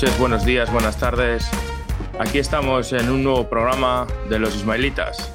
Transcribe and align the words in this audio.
Noches, 0.00 0.18
buenos 0.18 0.46
días, 0.46 0.72
buenas 0.72 0.98
tardes. 0.98 1.46
Aquí 2.18 2.38
estamos 2.38 2.90
en 2.94 3.10
un 3.10 3.22
nuevo 3.22 3.50
programa 3.50 4.06
de 4.30 4.38
los 4.38 4.56
Ismaelitas. 4.56 5.30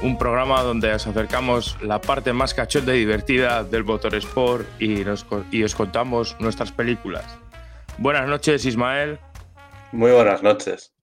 Un 0.00 0.16
programa 0.16 0.62
donde 0.62 0.94
os 0.94 1.06
acercamos 1.06 1.76
la 1.82 2.00
parte 2.00 2.32
más 2.32 2.54
cachonda 2.54 2.94
y 2.94 3.00
divertida 3.00 3.64
del 3.64 3.84
motorsport 3.84 4.66
y, 4.80 5.04
nos, 5.04 5.26
y 5.50 5.62
os 5.62 5.74
contamos 5.74 6.34
nuestras 6.40 6.72
películas. 6.72 7.38
Buenas 7.98 8.26
noches, 8.26 8.64
Ismael. 8.64 9.18
Muy 9.92 10.10
buenas 10.10 10.42
noches. 10.42 10.94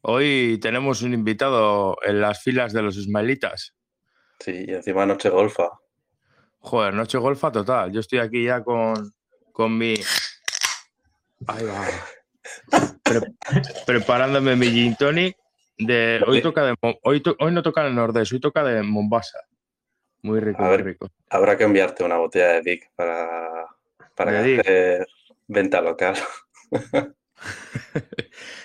Hoy 0.00 0.58
tenemos 0.60 1.02
un 1.02 1.14
invitado 1.14 1.96
en 2.02 2.20
las 2.20 2.42
filas 2.42 2.72
de 2.72 2.82
los 2.82 2.96
Ismaelitas. 2.96 3.76
Sí, 4.40 4.64
y 4.66 4.72
encima 4.72 5.06
noche 5.06 5.28
golfa. 5.28 5.68
Joder, 6.58 6.92
noche 6.92 7.18
golfa 7.18 7.52
total. 7.52 7.92
Yo 7.92 8.00
estoy 8.00 8.18
aquí 8.18 8.46
ya 8.46 8.64
con, 8.64 9.14
con 9.52 9.78
mi 9.78 9.94
Ahí 11.46 11.64
va. 11.64 11.86
Pre- 13.02 13.34
preparándome 13.86 14.56
mi 14.56 14.66
gin 14.68 14.96
tonic 14.96 15.36
de 15.78 16.22
hoy 16.26 16.42
toca 16.42 16.64
de 16.64 16.74
hoy, 17.02 17.20
to- 17.20 17.36
hoy 17.38 17.52
no 17.52 17.62
toca 17.62 17.82
en 17.82 17.88
el 17.88 17.94
nordeste, 17.94 18.34
hoy 18.34 18.40
toca 18.40 18.62
de 18.64 18.82
Mombasa. 18.82 19.38
Muy 20.22 20.40
rico, 20.40 20.62
muy 20.62 20.76
rico. 20.76 21.08
Habrá 21.30 21.56
que 21.56 21.64
enviarte 21.64 22.04
una 22.04 22.18
botella 22.18 22.48
de 22.48 22.62
Dick 22.62 22.90
para, 22.94 23.66
para 24.14 24.32
hacer 24.60 25.06
venta 25.48 25.80
local. 25.80 26.14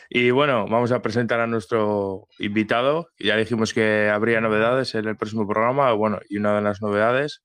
Y 0.10 0.32
bueno, 0.32 0.68
vamos 0.68 0.92
a 0.92 1.02
presentar 1.02 1.40
a 1.40 1.48
nuestro 1.48 2.28
invitado. 2.40 3.10
Ya 3.18 3.36
dijimos 3.36 3.74
que 3.74 4.10
habría 4.10 4.40
novedades 4.40 4.96
en 4.96 5.06
el 5.08 5.18
próximo 5.18 5.48
programa. 5.48 5.92
Bueno, 5.94 6.20
y 6.30 6.38
una 6.38 6.56
de 6.56 6.62
las 6.62 6.82
novedades 6.82 7.44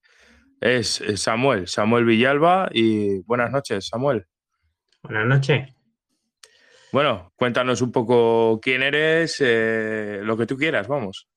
es 0.60 1.00
eh, 1.00 1.16
Samuel, 1.16 1.66
Samuel 1.68 2.04
Villalba. 2.04 2.68
Y 2.72 3.20
buenas 3.22 3.50
noches, 3.50 3.86
Samuel. 3.88 4.26
Buenas 5.02 5.26
noches. 5.26 5.68
Bueno, 6.92 7.32
cuéntanos 7.36 7.80
un 7.82 7.92
poco 7.92 8.60
quién 8.60 8.82
eres, 8.82 9.36
eh, 9.40 10.20
lo 10.22 10.36
que 10.36 10.46
tú 10.46 10.56
quieras, 10.56 10.88
vamos. 10.88 11.28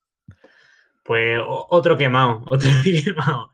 Pues 1.04 1.40
otro 1.46 1.98
quemado, 1.98 2.44
otro 2.50 2.70
quemado. 2.84 3.52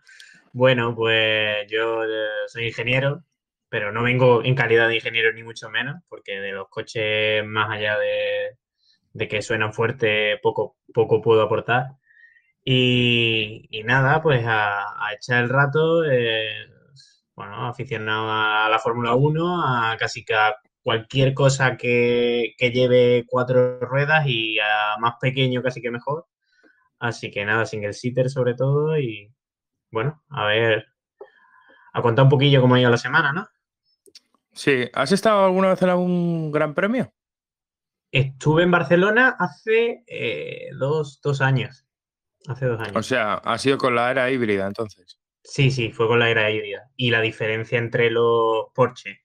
Bueno, 0.54 0.96
pues 0.96 1.68
yo 1.70 2.04
eh, 2.04 2.28
soy 2.48 2.68
ingeniero, 2.68 3.24
pero 3.70 3.92
no 3.92 4.04
vengo 4.04 4.44
en 4.44 4.56
calidad 4.56 4.88
de 4.88 4.96
ingeniero 4.96 5.34
ni 5.34 5.44
mucho 5.44 5.70
menos, 5.70 6.02
porque 6.08 6.40
de 6.40 6.54
los 6.54 6.70
coches, 6.70 7.46
más 7.46 7.70
allá 7.70 7.98
de, 7.98 8.58
de 9.14 9.28
que 9.28 9.42
suenan 9.42 9.74
fuerte, 9.74 10.40
poco, 10.42 10.78
poco 10.94 11.22
puedo 11.22 11.42
aportar. 11.42 11.88
Y, 12.64 13.68
y 13.72 13.84
nada, 13.84 14.22
pues 14.22 14.46
a, 14.46 15.06
a 15.06 15.14
echar 15.14 15.44
el 15.44 15.50
rato, 15.50 16.04
eh, 16.06 16.68
bueno, 17.40 17.68
aficionado 17.68 18.30
a 18.30 18.68
la 18.70 18.80
Fórmula 18.80 19.16
1, 19.16 19.64
a 19.64 19.96
casi 19.98 20.26
que 20.26 20.34
a 20.36 20.58
cualquier 20.84 21.34
cosa 21.34 21.78
que, 21.78 22.54
que 22.58 22.72
lleve 22.72 23.24
cuatro 23.26 23.80
ruedas 23.80 24.26
y 24.28 24.60
a 24.60 24.98
más 25.00 25.14
pequeño 25.22 25.64
casi 25.64 25.82
que 25.82 25.90
mejor. 25.90 26.28
Así 27.00 27.32
que 27.32 27.46
nada, 27.46 27.66
single 27.66 27.94
sitter 27.94 28.30
sobre 28.30 28.56
todo 28.56 29.00
y 29.00 29.34
bueno, 29.90 30.22
a 30.28 30.48
ver, 30.48 30.88
a 31.94 32.02
contar 32.02 32.24
un 32.24 32.30
poquillo 32.30 32.60
cómo 32.60 32.76
ha 32.76 32.82
ido 32.82 32.90
la 32.90 32.98
semana, 32.98 33.32
¿no? 33.32 33.48
Sí, 34.52 34.90
¿has 34.92 35.14
estado 35.14 35.46
alguna 35.46 35.70
vez 35.70 35.82
en 35.82 35.90
algún 35.92 36.52
gran 36.52 36.74
premio? 36.74 37.14
Estuve 38.12 38.64
en 38.64 38.72
Barcelona 38.72 39.38
hace 39.40 40.04
eh, 40.08 40.72
dos, 40.78 41.22
dos 41.22 41.40
años. 41.40 41.86
Hace 42.50 42.66
dos 42.66 42.82
años. 42.82 42.98
O 42.98 43.04
sea, 43.04 43.36
ha 43.36 43.58
sido 43.58 43.78
con 43.78 43.96
la 43.96 44.12
era 44.12 44.30
híbrida, 44.30 44.68
entonces. 44.68 45.20
Sí, 45.50 45.70
sí, 45.70 45.92
fue 45.92 46.08
con 46.08 46.20
la 46.20 46.30
era 46.30 46.50
híbrida. 46.50 46.90
Y 46.96 47.12
la 47.12 47.20
diferencia 47.20 47.78
entre 47.78 48.10
los 48.10 48.68
Porsche 48.74 49.24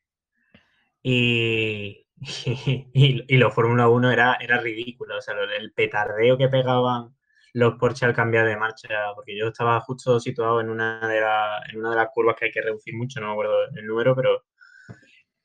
y, 1.03 2.07
y, 2.93 3.37
los 3.37 3.55
Fórmula 3.55 3.89
1 3.89 4.11
era, 4.11 4.35
era 4.41 4.61
ridículo. 4.61 5.19
O 5.19 5.21
sea, 5.21 5.35
el 5.59 5.73
petardeo 5.73 6.37
que 6.39 6.49
pegaban 6.49 7.15
los 7.53 7.75
Porsche 7.79 8.07
al 8.07 8.15
cambiar 8.15 8.47
de 8.47 8.57
marcha, 8.57 8.89
porque 9.15 9.37
yo 9.39 9.49
estaba 9.49 9.81
justo 9.81 10.19
situado 10.21 10.61
en 10.61 10.71
una 10.71 11.07
de, 11.09 11.21
la- 11.21 11.63
en 11.71 11.79
una 11.79 11.91
de 11.91 11.97
las 11.97 12.09
curvas 12.13 12.37
que 12.37 12.47
hay 12.47 12.51
que 12.53 12.63
reducir 12.63 12.95
mucho, 12.97 13.21
no 13.21 13.29
me 13.29 13.33
acuerdo 13.33 13.55
el 13.77 13.87
número, 13.87 14.15
pero... 14.17 14.45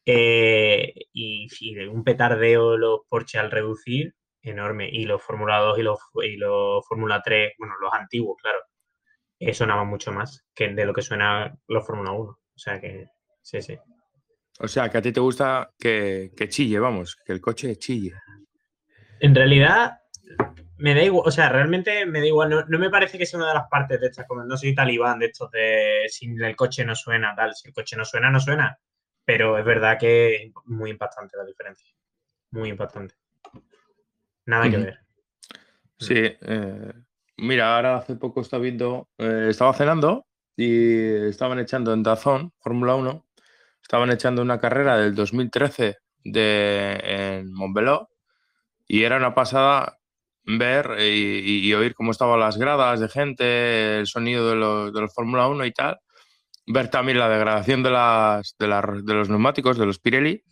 eh, 0.05 0.93
y, 1.13 1.47
de 1.75 1.87
un 1.87 2.03
petardeo 2.03 2.77
los 2.77 3.01
Porsche 3.09 3.39
al 3.39 3.51
reducir, 3.51 4.15
enorme. 4.41 4.89
Y 4.91 5.05
los 5.05 5.21
Fórmula 5.23 5.59
2 5.59 5.79
y 5.79 5.83
los, 5.83 5.99
y 6.23 6.37
los 6.37 6.85
Fórmula 6.87 7.21
3, 7.23 7.53
bueno, 7.57 7.75
los 7.81 7.93
antiguos, 7.93 8.37
claro 8.41 8.59
eh, 9.39 9.53
sonaba 9.53 9.85
mucho 9.85 10.11
más 10.11 10.45
que 10.53 10.67
de 10.67 10.85
lo 10.85 10.93
que 10.93 11.01
suena 11.01 11.55
los 11.67 11.85
Fórmula 11.85 12.11
1. 12.11 12.29
O 12.29 12.39
sea 12.55 12.79
que, 12.79 13.07
sí, 13.41 13.61
sí. 13.61 13.77
O 14.59 14.67
sea, 14.67 14.89
que 14.89 14.97
a 14.97 15.01
ti 15.01 15.13
te 15.13 15.21
gusta 15.21 15.71
que, 15.79 16.31
que 16.35 16.49
chille, 16.49 16.79
vamos, 16.79 17.15
que 17.25 17.31
el 17.31 17.39
coche 17.39 17.77
chille. 17.77 18.13
En 19.21 19.33
realidad, 19.33 19.99
me 20.77 20.93
da 20.93 21.03
igual, 21.03 21.23
o 21.27 21.31
sea, 21.31 21.49
realmente 21.49 22.05
me 22.05 22.19
da 22.19 22.25
igual. 22.25 22.49
No, 22.49 22.65
no 22.65 22.79
me 22.79 22.89
parece 22.89 23.17
que 23.17 23.25
sea 23.25 23.37
una 23.37 23.49
de 23.49 23.53
las 23.55 23.67
partes 23.69 23.99
de 23.99 24.07
estas, 24.07 24.27
como 24.27 24.43
no 24.43 24.57
soy 24.57 24.75
talibán 24.75 25.19
de 25.19 25.27
estos 25.27 25.49
de 25.51 26.05
si 26.09 26.25
el 26.25 26.55
coche 26.55 26.83
no 26.85 26.95
suena, 26.95 27.35
tal. 27.35 27.55
Si 27.55 27.69
el 27.69 27.73
coche 27.73 27.95
no 27.95 28.03
suena, 28.03 28.29
no 28.29 28.39
suena. 28.39 28.77
Pero 29.23 29.57
es 29.57 29.65
verdad 29.65 29.97
que 29.97 30.35
es 30.35 30.51
muy 30.65 30.89
impactante 30.89 31.37
la 31.37 31.45
diferencia. 31.45 31.93
Muy 32.51 32.69
impactante. 32.69 33.15
Nada 34.45 34.69
que 34.69 34.77
ver. 34.77 34.99
Sí, 35.97 36.15
eh, 36.15 36.93
mira, 37.41 37.75
ahora 37.75 37.97
hace 37.97 38.15
poco 38.15 38.41
estaba 38.41 38.63
viendo, 38.63 39.09
eh, 39.17 39.47
estaba 39.49 39.73
cenando 39.73 40.25
y 40.55 41.27
estaban 41.27 41.59
echando 41.59 41.93
en 41.93 42.03
Dazón, 42.03 42.51
Fórmula 42.59 42.95
1, 42.95 43.25
estaban 43.81 44.11
echando 44.11 44.41
una 44.41 44.59
carrera 44.59 44.97
del 44.97 45.15
2013 45.15 45.97
de, 46.23 47.01
en 47.03 47.53
Montbeló 47.53 48.09
y 48.87 49.03
era 49.03 49.17
una 49.17 49.33
pasada 49.33 49.99
ver 50.43 50.97
y, 50.99 51.73
oír 51.73 51.93
cómo 51.93 52.11
estaban 52.11 52.39
las 52.39 52.57
gradas 52.57 52.99
de 52.99 53.09
gente, 53.09 53.99
el 53.99 54.07
sonido 54.07 54.49
de 54.49 54.55
los, 54.55 55.13
Fórmula 55.13 55.47
1 55.47 55.65
y 55.65 55.71
tal, 55.71 55.99
ver 56.67 56.89
también 56.89 57.19
la 57.19 57.29
degradación 57.29 57.83
de 57.83 57.91
los 57.91 59.29
neumáticos, 59.29 59.77
de 59.77 59.85
los 59.85 59.99
Pirelli 59.99 60.43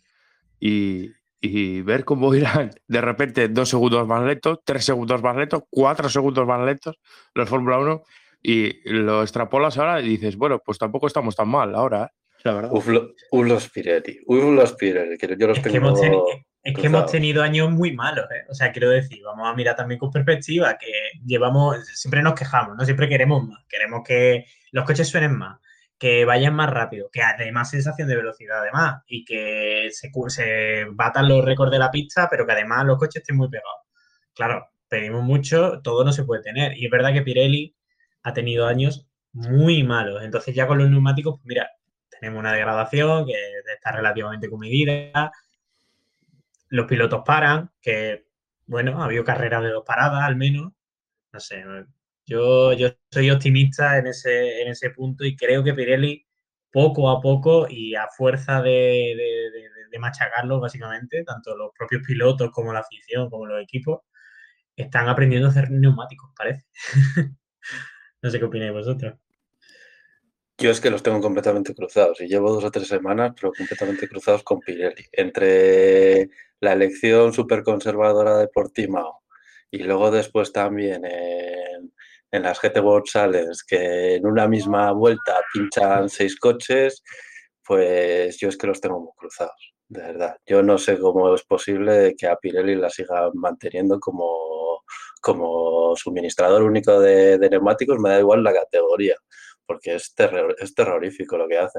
y, 0.60 1.10
y 1.40 1.82
ver 1.82 2.04
cómo 2.04 2.34
irán 2.34 2.70
de 2.86 3.00
repente 3.00 3.48
dos 3.48 3.68
segundos 3.68 4.06
más 4.06 4.22
lentos, 4.24 4.58
tres 4.64 4.84
segundos 4.84 5.22
más 5.22 5.36
lentos, 5.36 5.62
cuatro 5.70 6.08
segundos 6.08 6.46
más 6.46 6.64
lentos 6.64 6.96
los 7.34 7.48
Fórmula 7.48 7.78
1 7.78 8.02
y 8.42 8.88
lo 8.90 9.22
extrapolas 9.22 9.78
ahora 9.78 10.00
y 10.00 10.08
dices, 10.08 10.36
bueno, 10.36 10.60
pues 10.64 10.78
tampoco 10.78 11.06
estamos 11.06 11.34
tan 11.36 11.48
mal 11.48 11.74
ahora, 11.74 12.04
¿eh? 12.04 12.16
la 12.44 12.54
verdad. 12.54 12.70
Uf, 12.72 12.86
lo- 12.88 13.10
uf, 13.32 13.46
los 13.46 13.68
Pirelli. 13.70 14.20
Uf, 14.26 14.44
los 14.54 14.72
Pirelli, 14.74 15.16
que 15.18 15.36
yo 15.38 15.46
los 15.48 15.58
Es 15.58 15.62
que, 15.64 15.70
tengo. 15.70 15.88
hemos 15.88 16.00
teni- 16.00 16.44
es 16.62 16.76
que 16.76 16.86
hemos 16.86 17.10
tenido 17.10 17.42
años 17.42 17.70
muy 17.70 17.92
malos, 17.92 18.26
¿eh? 18.30 18.44
O 18.48 18.54
sea, 18.54 18.70
quiero 18.72 18.90
decir, 18.90 19.20
vamos 19.24 19.48
a 19.48 19.54
mirar 19.54 19.74
también 19.74 19.98
con 19.98 20.10
perspectiva, 20.10 20.76
que 20.78 20.92
llevamos, 21.24 21.78
siempre 21.94 22.22
nos 22.22 22.34
quejamos, 22.34 22.76
¿no? 22.76 22.84
Siempre 22.84 23.08
queremos 23.08 23.46
más, 23.46 23.64
queremos 23.68 24.02
que 24.06 24.44
los 24.72 24.84
coches 24.84 25.08
suenen 25.08 25.36
más, 25.36 25.58
que 25.98 26.24
vayan 26.24 26.54
más 26.54 26.70
rápido, 26.70 27.10
que 27.12 27.22
además 27.22 27.70
sensación 27.70 28.08
de 28.08 28.16
velocidad 28.16 28.60
además, 28.60 29.02
y 29.06 29.24
que 29.24 29.88
se, 29.90 30.10
se 30.28 30.86
batan 30.92 31.28
los 31.28 31.44
récords 31.44 31.72
de 31.72 31.78
la 31.78 31.90
pista, 31.90 32.28
pero 32.30 32.46
que 32.46 32.52
además 32.52 32.84
los 32.86 32.98
coches 32.98 33.22
estén 33.22 33.36
muy 33.36 33.48
pegados. 33.48 33.82
Claro, 34.34 34.68
pedimos 34.88 35.24
mucho, 35.24 35.80
todo 35.82 36.04
no 36.04 36.12
se 36.12 36.24
puede 36.24 36.42
tener. 36.42 36.76
Y 36.78 36.86
es 36.86 36.90
verdad 36.90 37.12
que 37.12 37.22
Pirelli 37.22 37.74
ha 38.22 38.32
tenido 38.32 38.66
años 38.66 39.08
muy 39.32 39.82
malos. 39.82 40.22
Entonces 40.22 40.54
ya 40.54 40.66
con 40.66 40.78
los 40.78 40.90
neumáticos, 40.90 41.36
pues 41.36 41.46
mira, 41.46 41.68
tenemos 42.08 42.38
una 42.40 42.52
degradación 42.52 43.26
que 43.26 43.34
está 43.74 43.92
relativamente 43.92 44.48
comedida. 44.50 45.32
Los 46.68 46.86
pilotos 46.86 47.22
paran, 47.24 47.70
que 47.80 48.26
bueno, 48.66 49.00
ha 49.00 49.06
habido 49.06 49.24
carreras 49.24 49.62
de 49.62 49.70
dos 49.70 49.84
paradas 49.84 50.22
al 50.22 50.36
menos. 50.36 50.72
No 51.32 51.40
sé, 51.40 51.64
yo, 52.28 52.72
yo 52.74 52.90
soy 53.10 53.30
optimista 53.30 53.98
en 53.98 54.08
ese, 54.08 54.62
en 54.62 54.68
ese 54.68 54.90
punto 54.90 55.24
y 55.24 55.36
creo 55.36 55.64
que 55.64 55.74
Pirelli 55.74 56.26
poco 56.70 57.10
a 57.10 57.20
poco 57.20 57.66
y 57.68 57.94
a 57.94 58.06
fuerza 58.16 58.60
de, 58.62 58.70
de, 59.16 59.68
básicamente, 60.60 61.24
tanto 61.24 61.56
los 61.56 61.72
propios 61.76 62.02
pilotos 62.06 62.50
como 62.52 62.72
la 62.72 62.80
afición, 62.80 63.28
como 63.30 63.46
los 63.46 63.62
equipos, 63.62 64.02
están 64.76 65.08
aprendiendo 65.08 65.48
a 65.48 65.50
hacer 65.50 65.70
neumáticos, 65.70 66.30
parece. 66.36 66.66
no 68.22 68.30
sé 68.30 68.38
qué 68.38 68.44
opináis 68.44 68.72
vosotros. 68.72 69.14
Yo 70.58 70.70
es 70.70 70.80
que 70.80 70.90
los 70.90 71.02
tengo 71.02 71.20
completamente 71.20 71.74
cruzados 71.74 72.20
y 72.20 72.28
llevo 72.28 72.52
dos 72.52 72.64
o 72.64 72.70
tres 72.70 72.88
semanas, 72.88 73.32
pero 73.34 73.52
completamente 73.52 74.08
cruzados 74.08 74.42
con 74.42 74.60
Pirelli. 74.60 75.04
Entre 75.12 76.30
la 76.60 76.72
elección 76.72 77.32
súper 77.32 77.62
conservadora 77.62 78.38
de 78.38 78.48
Portimao 78.48 79.22
y 79.70 79.78
luego 79.78 80.10
después 80.10 80.52
también 80.52 81.04
en 82.30 82.42
las 82.42 82.60
GT 82.60 82.80
World 82.80 83.06
Challenge, 83.06 83.56
que 83.66 84.16
en 84.16 84.26
una 84.26 84.48
misma 84.48 84.92
vuelta 84.92 85.40
pinchan 85.52 86.08
seis 86.08 86.38
coches, 86.38 87.02
pues 87.64 88.38
yo 88.38 88.48
es 88.48 88.56
que 88.56 88.66
los 88.66 88.80
tengo 88.80 89.00
muy 89.00 89.12
cruzados, 89.16 89.74
de 89.88 90.02
verdad. 90.02 90.36
Yo 90.46 90.62
no 90.62 90.78
sé 90.78 90.98
cómo 90.98 91.34
es 91.34 91.44
posible 91.44 92.14
que 92.16 92.26
a 92.26 92.36
Pirelli 92.36 92.76
la 92.76 92.90
siga 92.90 93.30
manteniendo 93.34 93.98
como, 94.00 94.82
como 95.20 95.94
suministrador 95.96 96.62
único 96.62 97.00
de, 97.00 97.38
de 97.38 97.50
neumáticos, 97.50 97.98
me 97.98 98.10
da 98.10 98.18
igual 98.20 98.42
la 98.42 98.52
categoría 98.52 99.16
porque 99.68 99.94
es, 99.94 100.14
terror, 100.14 100.56
es 100.58 100.74
terrorífico 100.74 101.36
lo 101.36 101.46
que 101.46 101.58
hace. 101.58 101.78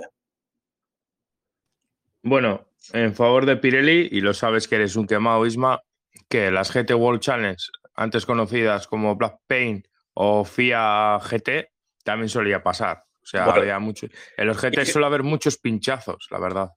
Bueno, 2.21 2.67
en 2.93 3.15
favor 3.15 3.45
de 3.45 3.57
Pirelli, 3.57 4.09
y 4.11 4.21
lo 4.21 4.33
sabes 4.33 4.67
que 4.67 4.75
eres 4.75 4.95
un 4.95 5.07
quemado, 5.07 5.45
Isma, 5.45 5.81
que 6.29 6.51
las 6.51 6.71
GT 6.71 6.93
World 6.93 7.21
Challenge, 7.21 7.63
antes 7.95 8.25
conocidas 8.25 8.87
como 8.87 9.15
Black 9.15 9.39
Paint 9.47 9.87
o 10.21 10.43
FIA 10.43 11.17
GT, 11.19 11.71
también 12.03 12.27
solía 12.27 12.61
pasar. 12.61 13.05
O 13.21 13.25
sea, 13.25 13.45
bueno, 13.45 13.61
había 13.61 13.79
mucho. 13.79 14.07
En 14.35 14.47
los 14.47 14.57
GT 14.61 14.85
suele 14.85 15.07
haber 15.07 15.23
muchos 15.23 15.57
pinchazos, 15.57 16.27
la 16.29 16.39
verdad. 16.39 16.69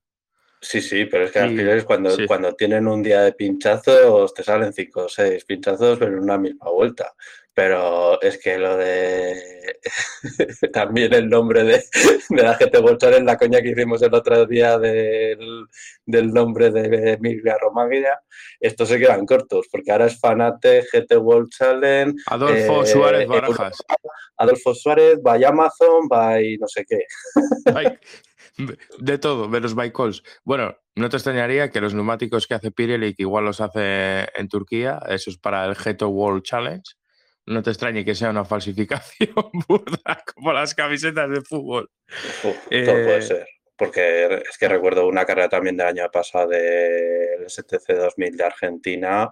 Sí, 0.61 0.81
sí, 0.81 1.07
pero 1.07 1.25
es 1.25 1.33
que 1.33 1.41
al 1.41 1.57
final 1.57 1.85
cuando, 1.85 2.11
sí. 2.11 2.25
cuando 2.25 2.55
tienen 2.55 2.87
un 2.87 3.03
día 3.03 3.23
de 3.23 3.33
pinchazos 3.33 4.33
te 4.33 4.45
salen 4.45 4.73
cinco 4.73 5.07
o 5.07 5.09
seis 5.09 5.45
pinchazos 5.45 5.99
pero 5.99 6.13
en 6.13 6.21
una 6.21 6.39
misma 6.39 6.71
vuelta. 6.71 7.15
Pero 7.55 8.21
es 8.23 8.39
que 8.39 8.57
lo 8.59 8.77
de 8.77 9.79
también 10.73 11.13
el 11.13 11.29
nombre 11.29 11.65
de, 11.65 11.85
de 12.31 12.43
la 12.43 12.57
GT 12.57 12.79
World 12.79 12.99
Challenge, 12.99 13.25
la 13.25 13.37
coña 13.37 13.61
que 13.61 13.71
hicimos 13.71 14.01
el 14.03 14.15
otro 14.15 14.47
día 14.47 14.79
del, 14.79 15.67
del 16.07 16.33
nombre 16.33 16.71
de 16.71 17.13
Emilia 17.13 17.57
Romaglia, 17.61 18.21
estos 18.61 18.89
se 18.89 18.99
quedan 18.99 19.27
cortos, 19.27 19.67
porque 19.71 19.93
ahora 19.93 20.07
es 20.07 20.19
Fanate, 20.19 20.85
GT 20.91 21.17
World 21.19 21.51
Challenge. 21.51 22.15
Adolfo 22.27 22.83
eh, 22.83 22.87
Suárez 22.87 23.29
Barajas. 23.29 23.83
Adolfo 24.39 24.75
Suárez, 24.75 25.21
by 25.23 25.45
Amazon, 25.45 26.09
by 26.09 26.57
no 26.59 26.67
sé 26.69 26.85
qué. 26.89 27.01
De 28.99 29.19
todo, 29.19 29.49
menos 29.49 29.75
by 29.75 29.93
calls. 29.93 30.23
Bueno, 30.45 30.77
no 30.95 31.09
te 31.09 31.17
extrañaría 31.17 31.71
que 31.71 31.81
los 31.81 31.95
neumáticos 31.95 32.47
que 32.47 32.55
hace 32.55 32.71
Pirelli, 32.71 33.15
que 33.15 33.23
igual 33.23 33.47
los 33.47 33.61
hace 33.61 34.29
en 34.35 34.49
Turquía, 34.49 35.01
eso 35.09 35.31
es 35.31 35.39
para 35.39 35.65
el 35.65 35.75
GT 35.75 36.03
World 36.03 36.43
Challenge 36.43 36.83
no 37.47 37.63
te 37.63 37.71
extrañe 37.71 38.05
que 38.05 38.15
sea 38.15 38.31
una 38.31 38.45
falsificación 38.45 39.35
burda 39.69 40.23
como 40.35 40.53
las 40.53 40.75
camisetas 40.75 41.31
de 41.31 41.41
fútbol. 41.43 41.91
Uf, 42.45 42.57
eh... 42.71 42.85
Todo 42.85 42.95
puede 42.95 43.23
ser. 43.23 43.47
Porque 43.77 44.43
es 44.49 44.59
que 44.59 44.69
recuerdo 44.69 45.09
una 45.09 45.25
carrera 45.25 45.49
también 45.49 45.77
del 45.77 45.89
año 45.89 46.09
pasado 46.13 46.49
del 46.49 47.49
STC 47.49 47.97
2000 47.97 48.37
de 48.37 48.45
Argentina. 48.45 49.31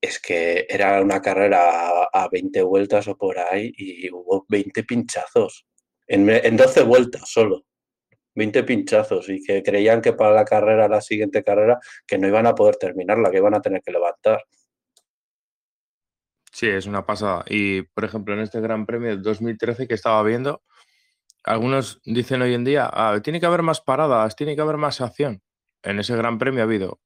Es 0.00 0.20
que 0.20 0.66
era 0.68 1.00
una 1.00 1.20
carrera 1.20 2.04
a, 2.04 2.08
a 2.12 2.28
20 2.28 2.62
vueltas 2.62 3.08
o 3.08 3.16
por 3.16 3.38
ahí 3.38 3.72
y 3.76 4.08
hubo 4.10 4.46
20 4.48 4.84
pinchazos. 4.84 5.66
En, 6.06 6.28
en 6.30 6.56
12 6.56 6.82
vueltas 6.82 7.28
solo. 7.28 7.64
20 8.36 8.62
pinchazos 8.62 9.28
y 9.28 9.42
que 9.42 9.62
creían 9.64 10.00
que 10.00 10.12
para 10.12 10.32
la 10.32 10.44
carrera, 10.44 10.86
la 10.86 11.00
siguiente 11.00 11.42
carrera, 11.42 11.80
que 12.06 12.18
no 12.18 12.28
iban 12.28 12.46
a 12.46 12.54
poder 12.54 12.76
terminarla, 12.76 13.32
que 13.32 13.38
iban 13.38 13.54
a 13.54 13.60
tener 13.60 13.82
que 13.82 13.90
levantar. 13.90 14.44
Sí, 16.58 16.66
es 16.66 16.86
una 16.86 17.06
pasada. 17.06 17.44
Y, 17.48 17.82
por 17.82 18.04
ejemplo, 18.04 18.34
en 18.34 18.40
este 18.40 18.60
Gran 18.60 18.84
Premio 18.84 19.10
del 19.10 19.22
2013 19.22 19.86
que 19.86 19.94
estaba 19.94 20.20
viendo, 20.24 20.64
algunos 21.44 22.00
dicen 22.04 22.42
hoy 22.42 22.52
en 22.54 22.64
día, 22.64 22.90
ah, 22.92 23.20
tiene 23.22 23.38
que 23.38 23.46
haber 23.46 23.62
más 23.62 23.80
paradas, 23.80 24.34
tiene 24.34 24.56
que 24.56 24.62
haber 24.62 24.76
más 24.76 25.00
acción. 25.00 25.40
En 25.84 26.00
ese 26.00 26.16
Gran 26.16 26.36
Premio 26.38 26.62
ha 26.62 26.64
habido 26.64 27.00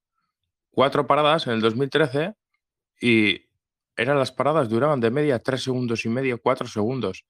cuatro 0.70 1.06
paradas 1.06 1.46
en 1.48 1.52
el 1.52 1.60
2013 1.60 2.34
y 3.02 3.42
eran 3.94 4.18
las 4.18 4.32
paradas, 4.32 4.70
duraban 4.70 5.00
de 5.00 5.10
media 5.10 5.38
tres 5.40 5.64
segundos 5.64 6.06
y 6.06 6.08
medio, 6.08 6.40
cuatro 6.40 6.66
segundos. 6.66 7.26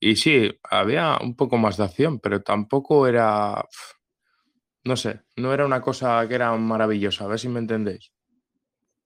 Y 0.00 0.16
sí, 0.16 0.58
había 0.64 1.16
un 1.22 1.36
poco 1.36 1.58
más 1.58 1.76
de 1.76 1.84
acción, 1.84 2.18
pero 2.18 2.42
tampoco 2.42 3.06
era, 3.06 3.64
no 4.82 4.96
sé, 4.96 5.20
no 5.36 5.54
era 5.54 5.64
una 5.64 5.80
cosa 5.80 6.26
que 6.28 6.34
era 6.34 6.56
maravillosa, 6.56 7.24
a 7.24 7.28
ver 7.28 7.38
si 7.38 7.48
me 7.48 7.60
entendéis. 7.60 8.10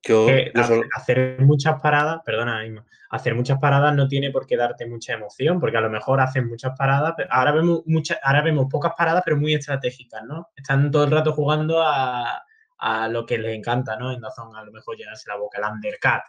Yo, 0.06 0.28
eh, 0.28 0.52
yo 0.54 0.64
solo... 0.64 0.82
hacer 0.94 1.36
muchas 1.40 1.80
paradas, 1.80 2.20
perdona, 2.24 2.62
hacer 3.10 3.34
muchas 3.34 3.58
paradas 3.58 3.94
no 3.94 4.08
tiene 4.08 4.30
por 4.30 4.46
qué 4.46 4.56
darte 4.56 4.86
mucha 4.86 5.14
emoción, 5.14 5.60
porque 5.60 5.76
a 5.76 5.80
lo 5.80 5.90
mejor 5.90 6.20
hacen 6.20 6.48
muchas 6.48 6.76
paradas, 6.76 7.14
pero 7.16 7.28
ahora 7.32 7.52
vemos 7.52 7.82
muchas, 7.86 8.18
ahora 8.22 8.42
vemos 8.42 8.66
pocas 8.70 8.92
paradas, 8.96 9.22
pero 9.24 9.36
muy 9.36 9.54
estratégicas, 9.54 10.22
¿no? 10.24 10.48
Están 10.56 10.90
todo 10.90 11.04
el 11.04 11.10
rato 11.10 11.32
jugando 11.32 11.82
a, 11.82 12.42
a 12.78 13.08
lo 13.08 13.26
que 13.26 13.38
les 13.38 13.56
encanta, 13.56 13.96
¿no? 13.96 14.12
En 14.12 14.20
Dazón 14.20 14.54
a 14.56 14.64
lo 14.64 14.72
mejor 14.72 14.96
llenarse 14.96 15.28
la 15.28 15.36
boca, 15.36 15.58
el 15.58 15.64
undercut, 15.72 16.22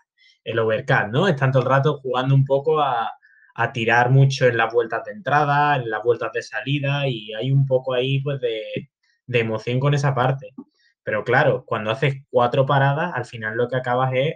el 0.43 0.59
overcut, 0.59 1.07
¿no? 1.11 1.27
Están 1.27 1.51
todo 1.51 1.63
el 1.63 1.69
rato 1.69 1.99
jugando 1.99 2.33
un 2.35 2.45
poco 2.45 2.79
a, 2.79 3.11
a 3.55 3.71
tirar 3.71 4.09
mucho 4.11 4.45
en 4.47 4.57
las 4.57 4.71
vueltas 4.71 5.03
de 5.03 5.11
entrada, 5.11 5.75
en 5.75 5.89
las 5.89 6.03
vueltas 6.03 6.31
de 6.31 6.41
salida, 6.41 7.07
y 7.07 7.33
hay 7.33 7.51
un 7.51 7.65
poco 7.65 7.93
ahí, 7.93 8.21
pues, 8.21 8.39
de, 8.39 8.89
de 9.25 9.39
emoción 9.39 9.79
con 9.79 9.93
esa 9.93 10.13
parte. 10.13 10.53
Pero 11.07 11.23
claro, 11.23 11.63
cuando 11.65 11.89
haces 11.91 12.15
cuatro 12.29 12.65
paradas, 12.65 13.13
al 13.15 13.23
final 13.23 13.55
lo 13.55 13.69
que 13.69 13.77
acabas 13.77 14.11
es 14.13 14.35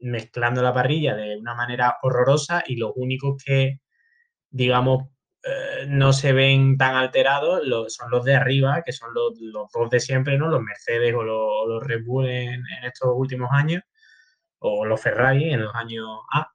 mezclando 0.00 0.62
la 0.62 0.74
parrilla 0.74 1.14
de 1.14 1.36
una 1.36 1.54
manera 1.54 1.98
horrorosa 2.02 2.64
y 2.66 2.74
los 2.74 2.90
únicos 2.96 3.40
que, 3.44 3.78
digamos, 4.50 5.04
eh, 5.44 5.86
no 5.86 6.12
se 6.12 6.32
ven 6.32 6.76
tan 6.76 6.96
alterados 6.96 7.62
son 7.92 8.10
los 8.10 8.24
de 8.24 8.34
arriba, 8.34 8.82
que 8.84 8.92
son 8.92 9.14
los, 9.14 9.38
los, 9.40 9.70
dos 9.72 9.90
de 9.90 10.00
siempre, 10.00 10.36
¿no? 10.38 10.48
Los 10.48 10.60
Mercedes 10.60 11.14
o 11.14 11.22
los, 11.22 11.68
los 11.68 11.84
Red 11.84 12.04
Bull 12.04 12.28
en, 12.28 12.64
estos 12.84 13.10
últimos 13.14 13.50
años, 13.52 13.84
o 14.58 14.84
los 14.86 15.00
Ferrari 15.00 15.52
en 15.52 15.62
los 15.62 15.74
años 15.76 16.08
A, 16.32 16.50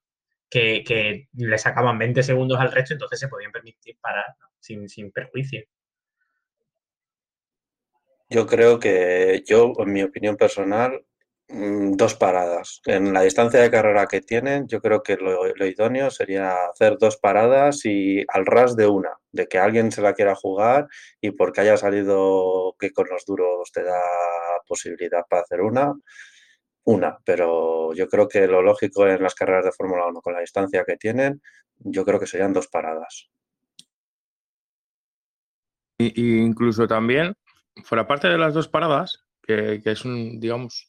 que, 0.49 0.83
que 0.83 1.29
le 1.35 1.57
sacaban 1.57 1.97
20 1.97 2.21
segundos 2.23 2.59
al 2.59 2.71
resto, 2.73 2.95
entonces 2.95 3.17
se 3.19 3.29
podían 3.29 3.53
permitir 3.53 3.97
parar 4.01 4.25
sin, 4.59 4.89
sin 4.89 5.11
perjuicio. 5.13 5.63
Yo 8.29 8.47
creo 8.47 8.79
que 8.79 9.43
yo, 9.45 9.73
en 9.77 9.93
mi 9.93 10.03
opinión 10.03 10.37
personal, 10.37 11.05
mm, 11.49 11.93
dos 11.93 12.15
paradas. 12.15 12.81
En 12.85 13.13
la 13.13 13.21
distancia 13.21 13.61
de 13.61 13.71
carrera 13.71 14.07
que 14.07 14.21
tienen, 14.21 14.67
yo 14.67 14.81
creo 14.81 15.03
que 15.03 15.17
lo, 15.17 15.47
idóneo 15.67 16.09
sería 16.11 16.65
hacer 16.67 16.97
dos 16.99 17.17
paradas 17.17 17.85
y 17.85 18.25
al 18.29 18.45
ras 18.45 18.75
de 18.75 18.87
una, 18.87 19.11
de 19.31 19.47
que 19.47 19.59
alguien 19.59 19.91
se 19.91 20.01
la 20.01 20.13
quiera 20.13 20.35
jugar 20.35 20.87
y 21.21 21.31
porque 21.31 21.61
haya 21.61 21.77
salido 21.77 22.75
que 22.79 22.91
con 22.91 23.07
los 23.09 23.25
duros 23.25 23.71
te 23.71 23.83
da 23.83 24.01
posibilidad 24.67 25.25
para 25.29 25.43
hacer 25.43 25.61
una, 25.61 25.93
una. 26.85 27.17
Pero 27.25 27.93
yo 27.93 28.07
creo 28.07 28.27
que 28.27 28.47
lo 28.47 28.61
lógico 28.61 29.07
en 29.07 29.23
las 29.23 29.35
carreras 29.35 29.65
de 29.65 29.71
Fórmula 29.71 30.07
1 30.07 30.21
con 30.21 30.33
la 30.33 30.41
distancia 30.41 30.83
que 30.85 30.97
tienen, 30.97 31.41
yo 31.79 32.05
creo 32.05 32.19
que 32.19 32.27
serían 32.27 32.53
dos 32.53 32.67
paradas. 32.67 33.29
Y, 35.97 36.39
incluso 36.39 36.87
también 36.87 37.35
fuera 37.83 38.07
parte 38.07 38.27
de 38.27 38.37
las 38.37 38.53
dos 38.53 38.67
paradas, 38.67 39.23
que, 39.41 39.81
que, 39.83 39.91
es 39.91 40.05
un, 40.05 40.39
digamos, 40.39 40.87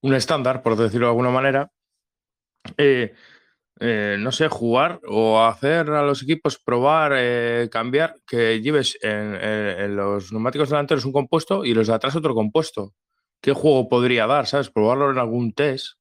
un 0.00 0.14
estándar, 0.14 0.62
por 0.62 0.76
decirlo 0.76 1.06
de 1.06 1.10
alguna 1.10 1.30
manera, 1.30 1.70
eh, 2.76 3.14
eh, 3.80 4.16
no 4.18 4.30
sé, 4.32 4.48
jugar 4.48 5.00
o 5.08 5.42
hacer 5.42 5.90
a 5.90 6.02
los 6.02 6.22
equipos 6.22 6.58
probar, 6.58 7.12
eh, 7.16 7.68
cambiar, 7.72 8.16
que 8.26 8.60
lleves 8.60 8.98
en, 9.02 9.34
en, 9.34 9.96
los 9.96 10.32
neumáticos 10.32 10.68
delanteros 10.68 11.06
un 11.06 11.12
compuesto 11.12 11.64
y 11.64 11.72
los 11.72 11.86
de 11.86 11.94
atrás 11.94 12.16
otro 12.16 12.34
compuesto. 12.34 12.94
¿Qué 13.40 13.52
juego 13.52 13.88
podría 13.88 14.26
dar, 14.26 14.46
sabes? 14.46 14.70
Probarlo 14.70 15.10
en 15.10 15.18
algún 15.18 15.54
test, 15.54 15.94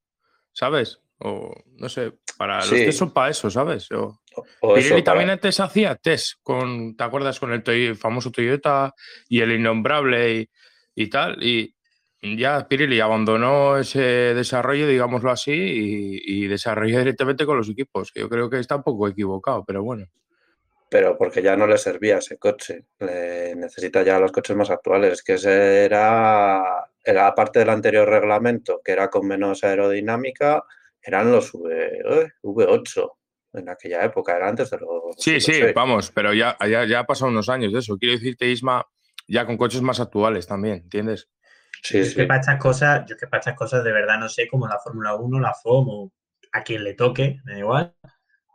¿sabes? 0.52 1.00
O 1.20 1.54
no 1.78 1.90
sé, 1.90 2.14
para 2.38 2.62
sí. 2.62 2.72
los 2.72 2.80
test 2.86 3.00
son 3.00 3.12
para 3.12 3.30
eso, 3.30 3.50
¿sabes? 3.50 3.92
O, 3.92 4.22
o 4.62 4.74
Pirelli 4.74 5.04
también 5.04 5.28
para... 5.28 5.34
antes 5.34 5.60
hacía 5.60 5.96
test 5.96 6.40
con, 6.42 6.96
¿te 6.96 7.04
acuerdas? 7.04 7.40
Con 7.40 7.52
el, 7.52 7.62
Toy, 7.62 7.94
famoso 7.96 8.32
Toyota 8.32 8.94
y 9.28 9.42
el 9.42 9.52
innombrable 9.52 10.34
y, 10.34 10.50
y, 10.96 11.10
tal. 11.10 11.44
Y 11.44 11.76
ya 12.22 12.68
Pirelli 12.68 13.00
abandonó 13.00 13.78
ese 13.78 14.00
desarrollo, 14.34 14.88
digámoslo 14.88 15.32
así, 15.32 15.52
y, 15.52 16.44
y 16.44 16.48
desarrolló 16.48 17.00
directamente 17.00 17.46
con 17.46 17.58
los 17.58 17.70
equipos. 17.70 18.12
Yo 18.16 18.30
creo 18.30 18.50
que 18.50 18.60
está 18.60 18.78
un 18.78 18.84
poco 18.84 19.08
equivocado, 19.08 19.66
pero 19.66 19.84
bueno. 19.84 20.08
Pero 20.90 21.18
porque 21.18 21.42
ya 21.44 21.56
no 21.56 21.68
le 21.68 21.78
servía 21.78 22.18
ese 22.18 22.38
coche. 22.38 22.86
Le 23.00 23.56
necesita 23.56 24.02
ya 24.02 24.20
los 24.20 24.32
coches 24.32 24.56
más 24.56 24.72
actuales. 24.72 25.22
Que 25.22 25.34
ese 25.34 25.86
era, 25.86 26.90
era 27.04 27.36
parte 27.36 27.60
del 27.60 27.70
anterior 27.70 28.10
reglamento, 28.10 28.82
que 28.84 28.94
era 28.94 29.10
con 29.10 29.28
menos 29.28 29.64
aerodinámica, 29.64 30.64
eran 31.02 31.32
los 31.32 31.54
v, 31.54 32.32
V8 32.44 33.12
en 33.54 33.70
aquella 33.70 34.04
época, 34.04 34.36
era 34.36 34.50
antes 34.50 34.70
de 34.70 34.78
los... 34.78 35.16
Sí, 35.18 35.40
sí, 35.42 35.62
vamos, 35.74 36.12
pero 36.12 36.34
ya, 36.34 36.58
ya, 36.68 36.86
ya 36.86 37.00
ha 37.00 37.06
pasado 37.06 37.32
unos 37.32 37.50
años 37.50 37.74
de 37.74 37.80
eso. 37.80 37.98
Quiero 37.98 38.14
decirte, 38.14 38.48
Isma, 38.48 38.86
ya 39.28 39.46
con 39.46 39.58
coches 39.58 39.82
más 39.82 40.00
actuales 40.00 40.48
también, 40.48 40.76
¿entiendes? 40.76 41.30
Sí, 41.82 42.04
sí. 42.04 42.16
que 42.16 42.26
para 42.26 42.42
estas 42.42 42.60
cosas, 42.60 43.06
yo 43.08 43.16
que 43.16 43.28
para 43.28 43.40
estas 43.40 43.56
cosas 43.56 43.84
de 43.84 43.92
verdad 43.92 44.20
no 44.20 44.28
sé, 44.28 44.48
como 44.48 44.68
la 44.68 44.80
Fórmula 44.80 45.16
1, 45.16 45.40
la 45.40 45.54
FOM 45.54 45.88
o 45.90 46.12
a 46.52 46.64
quien 46.64 46.84
le 46.84 46.94
toque, 46.94 47.40
me 47.46 47.54
da 47.54 47.60
igual, 47.60 47.96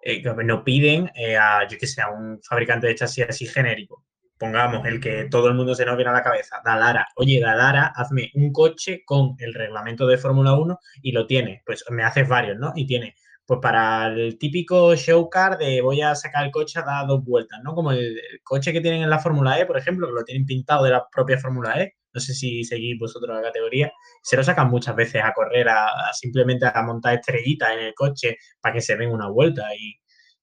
eh, 0.03 0.23
no 0.23 0.65
piden 0.65 1.11
eh, 1.15 1.37
a, 1.37 1.67
yo 1.67 1.79
que 1.79 1.87
sé, 1.87 2.03
a 2.03 2.11
un 2.11 2.41
fabricante 2.43 2.87
de 2.87 2.95
chasis 2.95 3.27
así 3.29 3.47
genérico. 3.47 4.05
Pongamos 4.45 4.85
el 4.87 5.01
que 5.01 5.25
todo 5.31 5.49
el 5.49 5.55
mundo 5.55 5.75
se 5.75 5.87
nos 5.87 5.97
viene 5.97 6.11
a 6.11 6.15
la 6.15 6.23
cabeza, 6.23 6.61
Dalara, 6.63 7.09
oye, 7.17 7.41
Dalara, 7.41 7.87
hazme 7.97 8.31
un 8.35 8.53
coche 8.53 9.03
con 9.03 9.37
el 9.39 9.55
reglamento 9.55 10.07
de 10.07 10.19
Fórmula 10.19 10.53
1 10.53 10.79
y 11.01 11.13
lo 11.13 11.27
tiene, 11.27 11.63
pues 11.65 11.83
me 11.89 12.03
haces 12.03 12.29
varios, 12.29 12.59
¿no? 12.59 12.71
Y 12.77 12.87
tiene, 12.87 13.15
pues 13.47 13.61
para 13.63 14.09
el 14.09 14.37
típico 14.39 14.95
show 14.97 15.31
car 15.31 15.57
de 15.57 15.81
voy 15.81 16.03
a 16.03 16.15
sacar 16.15 16.45
el 16.45 16.51
coche 16.51 16.79
a 16.79 16.83
dar 16.83 17.07
dos 17.07 17.25
vueltas, 17.25 17.59
¿no? 17.65 17.75
Como 17.75 17.93
el, 17.93 18.21
coche 18.43 18.71
que 18.75 18.83
tienen 18.83 19.03
en 19.03 19.09
la 19.09 19.19
Fórmula 19.19 19.59
E, 19.59 19.65
por 19.65 19.79
ejemplo, 19.79 20.09
que 20.09 20.13
lo 20.13 20.25
tienen 20.25 20.45
pintado 20.45 20.85
de 20.85 20.91
la 20.91 21.09
propia 21.11 21.39
Fórmula 21.39 21.81
E, 21.81 21.95
no 22.13 22.21
sé 22.21 22.35
si 22.35 22.65
seguís 22.65 22.99
vosotros 22.99 23.35
la 23.35 23.43
categoría, 23.43 23.91
se 24.23 24.37
lo 24.37 24.45
sacan 24.45 24.69
muchas 24.69 24.95
veces 24.95 25.23
a 25.25 25.33
correr, 25.33 25.71
a, 25.71 26.13
simplemente 26.13 26.67
a 26.67 26.83
montar 26.83 27.15
estrellitas 27.15 27.73
en 27.73 27.79
el 27.79 27.95
coche 27.95 28.37
para 28.61 28.75
que 28.75 28.83
se 28.83 28.95
den 28.95 29.11
una 29.11 29.29
vuelta 29.29 29.75
y 29.75 29.95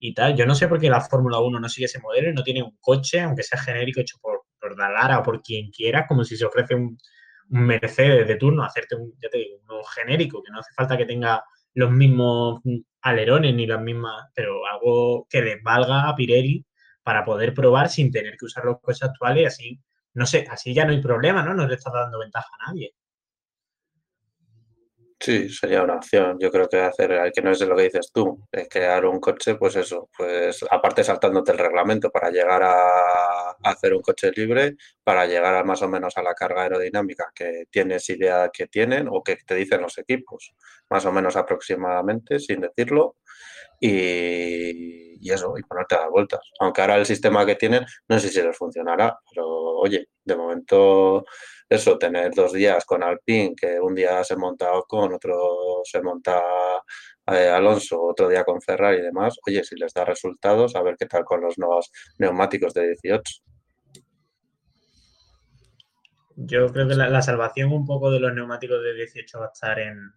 y 0.01 0.13
tal. 0.15 0.35
Yo 0.35 0.45
no 0.45 0.55
sé 0.55 0.67
por 0.67 0.79
qué 0.79 0.89
la 0.89 0.99
Fórmula 0.99 1.39
1 1.39 1.59
no 1.59 1.69
sigue 1.69 1.85
ese 1.85 1.99
modelo 1.99 2.29
y 2.29 2.33
no 2.33 2.43
tiene 2.43 2.63
un 2.63 2.75
coche, 2.81 3.21
aunque 3.21 3.43
sea 3.43 3.59
genérico, 3.61 4.01
hecho 4.01 4.17
por, 4.19 4.41
por 4.59 4.75
Dalara 4.75 5.19
o 5.19 5.23
por 5.23 5.41
quien 5.43 5.69
quiera, 5.69 6.07
como 6.07 6.23
si 6.25 6.35
se 6.35 6.45
ofrece 6.45 6.75
un, 6.75 6.97
Mercedes 7.49 8.27
de 8.27 8.37
turno, 8.37 8.63
hacerte 8.63 8.95
un, 8.95 9.13
ya 9.21 9.29
te 9.29 9.37
digo, 9.39 9.57
uno 9.63 9.83
genérico, 9.83 10.41
que 10.41 10.51
no 10.51 10.59
hace 10.59 10.73
falta 10.73 10.97
que 10.97 11.05
tenga 11.05 11.43
los 11.73 11.91
mismos 11.91 12.61
alerones 13.01 13.53
ni 13.53 13.67
las 13.67 13.81
mismas, 13.81 14.29
pero 14.33 14.65
algo 14.65 15.27
que 15.29 15.41
les 15.41 15.61
valga 15.61 16.07
a 16.07 16.15
Pirelli 16.15 16.65
para 17.03 17.25
poder 17.25 17.53
probar 17.53 17.89
sin 17.89 18.09
tener 18.09 18.37
que 18.37 18.45
usar 18.45 18.63
los 18.63 18.79
coches 18.81 19.03
actuales 19.03 19.43
y 19.43 19.45
así, 19.45 19.81
no 20.13 20.25
sé, 20.25 20.45
así 20.49 20.73
ya 20.73 20.85
no 20.85 20.91
hay 20.93 21.01
problema, 21.01 21.43
¿no? 21.43 21.53
No 21.53 21.67
le 21.67 21.75
está 21.75 21.91
dando 21.91 22.19
ventaja 22.19 22.47
a 22.59 22.71
nadie. 22.71 22.93
Sí, 25.23 25.49
sería 25.49 25.83
una 25.83 25.97
opción. 25.97 26.37
Yo 26.39 26.49
creo 26.49 26.67
que 26.67 26.79
hacer, 26.79 27.31
que 27.31 27.41
no 27.43 27.51
es 27.51 27.61
lo 27.61 27.75
que 27.75 27.83
dices 27.83 28.09
tú, 28.11 28.43
es 28.51 28.67
crear 28.67 29.05
un 29.05 29.19
coche, 29.19 29.53
pues 29.55 29.75
eso, 29.75 30.09
pues 30.17 30.65
aparte 30.69 31.03
saltándote 31.03 31.51
el 31.51 31.59
reglamento 31.59 32.09
para 32.09 32.31
llegar 32.31 32.63
a, 32.63 33.51
hacer 33.63 33.93
un 33.93 34.01
coche 34.01 34.31
libre, 34.35 34.77
para 35.03 35.27
llegar 35.27 35.53
a 35.53 35.63
más 35.63 35.83
o 35.83 35.87
menos 35.87 36.17
a 36.17 36.23
la 36.23 36.33
carga 36.33 36.63
aerodinámica 36.63 37.31
que 37.35 37.65
tienes 37.69 38.09
idea 38.09 38.49
que 38.51 38.65
tienen 38.65 39.07
o 39.11 39.21
que 39.23 39.35
te 39.45 39.53
dicen 39.53 39.81
los 39.81 39.95
equipos, 39.99 40.55
más 40.89 41.05
o 41.05 41.11
menos 41.11 41.35
aproximadamente, 41.35 42.39
sin 42.39 42.61
decirlo, 42.61 43.17
y, 43.79 45.17
y 45.21 45.31
eso, 45.31 45.53
y 45.57 45.63
ponerte 45.63 45.95
a 45.95 45.99
dar 45.99 46.09
vueltas. 46.09 46.41
Aunque 46.59 46.81
ahora 46.81 46.95
el 46.97 47.05
sistema 47.05 47.45
que 47.45 47.55
tienen, 47.55 47.85
no 48.07 48.19
sé 48.19 48.29
si 48.29 48.41
les 48.41 48.57
funcionará, 48.57 49.17
pero 49.29 49.45
oye, 49.47 50.07
de 50.23 50.35
momento 50.35 51.25
eso, 51.71 51.97
tener 51.97 52.31
dos 52.35 52.51
días 52.51 52.83
con 52.83 53.01
Alpine, 53.01 53.55
que 53.55 53.79
un 53.79 53.95
día 53.95 54.21
se 54.25 54.35
monta 54.35 54.69
con, 54.85 55.13
otro 55.13 55.81
se 55.85 56.01
monta 56.01 56.41
eh, 57.27 57.47
Alonso, 57.47 58.01
otro 58.01 58.27
día 58.27 58.43
con 58.43 58.61
Ferrari 58.61 58.97
y 58.97 59.03
demás, 59.03 59.37
oye, 59.47 59.63
si 59.63 59.77
les 59.77 59.93
da 59.93 60.03
resultados, 60.03 60.75
a 60.75 60.81
ver 60.81 60.97
qué 60.99 61.05
tal 61.05 61.23
con 61.23 61.39
los 61.39 61.57
nuevos 61.57 61.89
neumáticos 62.17 62.73
de 62.73 62.87
18. 62.87 63.23
Yo 66.35 66.67
creo 66.73 66.89
que 66.89 66.95
la, 66.95 67.21
salvación 67.21 67.71
un 67.71 67.85
poco 67.85 68.11
de 68.11 68.19
los 68.19 68.33
neumáticos 68.33 68.83
de 68.83 68.93
18 68.93 69.39
va 69.39 69.45
a 69.45 69.51
estar 69.53 69.79
en, 69.79 70.11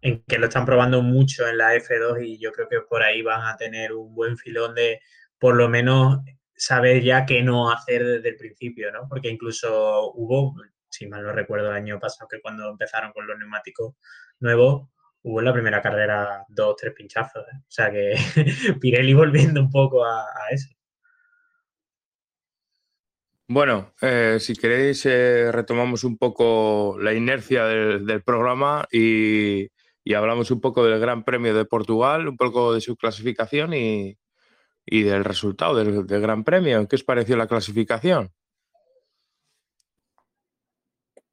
en 0.00 0.24
que 0.24 0.38
lo 0.38 0.46
están 0.46 0.66
probando 0.66 1.00
mucho 1.00 1.46
en 1.46 1.58
la 1.58 1.76
F2 1.76 2.26
y 2.26 2.40
yo 2.40 2.50
creo 2.50 2.68
que 2.68 2.80
por 2.80 3.04
ahí 3.04 3.22
van 3.22 3.46
a 3.46 3.56
tener 3.56 3.92
un 3.92 4.12
buen 4.16 4.36
filón 4.36 4.74
de 4.74 5.00
por 5.38 5.54
lo 5.54 5.68
menos 5.68 6.18
saber 6.56 7.02
ya 7.02 7.26
qué 7.26 7.42
no 7.42 7.70
hacer 7.70 8.04
desde 8.04 8.30
el 8.30 8.36
principio, 8.36 8.90
¿no? 8.90 9.06
Porque 9.08 9.28
incluso 9.28 10.12
hubo, 10.14 10.54
si 10.88 11.06
mal 11.06 11.22
no 11.22 11.32
recuerdo, 11.32 11.70
el 11.70 11.76
año 11.76 12.00
pasado 12.00 12.28
que 12.28 12.40
cuando 12.40 12.70
empezaron 12.70 13.12
con 13.12 13.26
los 13.26 13.38
neumáticos 13.38 13.94
nuevos, 14.40 14.88
hubo 15.22 15.40
en 15.40 15.44
la 15.44 15.52
primera 15.52 15.82
carrera 15.82 16.44
dos, 16.48 16.76
tres 16.76 16.94
pinchazos. 16.94 17.42
¿eh? 17.42 17.56
O 17.58 17.70
sea 17.70 17.90
que 17.90 18.14
Pirelli 18.80 19.12
volviendo 19.12 19.60
un 19.60 19.70
poco 19.70 20.04
a, 20.04 20.24
eso. 20.50 20.68
Bueno, 23.48 23.92
eh, 24.00 24.38
si 24.40 24.56
queréis, 24.56 25.06
eh, 25.06 25.52
retomamos 25.52 26.02
un 26.02 26.16
poco 26.18 26.96
la 27.00 27.12
inercia 27.12 27.64
del, 27.64 28.22
programa 28.24 28.88
y, 28.90 29.68
y, 30.02 30.14
hablamos 30.14 30.50
un 30.50 30.60
poco 30.60 30.84
del 30.84 30.98
Gran 30.98 31.22
Premio 31.22 31.54
de 31.54 31.64
Portugal, 31.64 32.26
un 32.26 32.36
poco 32.36 32.74
de 32.74 32.80
su 32.80 32.96
clasificación 32.96 33.72
y, 33.72 34.18
y 34.86 35.02
del 35.02 35.24
resultado 35.24 35.74
del, 35.74 36.06
Gran 36.06 36.44
Premio. 36.44 36.86
¿Qué 36.88 36.96
os 36.96 37.04
pareció 37.04 37.36
la 37.36 37.48
clasificación? 37.48 38.32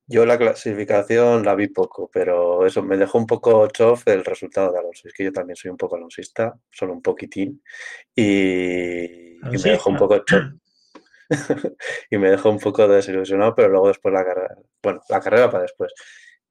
Yo 0.05 0.25
la 0.25 0.37
clasificación 0.37 1.45
la 1.45 1.55
vi 1.55 1.67
poco, 1.67 2.09
pero 2.11 2.65
eso 2.65 2.83
me 2.83 2.97
dejó 2.97 3.17
un 3.17 3.25
poco 3.25 3.67
chof 3.67 4.05
el 4.07 4.25
resultado 4.25 4.71
de 4.71 4.79
Alonso. 4.79 5.07
Es 5.07 5.13
que 5.13 5.23
yo 5.23 5.31
también 5.31 5.55
soy 5.55 5.71
un 5.71 5.77
poco 5.77 5.95
alonsista, 5.95 6.53
solo 6.69 6.93
un 6.93 7.01
poquitín, 7.01 7.63
y, 8.13 9.37
me 9.41 9.57
dejó 9.71 9.91
un 9.91 9.97
poco 9.97 10.19
chof. 10.25 10.43
y 12.11 12.17
me 12.17 12.31
dejó 12.31 12.49
un 12.49 12.59
poco 12.59 12.87
desilusionado, 12.87 13.55
pero 13.55 13.69
luego 13.69 13.87
después 13.87 14.13
la 14.13 14.25
carrera, 14.25 14.55
bueno, 14.81 15.01
la 15.07 15.21
carrera 15.21 15.49
para 15.49 15.63
después, 15.63 15.93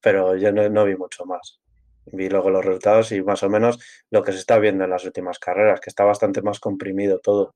pero 0.00 0.34
yo 0.34 0.50
no 0.50 0.84
vi 0.84 0.96
mucho 0.96 1.26
más 1.26 1.62
vi 2.06 2.28
luego 2.28 2.50
los 2.50 2.64
resultados 2.64 3.12
y 3.12 3.22
más 3.22 3.42
o 3.42 3.48
menos 3.48 3.78
lo 4.10 4.22
que 4.22 4.32
se 4.32 4.38
está 4.38 4.58
viendo 4.58 4.84
en 4.84 4.90
las 4.90 5.04
últimas 5.04 5.38
carreras, 5.38 5.80
que 5.80 5.90
está 5.90 6.04
bastante 6.04 6.42
más 6.42 6.60
comprimido 6.60 7.18
todo. 7.20 7.54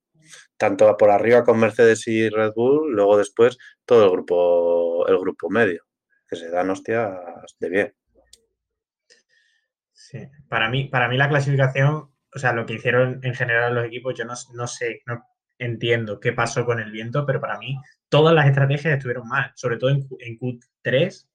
Tanto 0.57 0.95
por 0.97 1.09
arriba 1.09 1.43
con 1.43 1.59
Mercedes 1.59 2.07
y 2.07 2.29
Red 2.29 2.53
Bull, 2.55 2.91
luego 2.93 3.17
después 3.17 3.57
todo 3.85 4.05
el 4.05 4.11
grupo, 4.11 5.07
el 5.07 5.17
grupo 5.17 5.49
medio, 5.49 5.83
que 6.27 6.35
se 6.35 6.49
dan 6.49 6.69
hostias 6.69 7.17
de 7.59 7.69
bien. 7.69 7.95
Sí, 9.93 10.19
para 10.47 10.69
mí, 10.69 10.85
para 10.85 11.07
mí 11.07 11.17
la 11.17 11.29
clasificación, 11.29 12.13
o 12.33 12.39
sea, 12.39 12.53
lo 12.53 12.65
que 12.65 12.75
hicieron 12.75 13.19
en 13.23 13.33
general 13.33 13.75
los 13.75 13.85
equipos, 13.85 14.15
yo 14.17 14.25
no, 14.25 14.33
no 14.53 14.67
sé, 14.67 15.01
no 15.05 15.23
entiendo 15.59 16.19
qué 16.19 16.33
pasó 16.33 16.65
con 16.65 16.79
el 16.79 16.91
viento, 16.91 17.25
pero 17.25 17.41
para 17.41 17.57
mí 17.57 17.77
todas 18.09 18.33
las 18.33 18.47
estrategias 18.47 18.93
estuvieron 18.93 19.27
mal, 19.27 19.51
sobre 19.55 19.77
todo 19.77 19.89
en, 19.89 20.07
en 20.19 20.37
Q3. 20.39 21.27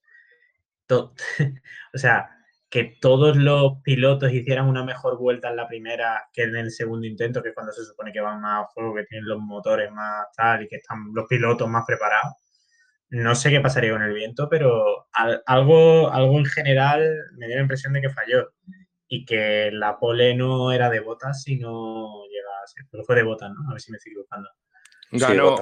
o 1.95 1.99
sea, 1.99 2.31
que 2.73 2.97
todos 3.03 3.37
los 3.37 3.83
pilotos 3.83 4.33
hicieran 4.33 4.67
una 4.67 4.83
mejor 4.83 5.19
vuelta 5.19 5.51
en 5.51 5.57
la 5.57 5.69
primera 5.69 6.31
que 6.33 6.45
en 6.45 6.57
el 6.57 6.71
segundo 6.71 7.07
intento, 7.07 7.43
que 7.43 7.51
es 7.51 7.55
cuando 7.55 7.71
se 7.71 7.85
supone 7.85 8.13
que 8.13 8.23
van 8.23 8.41
más 8.41 8.65
a 8.65 8.69
fuego, 8.69 8.95
que 8.95 9.05
tienen 9.05 9.29
los 9.29 9.41
motores 9.41 9.93
más 9.93 10.27
tal 10.35 10.63
y 10.63 10.69
que 10.69 10.77
están 10.77 11.11
los 11.13 11.27
pilotos 11.29 11.69
más 11.69 11.85
preparados. 11.87 12.33
No 13.11 13.35
sé 13.35 13.51
qué 13.51 13.61
pasaría 13.61 13.93
con 13.93 14.03
el 14.03 14.15
viento, 14.15 14.49
pero 14.49 15.07
algo, 15.47 16.11
algo 16.11 16.39
en 16.39 16.47
general 16.47 17.15
me 17.37 17.47
dio 17.47 17.57
la 17.57 17.63
impresión 17.63 17.93
de 17.93 18.01
que 18.01 18.09
falló 18.09 18.55
y 19.07 19.27
que 19.27 19.71
la 19.71 19.99
pole 19.99 20.35
no 20.35 20.73
era 20.73 20.89
de 20.89 21.01
botas, 21.01 21.43
sino 21.43 22.25
llega 22.31 22.49
a 22.65 22.67
ser, 22.69 22.87
fue 23.05 23.17
de 23.17 23.23
botas, 23.23 23.51
¿no? 23.51 23.69
A 23.69 23.73
ver 23.73 23.83
si 23.83 23.93
me 23.93 23.99
estoy 23.99 24.13
equivocando. 24.13 24.49
Ganó, 25.15 25.57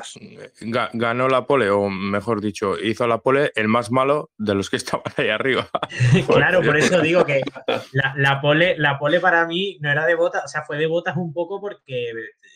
ganó 0.93 1.29
la 1.29 1.45
pole, 1.45 1.71
o 1.71 1.91
mejor 1.91 2.41
dicho, 2.41 2.79
hizo 2.79 3.09
la 3.09 3.19
pole 3.19 3.51
el 3.57 3.67
más 3.67 3.91
malo 3.91 4.31
de 4.39 4.55
los 4.55 4.71
que 4.71 4.77
estaban 4.77 5.13
ahí 5.17 5.29
arriba. 5.29 5.69
claro, 6.29 6.63
por 6.63 6.77
eso 6.77 7.01
digo 7.01 7.25
que 7.25 7.41
la, 7.93 8.41
pole, 8.41 8.77
la 8.79 8.97
pole 8.97 9.19
para 9.19 9.45
mí 9.47 9.77
no 9.81 9.91
era 9.91 10.07
de 10.07 10.15
botas, 10.15 10.45
o 10.45 10.49
sea, 10.49 10.63
fue 10.63 10.79
de 10.79 10.87
botas 10.87 11.17
un 11.17 11.33
poco 11.33 11.61
porque 11.61 12.13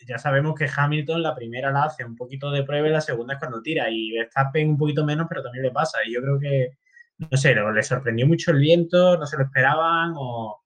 ya 0.07 0.17
sabemos 0.17 0.55
que 0.55 0.69
Hamilton 0.73 1.21
la 1.21 1.35
primera 1.35 1.69
la 1.69 1.83
hace 1.83 2.05
un 2.05 2.15
poquito 2.15 2.49
de 2.49 2.63
prueba 2.63 2.87
y 2.87 2.91
la 2.91 3.01
segunda 3.01 3.33
es 3.33 3.39
cuando 3.39 3.61
tira. 3.61 3.89
Y 3.89 4.11
Verstappen 4.13 4.69
un 4.69 4.77
poquito 4.77 5.03
menos, 5.03 5.27
pero 5.27 5.43
también 5.43 5.63
le 5.63 5.71
pasa. 5.71 5.99
Y 6.05 6.13
yo 6.13 6.21
creo 6.21 6.39
que, 6.39 6.77
no 7.17 7.37
sé, 7.37 7.53
le 7.55 7.83
sorprendió 7.83 8.25
mucho 8.25 8.51
el 8.51 8.59
viento, 8.59 9.17
no 9.17 9.25
se 9.25 9.37
lo 9.37 9.43
esperaban, 9.43 10.13
o, 10.15 10.61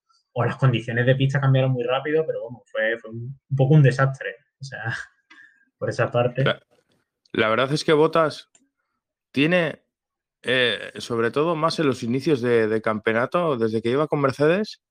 las 0.46 0.56
condiciones 0.56 1.06
de 1.06 1.16
pista 1.16 1.42
cambiaron 1.42 1.72
muy 1.72 1.84
rápido, 1.84 2.24
pero 2.26 2.44
bueno, 2.44 2.62
fue, 2.66 2.98
fue 3.00 3.10
un 3.10 3.38
poco 3.58 3.74
un 3.74 3.84
desastre. 3.84 4.36
O 4.62 4.64
sea 4.64 4.94
por 5.80 5.90
esa 5.90 6.12
parte. 6.12 6.44
La, 7.32 7.50
verdad 7.50 7.72
es 7.72 7.84
que 7.84 7.94
Botas 7.94 8.50
tiene, 9.32 9.84
eh, 10.44 10.92
sobre 10.98 11.32
todo 11.32 11.56
más 11.56 11.80
en 11.80 11.88
los 11.88 12.04
inicios 12.04 12.42
de, 12.42 12.82
campeonato, 12.84 13.58
desde 13.58 13.82
que 13.82 13.90
iba 13.90 14.08
con 14.08 14.22
Mercedes, 14.22 14.82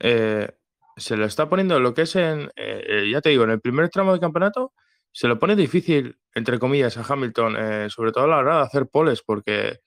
eh, 0.00 0.50
se 0.96 1.16
lo 1.16 1.26
está 1.26 1.48
poniendo 1.48 1.78
lo 1.78 1.94
que 1.94 2.02
es 2.02 2.16
en, 2.16 2.50
eh, 2.56 3.08
ya 3.12 3.20
te 3.20 3.30
digo, 3.30 3.44
en 3.44 3.50
el 3.50 3.60
primer 3.60 3.90
tramo 3.90 4.12
de 4.12 4.20
campeonato, 4.20 4.72
se 5.12 5.28
lo 5.28 5.38
pone 5.38 5.54
difícil, 5.54 6.18
entre 6.34 6.58
comillas, 6.58 6.96
a 6.96 7.04
Hamilton, 7.06 7.90
sobre 7.90 8.12
todo 8.12 8.24
a 8.24 8.28
la 8.28 8.38
hora 8.38 8.56
de 8.58 8.62
hacer 8.62 8.86
poles, 8.86 9.22
porque 9.22 9.80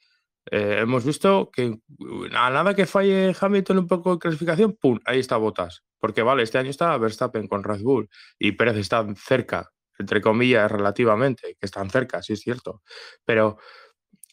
hemos 0.51 1.05
visto 1.05 1.49
que 1.49 1.79
a 2.33 2.49
nada 2.49 2.75
que 2.75 2.85
falle 2.85 3.33
Hamilton 3.39 3.79
un 3.79 3.87
poco 3.87 4.13
de 4.13 4.19
clasificación, 4.19 4.73
¡pum! 4.73 4.99
Ahí 5.05 5.19
está 5.19 5.37
Botas. 5.37 5.83
Porque 5.97 6.21
vale, 6.21 6.43
este 6.43 6.57
año 6.57 6.69
está 6.69 6.97
Verstappen 6.97 7.47
con 7.47 7.63
Red 7.63 7.81
Bull 7.81 8.09
y 8.37 8.51
Pérez 8.51 8.75
está 8.75 9.07
cerca 9.15 9.72
entre 9.99 10.21
comillas, 10.21 10.71
relativamente, 10.71 11.55
que 11.59 11.65
están 11.65 11.89
cerca, 11.89 12.21
sí 12.21 12.33
es 12.33 12.41
cierto. 12.41 12.81
Pero 13.25 13.57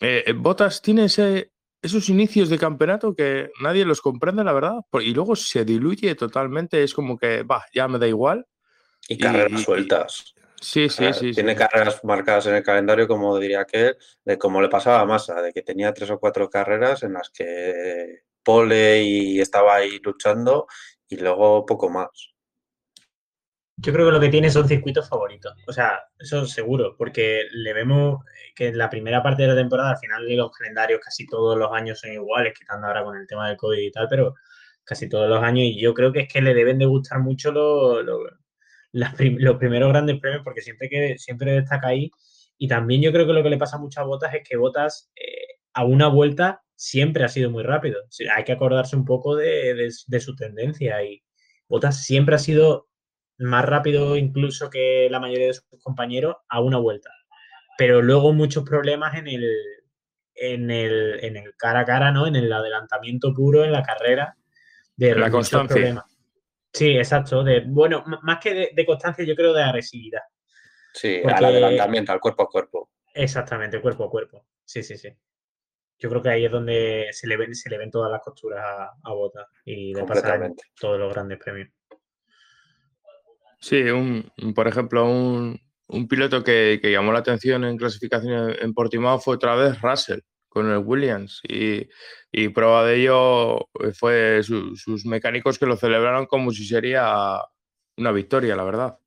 eh, 0.00 0.24
eh, 0.26 0.32
Botas 0.32 0.82
tiene 0.82 1.04
ese, 1.04 1.52
esos 1.82 2.08
inicios 2.08 2.48
de 2.48 2.58
campeonato 2.58 3.14
que 3.14 3.50
nadie 3.60 3.84
los 3.84 4.00
comprende, 4.00 4.44
la 4.44 4.52
verdad, 4.52 4.80
y 5.00 5.14
luego 5.14 5.36
se 5.36 5.64
diluye 5.64 6.14
totalmente, 6.14 6.82
es 6.82 6.94
como 6.94 7.18
que, 7.18 7.42
va, 7.42 7.64
ya 7.74 7.88
me 7.88 7.98
da 7.98 8.06
igual. 8.06 8.46
Y, 9.08 9.18
carreras 9.18 9.62
sueltas. 9.62 10.34
sí, 10.60 10.88
sí, 10.88 11.12
sí. 11.12 11.32
Tiene 11.32 11.56
carreras 11.56 12.04
marcadas 12.04 12.46
en 12.46 12.54
el 12.54 12.62
calendario, 12.62 13.08
como 13.08 13.38
diría 13.38 13.64
que 13.64 13.94
de 14.24 14.38
cómo 14.38 14.60
le 14.60 14.68
pasaba 14.68 15.00
a 15.00 15.06
Massa, 15.06 15.40
de 15.42 15.52
que 15.52 15.62
tenía 15.62 15.92
tres 15.92 16.10
o 16.10 16.18
cuatro 16.18 16.48
carreras 16.48 17.02
en 17.02 17.14
las 17.14 17.30
que 17.30 18.22
pole 18.42 19.02
y 19.02 19.40
estaba 19.40 19.76
ahí 19.76 19.98
luchando 20.02 20.66
y 21.08 21.16
luego 21.16 21.66
poco 21.66 21.90
más. 21.90 22.08
Yo 23.82 23.94
creo 23.94 24.06
que 24.06 24.12
lo 24.12 24.20
que 24.20 24.28
tiene 24.28 24.50
son 24.50 24.68
circuitos 24.68 25.08
favoritos. 25.08 25.54
O 25.66 25.72
sea, 25.72 26.02
eso 26.18 26.44
seguro, 26.44 26.94
porque 26.98 27.44
le 27.50 27.72
vemos 27.72 28.22
que 28.54 28.68
en 28.68 28.76
la 28.78 28.90
primera 28.90 29.22
parte 29.22 29.42
de 29.42 29.48
la 29.48 29.54
temporada, 29.54 29.92
al 29.92 29.98
final 29.98 30.26
de 30.26 30.36
los 30.36 30.50
calendarios, 30.50 31.00
casi 31.02 31.26
todos 31.26 31.56
los 31.56 31.72
años 31.72 31.98
son 31.98 32.12
iguales, 32.12 32.52
quitando 32.58 32.86
ahora 32.86 33.04
con 33.04 33.16
el 33.16 33.26
tema 33.26 33.48
del 33.48 33.56
COVID 33.56 33.78
y 33.78 33.90
tal, 33.90 34.06
pero 34.10 34.34
casi 34.84 35.08
todos 35.08 35.30
los 35.30 35.42
años. 35.42 35.64
Y 35.64 35.80
yo 35.80 35.94
creo 35.94 36.12
que 36.12 36.20
es 36.20 36.28
que 36.32 36.42
le 36.42 36.52
deben 36.52 36.78
de 36.78 36.84
gustar 36.84 37.20
mucho 37.20 37.52
los, 37.52 38.04
los 38.92 39.56
primeros 39.56 39.88
grandes 39.88 40.20
premios, 40.20 40.42
porque 40.44 40.60
siempre, 40.60 40.90
que, 40.90 41.18
siempre 41.18 41.52
destaca 41.52 41.88
ahí. 41.88 42.10
Y 42.58 42.68
también 42.68 43.00
yo 43.00 43.12
creo 43.12 43.26
que 43.26 43.32
lo 43.32 43.42
que 43.42 43.50
le 43.50 43.56
pasa 43.56 43.78
mucho 43.78 44.00
a 44.00 44.04
Botas 44.04 44.34
es 44.34 44.46
que 44.46 44.58
Botas 44.58 45.10
eh, 45.16 45.58
a 45.72 45.84
una 45.84 46.08
vuelta 46.08 46.62
siempre 46.76 47.24
ha 47.24 47.28
sido 47.28 47.50
muy 47.50 47.62
rápido. 47.62 48.02
hay 48.36 48.44
que 48.44 48.52
acordarse 48.52 48.94
un 48.94 49.06
poco 49.06 49.36
de, 49.36 49.90
de 50.06 50.20
su 50.20 50.36
tendencia 50.36 51.02
y 51.02 51.22
Botas 51.66 52.04
siempre 52.04 52.34
ha 52.34 52.38
sido 52.38 52.89
más 53.40 53.64
rápido 53.64 54.16
incluso 54.16 54.68
que 54.68 55.08
la 55.10 55.18
mayoría 55.18 55.48
de 55.48 55.54
sus 55.54 55.64
compañeros 55.82 56.36
a 56.48 56.60
una 56.60 56.78
vuelta. 56.78 57.10
Pero 57.78 58.02
luego 58.02 58.32
muchos 58.32 58.64
problemas 58.64 59.16
en 59.16 59.28
el, 59.28 59.50
en 60.34 60.70
el, 60.70 61.24
en 61.24 61.36
el 61.36 61.56
cara 61.56 61.80
a 61.80 61.84
cara, 61.84 62.12
¿no? 62.12 62.26
En 62.26 62.36
el 62.36 62.52
adelantamiento 62.52 63.32
puro 63.34 63.64
en 63.64 63.72
la 63.72 63.82
carrera. 63.82 64.36
De 64.94 65.14
la 65.14 65.30
constancia. 65.30 66.04
Sí, 66.72 66.96
exacto. 66.96 67.42
De, 67.42 67.64
bueno, 67.66 68.04
más 68.22 68.38
que 68.38 68.70
de, 68.74 68.86
constancia, 68.86 69.24
yo 69.24 69.34
creo 69.34 69.54
de 69.54 69.62
agresividad. 69.62 70.22
Sí, 70.92 71.22
al 71.24 71.44
adelantamiento, 71.44 72.12
al 72.12 72.20
cuerpo 72.20 72.42
a 72.42 72.48
cuerpo. 72.48 72.90
Exactamente, 73.14 73.80
cuerpo 73.80 74.04
a 74.04 74.10
cuerpo. 74.10 74.46
Sí, 74.64 74.82
sí, 74.82 74.98
sí. 74.98 75.08
Yo 75.98 76.08
creo 76.08 76.22
que 76.22 76.28
ahí 76.30 76.44
es 76.44 76.52
donde 76.52 77.08
se 77.12 77.26
le 77.26 77.36
ven, 77.36 77.54
se 77.54 77.70
le 77.70 77.78
ven 77.78 77.90
todas 77.90 78.10
las 78.10 78.20
costuras 78.20 78.62
a, 78.62 78.90
a 79.02 79.12
Bota 79.12 79.46
y 79.64 79.92
de 79.92 80.04
pasar 80.04 80.50
todos 80.78 80.98
los 80.98 81.12
grandes 81.12 81.38
premios. 81.38 81.68
Sí, 83.60 83.82
un, 83.90 84.30
por 84.54 84.68
ejemplo, 84.68 85.04
un, 85.06 85.60
un 85.88 86.08
piloto 86.08 86.42
que, 86.42 86.78
que, 86.82 86.90
llamó 86.90 87.12
la 87.12 87.18
atención 87.20 87.64
en 87.64 87.76
clasificación 87.76 88.54
en 88.58 88.72
Portimao 88.72 89.18
fue 89.20 89.36
otra 89.36 89.54
vez 89.54 89.80
Russell 89.82 90.20
con 90.48 90.70
el 90.70 90.78
Williams 90.78 91.40
y, 91.48 91.88
y 92.32 92.48
prueba 92.48 92.84
de 92.84 92.96
ello 93.02 93.68
fue 93.94 94.42
sus 94.42 95.06
mecánicos 95.06 95.58
que 95.58 95.66
lo 95.66 95.76
celebraron 95.76 96.26
como 96.26 96.52
si 96.52 96.66
sería 96.66 97.38
una 97.96 98.12
victoria, 98.12 98.56
la 98.56 98.64
verdad. 98.64 98.98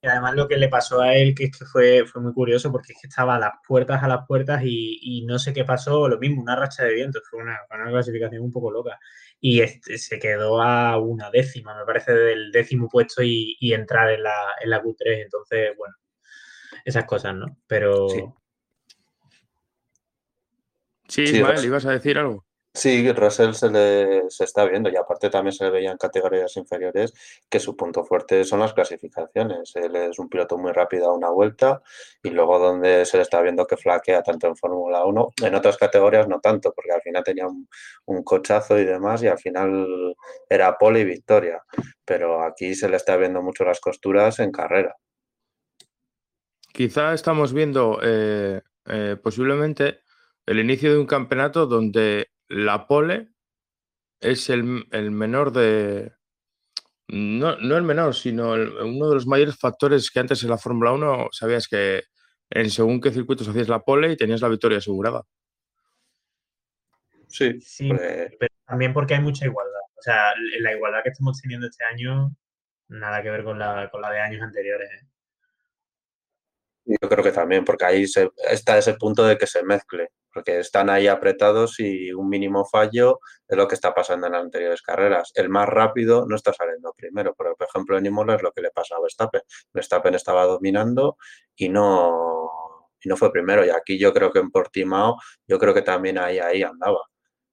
Y 0.00 0.06
además 0.06 0.34
lo 0.34 0.46
que 0.46 0.56
le 0.56 0.68
pasó 0.68 1.00
a 1.00 1.14
él, 1.14 1.34
que 1.34 1.44
es 1.44 1.58
que 1.58 1.64
fue, 1.64 2.04
fue 2.06 2.22
muy 2.22 2.32
curioso, 2.32 2.70
porque 2.70 2.92
es 2.92 3.00
que 3.00 3.08
estaba 3.08 3.34
a 3.34 3.38
las 3.38 3.52
puertas, 3.66 4.02
a 4.02 4.08
las 4.08 4.26
puertas 4.26 4.62
y, 4.62 4.98
y 5.02 5.26
no 5.26 5.38
sé 5.38 5.52
qué 5.52 5.64
pasó, 5.64 6.08
lo 6.08 6.18
mismo, 6.18 6.40
una 6.40 6.54
racha 6.54 6.84
de 6.84 6.94
viento, 6.94 7.20
fue 7.28 7.40
una, 7.40 7.58
una 7.70 7.90
clasificación 7.90 8.42
un 8.42 8.52
poco 8.52 8.70
loca 8.70 8.98
y 9.40 9.60
este, 9.60 9.98
se 9.98 10.18
quedó 10.18 10.60
a 10.60 10.98
una 10.98 11.30
décima, 11.30 11.76
me 11.76 11.84
parece, 11.84 12.12
del 12.12 12.50
décimo 12.50 12.88
puesto 12.88 13.22
y, 13.22 13.56
entrar 13.60 14.10
en 14.10 14.22
la, 14.22 14.52
en 14.60 14.70
la 14.70 14.82
Q3. 14.82 15.22
Entonces, 15.22 15.76
bueno, 15.76 15.94
esas 16.84 17.04
cosas, 17.04 17.34
¿no? 17.34 17.56
Pero. 17.66 18.08
Sí, 18.08 18.24
sí 21.08 21.22
Ismael, 21.36 21.64
¿ibas 21.64 21.86
a 21.86 21.92
decir 21.92 22.18
algo? 22.18 22.44
Sí, 22.78 23.10
Russell 23.10 23.54
se 23.54 23.70
le 23.70 24.30
se 24.30 24.44
está 24.44 24.64
viendo 24.64 24.88
y 24.88 24.94
aparte 24.94 25.30
también 25.30 25.52
se 25.52 25.64
le 25.64 25.70
veía 25.70 25.90
en 25.90 25.98
categorías 25.98 26.56
inferiores 26.56 27.12
que 27.50 27.58
su 27.58 27.74
punto 27.76 28.04
fuerte 28.04 28.44
son 28.44 28.60
las 28.60 28.72
clasificaciones. 28.72 29.74
Él 29.74 29.96
es 29.96 30.20
un 30.20 30.28
piloto 30.28 30.56
muy 30.56 30.70
rápido 30.70 31.10
a 31.10 31.12
una 31.16 31.28
vuelta 31.28 31.82
y 32.22 32.30
luego 32.30 32.60
donde 32.60 33.04
se 33.04 33.16
le 33.16 33.24
está 33.24 33.42
viendo 33.42 33.66
que 33.66 33.76
flaquea 33.76 34.22
tanto 34.22 34.46
en 34.46 34.56
Fórmula 34.56 35.04
1, 35.04 35.32
en 35.42 35.54
otras 35.56 35.76
categorías 35.76 36.28
no 36.28 36.38
tanto, 36.38 36.72
porque 36.72 36.92
al 36.92 37.02
final 37.02 37.24
tenía 37.24 37.48
un, 37.48 37.68
un, 38.04 38.22
cochazo 38.22 38.78
y 38.78 38.84
demás 38.84 39.24
y 39.24 39.26
al 39.26 39.38
final 39.38 40.14
era 40.48 40.78
pole 40.78 41.00
y 41.00 41.04
victoria. 41.04 41.60
Pero 42.04 42.44
aquí 42.44 42.76
se 42.76 42.88
le 42.88 42.96
está 42.96 43.16
viendo 43.16 43.42
mucho 43.42 43.64
las 43.64 43.80
costuras 43.80 44.38
en 44.38 44.52
carrera. 44.52 44.94
Quizá 46.72 47.12
estamos 47.12 47.52
viendo 47.52 47.98
eh, 48.04 48.60
eh, 48.86 49.16
posiblemente 49.20 49.98
el 50.46 50.60
inicio 50.60 50.92
de 50.92 50.98
un 50.98 51.06
campeonato 51.06 51.66
donde 51.66 52.28
la 52.48 52.86
pole 52.86 53.28
es 54.20 54.50
el, 54.50 54.64
menor 54.64 55.52
de. 55.52 56.12
No, 57.08 57.52
el 57.54 57.82
menor, 57.82 58.14
sino 58.14 58.52
uno 58.52 59.08
de 59.08 59.14
los 59.14 59.26
mayores 59.26 59.58
factores 59.58 60.10
que 60.10 60.20
antes 60.20 60.42
en 60.42 60.50
la 60.50 60.58
Fórmula 60.58 60.92
1 60.92 61.28
sabías 61.32 61.68
que 61.68 62.02
en 62.50 62.70
según 62.70 63.00
qué 63.00 63.10
circuitos 63.10 63.48
hacías 63.48 63.68
la 63.68 63.80
pole 63.80 64.12
y 64.12 64.16
tenías 64.16 64.40
la 64.40 64.48
victoria 64.48 64.78
asegurada. 64.78 65.22
Sí, 67.28 67.60
sí 67.60 67.88
pues 67.88 68.34
pero 68.38 68.54
también 68.66 68.92
porque 68.92 69.14
hay 69.14 69.20
mucha 69.20 69.46
igualdad. 69.46 69.80
O 69.96 70.02
sea, 70.02 70.32
la 70.60 70.72
igualdad 70.72 71.02
que 71.02 71.10
estamos 71.10 71.40
teniendo 71.40 71.66
este 71.66 71.84
año, 71.84 72.34
nada 72.88 73.22
que 73.22 73.30
ver 73.30 73.44
con 73.44 73.58
la, 73.58 73.90
con 73.90 74.00
la 74.00 74.10
de 74.10 74.20
años 74.20 74.42
anteriores. 74.42 74.90
¿eh? 74.90 75.06
Yo 76.84 77.08
creo 77.08 77.24
que 77.24 77.32
también, 77.32 77.64
porque 77.64 77.84
ahí 77.84 78.06
se, 78.06 78.30
está 78.50 78.78
ese 78.78 78.94
punto 78.94 79.26
de 79.26 79.36
que 79.36 79.46
se 79.46 79.62
mezcle 79.62 80.08
porque 80.32 80.58
están 80.58 80.90
ahí 80.90 81.06
apretados 81.08 81.80
y 81.80 82.12
un 82.12 82.28
mínimo 82.28 82.64
fallo 82.64 83.20
es 83.46 83.56
lo 83.56 83.66
que 83.66 83.74
está 83.74 83.94
pasando 83.94 84.26
en 84.26 84.32
las 84.34 84.42
anteriores 84.42 84.82
carreras. 84.82 85.32
El 85.34 85.48
más 85.48 85.68
rápido 85.68 86.26
no 86.26 86.36
está 86.36 86.52
saliendo 86.52 86.92
primero, 86.96 87.34
pero 87.36 87.56
por 87.56 87.66
ejemplo 87.68 87.98
en 87.98 88.06
Imola 88.06 88.36
es 88.36 88.42
lo 88.42 88.52
que 88.52 88.62
le 88.62 88.70
pasa 88.70 88.96
a 88.96 89.00
Verstappen. 89.00 89.42
Verstappen 89.72 90.14
estaba 90.14 90.44
dominando 90.44 91.16
y 91.56 91.68
no, 91.68 92.88
y 93.00 93.08
no 93.08 93.16
fue 93.16 93.32
primero. 93.32 93.64
Y 93.64 93.70
aquí 93.70 93.98
yo 93.98 94.12
creo 94.12 94.30
que 94.32 94.38
en 94.40 94.50
Portimao, 94.50 95.16
yo 95.46 95.58
creo 95.58 95.74
que 95.74 95.82
también 95.82 96.18
ahí, 96.18 96.38
ahí 96.38 96.62
andaba, 96.62 97.00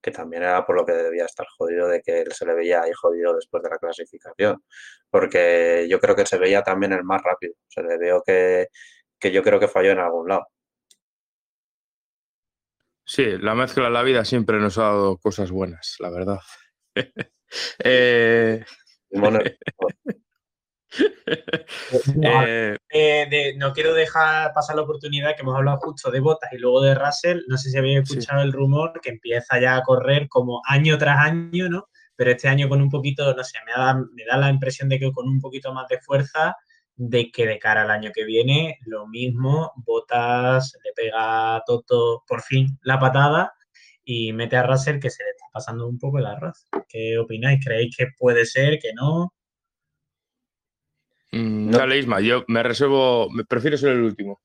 que 0.01 0.11
también 0.11 0.43
era 0.43 0.65
por 0.65 0.75
lo 0.75 0.85
que 0.85 0.93
debía 0.93 1.25
estar 1.25 1.47
jodido 1.57 1.87
de 1.87 2.01
que 2.01 2.21
él 2.21 2.31
se 2.33 2.45
le 2.45 2.53
veía 2.53 2.81
ahí 2.83 2.91
jodido 2.93 3.35
después 3.35 3.63
de 3.63 3.69
la 3.69 3.77
clasificación, 3.77 4.63
porque 5.09 5.87
yo 5.89 5.99
creo 5.99 6.15
que 6.15 6.25
se 6.25 6.37
veía 6.37 6.63
también 6.63 6.93
el 6.93 7.03
más 7.03 7.21
rápido. 7.23 7.53
Se 7.67 7.83
le 7.83 7.97
veo 7.97 8.23
que, 8.25 8.67
que 9.19 9.31
yo 9.31 9.43
creo 9.43 9.59
que 9.59 9.67
falló 9.67 9.91
en 9.91 9.99
algún 9.99 10.29
lado. 10.29 10.47
Sí, 13.05 13.37
la 13.39 13.53
mezcla 13.53 13.85
de 13.85 13.91
la 13.91 14.01
vida 14.03 14.25
siempre 14.25 14.59
nos 14.59 14.77
ha 14.79 14.83
dado 14.83 15.17
cosas 15.17 15.51
buenas, 15.51 15.95
la 15.99 16.09
verdad. 16.09 16.39
eh... 22.23 22.77
Eh, 22.89 23.27
eh, 23.31 23.53
no 23.57 23.73
quiero 23.73 23.93
dejar 23.93 24.53
pasar 24.53 24.75
la 24.75 24.83
oportunidad 24.83 25.35
que 25.35 25.41
hemos 25.41 25.55
hablado 25.55 25.77
justo 25.77 26.09
de 26.09 26.19
Botas 26.19 26.51
y 26.53 26.57
luego 26.57 26.81
de 26.81 26.95
Russell. 26.95 27.41
No 27.47 27.57
sé 27.57 27.69
si 27.69 27.77
habéis 27.77 27.99
escuchado 27.99 28.41
el 28.41 28.53
rumor 28.53 28.99
que 29.01 29.09
empieza 29.09 29.59
ya 29.59 29.75
a 29.75 29.83
correr 29.83 30.27
como 30.29 30.61
año 30.65 30.97
tras 30.97 31.19
año, 31.19 31.69
¿no? 31.69 31.87
Pero 32.15 32.31
este 32.31 32.47
año 32.47 32.69
con 32.69 32.81
un 32.81 32.89
poquito, 32.89 33.35
no 33.35 33.43
sé, 33.43 33.59
me 33.65 33.73
da, 33.73 33.93
me 33.93 34.25
da 34.25 34.37
la 34.37 34.49
impresión 34.49 34.89
de 34.89 34.99
que 34.99 35.11
con 35.11 35.27
un 35.27 35.39
poquito 35.39 35.73
más 35.73 35.87
de 35.89 35.99
fuerza 35.99 36.55
de 36.95 37.31
que 37.31 37.45
de 37.45 37.59
cara 37.59 37.83
al 37.83 37.91
año 37.91 38.11
que 38.13 38.23
viene, 38.23 38.79
lo 38.85 39.07
mismo, 39.07 39.73
Botas 39.77 40.77
le 40.83 40.91
pega 40.93 41.55
a 41.55 41.63
Toto 41.65 42.23
por 42.27 42.41
fin 42.41 42.79
la 42.83 42.99
patada 42.99 43.53
y 44.03 44.33
mete 44.33 44.55
a 44.55 44.63
Russell 44.63 44.99
que 44.99 45.09
se 45.09 45.23
le 45.23 45.31
está 45.31 45.45
pasando 45.51 45.87
un 45.87 45.97
poco 45.97 46.19
el 46.19 46.25
arroz. 46.25 46.67
¿Qué 46.87 47.17
opináis? 47.17 47.63
¿Creéis 47.63 47.95
que 47.97 48.07
puede 48.17 48.45
ser, 48.45 48.79
que 48.79 48.93
no? 48.93 49.33
Mm, 51.31 51.71
dale, 51.71 51.97
Isma, 51.97 52.21
yo 52.21 52.45
me 52.47 52.63
reservo, 52.63 53.29
me 53.29 53.43
prefiero 53.43 53.77
ser 53.77 53.91
el 53.91 54.03
último. 54.03 54.41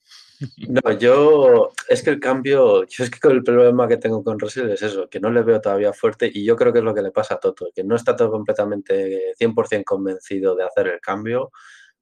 No, 0.68 0.98
yo 0.98 1.70
es 1.86 2.02
que 2.02 2.10
el 2.10 2.18
cambio, 2.18 2.84
yo 2.86 3.04
es 3.04 3.10
que 3.10 3.20
con 3.20 3.32
el 3.32 3.44
problema 3.44 3.86
que 3.86 3.98
tengo 3.98 4.24
con 4.24 4.40
Russell 4.40 4.70
es 4.70 4.80
eso, 4.82 5.08
que 5.08 5.20
no 5.20 5.30
le 5.30 5.42
veo 5.42 5.60
todavía 5.60 5.92
fuerte 5.92 6.30
y 6.32 6.44
yo 6.44 6.56
creo 6.56 6.72
que 6.72 6.78
es 6.78 6.84
lo 6.84 6.94
que 6.94 7.02
le 7.02 7.10
pasa 7.10 7.34
a 7.34 7.38
Toto, 7.38 7.68
que 7.74 7.84
no 7.84 7.94
está 7.94 8.16
todo 8.16 8.30
completamente 8.30 9.34
100% 9.38 9.84
convencido 9.84 10.56
de 10.56 10.64
hacer 10.64 10.88
el 10.88 11.00
cambio 11.00 11.50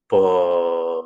por, 0.09 1.05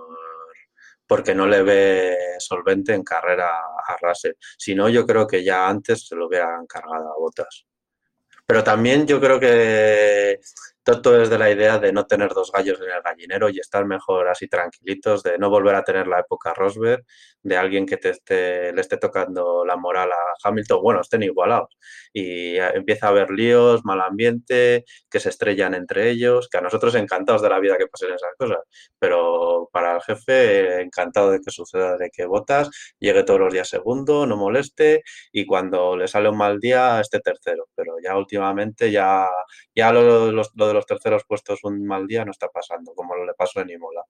porque 1.07 1.35
no 1.35 1.47
le 1.47 1.63
ve 1.63 2.17
solvente 2.39 2.95
en 2.95 3.03
carrera 3.03 3.51
a 3.51 3.97
Russell. 4.01 4.33
Si 4.57 4.75
no, 4.75 4.89
yo 4.89 5.07
creo 5.07 5.27
que 5.27 5.45
ya 5.45 5.69
antes 5.69 6.07
se 6.07 6.17
lo 6.17 6.27
hubieran 6.27 6.67
cargado 6.67 7.13
a 7.13 7.19
botas. 7.19 7.67
Pero 8.47 8.65
también 8.65 9.07
yo 9.07 9.21
creo 9.21 9.39
que 9.39 10.41
todo 10.85 11.23
es 11.23 11.31
de 11.31 11.39
la 11.39 11.51
idea 11.51 11.79
de 11.79 11.93
no 11.93 12.07
tener 12.07 12.31
dos 12.31 12.51
gallos 12.53 12.81
en 12.81 12.91
el 12.91 13.03
gallinero 13.03 13.49
y 13.49 13.59
estar 13.61 13.85
mejor 13.87 14.29
así 14.29 14.49
tranquilitos, 14.49 15.23
de 15.23 15.39
no 15.39 15.51
volver 15.51 15.75
a 15.77 15.85
tener 15.85 16.07
la 16.07 16.21
época 16.21 16.55
Rosberg, 16.55 17.05
de 17.43 17.57
alguien 17.57 17.87
que 17.87 17.97
te 17.97 18.11
esté, 18.11 18.73
le 18.73 18.81
esté 18.81 18.97
tocando 18.97 19.65
la 19.65 19.77
moral 19.77 20.11
a 20.13 20.17
Hamilton, 20.49 20.83
bueno, 20.83 21.01
estén 21.01 21.23
igualados. 21.23 21.77
Y 22.13 22.57
empieza 22.57 23.07
a 23.07 23.11
haber 23.11 23.31
líos, 23.31 23.85
mal 23.85 24.01
ambiente, 24.01 24.85
que 25.11 25.21
se 25.21 25.29
estrellan 25.29 25.75
entre 25.75 26.11
ellos, 26.11 26.49
que 26.49 26.59
a 26.59 26.61
nosotros 26.61 26.95
encantados 26.95 27.43
de 27.43 27.49
la 27.49 27.61
vida 27.61 27.77
que 27.79 27.87
pasen 27.87 28.15
esas 28.15 28.31
cosas, 28.39 28.59
pero 28.99 29.69
para 29.73 29.97
el 29.97 30.03
jefe 30.03 30.83
encantado 30.83 31.31
de 31.31 31.41
que 31.41 31.51
suceda, 31.51 31.97
de 31.97 32.11
que 32.11 32.27
votas, 32.27 32.71
llegue 32.99 33.25
todos 33.25 33.41
los 33.41 33.53
días 33.53 33.69
segundo, 33.69 34.27
no 34.27 34.37
moleste 34.37 35.03
y 35.33 35.47
cuando 35.47 35.97
le 35.97 36.09
sale 36.09 36.29
un 36.29 36.37
mal 36.39 36.59
día 36.61 37.01
esté 37.01 37.21
tercero. 37.21 37.69
Pero 37.75 37.95
ya 38.03 38.17
últimamente 38.17 38.91
ya, 38.91 39.29
ya 39.75 39.93
lo 39.93 40.33
de 40.73 40.77
los 40.79 40.87
terceros 40.87 41.25
puestos 41.25 41.65
un 41.65 41.85
mal 41.87 42.07
día 42.07 42.25
no 42.25 42.31
está 42.31 42.49
pasando, 42.49 42.95
como 42.95 43.15
lo 43.15 43.25
le 43.25 43.35
pasó 43.35 43.61
en 43.61 43.71
Imola. 43.71 44.03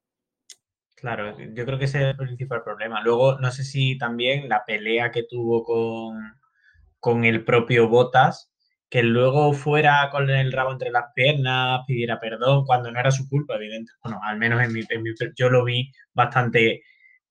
Claro, 0.96 1.36
yo 1.38 1.64
creo 1.66 1.78
que 1.78 1.86
ese 1.86 1.98
es 1.98 2.04
el 2.06 2.16
principal 2.16 2.62
problema. 2.62 3.02
Luego, 3.02 3.38
no 3.40 3.50
sé 3.50 3.64
si 3.64 3.98
también 3.98 4.48
la 4.48 4.64
pelea 4.64 5.10
que 5.10 5.24
tuvo 5.24 5.64
con, 5.64 6.16
con 7.00 7.24
el 7.24 7.44
propio 7.44 7.88
Botas, 7.88 8.52
que 8.88 9.02
luego 9.02 9.52
fuera 9.52 10.08
con 10.10 10.30
el 10.30 10.52
rabo 10.52 10.70
entre 10.70 10.90
las 10.90 11.06
piernas, 11.14 11.80
pidiera 11.86 12.20
perdón, 12.20 12.64
cuando 12.66 12.92
no 12.92 13.00
era 13.00 13.10
su 13.10 13.28
culpa, 13.28 13.56
evidente. 13.56 13.92
Bueno, 14.02 14.20
al 14.22 14.38
menos 14.38 14.62
en 14.62 14.72
mi, 14.72 14.82
en 14.88 15.02
mi 15.02 15.10
yo 15.36 15.50
lo 15.50 15.64
vi 15.64 15.90
bastante 16.12 16.82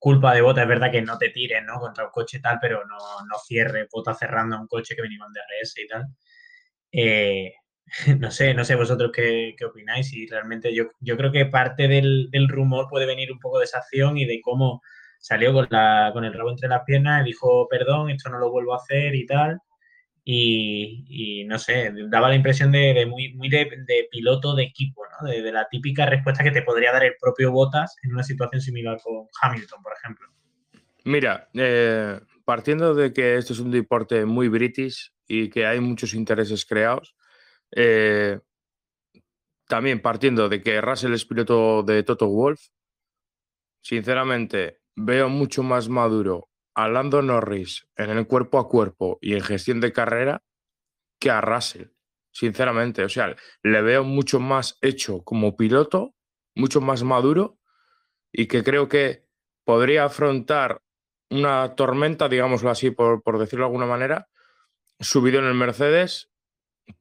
culpa 0.01 0.33
de 0.33 0.41
bota. 0.41 0.63
Es 0.63 0.67
verdad 0.67 0.91
que 0.91 1.03
no 1.03 1.17
te 1.19 1.29
tires, 1.29 1.63
¿no? 1.63 1.79
Contra 1.79 2.05
un 2.05 2.11
coche 2.11 2.39
tal, 2.39 2.57
pero 2.59 2.83
no, 2.87 2.97
no 2.97 3.37
cierre 3.45 3.87
bota 3.91 4.15
cerrando 4.15 4.59
un 4.59 4.67
coche 4.67 4.95
que 4.95 5.03
venía 5.03 5.19
con 5.19 5.31
DRS 5.31 5.75
y 5.77 5.87
tal. 5.87 6.07
Eh, 6.91 7.53
no 8.19 8.31
sé, 8.31 8.53
no 8.53 8.63
sé 8.63 8.75
vosotros 8.75 9.11
qué, 9.13 9.55
qué 9.57 9.65
opináis 9.65 10.13
y 10.13 10.27
realmente 10.27 10.73
yo, 10.73 10.85
yo 10.99 11.17
creo 11.17 11.31
que 11.31 11.45
parte 11.45 11.87
del, 11.87 12.29
del, 12.31 12.47
rumor 12.47 12.87
puede 12.89 13.05
venir 13.05 13.31
un 13.31 13.39
poco 13.39 13.59
de 13.59 13.65
esa 13.65 13.79
acción 13.79 14.17
y 14.17 14.25
de 14.25 14.39
cómo 14.41 14.81
salió 15.19 15.53
con, 15.53 15.67
la, 15.69 16.09
con 16.13 16.25
el 16.25 16.33
rabo 16.33 16.49
entre 16.49 16.69
las 16.69 16.83
piernas 16.83 17.21
y 17.21 17.25
dijo, 17.25 17.67
perdón, 17.69 18.09
esto 18.09 18.29
no 18.29 18.39
lo 18.39 18.49
vuelvo 18.49 18.73
a 18.73 18.77
hacer 18.77 19.15
y 19.15 19.25
tal. 19.25 19.59
Y, 20.23 21.43
no 21.47 21.57
sé, 21.57 21.91
daba 22.09 22.29
la 22.29 22.35
impresión 22.35 22.71
de, 22.71 23.05
muy, 23.07 23.33
muy 23.33 23.49
de, 23.49 23.67
piloto 24.11 24.55
de 24.55 24.63
equipo, 24.63 25.01
¿no? 25.19 25.27
De, 25.27 25.51
la 25.51 25.67
típica 25.67 26.05
respuesta 26.05 26.43
que 26.43 26.51
te 26.51 26.61
podría 26.61 26.91
dar 26.91 27.03
el 27.03 27.15
propio 27.19 27.51
Bottas 27.51 27.95
en 28.03 28.13
una 28.13 28.23
situación 28.23 28.61
similar 28.61 28.99
con 29.03 29.27
Hamilton, 29.41 29.81
por 29.81 29.93
ejemplo. 29.93 30.27
Mira, 31.03 31.49
eh, 31.55 32.19
partiendo 32.45 32.93
de 32.93 33.11
que 33.11 33.35
esto 33.35 33.53
es 33.53 33.59
un 33.59 33.71
deporte 33.71 34.25
muy 34.25 34.47
british 34.47 35.11
y 35.27 35.49
que 35.49 35.65
hay 35.65 35.79
muchos 35.79 36.13
intereses 36.13 36.65
creados, 36.65 37.15
eh, 37.75 38.39
también 39.67 40.01
partiendo 40.01 40.49
de 40.49 40.61
que 40.61 40.81
Russell 40.81 41.13
es 41.13 41.25
piloto 41.25 41.83
de 41.83 42.03
Toto 42.03 42.27
Wolf, 42.27 42.59
sinceramente 43.81 44.81
veo 44.95 45.29
mucho 45.29 45.63
más 45.63 45.89
maduro 45.89 46.49
a 46.75 46.87
Lando 46.87 47.21
Norris 47.21 47.87
en 47.95 48.09
el 48.09 48.27
cuerpo 48.27 48.59
a 48.59 48.67
cuerpo 48.67 49.17
y 49.21 49.33
en 49.33 49.41
gestión 49.41 49.79
de 49.81 49.93
carrera 49.93 50.43
que 51.19 51.29
a 51.29 51.41
Russell, 51.41 51.87
sinceramente. 52.31 53.03
O 53.03 53.09
sea, 53.09 53.35
le 53.63 53.81
veo 53.81 54.03
mucho 54.03 54.39
más 54.39 54.77
hecho 54.81 55.23
como 55.23 55.55
piloto, 55.55 56.15
mucho 56.55 56.81
más 56.81 57.03
maduro 57.03 57.57
y 58.31 58.47
que 58.47 58.63
creo 58.63 58.87
que 58.87 59.25
podría 59.63 60.05
afrontar 60.05 60.81
una 61.29 61.75
tormenta, 61.75 62.27
digámoslo 62.27 62.69
así, 62.69 62.91
por, 62.91 63.23
por 63.23 63.39
decirlo 63.39 63.65
de 63.65 63.67
alguna 63.67 63.85
manera, 63.85 64.27
subido 64.99 65.39
en 65.39 65.45
el 65.45 65.53
Mercedes 65.53 66.30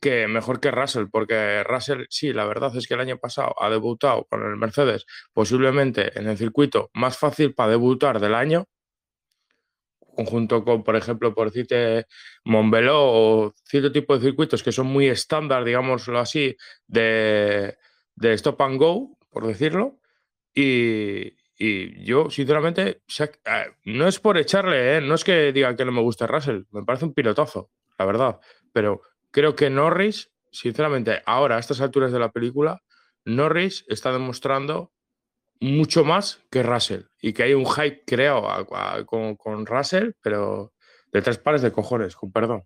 que 0.00 0.28
mejor 0.28 0.60
que 0.60 0.70
Russell, 0.70 1.06
porque 1.10 1.62
Russell, 1.64 2.04
sí, 2.10 2.32
la 2.32 2.44
verdad 2.46 2.74
es 2.76 2.86
que 2.86 2.94
el 2.94 3.00
año 3.00 3.18
pasado 3.18 3.54
ha 3.60 3.70
debutado 3.70 4.24
con 4.24 4.42
el 4.42 4.56
Mercedes, 4.56 5.06
posiblemente 5.32 6.18
en 6.18 6.28
el 6.28 6.38
circuito 6.38 6.90
más 6.94 7.18
fácil 7.18 7.54
para 7.54 7.72
debutar 7.72 8.20
del 8.20 8.34
año, 8.34 8.66
conjunto 10.14 10.64
con, 10.64 10.82
por 10.84 10.96
ejemplo, 10.96 11.34
por 11.34 11.50
decirte 11.50 12.06
Montbeló 12.44 12.98
o 13.00 13.54
cierto 13.64 13.92
tipo 13.92 14.16
de 14.16 14.24
circuitos 14.24 14.62
que 14.62 14.72
son 14.72 14.86
muy 14.86 15.08
estándar, 15.08 15.64
digámoslo 15.64 16.18
así, 16.18 16.56
de, 16.86 17.76
de 18.16 18.32
stop 18.34 18.60
and 18.62 18.78
go, 18.78 19.16
por 19.30 19.46
decirlo. 19.46 19.98
Y, 20.54 21.34
y 21.56 22.04
yo, 22.04 22.30
sinceramente, 22.30 23.02
no 23.84 24.08
es 24.08 24.18
por 24.18 24.38
echarle, 24.38 24.96
¿eh? 24.96 25.00
no 25.00 25.14
es 25.14 25.24
que 25.24 25.52
diga 25.52 25.76
que 25.76 25.84
no 25.84 25.92
me 25.92 26.00
guste 26.00 26.26
Russell, 26.26 26.62
me 26.70 26.84
parece 26.84 27.04
un 27.04 27.14
pilotazo, 27.14 27.70
la 27.98 28.04
verdad. 28.04 28.40
Pero 28.72 29.02
creo 29.30 29.56
que 29.56 29.70
Norris, 29.70 30.30
sinceramente, 30.50 31.22
ahora 31.26 31.56
a 31.56 31.60
estas 31.60 31.80
alturas 31.80 32.12
de 32.12 32.18
la 32.18 32.30
película, 32.30 32.82
Norris 33.24 33.84
está 33.88 34.12
demostrando 34.12 34.92
mucho 35.60 36.04
más 36.04 36.40
que 36.50 36.62
Russell 36.62 37.02
y 37.20 37.32
que 37.32 37.42
hay 37.42 37.54
un 37.54 37.66
hype 37.66 38.02
creado 38.06 38.66
con, 39.06 39.36
con, 39.36 39.66
Russell, 39.66 40.12
pero 40.22 40.72
de 41.12 41.22
tres 41.22 41.38
pares 41.38 41.62
de 41.62 41.72
cojones, 41.72 42.16
con 42.16 42.32
perdón. 42.32 42.64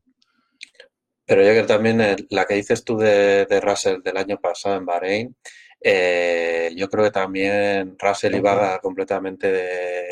Pero 1.27 1.43
yo 1.43 1.53
que 1.55 1.67
también 1.67 2.01
eh, 2.01 2.17
la 2.31 2.45
que 2.45 2.55
dices 2.55 2.85
tú 2.85 2.99
de, 2.99 3.47
de, 3.47 3.61
Russell 3.61 4.03
del 4.03 4.17
año 4.17 4.39
pasado 4.39 4.77
en 4.77 4.85
Bahrein, 4.85 5.37
eh, 5.81 6.71
yo 6.77 6.89
creo 6.89 7.05
que 7.05 7.11
también 7.11 7.97
Russell 7.99 8.35
iba 8.35 8.79
completamente 8.81 9.51
de, 9.51 10.09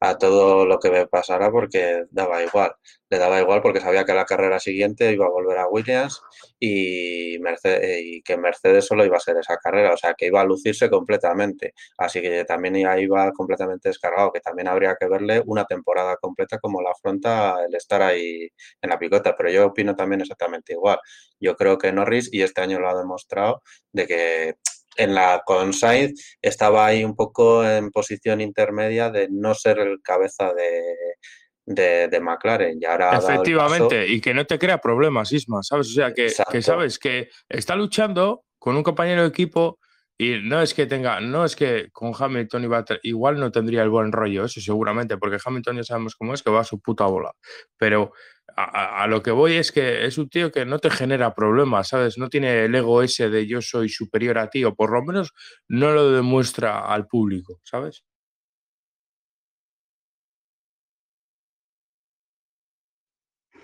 a 0.00 0.18
todo 0.18 0.66
lo 0.66 0.78
que 0.78 0.90
me 0.90 1.06
pasara 1.06 1.50
porque 1.50 2.04
daba 2.10 2.42
igual. 2.42 2.74
Le 3.08 3.18
daba 3.18 3.40
igual 3.40 3.62
porque 3.62 3.80
sabía 3.80 4.04
que 4.04 4.14
la 4.14 4.24
carrera 4.24 4.58
siguiente 4.58 5.12
iba 5.12 5.26
a 5.26 5.30
volver 5.30 5.58
a 5.58 5.68
Williams 5.68 6.20
y, 6.58 7.38
Mercedes, 7.40 8.00
y 8.04 8.22
que 8.22 8.36
Mercedes 8.36 8.84
solo 8.86 9.04
iba 9.04 9.16
a 9.16 9.20
ser 9.20 9.36
esa 9.36 9.56
carrera, 9.58 9.92
o 9.94 9.96
sea 9.96 10.14
que 10.14 10.26
iba 10.26 10.40
a 10.40 10.44
lucirse 10.44 10.90
completamente. 10.90 11.72
Así 11.98 12.20
que 12.20 12.44
también 12.44 12.76
iba 12.76 13.32
completamente 13.32 13.88
descargado, 13.88 14.32
que 14.32 14.40
también 14.40 14.68
habría 14.68 14.96
que 14.98 15.08
verle 15.08 15.42
una 15.46 15.64
temporada 15.64 16.16
completa 16.16 16.58
como 16.58 16.82
la 16.82 16.90
afronta 16.90 17.64
el 17.66 17.74
estar 17.74 18.02
ahí 18.02 18.48
en 18.82 18.90
la 18.90 18.98
picota. 18.98 19.34
Pero 19.36 19.50
yo 19.50 19.66
opino 19.66 19.94
también 19.94 20.20
exactamente 20.20 20.72
igual. 20.72 20.98
Yo 21.40 21.54
creo 21.56 21.78
que 21.78 21.92
Norris, 21.92 22.28
y 22.32 22.42
este 22.42 22.60
año 22.60 22.80
lo 22.80 22.88
ha 22.88 22.98
demostrado, 22.98 23.62
de 23.92 24.06
que 24.06 24.54
en 24.96 25.14
la 25.14 25.42
con 25.44 25.72
Sainz 25.72 26.36
estaba 26.40 26.86
ahí 26.86 27.04
un 27.04 27.14
poco 27.14 27.64
en 27.64 27.90
posición 27.90 28.40
intermedia 28.40 29.10
de 29.10 29.28
no 29.30 29.54
ser 29.54 29.78
el 29.78 30.00
cabeza 30.02 30.52
de, 31.66 32.08
de, 32.08 32.20
McLaren. 32.20 32.78
Y 32.80 32.84
ahora 32.84 33.18
Efectivamente, 33.18 34.06
y 34.06 34.20
que 34.20 34.34
no 34.34 34.46
te 34.46 34.58
crea 34.58 34.78
problemas, 34.78 35.32
Isma, 35.32 35.62
¿sabes? 35.62 35.88
O 35.88 35.92
sea, 35.92 36.12
que, 36.12 36.32
que, 36.50 36.62
sabes 36.62 36.98
que 36.98 37.28
está 37.48 37.76
luchando 37.76 38.44
con 38.58 38.76
un 38.76 38.82
compañero 38.82 39.22
de 39.22 39.28
equipo 39.28 39.78
y 40.18 40.40
no 40.42 40.62
es 40.62 40.72
que 40.74 40.86
tenga, 40.86 41.20
no 41.20 41.44
es 41.44 41.56
que 41.56 41.90
con 41.92 42.12
Hamilton 42.18 42.64
iba 42.64 42.84
igual 43.02 43.38
no 43.38 43.52
tendría 43.52 43.82
el 43.82 43.90
buen 43.90 44.12
rollo, 44.12 44.44
eso 44.44 44.60
seguramente, 44.60 45.18
porque 45.18 45.38
Hamilton 45.44 45.76
ya 45.76 45.84
sabemos 45.84 46.16
cómo 46.16 46.34
es, 46.34 46.42
que 46.42 46.50
va 46.50 46.60
a 46.60 46.64
su 46.64 46.80
puta 46.80 47.04
bola. 47.04 47.32
Pero 47.76 48.12
a, 48.56 49.06
lo 49.06 49.22
que 49.22 49.30
voy 49.30 49.54
es 49.54 49.72
que 49.72 50.06
es 50.06 50.16
un 50.18 50.28
tío 50.30 50.50
que 50.50 50.64
no 50.64 50.78
te 50.78 50.90
genera 50.90 51.34
problemas, 51.34 51.88
¿sabes? 51.88 52.16
No 52.16 52.30
tiene 52.30 52.64
el 52.64 52.74
ego 52.74 53.02
ese 53.02 53.28
de 53.28 53.46
yo 53.46 53.60
soy 53.60 53.88
superior 53.88 54.38
a 54.38 54.48
ti, 54.48 54.64
o 54.64 54.74
por 54.74 54.90
lo 54.92 55.02
menos 55.04 55.32
no 55.68 55.92
lo 55.92 56.10
demuestra 56.12 56.86
al 56.86 57.06
público, 57.06 57.60
¿sabes? 57.64 58.04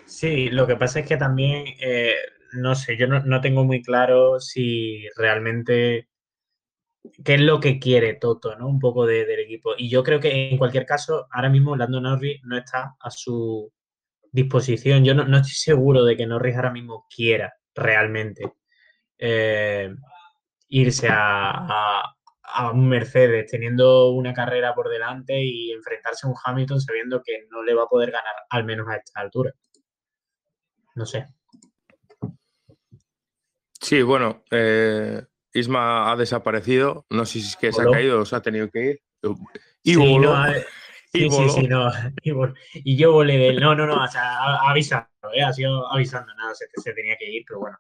Sí, 0.05 0.51
lo 0.51 0.67
que 0.67 0.77
pasa 0.77 1.01
es 1.01 1.07
que 1.07 1.17
también, 1.17 1.65
eh, 1.81 2.15
no 2.53 2.75
sé, 2.75 2.99
yo 2.99 3.07
no, 3.07 3.41
tengo 3.41 3.65
muy 3.65 3.83
claro 3.83 4.41
si 4.41 5.09
realmente 5.17 6.09
qué 7.25 7.35
es 7.35 7.41
lo 7.41 7.61
que 7.61 7.79
quiere 7.79 8.15
Toto, 8.15 8.57
¿no? 8.57 8.69
Un 8.69 8.79
poco 8.79 9.07
del 9.07 9.41
equipo. 9.41 9.75
Y 9.77 9.89
yo 9.89 10.03
creo 10.03 10.21
que 10.21 10.51
en 10.51 10.59
cualquier 10.59 10.87
caso, 10.87 11.27
ahora 11.31 11.49
mismo 11.49 11.77
Lando 11.77 12.01
Norris 12.01 12.41
no 12.45 12.57
está 12.57 12.97
a 13.01 13.11
su 13.11 13.73
disposición. 14.31 15.05
Yo 15.05 15.15
no, 15.15 15.37
estoy 15.37 15.53
seguro 15.53 16.05
de 16.05 16.17
que 16.17 16.27
Norris 16.27 16.57
ahora 16.57 16.73
mismo 16.73 17.07
quiera 17.15 17.53
realmente 17.75 18.55
eh, 19.19 19.95
irse 20.69 21.09
a, 21.11 22.05
un 22.75 22.87
Mercedes 22.87 23.51
teniendo 23.51 24.11
una 24.11 24.35
carrera 24.35 24.75
por 24.75 24.91
delante 24.91 25.43
y 25.43 25.73
enfrentarse 25.73 26.27
a 26.27 26.31
un 26.31 26.37
Hamilton 26.45 26.81
sabiendo 26.81 27.23
que 27.23 27.47
no 27.51 27.63
le 27.63 27.73
va 27.73 27.85
a 27.85 27.89
poder 27.89 28.11
ganar, 28.11 28.35
al 28.51 28.65
menos 28.65 28.89
a 28.89 28.97
esta 28.97 29.21
altura. 29.21 29.53
No 30.95 31.07
sé. 31.07 31.29
Sí, 33.81 34.03
bueno, 34.03 34.45
eh, 34.51 35.23
Isma 35.53 36.11
ha 36.11 36.17
desaparecido. 36.17 37.07
No 37.11 37.25
sé 37.27 37.41
si 37.41 37.49
es 37.49 37.57
que 37.57 37.73
se 37.73 37.83
ha 37.83 37.91
caído 37.91 38.21
o 38.21 38.25
se 38.25 38.37
ha 38.37 38.41
tenido 38.41 38.71
que 38.71 38.85
ir. 38.85 39.01
Y 39.83 39.97
Sí, 41.15 41.29
sí, 41.29 41.49
sí, 41.51 41.69
no. 41.69 41.91
Y, 42.73 42.97
yo 42.97 43.13
volé 43.13 43.37
de 43.37 43.49
él. 43.49 43.61
No, 43.61 43.75
no, 43.75 43.87
no, 43.87 44.03
o 44.03 44.09
sea, 44.09 44.57
avisando, 44.67 45.07
¿eh? 45.35 45.43
ha 45.43 45.53
sido 45.53 45.93
avisando, 45.93 46.35
nada, 46.35 46.55
se, 46.55 46.65
se, 46.75 46.95
tenía 46.95 47.17
que 47.19 47.31
ir, 47.31 47.45
pero 47.47 47.61
bueno. 47.61 47.77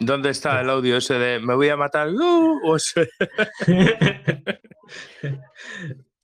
¿Dónde 0.00 0.30
está 0.30 0.60
el 0.60 0.68
audio 0.70 0.98
ese 0.98 1.14
de 1.14 1.40
me 1.40 1.54
voy 1.54 1.70
a 1.70 1.76
matar? 1.76 2.08
Uh, 2.10 2.78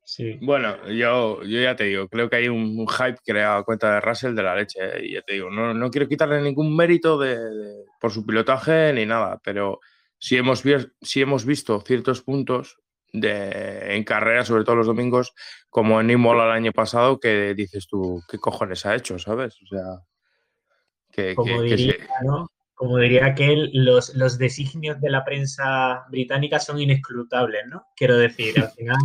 sí. 0.04 0.38
Bueno, 0.42 0.86
yo, 0.88 1.42
yo 1.42 1.60
ya 1.60 1.74
te 1.74 1.84
digo, 1.84 2.08
creo 2.08 2.30
que 2.30 2.36
hay 2.36 2.48
un, 2.48 2.86
hype 2.86 3.18
creado 3.24 3.58
a 3.58 3.64
cuenta 3.64 3.94
de 3.94 4.00
Russell 4.00 4.34
de 4.34 4.42
la 4.42 4.54
leche. 4.54 4.78
¿eh? 4.80 5.06
Y 5.06 5.14
ya 5.14 5.22
te 5.22 5.32
digo, 5.34 5.50
no, 5.50 5.72
no 5.74 5.90
quiero 5.90 6.06
quitarle 6.06 6.40
ningún 6.42 6.76
mérito 6.76 7.18
de, 7.18 7.38
por 7.98 8.12
su 8.12 8.24
pilotaje 8.24 8.92
ni 8.92 9.06
nada, 9.06 9.40
pero 9.42 9.80
si 10.24 10.38
hemos, 10.38 10.62
si 11.02 11.20
hemos 11.20 11.44
visto 11.44 11.82
ciertos 11.82 12.22
puntos 12.22 12.78
de, 13.12 13.94
en 13.94 14.04
carrera, 14.04 14.42
sobre 14.46 14.64
todo 14.64 14.76
los 14.76 14.86
domingos, 14.86 15.34
como 15.68 16.00
en 16.00 16.08
Imola 16.08 16.46
el 16.46 16.52
año 16.52 16.72
pasado, 16.72 17.20
que 17.20 17.52
dices 17.52 17.86
tú, 17.86 18.22
¿qué 18.26 18.38
cojones 18.38 18.86
ha 18.86 18.94
hecho? 18.94 19.18
¿Sabes? 19.18 19.60
O 19.62 19.66
sea, 19.66 19.84
que, 21.12 21.34
como, 21.34 21.60
diría, 21.60 21.96
como 22.72 22.96
diría 22.96 23.26
aquel, 23.26 23.70
los, 23.74 24.14
los 24.14 24.38
designios 24.38 24.98
de 25.02 25.10
la 25.10 25.26
prensa 25.26 26.06
británica 26.08 26.58
son 26.58 26.80
inescrutables, 26.80 27.66
¿no? 27.66 27.84
Quiero 27.94 28.16
decir, 28.16 28.58
al 28.58 28.70
final, 28.78 28.96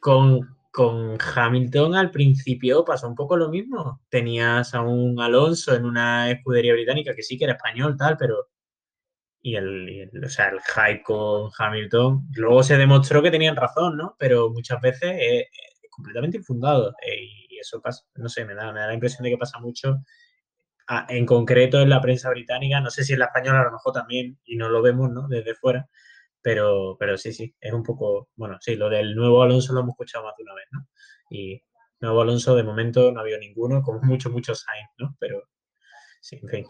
con, 0.00 0.56
con 0.72 1.18
Hamilton 1.20 1.94
al 1.94 2.10
principio 2.10 2.84
pasó 2.84 3.06
un 3.06 3.14
poco 3.14 3.36
lo 3.36 3.48
mismo. 3.48 4.00
Tenías 4.08 4.74
a 4.74 4.80
un 4.80 5.20
Alonso 5.20 5.72
en 5.72 5.84
una 5.84 6.32
escudería 6.32 6.72
británica 6.72 7.14
que 7.14 7.22
sí 7.22 7.38
que 7.38 7.44
era 7.44 7.54
español, 7.54 7.96
tal, 7.96 8.16
pero 8.16 8.48
y 9.42 9.56
el, 9.56 10.10
o 10.24 10.28
sea, 10.28 10.50
el 10.50 10.60
hype 10.60 11.02
con 11.02 11.50
Hamilton. 11.58 12.28
Luego 12.34 12.62
se 12.62 12.78
demostró 12.78 13.22
que 13.22 13.30
tenían 13.30 13.56
razón, 13.56 13.96
¿no? 13.96 14.14
Pero 14.18 14.50
muchas 14.50 14.80
veces 14.80 15.16
es, 15.20 15.44
completamente 15.90 16.38
infundado. 16.38 16.94
Eh, 17.04 17.24
y 17.50 17.58
eso 17.58 17.82
pasa, 17.82 18.04
no 18.14 18.28
sé, 18.28 18.44
me 18.44 18.54
da, 18.54 18.72
me 18.72 18.80
da 18.80 18.86
la 18.86 18.94
impresión 18.94 19.24
de 19.24 19.30
que 19.30 19.38
pasa 19.38 19.58
mucho 19.58 19.98
en 21.08 21.26
concreto 21.26 21.80
en 21.80 21.88
la 21.88 22.00
prensa 22.00 22.28
británica, 22.30 22.80
no 22.80 22.90
sé 22.90 23.04
si 23.04 23.12
en 23.12 23.20
la 23.20 23.26
española 23.26 23.60
a 23.60 23.64
lo 23.64 23.72
mejor 23.72 23.92
también, 23.92 24.38
y 24.44 24.56
no 24.56 24.68
lo 24.68 24.82
vemos, 24.82 25.10
¿no? 25.10 25.28
Desde 25.28 25.54
fuera, 25.54 25.88
pero, 26.42 26.96
pero 26.98 27.16
sí, 27.16 27.32
sí, 27.32 27.54
es 27.60 27.72
un 27.72 27.82
poco, 27.82 28.28
bueno, 28.36 28.58
sí, 28.60 28.76
lo 28.76 28.90
del 28.90 29.14
nuevo 29.14 29.42
Alonso 29.42 29.72
lo 29.72 29.80
hemos 29.80 29.92
escuchado 29.92 30.24
más 30.24 30.34
de 30.36 30.42
una 30.44 30.54
vez, 30.54 30.66
¿no? 30.70 30.86
Y 31.30 31.62
nuevo 32.00 32.20
Alonso 32.20 32.54
de 32.56 32.64
momento 32.64 33.10
no 33.12 33.20
ha 33.20 33.22
habido 33.22 33.38
ninguno, 33.38 33.82
como 33.82 34.00
muchos, 34.02 34.32
muchos 34.32 34.66
hay, 34.68 34.82
¿no? 34.98 35.16
Pero 35.18 35.44
sí, 36.20 36.38
en 36.42 36.48
fin. 36.48 36.66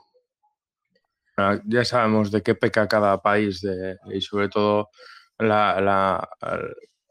Ya 1.65 1.85
sabemos 1.85 2.31
de 2.31 2.43
qué 2.43 2.55
peca 2.55 2.89
cada 2.89 3.21
país 3.21 3.65
y 4.13 4.21
sobre 4.21 4.49
todo 4.49 4.91
la, 5.39 5.81
la, 5.81 6.29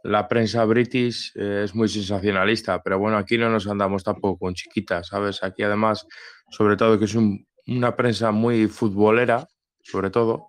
la 0.03 0.27
prensa 0.27 0.65
british 0.65 1.31
eh, 1.35 1.63
es 1.65 1.75
muy 1.75 1.87
sensacionalista, 1.87 2.81
pero 2.81 2.99
bueno, 2.99 3.17
aquí 3.17 3.37
no 3.37 3.49
nos 3.49 3.67
andamos 3.67 4.03
tampoco 4.03 4.39
con 4.39 4.53
chiquitas, 4.53 5.07
¿sabes? 5.07 5.43
Aquí 5.43 5.63
además, 5.63 6.07
sobre 6.49 6.75
todo 6.75 6.97
que 6.97 7.05
es 7.05 7.15
una 7.67 7.95
prensa 7.95 8.31
muy 8.31 8.67
futbolera, 8.67 9.47
sobre 9.83 10.09
todo, 10.09 10.47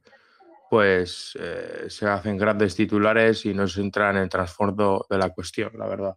pues 0.70 1.36
eh, 1.38 1.84
se 1.88 2.06
hacen 2.06 2.38
grandes 2.38 2.74
titulares 2.74 3.44
y 3.44 3.52
no 3.52 3.68
se 3.68 3.82
entran 3.82 4.16
en 4.16 4.22
el 4.22 4.28
trasfondo 4.28 5.06
de 5.08 5.18
la 5.18 5.30
cuestión, 5.30 5.72
la 5.74 5.86
verdad. 5.86 6.16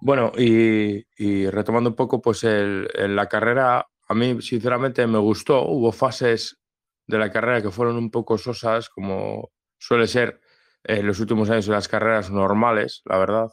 Bueno, 0.00 0.32
y, 0.36 1.04
retomando 1.50 1.90
un 1.90 1.96
poco, 1.96 2.22
pues 2.22 2.44
el, 2.44 2.88
la 2.96 3.26
carrera, 3.26 3.84
a 4.08 4.14
mí 4.14 4.40
sinceramente 4.42 5.06
me 5.06 5.18
gustó, 5.18 5.62
hubo 5.66 5.92
fases 5.92 6.58
de 7.06 7.18
la 7.18 7.30
carrera 7.30 7.62
que 7.62 7.70
fueron 7.70 7.96
un 7.96 8.10
poco 8.10 8.38
sosas, 8.38 8.88
como 8.88 9.50
suele 9.78 10.06
ser 10.06 10.40
en 10.84 11.06
los 11.06 11.20
últimos 11.20 11.50
años 11.50 11.66
de 11.66 11.72
las 11.72 11.88
carreras 11.88 12.30
normales, 12.30 13.02
la 13.04 13.18
verdad. 13.18 13.50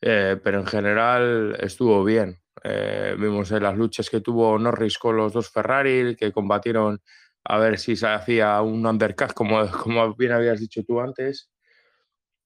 Eh, 0.00 0.38
pero 0.42 0.60
en 0.60 0.66
general 0.66 1.56
estuvo 1.60 2.02
bien. 2.04 2.40
Eh, 2.64 3.16
vimos 3.18 3.50
las 3.52 3.76
luchas 3.76 4.10
que 4.10 4.20
tuvo 4.20 4.58
Norris 4.58 4.98
con 4.98 5.16
los 5.16 5.32
dos 5.32 5.50
Ferrari, 5.50 6.16
que 6.16 6.32
combatieron 6.32 7.00
a 7.44 7.58
ver 7.58 7.78
si 7.78 7.96
se 7.96 8.06
hacía 8.08 8.60
un 8.62 8.86
undercut, 8.86 9.32
como, 9.32 9.66
como 9.82 10.14
bien 10.14 10.32
habías 10.32 10.60
dicho 10.60 10.82
tú 10.84 11.00
antes. 11.00 11.50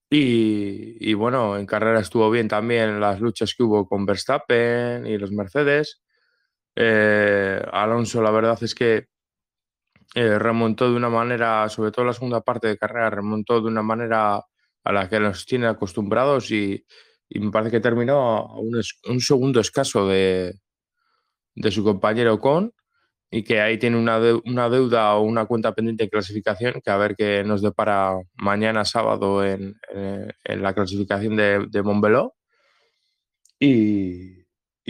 Y, 0.09 1.15
bueno, 1.15 1.57
en 1.59 1.67
carrera 1.67 2.01
estuvo 2.01 2.31
bien 2.31 2.47
también 2.49 3.01
las 3.01 3.21
luchas 3.21 3.55
que 3.55 3.65
hubo 3.65 3.89
con 3.89 4.07
Verstappen 4.07 5.07
y 5.07 5.19
los 5.19 5.33
Mercedes. 5.33 6.01
Eh, 6.77 7.63
Alonso, 7.73 8.23
la 8.23 8.31
verdad 8.31 8.59
es 8.63 8.75
que 8.75 9.07
eh, 10.15 10.39
remontó 10.39 10.91
de 10.91 10.97
una 10.97 11.09
manera, 11.09 11.69
sobre 11.69 11.91
todo 11.91 12.05
la 12.05 12.13
segunda 12.13 12.41
parte 12.43 12.69
de 12.69 12.79
carrera, 12.79 13.11
remontó 13.11 13.61
de 13.61 13.69
una 13.69 13.83
manera 13.83 14.37
a 14.85 14.93
la 14.93 15.09
que 15.09 15.19
nos 15.21 15.47
tiene 15.47 15.67
acostumbrados 15.67 16.51
y, 16.51 16.85
me 17.31 17.51
parece 17.51 17.73
que 17.73 17.81
terminó 17.81 18.47
un, 18.57 19.21
segundo 19.21 19.61
escaso 19.61 20.07
de, 20.07 20.55
su 21.71 21.83
compañero 21.83 22.39
Con 22.39 22.73
y 23.31 23.43
que 23.43 23.61
ahí 23.61 23.79
tiene 23.79 23.99
una, 23.99 24.21
deuda 24.21 25.17
o 25.17 25.23
una 25.23 25.47
cuenta 25.47 25.75
pendiente 25.75 26.05
de 26.05 26.11
clasificación 26.11 26.81
que 26.85 26.91
a 26.91 26.97
ver 26.97 27.17
qué 27.17 27.43
nos 27.45 27.63
depara 27.63 28.15
mañana 28.37 28.85
sábado 28.85 29.45
en, 29.45 29.75
la 30.45 30.75
clasificación 30.75 31.37
de, 31.37 31.67
de 31.69 31.83
Montbeló. 31.83 32.35
Y, 33.59 34.45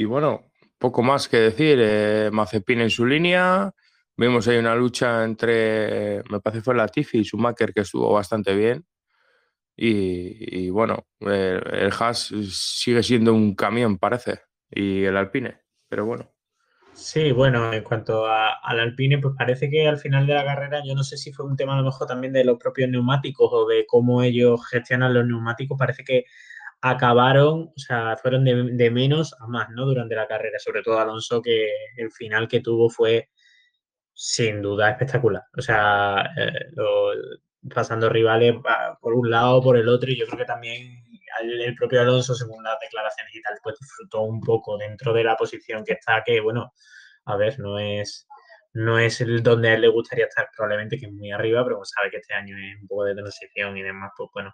bueno, 0.05 0.43
poco 0.79 1.03
más 1.03 1.29
que 1.29 1.39
decir. 1.39 1.79
Eh, 1.81 2.31
Mazepin 2.33 2.81
en 2.81 2.91
su 2.91 3.07
línea, 3.07 3.73
Vimos 4.19 4.49
ahí 4.49 4.57
una 4.57 4.75
lucha 4.75 5.25
entre, 5.25 6.23
me 6.31 6.41
parece 6.41 6.63
fue 6.63 6.75
Latifi 6.75 7.19
y 7.19 7.25
Schumacher, 7.25 7.75
que 7.75 7.83
estuvo 7.83 8.11
bastante 8.13 8.55
bien. 8.55 8.87
Y, 9.79 10.71
bueno, 10.71 11.07
el, 11.21 11.93
Haas 11.93 12.33
sigue 12.51 13.03
siendo 13.03 13.35
un 13.35 13.55
camión, 13.55 13.99
parece, 13.99 14.41
y 14.71 15.05
el 15.05 15.19
Alpine, 15.19 15.61
pero 15.87 16.07
bueno. 16.07 16.33
Sí, 16.95 17.31
bueno, 17.31 17.71
en 17.75 17.85
cuanto 17.85 18.27
al 18.27 18.81
Alpine, 18.81 19.19
pues 19.19 19.35
parece 19.37 19.69
que 19.69 19.87
al 19.87 19.99
final 19.99 20.27
de 20.27 20.33
la 20.33 20.47
carrera, 20.47 20.81
yo 20.83 20.95
no 20.95 21.05
sé 21.05 21.19
si 21.19 21.31
fue 21.31 21.45
un 21.45 21.55
tema 21.55 21.75
a 21.75 21.83
lo 21.83 21.85
mejor 21.85 22.07
también 22.07 22.33
de 22.33 22.43
los 22.43 22.59
propios 22.59 22.89
neumáticos 22.89 23.51
o 23.53 23.67
de 23.67 23.85
cómo 23.85 24.23
ellos 24.23 24.67
gestionan 24.67 25.13
los 25.13 25.27
neumáticos, 25.27 25.79
parece 25.79 26.05
que 26.05 26.25
acabaron, 26.81 27.73
o 27.77 27.79
sea, 27.79 28.17
fueron 28.17 28.45
de, 28.45 28.71
de 28.73 28.91
menos 28.91 29.35
a 29.41 29.47
más, 29.47 29.69
¿no? 29.71 29.87
Durante 29.87 30.15
la 30.15 30.27
carrera, 30.27 30.59
sobre 30.59 30.83
todo 30.83 30.99
Alonso, 30.99 31.43
que 31.43 31.71
el 31.97 32.11
final 32.13 32.49
que 32.49 32.61
tuvo 32.61 32.91
fue 32.91 33.29
sin 34.17 34.63
duda 34.63 34.91
espectacular. 34.91 35.45
O 35.57 35.63
sea, 35.63 36.33
eh, 36.37 36.71
pasando 37.73 38.09
rivales 38.09 38.55
por 39.01 39.15
un 39.15 39.31
lado, 39.31 39.63
por 39.63 39.77
el 39.77 39.89
otro, 39.89 40.11
y 40.11 40.17
yo 40.17 40.27
creo 40.27 40.39
que 40.39 40.45
también 40.47 41.05
el, 41.43 41.75
propio 41.77 42.01
Alonso, 42.01 42.35
según 42.35 42.63
las 42.65 42.79
declaraciones 42.81 43.35
y 43.35 43.43
tal, 43.43 43.59
pues 43.63 43.79
disfrutó 43.79 44.23
un 44.23 44.41
poco 44.41 44.79
dentro 44.79 45.13
de 45.13 45.25
la 45.25 45.37
posición 45.37 45.85
que 45.85 45.93
está, 45.95 46.23
que 46.25 46.41
bueno, 46.41 46.73
a 47.27 47.37
ver, 47.37 47.59
no 47.61 47.79
es 47.79 48.27
no 48.73 48.99
es 48.99 49.21
el 49.23 49.43
donde 49.43 49.71
a 49.71 49.75
él 49.75 49.81
le 49.83 49.89
gustaría 49.89 50.27
estar 50.27 50.49
probablemente, 50.55 50.99
que 50.99 51.07
es 51.07 51.13
muy 51.13 51.31
arriba, 51.33 51.65
pero 51.65 51.81
sabe 51.85 52.11
que 52.11 52.19
este 52.19 52.35
año 52.35 52.57
es 52.59 52.81
un 52.81 52.87
poco 52.87 53.05
de 53.05 53.15
transición 53.15 53.77
y 53.77 53.83
demás, 53.83 54.13
pues 54.17 54.31
bueno, 54.35 54.53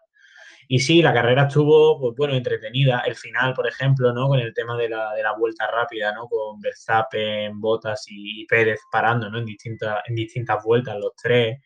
y 0.68 0.78
sí, 0.80 1.02
la 1.02 1.12
carrera 1.12 1.44
estuvo, 1.44 2.00
pues 2.00 2.16
bueno, 2.16 2.34
entretenida. 2.34 3.00
El 3.06 3.16
final, 3.16 3.54
por 3.54 3.66
ejemplo, 3.66 4.12
¿no? 4.12 4.28
Con 4.28 4.38
el 4.40 4.54
tema 4.54 4.76
de 4.76 4.88
la, 4.88 5.12
de 5.14 5.22
la 5.22 5.34
vuelta 5.36 5.66
rápida, 5.66 6.12
¿no? 6.12 6.28
Con 6.28 6.60
Verstappen, 6.60 7.60
Bottas 7.60 8.04
y, 8.08 8.46
Pérez 8.46 8.80
parando, 8.90 9.30
¿no? 9.30 9.38
En 9.38 9.44
distintas, 9.44 10.02
en 10.06 10.14
distintas 10.14 10.62
vueltas, 10.64 10.96
los 10.98 11.14
tres. 11.16 11.58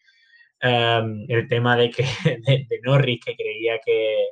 Em, 0.60 1.26
el 1.28 1.48
tema 1.48 1.76
de 1.76 1.90
que 1.90 2.04
de, 2.68 2.80
Norris, 2.82 3.20
que 3.24 3.36
creía 3.36 3.78
que, 3.84 4.28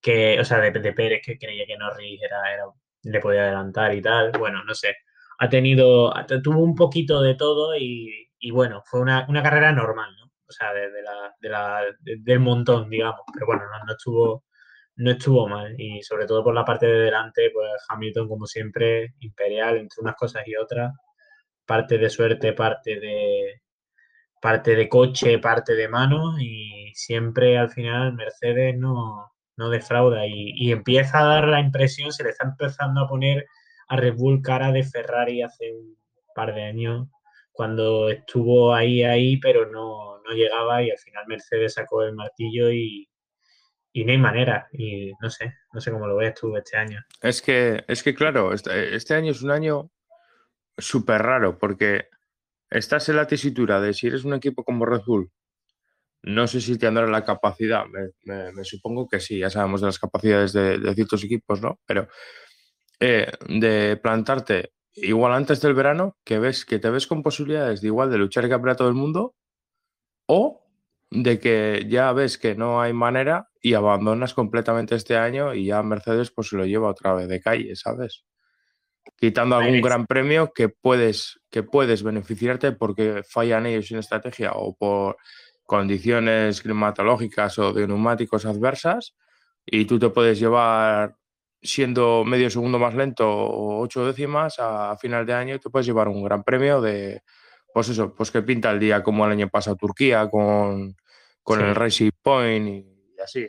que 0.00 0.40
o 0.40 0.44
sea, 0.44 0.58
de, 0.58 0.72
de, 0.72 0.92
Pérez, 0.92 1.22
que 1.24 1.38
creía 1.38 1.66
que 1.66 1.76
Norris 1.76 2.20
era, 2.22 2.52
era, 2.52 2.64
le 3.02 3.20
podía 3.20 3.42
adelantar 3.42 3.94
y 3.94 4.02
tal. 4.02 4.32
Bueno, 4.38 4.64
no 4.64 4.74
sé. 4.74 4.96
Ha 5.38 5.48
tenido, 5.48 6.12
tuvo 6.42 6.60
un 6.62 6.74
poquito 6.74 7.22
de 7.22 7.34
todo 7.36 7.76
y, 7.76 8.28
y 8.38 8.50
bueno, 8.50 8.82
fue 8.86 9.00
una, 9.00 9.26
una 9.28 9.42
carrera 9.42 9.72
normal, 9.72 10.14
¿no? 10.20 10.27
O 10.48 10.52
sea, 10.52 10.72
de, 10.72 11.02
la, 11.02 11.34
de 11.40 11.48
la, 11.48 11.84
del 12.00 12.40
montón, 12.40 12.88
digamos. 12.88 13.20
Pero 13.32 13.46
bueno, 13.46 13.62
no, 13.86 13.92
estuvo, 13.92 14.44
no 14.96 15.10
estuvo 15.10 15.48
mal. 15.48 15.74
Y 15.78 16.02
sobre 16.02 16.26
todo 16.26 16.42
por 16.44 16.54
la 16.54 16.64
parte 16.64 16.86
de 16.86 17.00
delante, 17.00 17.50
pues 17.52 17.70
Hamilton, 17.88 18.28
como 18.28 18.46
siempre, 18.46 19.14
imperial 19.20 19.76
entre 19.76 20.00
unas 20.00 20.16
cosas 20.16 20.42
y 20.46 20.56
otras. 20.56 20.94
Parte 21.66 21.98
de 21.98 22.10
suerte, 22.10 22.52
parte 22.54 22.98
de, 23.00 23.62
parte 24.40 24.74
de 24.76 24.88
coche, 24.88 25.38
parte 25.38 25.74
de 25.74 25.88
mano. 25.88 26.40
Y 26.40 26.92
siempre 26.94 27.58
al 27.58 27.70
final 27.70 28.14
Mercedes 28.14 28.76
no, 28.78 29.32
no 29.56 29.70
defrauda. 29.70 30.26
Y, 30.26 30.52
y 30.56 30.72
empieza 30.72 31.20
a 31.20 31.26
dar 31.26 31.48
la 31.48 31.60
impresión, 31.60 32.12
se 32.12 32.24
le 32.24 32.30
está 32.30 32.46
empezando 32.46 33.02
a 33.02 33.08
poner 33.08 33.46
a 33.88 33.96
Red 33.96 34.16
Bull 34.16 34.42
cara 34.42 34.72
de 34.72 34.84
Ferrari 34.84 35.42
hace 35.42 35.72
un 35.72 35.96
par 36.34 36.54
de 36.54 36.64
años 36.64 37.08
cuando 37.58 38.08
estuvo 38.08 38.72
ahí, 38.72 39.02
ahí, 39.02 39.36
pero 39.38 39.66
no, 39.66 40.17
llegaba 40.34 40.82
y 40.82 40.90
al 40.90 40.98
final 40.98 41.24
Mercedes 41.26 41.74
sacó 41.74 42.02
el 42.02 42.14
martillo 42.14 42.70
y, 42.70 43.08
y 43.92 44.04
no 44.04 44.12
hay 44.12 44.18
manera. 44.18 44.68
Y 44.72 45.12
no 45.20 45.30
sé, 45.30 45.54
no 45.72 45.80
sé 45.80 45.90
cómo 45.90 46.06
lo 46.06 46.16
ves 46.16 46.34
tú 46.34 46.56
este 46.56 46.76
año. 46.76 47.02
Es 47.20 47.42
que, 47.42 47.84
es 47.88 48.02
que 48.02 48.14
claro, 48.14 48.52
este, 48.52 48.94
este 48.94 49.14
año 49.14 49.32
es 49.32 49.42
un 49.42 49.50
año 49.50 49.90
súper 50.76 51.22
raro 51.22 51.58
porque 51.58 52.08
estás 52.70 53.08
en 53.08 53.16
la 53.16 53.26
tesitura 53.26 53.80
de 53.80 53.92
si 53.94 54.06
eres 54.06 54.24
un 54.24 54.34
equipo 54.34 54.64
como 54.64 54.86
Red 54.86 55.02
Bull, 55.06 55.30
no 56.22 56.46
sé 56.46 56.60
si 56.60 56.76
tendrá 56.78 57.06
la 57.06 57.24
capacidad, 57.24 57.84
me, 57.86 58.64
supongo 58.64 59.08
que 59.08 59.20
sí, 59.20 59.38
ya 59.38 59.50
sabemos 59.50 59.80
de 59.80 59.86
las 59.86 59.98
capacidades 59.98 60.52
de, 60.52 60.94
ciertos 60.94 61.24
equipos, 61.24 61.62
¿no? 61.62 61.78
Pero 61.86 62.08
eh, 63.00 63.30
de 63.48 63.96
plantarte 63.96 64.72
igual 64.94 65.32
antes 65.32 65.60
del 65.60 65.74
verano, 65.74 66.16
que 66.24 66.38
ves 66.38 66.64
que 66.64 66.78
te 66.78 66.90
ves 66.90 67.06
con 67.06 67.22
posibilidades 67.22 67.80
de 67.80 67.86
igual 67.86 68.10
de 68.10 68.18
luchar 68.18 68.48
que 68.48 68.74
todo 68.74 68.88
el 68.88 68.94
mundo, 68.94 69.34
o 70.28 70.62
de 71.10 71.38
que 71.40 71.86
ya 71.88 72.12
ves 72.12 72.36
que 72.36 72.54
no 72.54 72.80
hay 72.80 72.92
manera 72.92 73.48
y 73.62 73.74
abandonas 73.74 74.34
completamente 74.34 74.94
este 74.94 75.16
año 75.16 75.54
y 75.54 75.66
ya 75.66 75.82
Mercedes 75.82 76.30
pues 76.30 76.48
se 76.48 76.56
lo 76.56 76.66
lleva 76.66 76.90
otra 76.90 77.14
vez 77.14 77.28
de 77.28 77.40
calle, 77.40 77.74
¿sabes? 77.76 78.24
Quitando 79.16 79.56
algún 79.56 79.80
gran 79.80 80.06
premio 80.06 80.52
que 80.52 80.68
puedes, 80.68 81.40
que 81.50 81.62
puedes 81.62 82.02
beneficiarte 82.02 82.72
porque 82.72 83.22
fallan 83.26 83.64
ellos 83.66 83.90
en 83.90 83.98
estrategia 83.98 84.52
o 84.52 84.76
por 84.76 85.16
condiciones 85.64 86.60
climatológicas 86.60 87.58
o 87.58 87.72
de 87.72 87.86
neumáticos 87.86 88.44
adversas 88.44 89.14
y 89.64 89.86
tú 89.86 89.98
te 89.98 90.10
puedes 90.10 90.38
llevar 90.38 91.16
siendo 91.62 92.22
medio 92.24 92.50
segundo 92.50 92.78
más 92.78 92.94
lento 92.94 93.28
o 93.28 93.80
ocho 93.80 94.06
décimas 94.06 94.58
a 94.58 94.94
final 94.98 95.24
de 95.24 95.32
año 95.32 95.58
te 95.58 95.70
puedes 95.70 95.86
llevar 95.86 96.08
un 96.08 96.22
gran 96.22 96.44
premio 96.44 96.80
de, 96.82 97.22
pues 97.72 97.88
eso, 97.88 98.14
pues 98.14 98.30
que 98.30 98.42
pinta 98.42 98.70
el 98.70 98.80
día 98.80 99.02
como 99.02 99.24
el 99.24 99.32
año 99.32 99.48
pasado 99.48 99.76
Turquía 99.76 100.28
con, 100.28 100.96
el 101.46 101.74
Racing 101.74 102.10
Point 102.22 102.68
y, 102.68 103.20
así. 103.22 103.48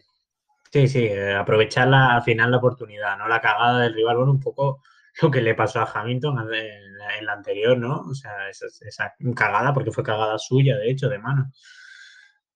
Sí, 0.71 0.88
sí, 0.88 1.05
eh, 1.05 1.34
aprovechar 1.34 1.88
la, 1.88 2.15
al 2.15 2.23
final 2.23 2.51
la 2.51 2.58
oportunidad, 2.58 3.17
¿no? 3.17 3.27
La 3.27 3.41
cagada 3.41 3.82
del 3.82 3.95
rival, 3.95 4.17
bueno, 4.17 4.32
un 4.32 4.39
poco 4.39 4.82
lo 5.21 5.32
que 5.32 5.41
le 5.41 5.55
pasó 5.55 5.79
a 5.79 5.91
Hamilton 5.91 6.53
en 6.53 7.25
la, 7.25 7.34
anterior, 7.34 7.77
¿no? 7.77 8.01
O 8.01 8.13
sea, 8.13 8.49
esa, 8.49 8.67
esa, 8.82 9.13
cagada, 9.36 9.73
porque 9.73 9.91
fue 9.91 10.03
cagada 10.03 10.38
suya, 10.38 10.77
de 10.77 10.91
hecho, 10.91 11.10
de 11.10 11.19
mano. 11.19 11.51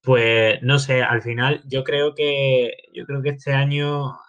Pues 0.02 0.62
no 0.62 0.80
sé, 0.80 1.02
al 1.02 1.22
final 1.22 1.64
yo 1.66 1.84
creo 1.84 2.14
que 2.14 2.74
yo 2.94 3.06
creo 3.06 3.22
que 3.22 3.30
este 3.30 3.54
año 3.54 4.20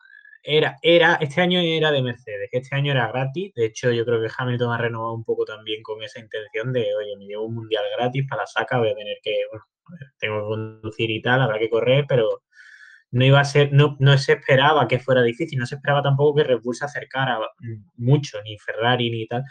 era, 0.44 0.76
era, 0.82 1.14
este 1.20 1.40
año 1.40 1.58
era 1.60 1.90
de 1.90 2.02
Mercedes, 2.02 2.50
este 2.52 2.76
año 2.76 2.92
era 2.92 3.08
gratis. 3.08 3.52
De 3.54 3.64
hecho, 3.66 3.90
yo 3.90 4.04
creo 4.04 4.20
que 4.20 4.28
Hamilton 4.36 4.72
ha 4.72 4.78
renovado 4.78 5.14
un 5.14 5.24
poco 5.24 5.44
también 5.46 5.82
con 5.82 6.02
esa 6.02 6.20
intención 6.20 6.72
de, 6.72 6.94
oye, 6.94 7.16
me 7.16 7.24
llevo 7.26 7.46
un 7.46 7.54
mundial 7.54 7.84
gratis 7.96 8.26
para 8.28 8.42
la 8.42 8.46
saca, 8.46 8.78
voy 8.78 8.90
a 8.90 8.94
tener 8.94 9.16
que, 9.22 9.34
bueno, 9.50 9.64
tengo 10.18 10.40
que 10.40 10.46
conducir 10.46 11.10
y 11.10 11.22
tal, 11.22 11.40
habrá 11.40 11.58
que 11.58 11.70
correr, 11.70 12.04
pero 12.06 12.42
no 13.10 13.24
iba 13.24 13.40
a 13.40 13.44
ser, 13.44 13.72
no, 13.72 13.96
no 14.00 14.18
se 14.18 14.34
esperaba 14.34 14.86
que 14.86 14.98
fuera 14.98 15.22
difícil, 15.22 15.58
no 15.58 15.66
se 15.66 15.76
esperaba 15.76 16.02
tampoco 16.02 16.36
que 16.36 16.44
Red 16.44 16.60
Bull 16.62 16.74
se 16.74 16.84
acercara 16.84 17.38
mucho, 17.96 18.42
ni 18.42 18.58
Ferrari 18.58 19.10
ni 19.10 19.26
tal, 19.26 19.44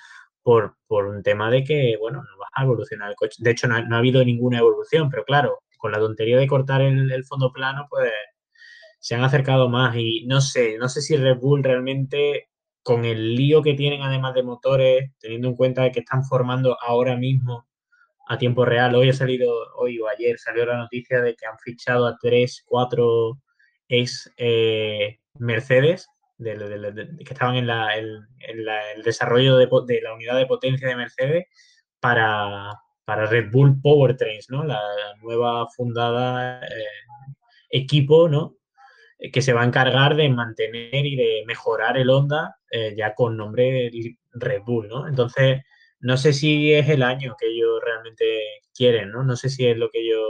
por, 0.43 0.77
por 0.87 1.07
un 1.07 1.23
tema 1.23 1.49
de 1.49 1.63
que, 1.63 1.97
bueno, 1.99 2.19
no 2.19 2.37
va 2.39 2.47
a 2.53 2.63
evolucionar 2.63 3.09
el 3.09 3.15
coche. 3.15 3.37
De 3.39 3.51
hecho, 3.51 3.67
no 3.67 3.75
ha, 3.75 3.97
habido 3.97 4.23
ninguna 4.23 4.59
evolución, 4.59 5.09
pero 5.09 5.23
claro, 5.25 5.59
con 5.77 5.91
la 5.91 5.99
tontería 5.99 6.37
de 6.37 6.47
cortar 6.47 6.81
el 6.81 7.25
fondo 7.25 7.51
plano, 7.51 7.87
pues 7.89 8.11
se 9.03 9.15
han 9.15 9.23
acercado 9.25 9.67
más 9.67 9.97
y 9.97 10.25
no 10.27 10.39
sé, 10.39 10.77
no 10.77 10.87
sé 10.87 11.01
si 11.01 11.17
Red 11.17 11.39
Bull 11.39 11.61
realmente 11.61 12.47
con 12.83 13.03
el 13.03 13.35
lío 13.35 13.61
que 13.61 13.73
tienen 13.73 14.01
además 14.01 14.33
de 14.33 14.43
motores, 14.43 15.11
teniendo 15.19 15.49
en 15.49 15.57
cuenta 15.57 15.91
que 15.91 15.99
están 15.99 16.23
formando 16.23 16.77
ahora 16.81 17.17
mismo 17.17 17.67
a 18.29 18.37
tiempo 18.37 18.63
real, 18.63 18.95
hoy 18.95 19.09
ha 19.09 19.13
salido, 19.13 19.53
hoy 19.75 19.99
o 19.99 20.07
ayer 20.07 20.39
salió 20.39 20.65
la 20.65 20.77
noticia 20.77 21.19
de 21.21 21.35
que 21.35 21.45
han 21.45 21.59
fichado 21.59 22.07
a 22.07 22.17
tres, 22.17 22.63
cuatro 22.65 23.41
ex 23.89 24.31
eh, 24.37 25.19
Mercedes, 25.37 26.07
que 26.41 27.25
estaban 27.29 27.57
en, 27.57 27.69
el 27.69 29.03
desarrollo 29.03 29.57
de, 29.57 29.67
la 30.01 30.13
unidad 30.13 30.37
de 30.37 30.45
potencia 30.45 30.87
de 30.87 30.95
Mercedes 30.95 31.47
para, 31.99 32.71
para 33.03 33.25
Red 33.25 33.51
Bull 33.51 33.81
Powertrains, 33.81 34.49
¿no? 34.49 34.63
La, 34.63 34.79
nueva 35.21 35.67
fundada 35.75 36.61
eh, 36.65 36.85
equipo, 37.69 38.29
¿no? 38.29 38.55
Que 39.31 39.41
se 39.41 39.53
va 39.53 39.61
a 39.61 39.65
encargar 39.65 40.15
de 40.15 40.29
mantener 40.29 41.05
y 41.05 41.15
de 41.15 41.43
mejorar 41.47 41.97
el 41.97 42.09
Honda 42.09 42.57
eh, 42.69 42.93
ya 42.97 43.13
con 43.15 43.37
nombre 43.37 43.89
Red 44.33 44.61
Bull, 44.65 44.87
¿no? 44.87 45.07
Entonces, 45.07 45.61
no 45.99 46.17
sé 46.17 46.33
si 46.33 46.73
es 46.73 46.89
el 46.89 47.03
año 47.03 47.35
que 47.39 47.47
ellos 47.47 47.79
realmente 47.83 48.41
quieren, 48.75 49.11
¿no? 49.11 49.23
No 49.23 49.35
sé 49.37 49.49
si 49.49 49.65
es 49.65 49.77
lo 49.77 49.89
que 49.89 50.01
ellos, 50.01 50.27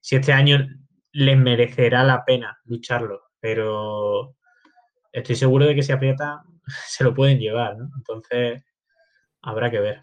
si 0.00 0.16
este 0.16 0.32
año 0.32 0.66
les 1.12 1.36
merecerá 1.36 2.02
la 2.04 2.24
pena 2.24 2.58
lucharlo, 2.64 3.20
pero 3.40 4.34
estoy 5.12 5.36
seguro 5.36 5.66
de 5.66 5.74
que 5.74 5.82
si 5.82 5.92
aprieta 5.92 6.42
se 6.86 7.04
lo 7.04 7.12
pueden 7.14 7.38
llevar, 7.38 7.76
¿no? 7.76 7.90
Entonces, 7.96 8.64
habrá 9.42 9.70
que 9.70 9.80
ver. 9.80 10.00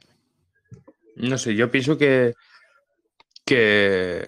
No 1.16 1.38
sé, 1.40 1.56
yo 1.56 1.72
pienso 1.72 1.98
que, 1.98 2.34
que 3.46 4.28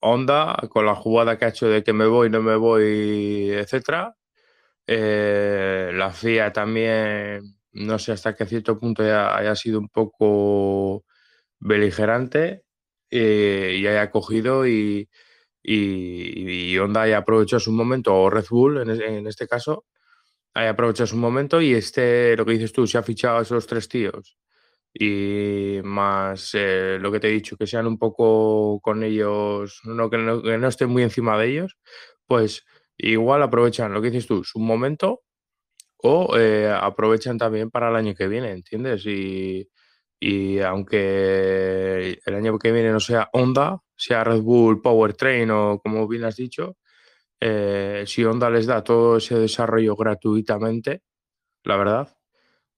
Honda, 0.00 0.56
con 0.70 0.86
la 0.86 0.94
jugada 0.94 1.38
que 1.38 1.44
ha 1.46 1.48
hecho 1.48 1.68
de 1.68 1.82
que 1.84 1.92
me 1.92 2.06
voy, 2.06 2.30
no 2.30 2.42
me 2.42 2.56
voy, 2.56 3.50
etcétera. 3.52 4.16
Eh, 4.86 5.90
la 5.94 6.10
FIA 6.12 6.52
también, 6.52 7.42
no 7.72 7.98
sé 7.98 8.12
hasta 8.12 8.34
qué 8.34 8.46
cierto 8.46 8.78
punto 8.78 9.02
haya 9.02 9.54
sido 9.56 9.78
un 9.80 9.88
poco 9.88 11.04
beligerante 11.60 12.64
eh, 13.10 13.76
y 13.80 13.86
haya 13.86 14.10
cogido 14.10 14.66
y, 14.66 15.08
y, 15.62 16.78
Honda 16.78 17.02
haya 17.02 17.18
aprovechado 17.18 17.60
su 17.60 17.72
momento, 17.72 18.14
o 18.16 18.30
Red 18.30 18.46
Bull 18.50 18.78
en, 18.82 18.90
en, 19.02 19.26
este 19.26 19.48
caso, 19.48 19.86
haya 20.54 20.70
aprovechado 20.70 21.08
su 21.08 21.16
momento 21.16 21.60
y 21.62 21.74
este, 21.74 22.36
lo 22.36 22.46
que 22.46 22.52
dices 22.52 22.72
tú, 22.72 22.86
se 22.86 22.98
ha 22.98 23.02
fichado 23.02 23.38
a 23.38 23.42
esos 23.42 23.66
tres 23.66 23.88
tíos 23.88 24.38
y 24.94 25.80
más 25.84 26.50
eh, 26.54 26.98
lo 27.00 27.12
que 27.12 27.20
te 27.20 27.28
he 27.28 27.32
dicho, 27.32 27.56
que 27.56 27.66
sean 27.66 27.86
un 27.86 27.98
poco 27.98 28.80
con 28.80 29.02
ellos, 29.04 29.80
no, 29.84 30.10
que, 30.10 30.18
no, 30.18 30.42
que 30.42 30.58
no 30.58 30.68
estén 30.68 30.90
muy 30.90 31.02
encima 31.02 31.38
de 31.38 31.48
ellos, 31.48 31.76
pues 32.26 32.64
igual 32.96 33.42
aprovechan 33.42 33.92
lo 33.92 34.02
que 34.02 34.10
dices 34.10 34.26
tú, 34.26 34.44
su 34.44 34.58
momento 34.58 35.22
o 35.98 36.36
eh, 36.38 36.70
aprovechan 36.70 37.38
también 37.38 37.70
para 37.70 37.90
el 37.90 37.96
año 37.96 38.14
que 38.14 38.28
viene, 38.28 38.52
¿entiendes? 38.52 39.04
Y, 39.06 39.68
y, 40.20 40.60
aunque 40.60 42.20
el 42.24 42.34
año 42.34 42.58
que 42.58 42.72
viene 42.72 42.92
no 42.92 43.00
sea 43.00 43.28
Honda, 43.32 43.80
sea 43.96 44.24
Red 44.24 44.42
Bull 44.42 44.82
Powertrain 44.82 45.50
o 45.50 45.80
como 45.80 46.06
bien 46.08 46.24
has 46.24 46.36
dicho, 46.36 46.76
eh, 47.40 48.04
si 48.06 48.24
Honda 48.24 48.50
les 48.50 48.66
da 48.66 48.82
todo 48.84 49.18
ese 49.18 49.36
desarrollo 49.38 49.96
gratuitamente, 49.96 51.02
la 51.64 51.76
verdad, 51.76 52.17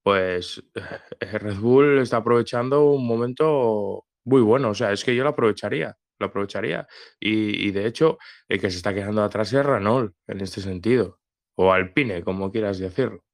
pues 0.02 0.62
eh, 0.74 1.38
Red 1.38 1.56
Bull 1.56 1.98
está 1.98 2.18
aprovechando 2.18 2.84
un 2.84 3.06
momento 3.06 4.06
muy 4.24 4.42
bueno. 4.42 4.70
O 4.70 4.74
sea, 4.74 4.92
es 4.92 5.04
que 5.04 5.14
yo 5.14 5.24
lo 5.24 5.30
aprovecharía, 5.30 5.96
lo 6.18 6.26
aprovecharía. 6.26 6.86
Y, 7.18 7.70
de 7.70 7.86
hecho, 7.86 8.18
el 8.48 8.60
que 8.60 8.70
se 8.70 8.78
está 8.78 8.94
quedando 8.94 9.22
atrás 9.22 9.52
es 9.52 9.64
Renault 9.64 10.14
en 10.26 10.40
este 10.40 10.60
sentido. 10.60 11.20
O 11.56 11.72
Alpine, 11.72 12.22
como 12.22 12.50
quieras 12.50 12.78
decirlo. 12.78 13.24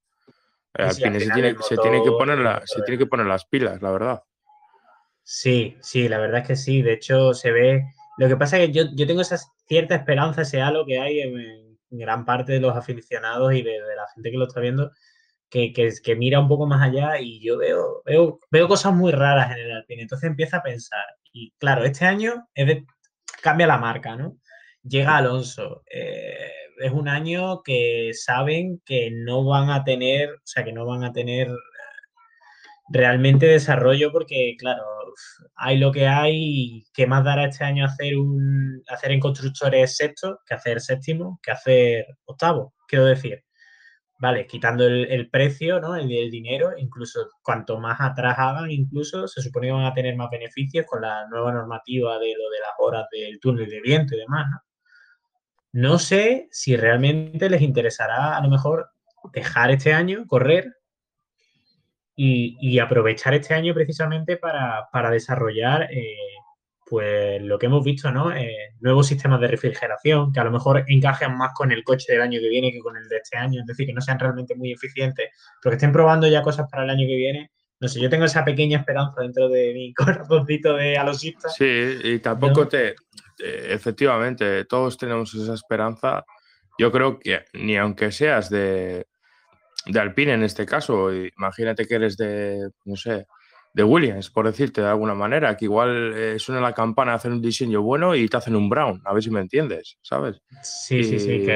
Alpine 0.74 1.20
se, 1.20 1.30
tiene, 1.30 1.56
se, 1.60 1.76
tiene, 1.76 2.02
que 2.02 2.10
poner 2.10 2.62
se 2.66 2.82
tiene 2.82 2.98
que 2.98 3.06
poner 3.06 3.26
las 3.26 3.46
pilas, 3.46 3.80
la 3.80 3.90
verdad. 3.92 4.22
Sí, 5.22 5.76
sí, 5.80 6.08
la 6.08 6.18
verdad 6.18 6.42
es 6.42 6.46
que 6.46 6.56
sí. 6.56 6.82
De 6.82 6.92
hecho, 6.92 7.34
se 7.34 7.50
ve. 7.50 7.84
Lo 8.18 8.28
que 8.28 8.36
pasa 8.36 8.58
es 8.58 8.66
que 8.66 8.72
yo, 8.72 8.84
yo 8.94 9.06
tengo 9.06 9.22
esa 9.22 9.38
cierta 9.66 9.94
esperanza, 9.94 10.42
ese 10.42 10.60
halo 10.60 10.86
que 10.86 10.98
hay 10.98 11.20
en, 11.20 11.78
gran 11.90 12.24
parte 12.24 12.52
de 12.52 12.60
los 12.60 12.76
aficionados 12.76 13.54
y 13.54 13.62
de, 13.62 13.78
la 13.78 14.06
gente 14.14 14.30
que 14.30 14.36
lo 14.36 14.46
está 14.46 14.60
viendo, 14.60 14.90
que, 15.50 15.72
que, 15.72 16.16
mira 16.16 16.40
un 16.40 16.48
poco 16.48 16.66
más 16.66 16.82
allá 16.82 17.20
y 17.20 17.40
yo 17.40 17.58
veo, 17.58 18.02
veo, 18.04 18.40
veo 18.50 18.68
cosas 18.68 18.92
muy 18.94 19.12
raras 19.12 19.52
en 19.52 19.58
el 19.64 19.72
Alpine. 19.72 20.02
Entonces 20.02 20.28
empieza 20.28 20.58
a 20.58 20.62
pensar. 20.62 21.04
Y 21.32 21.52
claro, 21.58 21.84
este 21.84 22.04
año 22.04 22.48
es 22.54 22.84
cambia 23.42 23.66
la 23.66 23.78
marca, 23.78 24.16
¿no? 24.16 24.38
Llega 24.82 25.16
Alonso. 25.16 25.82
Eh, 25.90 26.50
es 26.78 26.92
un 26.92 27.08
año 27.08 27.62
que 27.62 28.10
saben 28.14 28.82
que 28.84 29.10
no 29.12 29.44
van 29.44 29.70
a 29.70 29.84
tener, 29.84 30.30
o 30.30 30.40
sea, 30.44 30.64
que 30.64 30.72
no 30.72 30.86
van 30.86 31.04
a 31.04 31.12
tener 31.12 31.48
realmente 32.88 33.46
desarrollo 33.46 34.12
porque, 34.12 34.54
claro, 34.58 34.82
hay 35.56 35.78
lo 35.78 35.92
que 35.92 36.06
hay 36.06 36.34
y 36.36 36.84
qué 36.92 37.06
más 37.06 37.24
dará 37.24 37.46
este 37.46 37.64
año 37.64 37.84
hacer, 37.84 38.16
un, 38.16 38.82
hacer 38.88 39.12
en 39.12 39.20
constructores 39.20 39.96
sexto 39.96 40.40
que 40.46 40.54
hacer 40.54 40.80
séptimo, 40.80 41.40
que 41.42 41.52
hacer 41.52 42.06
octavo, 42.26 42.74
quiero 42.88 43.06
decir. 43.06 43.45
Vale, 44.18 44.46
quitando 44.46 44.86
el, 44.86 45.28
precio, 45.28 45.78
¿no? 45.78 45.94
El, 45.94 46.08
dinero, 46.30 46.72
incluso 46.78 47.28
cuanto 47.42 47.78
más 47.78 48.00
atrás 48.00 48.36
hagan, 48.38 48.70
incluso 48.70 49.28
se 49.28 49.42
supone 49.42 49.66
que 49.66 49.72
van 49.74 49.84
a 49.84 49.92
tener 49.92 50.16
más 50.16 50.30
beneficios 50.30 50.86
con 50.86 51.02
la 51.02 51.26
nueva 51.28 51.52
normativa 51.52 52.18
de 52.18 52.34
lo 52.34 52.48
de 52.48 52.60
las 52.60 52.72
horas 52.78 53.06
del 53.12 53.38
túnel 53.40 53.68
de 53.68 53.80
viento 53.82 54.14
y 54.14 54.18
demás, 54.18 54.46
¿no? 54.50 54.60
No 55.72 55.98
sé 55.98 56.48
si 56.50 56.74
realmente 56.74 57.50
les 57.50 57.60
interesará 57.60 58.38
a 58.38 58.42
lo 58.42 58.48
mejor 58.48 58.88
dejar 59.34 59.70
este 59.70 59.92
año, 59.92 60.26
correr 60.26 60.74
y, 62.14 62.78
aprovechar 62.78 63.34
este 63.34 63.52
año 63.52 63.74
precisamente 63.74 64.38
para, 64.38 65.10
desarrollar 65.10 65.82
eh, 65.92 66.16
pues 66.88 67.42
lo 67.42 67.58
que 67.58 67.66
hemos 67.66 67.84
visto, 67.84 68.12
¿no? 68.12 68.32
Eh, 68.32 68.74
nuevos 68.80 69.08
sistemas 69.08 69.40
de 69.40 69.48
refrigeración 69.48 70.32
que 70.32 70.38
a 70.38 70.44
lo 70.44 70.52
mejor 70.52 70.84
encajen 70.86 71.36
más 71.36 71.50
con 71.52 71.72
el 71.72 71.82
coche 71.82 72.12
del 72.12 72.22
año 72.22 72.38
que 72.40 72.48
viene 72.48 72.70
que 72.70 72.78
con 72.78 72.96
el 72.96 73.08
de 73.08 73.16
este 73.16 73.36
año, 73.36 73.60
es 73.60 73.66
decir, 73.66 73.86
que 73.86 73.92
no 73.92 74.00
sean 74.00 74.20
realmente 74.20 74.54
muy 74.54 74.72
eficientes, 74.72 75.30
pero 75.60 75.72
que 75.72 75.76
estén 75.76 75.92
probando 75.92 76.28
ya 76.28 76.42
cosas 76.42 76.68
para 76.70 76.84
el 76.84 76.90
año 76.90 77.06
que 77.06 77.16
viene. 77.16 77.50
No 77.80 77.88
sé, 77.88 78.00
yo 78.00 78.08
tengo 78.08 78.24
esa 78.24 78.44
pequeña 78.44 78.78
esperanza 78.78 79.20
dentro 79.20 79.48
de 79.48 79.74
mi 79.74 79.92
corazoncito 79.94 80.74
de 80.76 80.96
alosista. 80.96 81.48
Sí, 81.48 81.98
y 82.04 82.18
tampoco 82.20 82.68
te, 82.68 82.94
Efectivamente, 83.38 84.64
todos 84.64 84.96
tenemos 84.96 85.34
esa 85.34 85.54
esperanza. 85.54 86.24
Yo 86.78 86.90
creo 86.90 87.18
que 87.18 87.44
ni 87.54 87.76
aunque 87.76 88.12
seas 88.12 88.48
de, 88.48 89.06
de 89.86 90.00
Alpine 90.00 90.34
en 90.34 90.42
este 90.42 90.64
caso, 90.64 91.12
imagínate 91.12 91.86
que 91.86 91.94
eres 91.94 92.16
de, 92.16 92.70
no 92.84 92.96
sé, 92.96 93.26
de 93.76 93.84
Williams, 93.84 94.30
por 94.30 94.46
decirte 94.46 94.80
de 94.80 94.86
alguna 94.86 95.14
manera, 95.14 95.54
que 95.54 95.66
igual 95.66 96.14
eh, 96.16 96.38
suena 96.38 96.62
la 96.62 96.72
campana, 96.72 97.12
hacen 97.12 97.32
un 97.32 97.42
diseño 97.42 97.82
bueno 97.82 98.14
y 98.14 98.26
te 98.26 98.38
hacen 98.38 98.56
un 98.56 98.70
brown, 98.70 99.02
a 99.04 99.12
ver 99.12 99.22
si 99.22 99.30
me 99.30 99.40
entiendes, 99.40 99.98
¿sabes? 100.00 100.40
Sí, 100.62 101.04
sí, 101.04 101.18
sí, 101.18 101.46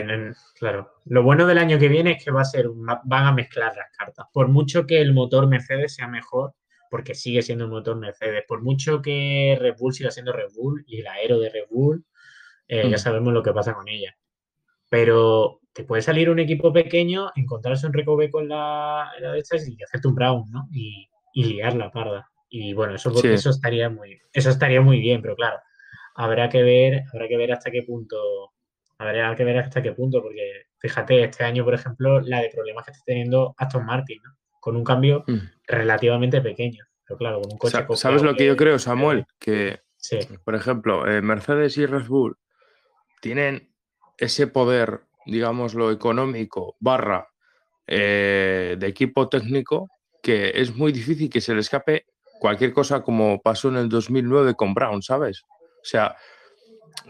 claro. 0.59 0.93
Lo 1.07 1.23
bueno 1.23 1.47
del 1.47 1.57
año 1.57 1.79
que 1.79 1.89
viene 1.89 2.13
es 2.13 2.23
que 2.23 2.31
va 2.31 2.43
a 2.43 2.45
ser, 2.45 2.69
van 2.75 3.25
a 3.25 3.33
mezclar 3.33 3.75
las 3.75 3.91
cartas. 3.97 4.27
Por 4.35 4.49
mucho 4.49 4.87
que 4.87 5.01
el 5.01 5.15
motor 5.15 5.49
Mercedes 5.49 5.95
sea 5.95 6.09
mejor, 6.09 6.53
porque 6.91 7.15
sigue 7.15 7.41
siendo 7.41 7.65
un 7.65 7.71
motor 7.71 7.97
Mercedes, 7.97 8.45
por 8.47 8.61
mucho 8.61 9.01
que 9.01 9.57
Red 9.59 9.77
Bull 9.79 9.95
siga 9.95 10.11
siendo 10.11 10.35
Red 10.35 10.53
Bull 10.55 10.85
y 10.87 11.01
el 11.01 11.07
aero 11.07 11.39
de 11.39 11.49
Red 11.49 11.69
Bull, 11.71 12.05
eh, 12.69 12.87
ya 12.87 12.97
mm. 12.97 13.01
sabemos 13.01 13.33
lo 13.33 13.43
que 13.43 13.55
pasa 13.55 13.73
con 13.73 13.89
ella. 13.89 14.15
Pero 14.91 15.63
te 15.73 15.85
puede 15.85 16.03
salir 16.03 16.29
un 16.29 16.39
equipo 16.39 16.71
pequeño, 16.71 17.31
encontrarse 17.35 17.87
un 17.87 17.95
recoveco 17.95 18.43
en 18.43 18.51
la, 18.51 19.11
en 19.17 19.23
la 19.23 19.33
de 19.33 19.43
y 19.69 19.83
hacerte 19.83 20.07
un 20.07 20.15
brown, 20.15 20.45
¿no? 20.51 20.69
Y, 20.71 21.10
y 21.33 21.45
liar 21.45 21.75
la 21.75 21.91
parda. 21.91 22.31
Y 22.49 22.73
bueno, 22.73 22.95
eso, 22.95 23.13
eso, 23.23 23.51
estaría 23.51 23.89
muy, 23.89 24.21
eso 24.33 24.51
estaría 24.51 24.81
muy 24.81 24.99
bien, 24.99 25.23
pero 25.23 25.37
claro, 25.37 25.59
habrá 26.17 26.49
que 26.49 26.63
ver, 26.63 27.05
habrá 27.13 27.29
que 27.29 27.37
ver 27.37 27.53
hasta 27.53 27.71
qué 27.71 27.83
punto, 27.83 28.17
habrá 28.99 29.37
que 29.37 29.45
ver 29.45 29.59
hasta 29.59 29.83
qué 29.83 29.93
punto, 29.93 30.21
porque 30.21 30.67
fíjate, 30.79 31.23
este 31.23 31.45
año, 31.45 31.65
por 31.65 31.75
ejemplo, 31.75 32.21
la 32.21 32.41
de 32.41 32.51
problemas 32.51 32.85
que 32.85 32.91
está 32.91 33.05
teniendo 33.07 33.55
Aston 33.57 33.87
Martin, 33.87 34.21
¿no? 34.25 34.37
Con 34.59 34.77
un 34.77 34.85
cambio 34.85 35.25
mm. 35.27 35.39
relativamente 35.67 36.41
pequeño. 36.41 36.85
Pero 37.07 37.19
claro, 37.19 37.41
con 37.41 37.53
un 37.53 37.59
coche. 37.59 37.79
¿Sabes 37.95 38.23
lo 38.23 38.35
que 38.35 38.47
yo 38.47 38.57
creo, 38.57 38.79
Samuel? 38.79 39.25
Que, 39.39 39.81
por 40.45 40.55
ejemplo, 40.55 41.07
eh, 41.07 41.23
Mercedes 41.23 41.79
y 41.79 41.87
Red 41.87 42.07
Bull 42.07 42.37
tienen 43.21 43.73
ese 44.19 44.47
poder 44.49 45.03
digamos, 45.27 45.75
lo 45.75 45.91
económico 45.91 46.77
barra 46.81 47.29
eh, 47.87 48.77
de 48.79 48.87
equipo 48.87 49.29
técnico 49.29 49.89
que 50.23 50.53
es 50.55 50.75
muy 50.75 50.93
difícil 50.93 51.31
que 51.31 51.41
se 51.41 51.55
le 51.55 51.61
escape 51.61 52.07
cualquier 52.41 52.73
cosa 52.73 53.03
como 53.03 53.41
pasó 53.41 53.69
en 53.69 53.77
el 53.77 53.89
2009 53.89 54.55
con 54.55 54.75
Brown, 54.75 55.03
¿sabes? 55.03 55.45
O 55.49 55.85
sea, 55.85 56.17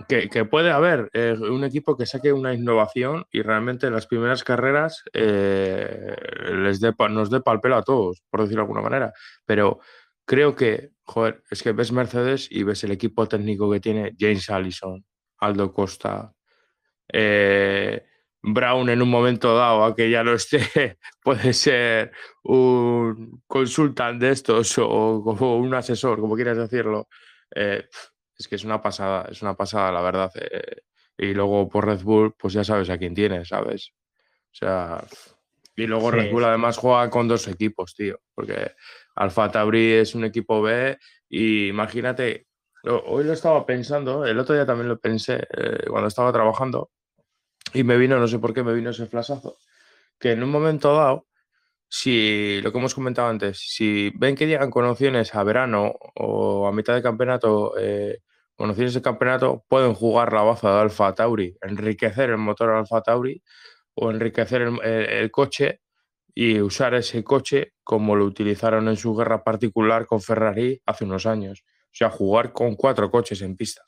que, 0.09 0.45
puede 0.45 0.71
haber 0.71 1.11
eh, 1.13 1.37
un 1.39 1.65
equipo 1.65 1.97
que 1.97 2.07
saque 2.07 2.33
una 2.33 2.55
innovación 2.55 3.27
y 3.31 3.43
realmente 3.43 3.87
en 3.87 3.95
las 3.95 4.07
primeras 4.07 4.45
carreras 4.45 5.03
eh, 5.13 6.17
les 6.53 6.81
dé, 6.81 6.93
nos 7.11 7.31
dé 7.31 7.41
palo 7.41 7.77
a 7.77 7.83
todos, 7.83 8.23
por 8.31 8.41
decirlo 8.41 8.63
de 8.63 8.65
alguna 8.65 8.83
manera. 8.83 9.13
Pero 9.45 9.81
creo 10.25 10.55
que, 10.55 10.91
joder, 11.05 11.43
es 11.51 11.63
que 11.63 11.73
ves 11.73 11.93
Mercedes 11.93 12.49
y 12.51 12.63
ves 12.63 12.85
el 12.85 12.93
equipo 12.93 13.27
técnico 13.27 13.71
que 13.71 13.81
tiene 13.81 14.15
James 14.19 14.49
Allison, 14.51 15.05
Aldo 15.39 15.73
Costa, 15.73 16.33
eh, 17.13 18.05
Brown 18.43 18.89
en 18.89 19.03
un 19.03 19.11
momento 19.11 19.55
dado, 19.55 19.85
a 19.85 19.95
que 19.95 20.11
ya 20.11 20.25
no 20.25 20.33
esté, 20.33 20.99
puede 21.23 21.53
ser 21.53 22.13
un 22.43 23.43
consultant 23.47 24.21
de 24.21 24.31
estos 24.31 24.79
o, 24.79 25.19
un 25.19 25.75
asesor, 25.75 26.21
como 26.21 26.37
quieras 26.37 26.57
decirlo. 26.57 27.09
Eh, 27.55 27.87
es 28.39 28.49
que 28.49 28.57
es 28.57 28.65
una 28.65 28.81
pasada, 28.81 29.29
es 29.31 29.43
una 29.43 29.55
pasada, 29.55 29.93
la 29.93 30.01
verdad. 30.01 30.31
Eh, 30.37 30.83
y 31.19 31.35
luego 31.35 31.69
por 31.69 31.87
Red 31.87 32.03
Bull, 32.03 32.35
pues 32.39 32.55
ya 32.55 32.65
sabes 32.65 32.89
a 32.89 32.97
quién 32.97 33.15
tienes, 33.15 33.49
¿sabes? 33.49 33.93
O 34.53 34.55
sea, 34.55 35.05
y 35.77 35.87
luego 35.87 36.11
Red 36.11 36.31
Bull 36.31 36.45
además 36.45 36.79
juega 36.79 37.09
con 37.11 37.29
dos 37.29 37.47
equipos, 37.49 37.95
tío, 37.95 38.21
porque 38.35 38.73
Alfa 39.15 39.51
Tauri 39.51 39.93
es 39.93 40.15
un 40.15 40.25
equipo 40.25 40.63
B 40.63 40.99
y 41.29 41.69
imagínate, 41.69 42.47
hoy 42.85 43.25
lo 43.25 43.35
estaba 43.35 43.67
pensando, 43.67 44.25
el 44.25 44.39
otro 44.39 44.55
día 44.55 44.67
también 44.67 44.89
lo 44.89 44.99
pensé 44.99 45.47
eh, 45.57 45.85
cuando 45.89 46.09
estaba 46.09 46.33
trabajando 46.33 46.91
y 47.75 47.85
me 47.85 47.97
vino, 47.97 48.19
no 48.19 48.29
sé 48.29 48.39
por 48.39 48.55
qué 48.55 48.63
me 48.63 48.75
vino 48.75 48.91
ese 48.91 49.07
flasazo, 49.07 49.59
que 50.19 50.33
en 50.33 50.43
un 50.43 50.51
momento 50.51 50.95
dado, 50.95 51.27
si 51.89 52.61
lo 52.63 52.73
que 52.73 52.79
hemos 52.79 52.95
comentado 52.95 53.29
antes, 53.29 53.59
si 53.59 54.13
ven 54.17 54.37
que 54.37 54.47
llegan 54.47 54.71
con 54.71 54.85
opciones 54.85 55.35
a 55.35 55.43
verano 55.43 55.93
o 56.15 56.69
a 56.69 56.73
mitad 56.73 56.95
de 56.95 57.03
campeonato, 57.03 57.75
eh, 57.79 58.21
con 58.55 58.71
opciones 58.71 58.95
de 58.95 59.03
campeonato, 59.03 59.65
pueden 59.69 59.95
jugar 59.95 60.33
la 60.33 60.43
baza 60.43 60.73
de 60.73 60.81
Alfa 60.81 61.15
Tauri, 61.15 61.57
enriquecer 61.63 62.31
el 62.31 62.37
motor 62.37 62.71
Alfa 62.71 63.01
Tauri 63.03 63.43
o 63.95 64.11
enriquecer 64.11 64.63
el, 64.63 65.31
coche 65.31 65.81
y 66.35 66.61
usar 66.61 66.95
ese 66.95 67.25
coche 67.25 67.73
como 67.83 68.15
lo 68.17 68.25
utilizaron 68.25 68.89
en 68.89 68.97
su 68.97 69.15
guerra 69.15 69.43
particular 69.43 70.07
con 70.07 70.21
Ferrari 70.21 70.81
hace 70.87 71.05
unos 71.05 71.27
años. 71.27 71.65
O 71.87 71.93
sea, 71.93 72.11
jugar 72.11 72.53
con 72.53 72.77
cuatro 72.77 73.11
coches 73.11 73.43
en 73.43 73.57
pista. 73.57 73.83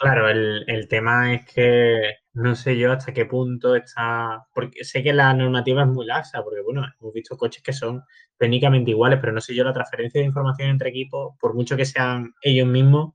Claro, 0.00 0.28
el, 0.28 0.86
tema 0.88 1.34
es 1.34 1.44
que 1.52 2.18
no 2.34 2.54
sé 2.54 2.78
yo 2.78 2.92
hasta 2.92 3.12
qué 3.12 3.26
punto 3.26 3.74
está, 3.74 4.46
porque 4.54 4.84
sé 4.84 5.02
que 5.02 5.12
la 5.12 5.34
normativa 5.34 5.82
es 5.82 5.88
muy 5.88 6.06
laxa, 6.06 6.42
porque 6.44 6.60
bueno, 6.60 6.84
hemos 7.00 7.12
visto 7.12 7.36
coches 7.36 7.62
que 7.64 7.72
son 7.72 8.04
técnicamente 8.36 8.92
iguales, 8.92 9.18
pero 9.20 9.32
no 9.32 9.40
sé 9.40 9.56
yo 9.56 9.64
la 9.64 9.72
transferencia 9.72 10.20
de 10.20 10.26
información 10.26 10.70
entre 10.70 10.90
equipos, 10.90 11.34
por 11.40 11.54
mucho 11.54 11.76
que 11.76 11.84
sean 11.84 12.32
ellos 12.42 12.68
mismos, 12.68 13.14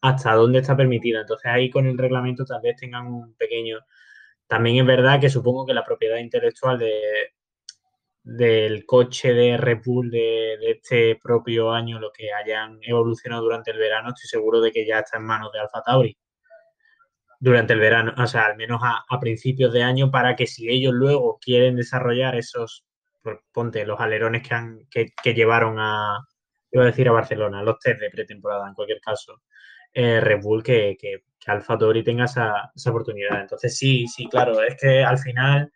hasta 0.00 0.34
dónde 0.34 0.60
está 0.60 0.76
permitida. 0.76 1.20
Entonces 1.20 1.46
ahí 1.46 1.70
con 1.70 1.86
el 1.86 1.98
reglamento 1.98 2.44
tal 2.44 2.60
vez 2.62 2.76
tengan 2.76 3.06
un 3.06 3.34
pequeño... 3.36 3.80
También 4.46 4.78
es 4.78 4.86
verdad 4.86 5.20
que 5.20 5.30
supongo 5.30 5.66
que 5.66 5.74
la 5.74 5.84
propiedad 5.84 6.18
intelectual 6.18 6.78
de, 6.78 6.92
del 8.24 8.86
coche 8.86 9.34
de 9.34 9.56
Red 9.58 9.82
Bull 9.84 10.10
de, 10.10 10.54
este 10.62 11.16
propio 11.22 11.72
año, 11.72 12.00
lo 12.00 12.10
que 12.10 12.32
hayan 12.32 12.78
evolucionado 12.82 13.42
durante 13.42 13.70
el 13.70 13.78
verano, 13.78 14.08
estoy 14.08 14.28
seguro 14.28 14.60
de 14.62 14.72
que 14.72 14.86
ya 14.86 15.00
está 15.00 15.18
en 15.18 15.24
manos 15.24 15.52
de 15.52 15.60
Alfa 15.60 15.82
Tauri 15.82 16.16
durante 17.38 17.74
el 17.74 17.80
verano, 17.80 18.14
o 18.16 18.26
sea, 18.26 18.46
al 18.46 18.56
menos 18.56 18.80
a, 18.82 19.20
principios 19.20 19.72
de 19.74 19.82
año, 19.82 20.10
para 20.10 20.34
que 20.34 20.46
si 20.46 20.70
ellos 20.70 20.94
luego 20.94 21.38
quieren 21.38 21.76
desarrollar 21.76 22.34
esos, 22.36 22.86
pues, 23.22 23.36
ponte, 23.52 23.84
los 23.84 24.00
alerones 24.00 24.48
que, 24.48 24.54
han, 24.54 24.86
que, 24.90 25.34
llevaron 25.34 25.78
a, 25.78 26.26
iba 26.72 26.84
a 26.84 26.86
decir 26.86 27.06
a 27.08 27.12
Barcelona, 27.12 27.62
los 27.62 27.78
test 27.78 28.00
de 28.00 28.10
pretemporada 28.10 28.66
en 28.66 28.74
cualquier 28.74 29.00
caso, 29.00 29.42
eh, 29.92 30.20
Red 30.20 30.40
Bull, 30.40 30.62
que, 30.62 30.96
que, 30.98 31.24
Alfa 31.46 31.76
Tauri 31.76 32.02
tenga 32.02 32.24
esa, 32.24 32.70
esa 32.74 32.88
oportunidad. 32.88 33.42
Entonces, 33.42 33.76
sí, 33.76 34.06
sí, 34.06 34.26
claro, 34.30 34.62
es 34.62 34.76
que 34.80 35.04
al 35.04 35.18
final 35.18 35.70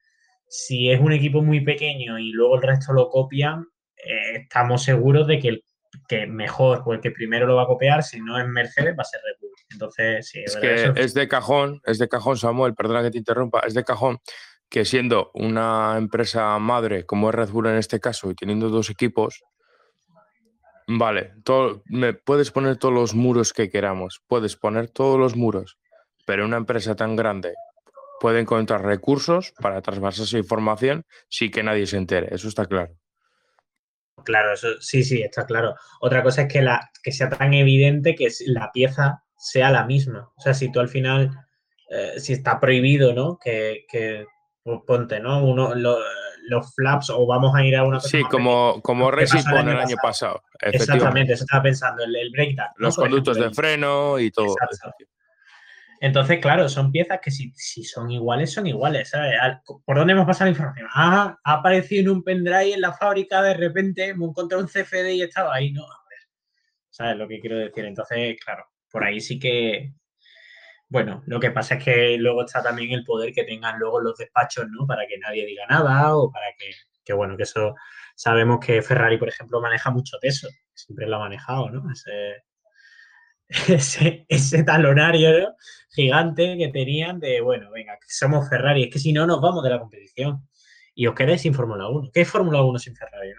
si 0.49 0.91
es 0.91 1.01
un 1.01 1.13
equipo 1.13 1.43
muy 1.43 1.61
pequeño 1.61 2.19
y 2.19 2.31
luego 2.31 2.57
el 2.57 2.63
resto 2.63 2.93
lo 2.93 3.09
copian, 3.11 3.67
eh, 3.97 4.43
estamos 4.43 4.83
seguros 4.83 5.27
de 5.27 5.39
que 5.39 5.49
el 5.49 5.65
que 6.07 6.27
mejor 6.27 6.83
o 6.85 6.93
el 6.93 7.01
que 7.01 7.11
primero 7.11 7.47
lo 7.47 7.57
va 7.57 7.63
a 7.63 7.67
copiar, 7.67 8.03
si 8.03 8.21
no 8.21 8.39
es 8.39 8.47
Mercedes, 8.47 8.95
va 8.97 9.03
a 9.03 9.05
ser 9.05 9.21
Red 9.25 9.37
Bull. 9.41 9.51
Entonces, 9.71 10.29
sí, 10.29 10.41
es 10.45 10.57
que 10.57 10.93
es 10.97 11.15
de 11.15 11.29
cajón, 11.29 11.81
es 11.85 11.99
de 11.99 12.09
cajón, 12.09 12.37
Samuel, 12.37 12.75
perdona 12.75 13.03
que 13.03 13.11
te 13.11 13.19
interrumpa, 13.19 13.61
es 13.61 13.75
de 13.75 13.85
cajón 13.85 14.19
que 14.69 14.85
siendo 14.85 15.31
una 15.35 15.97
empresa 15.97 16.59
madre 16.59 17.07
como 17.07 17.31
es 17.31 17.35
Red 17.35 17.51
Bull 17.51 17.67
en 17.69 17.77
este 17.77 18.01
caso 18.01 18.31
y 18.31 18.35
teniendo 18.35 18.69
dos 18.69 18.91
equipos, 18.91 19.43
vale, 20.87 21.33
todo, 21.43 21.83
me 21.87 22.13
puedes 22.13 22.51
poner 22.51 22.77
todos 22.77 22.95
los 22.95 23.15
muros 23.15 23.53
que 23.53 23.71
queramos, 23.71 24.23
puedes 24.27 24.57
poner 24.57 24.91
todos 24.91 25.19
los 25.19 25.37
muros, 25.37 25.79
pero 26.27 26.45
una 26.45 26.59
empresa 26.59 26.95
tan 26.95 27.17
grande 27.17 27.55
puede 28.21 28.41
encontrar 28.41 28.85
recursos 28.85 29.53
para 29.61 29.83
trasvasar 29.83 30.25
esa 30.25 30.39
información 30.39 31.05
sin 31.29 31.51
que 31.51 31.63
nadie 31.63 31.87
se 31.87 31.97
entere. 31.97 32.35
Eso 32.35 32.49
está 32.49 32.67
claro. 32.67 32.95
Claro, 34.25 34.53
eso 34.53 34.81
sí, 34.81 35.05
sí, 35.05 35.23
está 35.23 35.47
claro. 35.47 35.75
Otra 36.01 36.23
cosa 36.23 36.43
es 36.43 36.53
que, 36.53 36.63
la, 36.63 36.91
que 37.03 37.13
sea 37.13 37.29
tan 37.29 37.55
evidente 37.55 38.15
que 38.15 38.29
la 38.47 38.71
pieza 38.73 39.23
sea 39.37 39.71
la 39.71 39.85
misma. 39.85 40.31
O 40.37 40.41
sea, 40.41 40.55
si 40.55 40.71
tú 40.73 40.81
al 40.81 40.89
final, 40.89 41.31
eh, 41.91 42.19
si 42.19 42.33
está 42.33 42.59
prohibido, 42.59 43.15
¿no? 43.15 43.39
Que, 43.39 43.85
que 43.89 44.27
pues 44.63 44.81
ponte, 44.87 45.21
¿no? 45.21 45.45
Uno, 45.45 45.73
los 45.75 46.75
flaps 46.75 47.11
o 47.11 47.27
vamos 47.27 47.55
a 47.55 47.65
ir 47.65 47.77
a 47.77 47.85
una 47.85 47.99
cosa 47.99 48.09
Sí, 48.09 48.23
como, 48.25 48.81
como 48.83 49.11
Racing 49.11 49.39
el 49.49 49.69
año 49.69 49.97
pasado. 50.03 50.43
Exactamente, 50.61 51.35
eso 51.35 51.45
estaba 51.45 51.63
pensando, 51.63 52.05
el, 52.05 52.15
el 52.17 52.31
breakdown. 52.31 52.69
Los 52.77 52.97
conductos 52.97 53.37
de 53.37 53.51
freno 53.51 54.19
y 54.19 54.31
todo. 54.31 54.55
Entonces, 56.01 56.39
claro, 56.41 56.69
son 56.69 56.93
piezas 56.93 57.21
que 57.21 57.31
si, 57.31 57.53
son 57.85 58.11
iguales, 58.11 58.53
son 58.53 58.67
iguales. 58.67 59.13
¿Por 59.85 59.97
dónde 59.97 60.13
hemos 60.13 60.27
pasado 60.27 60.47
la 60.47 60.51
información? 60.51 60.89
Ah, 60.95 61.37
ha 61.43 61.53
aparecido 61.55 62.03
en 62.03 62.09
un 62.11 62.23
pendrive 62.23 62.75
en 62.75 62.81
la 62.81 62.93
fábrica, 62.93 63.43
de 63.43 63.55
repente 63.55 64.07
hemos 64.09 64.31
encontrado 64.31 64.63
un 64.63 64.69
CFD 64.69 65.15
y 65.15 65.23
estaba 65.23 65.55
ahí, 65.55 65.73
¿no? 65.73 65.85
¿Sabes 66.91 67.17
lo 67.17 67.29
que 67.29 67.41
quiero 67.41 67.59
decir? 67.59 67.85
Entonces, 67.85 68.37
claro, 68.45 68.67
por 68.91 69.05
ahí 69.05 69.21
sí 69.21 69.39
que. 69.39 69.93
Bueno, 70.89 71.23
lo 71.27 71.39
que 71.39 71.51
pasa 71.51 71.75
es 71.75 71.85
que 71.85 72.17
luego 72.19 72.45
está 72.45 72.63
también 72.63 72.93
el 72.93 73.05
poder 73.05 73.33
que 73.33 73.45
tengan 73.45 73.79
luego 73.79 74.01
los 74.01 74.17
despachos, 74.17 74.67
¿no? 74.69 74.87
Para 74.87 75.07
que 75.07 75.19
nadie 75.19 75.47
diga 75.47 75.67
nada 75.67 76.17
o 76.17 76.33
para 76.33 76.47
que, 76.59 76.71
que 77.05 77.13
bueno, 77.13 77.37
que 77.37 77.43
eso 77.43 77.75
sabemos 78.17 78.59
que 78.65 78.83
Ferrari, 78.83 79.19
por 79.19 79.29
ejemplo, 79.29 79.61
maneja 79.61 79.91
mucho 79.91 80.17
peso, 80.21 80.49
siempre 80.75 81.07
lo 81.07 81.17
ha 81.17 81.21
manejado, 81.21 81.71
¿no? 81.71 81.91
Ese, 81.93 82.43
ese, 83.69 84.27
ese 84.29 84.63
talonario 84.63 85.55
gigante 85.91 86.57
que 86.59 86.69
tenían 86.69 87.19
de, 87.19 87.41
bueno, 87.41 87.71
venga, 87.71 87.95
que 87.95 88.09
somos 88.09 88.49
Ferrari, 88.49 88.85
es 88.85 88.93
que 88.93 88.99
si 88.99 89.13
no 89.13 89.27
nos 89.27 89.41
vamos 89.41 89.65
de 89.65 89.71
la 89.71 89.81
competición 89.81 90.49
y 90.95 91.07
os 91.07 91.15
quedáis 91.15 91.43
sin 91.43 91.55
Fórmula 91.55 91.89
1. 91.89 92.11
¿Qué 92.13 92.23
es 92.23 92.29
Fórmula 92.29 92.63
1 92.63 92.79
sin 92.79 92.97
Ferrari? 92.97 93.33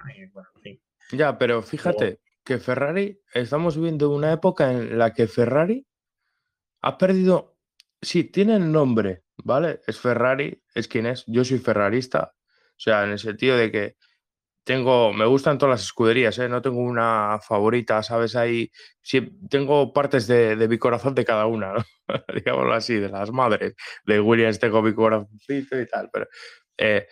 Ya, 1.12 1.38
pero 1.38 1.62
fíjate 1.62 2.20
que 2.43 2.57
Ferrari, 2.57 3.22
estamos 3.34 3.76
viviendo 3.76 4.10
una 4.10 4.32
época 4.32 4.72
en 4.72 4.97
la 4.97 5.14
que 5.14 5.28
Ferrari 5.28 5.86
ha 6.82 6.97
perdido, 6.97 7.57
sí, 8.01 8.24
tiene 8.24 8.55
el 8.55 8.72
nombre, 8.72 9.24
¿vale? 9.43 9.82
Es 9.86 9.99
Ferrari, 9.99 10.64
es 10.74 10.88
quien 10.88 11.05
es, 11.05 11.26
yo 11.28 11.43
soy 11.43 11.60
ferrarista, 11.60 12.34
o 12.34 12.80
sea, 12.80 13.03
en 13.03 13.12
el 13.12 13.20
sentido 13.20 13.57
de 13.57 13.72
que 13.72 13.97
tengo, 14.70 15.11
me 15.13 15.26
gustan 15.26 15.57
todas 15.57 15.80
las 15.80 15.82
escuderías, 15.82 16.38
¿eh? 16.38 16.47
no 16.47 16.61
tengo 16.61 16.78
una 16.78 17.39
favorita, 17.41 18.03
¿sabes? 18.03 18.36
Ahí 18.36 18.70
tengo 19.49 19.91
partes 19.91 20.28
de, 20.28 20.67
mi 20.70 20.78
corazón 20.78 21.15
de 21.15 21.26
cada 21.26 21.47
una, 21.47 21.74
digámoslo 22.36 22.76
así, 22.76 22.93
de 22.93 23.09
las 23.09 23.32
madres. 23.32 23.74
De 24.05 24.20
Williams 24.20 24.59
tengo 24.59 24.84
mi 24.84 24.93
corazoncito 24.93 25.82
y 25.82 25.88
tal, 25.88 26.11
pero 26.13 26.28
eh, 26.78 27.07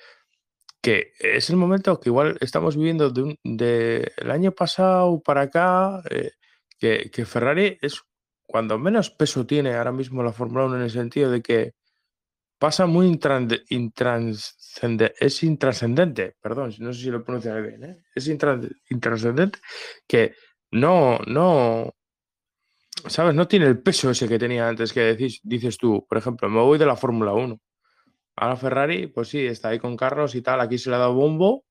que 0.79 1.13
es 1.19 1.49
el 1.49 1.55
momento 1.55 1.99
que 1.99 2.09
igual 2.09 2.37
estamos 2.41 2.77
viviendo 2.77 3.11
de, 3.43 4.11
año 4.29 4.51
pasado 4.51 5.19
para 5.23 5.41
acá, 5.41 6.03
eh, 6.11 6.33
que, 6.77 7.09
que 7.09 7.25
Ferrari 7.25 7.79
es 7.81 8.03
cuando 8.45 8.77
menos 8.77 9.09
peso 9.09 9.47
tiene 9.47 9.73
ahora 9.73 9.91
mismo 9.91 10.21
la 10.21 10.31
Fórmula 10.31 10.65
1 10.65 10.75
en 10.75 10.83
el 10.83 10.91
sentido 10.91 11.31
de 11.31 11.41
que 11.41 11.73
pasa 12.57 12.85
muy 12.85 13.07
intranscendente, 13.07 15.13
es 15.19 15.43
intrascendente, 15.43 16.35
perdón, 16.41 16.73
no 16.79 16.93
sé 16.93 17.01
si 17.01 17.09
lo 17.09 17.23
pronunciaré 17.23 17.61
bien, 17.61 17.83
¿eh? 17.83 18.03
es 18.15 18.27
intrascendente 18.27 19.59
que 20.07 20.33
no, 20.71 21.19
no, 21.27 21.93
¿sabes? 23.05 23.35
No 23.35 23.47
tiene 23.47 23.67
el 23.67 23.81
peso 23.81 24.11
ese 24.11 24.27
que 24.27 24.39
tenía 24.39 24.67
antes 24.67 24.93
que 24.93 25.01
decís, 25.01 25.39
dices 25.43 25.77
tú, 25.77 26.05
por 26.07 26.17
ejemplo, 26.17 26.49
me 26.49 26.61
voy 26.61 26.77
de 26.77 26.85
la 26.85 26.95
Fórmula 26.95 27.33
1. 27.33 27.59
A 28.35 28.49
la 28.49 28.55
Ferrari, 28.55 29.07
pues 29.07 29.29
sí, 29.29 29.45
está 29.45 29.69
ahí 29.69 29.79
con 29.79 29.97
Carlos 29.97 30.35
y 30.35 30.41
tal, 30.41 30.61
aquí 30.61 30.77
se 30.77 30.89
le 30.89 30.95
ha 30.97 30.99
dado 30.99 31.13
bombo 31.13 31.65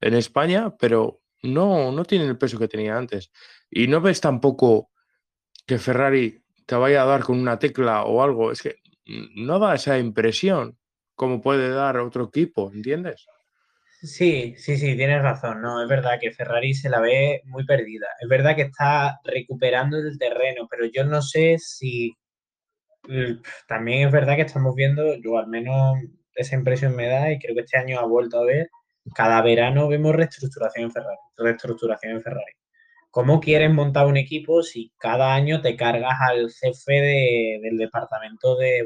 en 0.00 0.14
España, 0.14 0.74
pero 0.78 1.20
no, 1.42 1.92
no 1.92 2.04
tiene 2.04 2.26
el 2.26 2.38
peso 2.38 2.58
que 2.58 2.68
tenía 2.68 2.96
antes. 2.96 3.30
Y 3.70 3.88
no 3.88 4.00
ves 4.00 4.20
tampoco 4.20 4.90
que 5.66 5.78
Ferrari 5.78 6.42
te 6.66 6.74
vaya 6.76 7.02
a 7.02 7.06
dar 7.06 7.22
con 7.22 7.38
una 7.38 7.58
tecla 7.58 8.04
o 8.04 8.22
algo, 8.22 8.52
es 8.52 8.62
que 8.62 8.76
no 9.34 9.58
da 9.58 9.74
esa 9.74 9.98
impresión 9.98 10.78
como 11.14 11.40
puede 11.40 11.70
dar 11.70 11.98
otro 11.98 12.24
equipo, 12.24 12.70
¿entiendes? 12.72 13.26
Sí, 14.02 14.54
sí, 14.56 14.78
sí, 14.78 14.96
tienes 14.96 15.20
razón, 15.20 15.60
¿no? 15.60 15.82
Es 15.82 15.88
verdad 15.88 16.18
que 16.18 16.32
Ferrari 16.32 16.72
se 16.72 16.88
la 16.88 17.00
ve 17.00 17.42
muy 17.44 17.66
perdida. 17.66 18.06
Es 18.18 18.28
verdad 18.28 18.56
que 18.56 18.62
está 18.62 19.20
recuperando 19.24 19.98
el 19.98 20.18
terreno, 20.18 20.66
pero 20.70 20.86
yo 20.86 21.04
no 21.04 21.20
sé 21.20 21.58
si 21.58 22.16
también 23.66 24.06
es 24.06 24.12
verdad 24.12 24.36
que 24.36 24.42
estamos 24.42 24.74
viendo, 24.74 25.16
yo 25.16 25.36
al 25.36 25.48
menos 25.48 25.98
esa 26.34 26.54
impresión 26.54 26.96
me 26.96 27.08
da 27.08 27.30
y 27.32 27.38
creo 27.38 27.54
que 27.54 27.62
este 27.62 27.78
año 27.78 27.98
ha 27.98 28.06
vuelto 28.06 28.38
a 28.38 28.44
ver, 28.44 28.70
cada 29.14 29.42
verano 29.42 29.88
vemos 29.88 30.14
reestructuración 30.14 30.84
en 30.84 30.92
Ferrari, 30.92 31.18
reestructuración 31.36 32.12
en 32.12 32.22
Ferrari. 32.22 32.52
¿Cómo 33.10 33.40
quieres 33.40 33.72
montar 33.72 34.06
un 34.06 34.16
equipo 34.16 34.62
si 34.62 34.92
cada 34.98 35.34
año 35.34 35.60
te 35.60 35.76
cargas 35.76 36.14
al 36.20 36.50
jefe 36.52 37.60
del 37.62 37.76
departamento 37.76 38.56
de, 38.56 38.84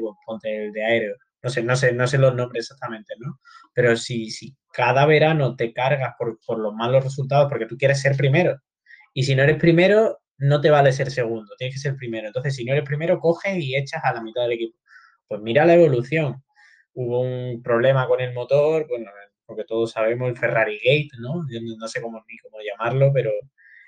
de 0.73 0.83
aéreo? 0.83 1.15
No 1.43 1.49
sé, 1.51 1.63
no 1.63 1.75
sé, 1.75 1.93
no 1.93 2.07
sé 2.07 2.17
los 2.17 2.33
nombres 2.35 2.65
exactamente, 2.65 3.13
¿no? 3.19 3.39
Pero 3.73 3.95
si, 3.97 4.31
si 4.31 4.55
cada 4.73 5.05
verano 5.05 5.55
te 5.55 5.73
cargas 5.73 6.15
por, 6.17 6.39
por 6.45 6.59
los 6.59 6.73
malos 6.73 7.03
resultados 7.03 7.49
porque 7.49 7.67
tú 7.67 7.77
quieres 7.77 8.01
ser 8.01 8.17
primero 8.17 8.59
y 9.13 9.23
si 9.23 9.35
no 9.35 9.43
eres 9.43 9.57
primero, 9.57 10.19
no 10.37 10.61
te 10.61 10.69
vale 10.69 10.91
ser 10.91 11.11
segundo, 11.11 11.53
tienes 11.57 11.75
que 11.75 11.79
ser 11.81 11.95
primero. 11.95 12.27
Entonces, 12.27 12.55
si 12.55 12.65
no 12.65 12.73
eres 12.73 12.85
primero, 12.85 13.19
coges 13.19 13.57
y 13.57 13.75
echas 13.75 14.03
a 14.03 14.13
la 14.13 14.21
mitad 14.21 14.43
del 14.43 14.53
equipo. 14.53 14.77
Pues 15.27 15.41
mira 15.41 15.65
la 15.65 15.75
evolución. 15.75 16.43
Hubo 16.93 17.21
un 17.21 17.61
problema 17.63 18.07
con 18.07 18.21
el 18.21 18.33
motor, 18.33 18.87
bueno, 18.89 19.11
porque 19.45 19.63
todos 19.65 19.91
sabemos 19.91 20.29
el 20.29 20.37
Ferrari 20.37 20.77
Gate, 20.79 21.09
¿no? 21.19 21.43
No 21.77 21.87
sé 21.87 22.01
cómo 22.01 22.23
ni 22.27 22.37
cómo 22.39 22.57
llamarlo, 22.61 23.11
pero 23.13 23.31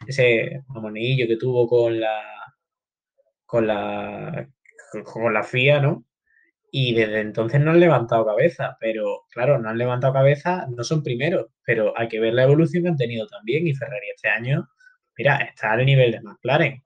ese 0.07 0.63
mamonillo 0.69 1.27
que 1.27 1.37
tuvo 1.37 1.67
con 1.67 1.99
la 1.99 2.21
con 3.45 3.67
la 3.67 4.49
con 5.05 5.33
la 5.33 5.43
FIA, 5.43 5.81
¿no? 5.81 6.05
Y 6.71 6.93
desde 6.95 7.21
entonces 7.21 7.61
no 7.61 7.71
han 7.71 7.79
levantado 7.79 8.25
cabeza, 8.25 8.77
pero 8.79 9.25
claro, 9.31 9.59
no 9.59 9.69
han 9.69 9.77
levantado 9.77 10.13
cabeza, 10.13 10.67
no 10.69 10.83
son 10.83 11.03
primeros, 11.03 11.47
pero 11.65 11.93
hay 11.97 12.07
que 12.09 12.19
ver 12.19 12.33
la 12.33 12.43
evolución 12.43 12.83
que 12.83 12.89
han 12.89 12.97
tenido 12.97 13.27
también. 13.27 13.67
Y 13.67 13.73
Ferrari 13.75 14.09
este 14.15 14.29
año 14.29 14.67
mira, 15.17 15.37
está 15.37 15.71
al 15.71 15.85
nivel 15.85 16.11
de 16.11 16.21
McLaren, 16.21 16.83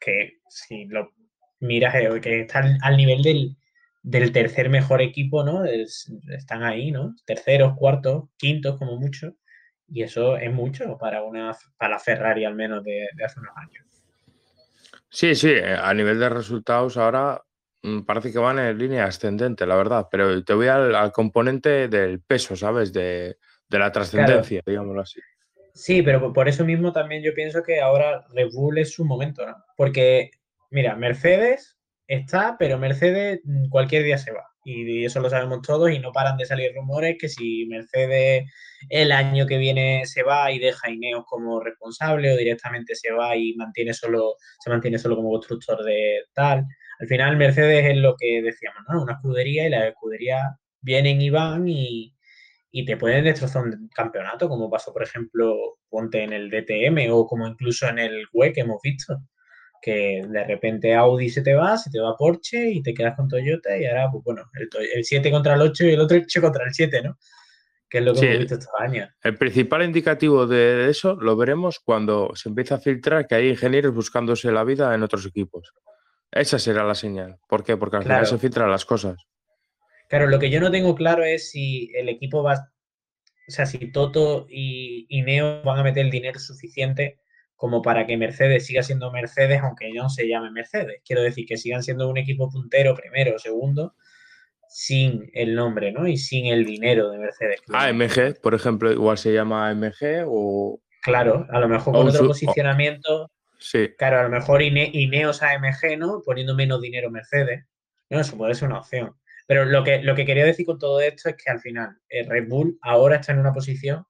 que 0.00 0.38
si 0.48 0.86
lo 0.86 1.12
miras, 1.60 1.94
eh, 1.94 2.20
que 2.20 2.40
está 2.40 2.62
al 2.82 2.96
nivel 2.96 3.22
del, 4.02 4.32
tercer 4.32 4.70
mejor 4.70 5.02
equipo, 5.02 5.44
¿no? 5.44 5.64
están 5.64 6.62
ahí, 6.62 6.90
¿no? 6.90 7.14
Terceros, 7.26 7.76
cuartos, 7.76 8.30
quintos, 8.38 8.78
como 8.78 8.96
mucho. 8.96 9.36
Y 9.92 10.02
eso 10.02 10.36
es 10.36 10.52
mucho 10.52 10.96
para 10.98 11.22
una 11.22 11.56
para 11.76 11.98
Ferrari, 11.98 12.44
al 12.44 12.54
menos 12.54 12.84
de, 12.84 13.08
hace 13.24 13.40
unos 13.40 13.56
años. 13.56 13.84
Sí, 15.08 15.34
sí, 15.34 15.50
eh, 15.50 15.74
a 15.74 15.92
nivel 15.92 16.20
de 16.20 16.28
resultados 16.28 16.96
ahora 16.96 17.42
mm, 17.82 18.02
parece 18.02 18.30
que 18.30 18.38
van 18.38 18.60
en 18.60 18.78
línea 18.78 19.04
ascendente, 19.04 19.66
la 19.66 19.74
verdad, 19.74 20.06
pero 20.10 20.44
te 20.44 20.54
voy 20.54 20.68
al, 20.68 21.10
componente 21.12 21.88
del 21.88 22.20
peso, 22.20 22.54
¿sabes? 22.54 22.92
De, 22.92 23.36
la 23.68 23.90
trascendencia, 23.90 24.62
digámoslo 24.64 25.02
así. 25.02 25.20
Sí, 25.74 26.02
pero 26.02 26.32
por 26.32 26.48
eso 26.48 26.64
mismo 26.64 26.92
también 26.92 27.22
yo 27.22 27.32
pienso 27.34 27.62
que 27.62 27.80
ahora 27.80 28.26
Red 28.34 28.50
Bull 28.52 28.78
es 28.78 28.92
su 28.92 29.04
momento, 29.04 29.46
¿no? 29.46 29.56
Porque, 29.76 30.30
mira, 30.70 30.96
Mercedes 30.96 31.78
está, 32.06 32.56
pero 32.58 32.78
Mercedes 32.78 33.40
mm, 33.44 33.68
cualquier 33.68 34.04
día 34.04 34.18
se 34.18 34.32
va. 34.32 34.49
Y 34.64 35.04
eso 35.04 35.20
lo 35.20 35.30
sabemos 35.30 35.62
todos 35.62 35.90
y 35.90 35.98
no 35.98 36.12
paran 36.12 36.36
de 36.36 36.46
salir 36.46 36.72
rumores 36.74 37.16
que 37.18 37.28
si 37.28 37.66
Mercedes 37.66 38.44
el 38.88 39.12
año 39.12 39.46
que 39.46 39.58
viene 39.58 40.04
se 40.06 40.22
va 40.22 40.52
y 40.52 40.58
deja 40.58 40.88
a 40.88 40.90
Ineos 40.90 41.24
como 41.26 41.60
responsable 41.60 42.32
o 42.32 42.36
directamente 42.36 42.94
se 42.94 43.12
va 43.12 43.36
y 43.36 43.54
mantiene 43.54 43.94
solo, 43.94 44.34
se 44.60 44.70
mantiene 44.70 44.98
solo 44.98 45.16
como 45.16 45.30
constructor 45.30 45.82
de 45.84 46.24
tal. 46.34 46.66
Al 47.00 47.08
final 47.08 47.36
Mercedes 47.36 47.86
es 47.86 47.96
lo 47.96 48.16
que 48.16 48.42
decíamos, 48.42 48.82
¿no? 48.88 49.02
Una 49.02 49.14
escudería 49.14 49.66
y 49.66 49.70
las 49.70 49.84
escuderías 49.86 50.42
vienen 50.80 51.20
y 51.22 51.30
van 51.30 51.68
y, 51.68 52.14
y 52.70 52.84
te 52.84 52.96
pueden 52.96 53.24
destrozar 53.24 53.64
un 53.64 53.88
campeonato, 53.94 54.48
como 54.48 54.70
pasó, 54.70 54.92
por 54.92 55.02
ejemplo, 55.02 55.78
ponte 55.88 56.22
en 56.22 56.32
el 56.32 56.50
DTM 56.50 57.10
o 57.12 57.26
como 57.26 57.46
incluso 57.46 57.88
en 57.88 57.98
el 57.98 58.26
WEC 58.32 58.54
que 58.54 58.60
hemos 58.60 58.80
visto, 58.82 59.18
que 59.80 60.22
de 60.28 60.44
repente 60.44 60.94
Audi 60.94 61.30
se 61.30 61.42
te 61.42 61.54
va, 61.54 61.76
se 61.76 61.90
te 61.90 62.00
va 62.00 62.16
Porsche 62.16 62.70
y 62.70 62.82
te 62.82 62.94
quedas 62.94 63.16
con 63.16 63.28
Toyota 63.28 63.76
y 63.76 63.86
ahora, 63.86 64.10
pues 64.10 64.24
bueno, 64.24 64.42
el, 64.94 65.04
7 65.04 65.30
contra 65.30 65.54
el 65.54 65.62
8 65.62 65.84
y 65.86 65.92
el 65.92 66.00
otro 66.00 66.18
8 66.18 66.40
contra 66.40 66.64
el 66.64 66.74
7, 66.74 67.02
¿no? 67.02 67.18
Que 67.88 67.98
es 67.98 68.04
lo 68.04 68.14
que 68.14 68.20
hemos 68.20 68.38
visto 68.38 68.54
estos 68.54 68.72
años. 68.78 69.08
El 69.22 69.36
principal 69.36 69.82
indicativo 69.82 70.46
de 70.46 70.88
eso 70.90 71.16
lo 71.16 71.36
veremos 71.36 71.80
cuando 71.80 72.30
se 72.34 72.48
empieza 72.48 72.76
a 72.76 72.78
filtrar 72.78 73.26
que 73.26 73.34
hay 73.34 73.48
ingenieros 73.48 73.94
buscándose 73.94 74.52
la 74.52 74.62
vida 74.62 74.94
en 74.94 75.02
otros 75.02 75.26
equipos. 75.26 75.72
Esa 76.30 76.58
será 76.58 76.84
la 76.84 76.94
señal. 76.94 77.38
¿Por 77.48 77.64
qué? 77.64 77.76
Porque 77.76 77.96
al 77.96 78.04
final 78.04 78.26
se 78.26 78.38
filtran 78.38 78.70
las 78.70 78.84
cosas. 78.84 79.26
Claro, 80.08 80.26
lo 80.26 80.38
que 80.38 80.50
yo 80.50 80.60
no 80.60 80.70
tengo 80.70 80.94
claro 80.94 81.24
es 81.24 81.50
si 81.50 81.90
el 81.94 82.08
equipo 82.08 82.42
va, 82.42 82.72
o 83.48 83.50
sea, 83.50 83.66
si 83.66 83.92
Toto 83.92 84.46
y, 84.48 85.06
Neo 85.24 85.62
van 85.62 85.78
a 85.78 85.82
meter 85.84 86.04
el 86.04 86.10
dinero 86.10 86.38
suficiente 86.38 87.20
como 87.60 87.82
para 87.82 88.06
que 88.06 88.16
Mercedes 88.16 88.64
siga 88.64 88.82
siendo 88.82 89.12
Mercedes, 89.12 89.60
aunque 89.60 89.92
no 89.92 90.08
se 90.08 90.26
llame 90.26 90.50
Mercedes. 90.50 91.02
Quiero 91.04 91.20
decir 91.20 91.44
que 91.44 91.58
sigan 91.58 91.82
siendo 91.82 92.08
un 92.08 92.16
equipo 92.16 92.48
puntero, 92.48 92.94
primero 92.94 93.36
o 93.36 93.38
segundo, 93.38 93.94
sin 94.66 95.30
el 95.34 95.54
nombre, 95.54 95.92
¿no? 95.92 96.08
Y 96.08 96.16
sin 96.16 96.46
el 96.46 96.64
dinero 96.64 97.10
de 97.10 97.18
Mercedes. 97.18 97.60
AMG, 97.70 98.40
por 98.40 98.54
ejemplo, 98.54 98.90
igual 98.90 99.18
se 99.18 99.34
llama 99.34 99.68
AMG 99.68 100.24
o... 100.26 100.80
Claro, 101.02 101.46
a 101.50 101.60
lo 101.60 101.68
mejor 101.68 101.92
con 101.92 102.08
otro 102.08 102.28
posicionamiento. 102.28 103.30
Sí. 103.58 103.90
Claro, 103.98 104.20
a 104.20 104.22
lo 104.22 104.30
mejor 104.30 104.62
Ineos 104.62 105.42
AMG, 105.42 105.98
¿no? 105.98 106.22
Poniendo 106.24 106.54
menos 106.54 106.80
dinero 106.80 107.10
Mercedes. 107.10 107.66
No, 108.08 108.20
eso 108.20 108.38
puede 108.38 108.54
ser 108.54 108.68
una 108.68 108.78
opción. 108.78 109.14
Pero 109.46 109.66
lo 109.66 109.84
que, 109.84 110.02
lo 110.02 110.14
que 110.14 110.24
quería 110.24 110.46
decir 110.46 110.64
con 110.64 110.78
todo 110.78 111.02
esto 111.02 111.28
es 111.28 111.36
que 111.36 111.50
al 111.50 111.60
final 111.60 111.98
el 112.08 112.26
Red 112.26 112.48
Bull 112.48 112.78
ahora 112.80 113.16
está 113.16 113.32
en 113.32 113.40
una 113.40 113.52
posición 113.52 114.06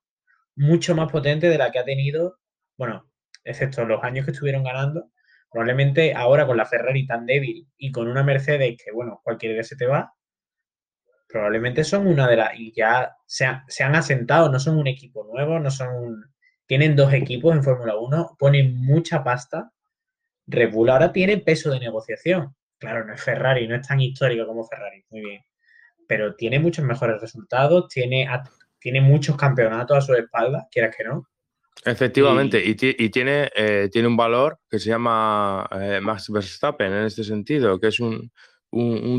mucho 0.54 0.94
más 0.94 1.10
potente 1.10 1.48
de 1.48 1.58
la 1.58 1.72
que 1.72 1.80
ha 1.80 1.84
tenido, 1.84 2.38
bueno, 2.76 3.09
excepto 3.44 3.84
los 3.84 4.02
años 4.02 4.24
que 4.24 4.32
estuvieron 4.32 4.64
ganando. 4.64 5.10
Probablemente 5.50 6.14
ahora 6.14 6.46
con 6.46 6.56
la 6.56 6.66
Ferrari 6.66 7.06
tan 7.06 7.26
débil 7.26 7.66
y 7.76 7.90
con 7.90 8.08
una 8.08 8.22
Mercedes 8.22 8.76
que, 8.82 8.92
bueno, 8.92 9.20
cualquier 9.24 9.54
día 9.54 9.64
se 9.64 9.76
te 9.76 9.86
va, 9.86 10.14
probablemente 11.30 11.84
son 11.84 12.06
una 12.06 12.28
de 12.28 12.36
las. 12.36 12.58
Y 12.58 12.72
ya 12.74 13.16
se, 13.26 13.44
han 13.46 13.94
asentado, 13.94 14.50
no 14.50 14.58
son 14.58 14.78
un 14.78 14.86
equipo 14.86 15.24
nuevo, 15.24 15.58
no 15.58 15.70
son. 15.70 16.32
Tienen 16.66 16.94
dos 16.94 17.12
equipos 17.12 17.54
en 17.54 17.64
Fórmula 17.64 17.96
1, 17.96 18.36
ponen 18.38 18.76
mucha 18.76 19.24
pasta. 19.24 19.72
Red 20.46 20.72
Bull 20.72 20.90
ahora 20.90 21.12
tiene 21.12 21.38
peso 21.38 21.70
de 21.70 21.80
negociación. 21.80 22.54
Claro, 22.78 23.04
no 23.04 23.14
es 23.14 23.22
Ferrari, 23.22 23.66
no 23.68 23.76
es 23.76 23.86
tan 23.86 24.00
histórico 24.00 24.46
como 24.46 24.64
Ferrari, 24.64 25.04
muy 25.10 25.20
bien. 25.20 25.42
Pero 26.08 26.34
tiene 26.36 26.58
muchos 26.60 26.84
mejores 26.84 27.20
resultados, 27.20 27.88
tiene, 27.88 28.28
tiene 28.78 29.00
muchos 29.00 29.36
campeonatos 29.36 29.98
a 29.98 30.00
su 30.00 30.14
espalda, 30.14 30.68
quieras 30.70 30.94
que 30.96 31.04
no. 31.04 31.26
Efectivamente, 31.84 32.62
y, 32.62 32.74
tiene, 32.74 33.50
eh, 33.56 33.88
tiene 33.90 34.08
un 34.08 34.16
valor 34.16 34.58
que 34.68 34.78
se 34.78 34.90
llama 34.90 35.66
eh, 35.72 35.98
Max 36.02 36.28
Verstappen 36.30 36.92
en 36.92 37.04
este 37.06 37.24
sentido, 37.24 37.80
que 37.80 37.88
es 37.88 38.00
un, 38.00 38.30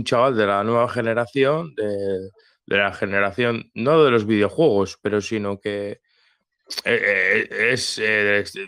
chaval 0.03 0.37
de 0.37 0.45
la 0.45 0.63
nueva 0.63 0.87
generación, 0.87 1.73
de, 1.75 2.29
la 2.67 2.93
generación, 2.93 3.71
no 3.73 4.03
de 4.03 4.11
los 4.11 4.27
videojuegos, 4.27 4.99
pero 5.01 5.21
sino 5.21 5.59
que 5.59 6.01
eh, 6.85 7.47
es, 7.71 7.99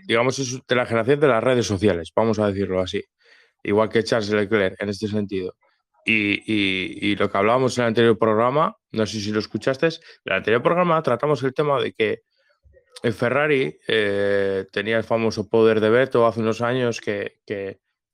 digamos, 0.07 0.39
es 0.39 0.59
de 0.67 0.75
la 0.75 0.85
generación 0.85 1.19
de 1.19 1.27
las 1.27 1.43
redes 1.43 1.67
sociales, 1.67 2.11
vamos 2.15 2.39
a 2.39 2.47
decirlo 2.47 2.81
así 2.81 3.03
igual 3.63 3.89
que 3.89 4.03
Charles 4.03 4.29
Leclerc 4.29 4.81
en 4.81 4.89
este 4.89 5.07
sentido. 5.07 5.55
Y, 6.05 7.15
lo 7.15 7.31
que 7.31 7.37
hablábamos 7.37 7.77
en 7.77 7.83
el 7.83 7.87
anterior 7.89 8.17
programa, 8.17 8.75
no 8.91 9.05
sé 9.05 9.21
si 9.21 9.31
lo 9.31 9.39
escuchaste, 9.39 9.87
en 9.87 9.93
el 10.25 10.33
anterior 10.33 10.61
programa 10.61 11.01
tratamos 11.01 11.41
el 11.43 11.53
tema 11.53 11.81
de 11.81 11.93
que 11.93 12.23
el 13.01 13.13
Ferrari 13.13 13.77
eh, 13.87 14.65
tenía 14.71 14.97
el 14.97 15.03
famoso 15.03 15.49
poder 15.49 15.79
de 15.79 15.89
veto 15.89 16.27
hace 16.27 16.39
unos 16.39 16.61
años 16.61 17.01
que, 17.01 17.39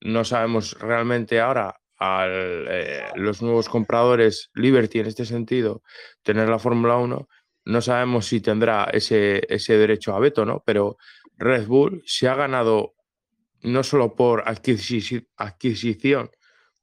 no 0.01 0.23
sabemos 0.23 0.79
realmente 0.79 1.41
ahora 1.41 1.75
a 1.99 2.25
eh, 2.29 3.03
los 3.15 3.41
nuevos 3.41 3.67
compradores 3.67 4.49
Liberty 4.53 4.99
en 4.99 5.07
este 5.07 5.25
sentido 5.25 5.83
tener 6.23 6.47
la 6.47 6.57
Fórmula 6.57 6.95
1 6.95 7.27
no 7.65 7.81
sabemos 7.81 8.25
si 8.25 8.41
tendrá 8.41 8.85
ese, 8.85 9.41
ese 9.47 9.77
derecho 9.77 10.15
a 10.15 10.19
veto, 10.19 10.43
¿no? 10.43 10.63
Pero 10.65 10.97
Red 11.37 11.67
Bull 11.67 12.01
se 12.05 12.27
ha 12.27 12.35
ganado 12.35 12.95
no 13.61 13.83
solo 13.83 14.15
por 14.15 14.43
adquisición 14.47 16.31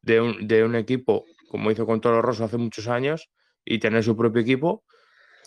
de 0.02 0.20
un, 0.20 0.46
de 0.46 0.62
un 0.62 0.76
equipo, 0.76 1.24
como 1.48 1.70
hizo 1.70 1.86
con 1.86 2.00
Toro 2.00 2.22
Rosso 2.22 2.44
hace 2.44 2.56
muchos 2.56 2.86
años, 2.86 3.30
y 3.64 3.78
tener 3.78 4.04
su 4.04 4.16
propio 4.16 4.42
equipo, 4.42 4.84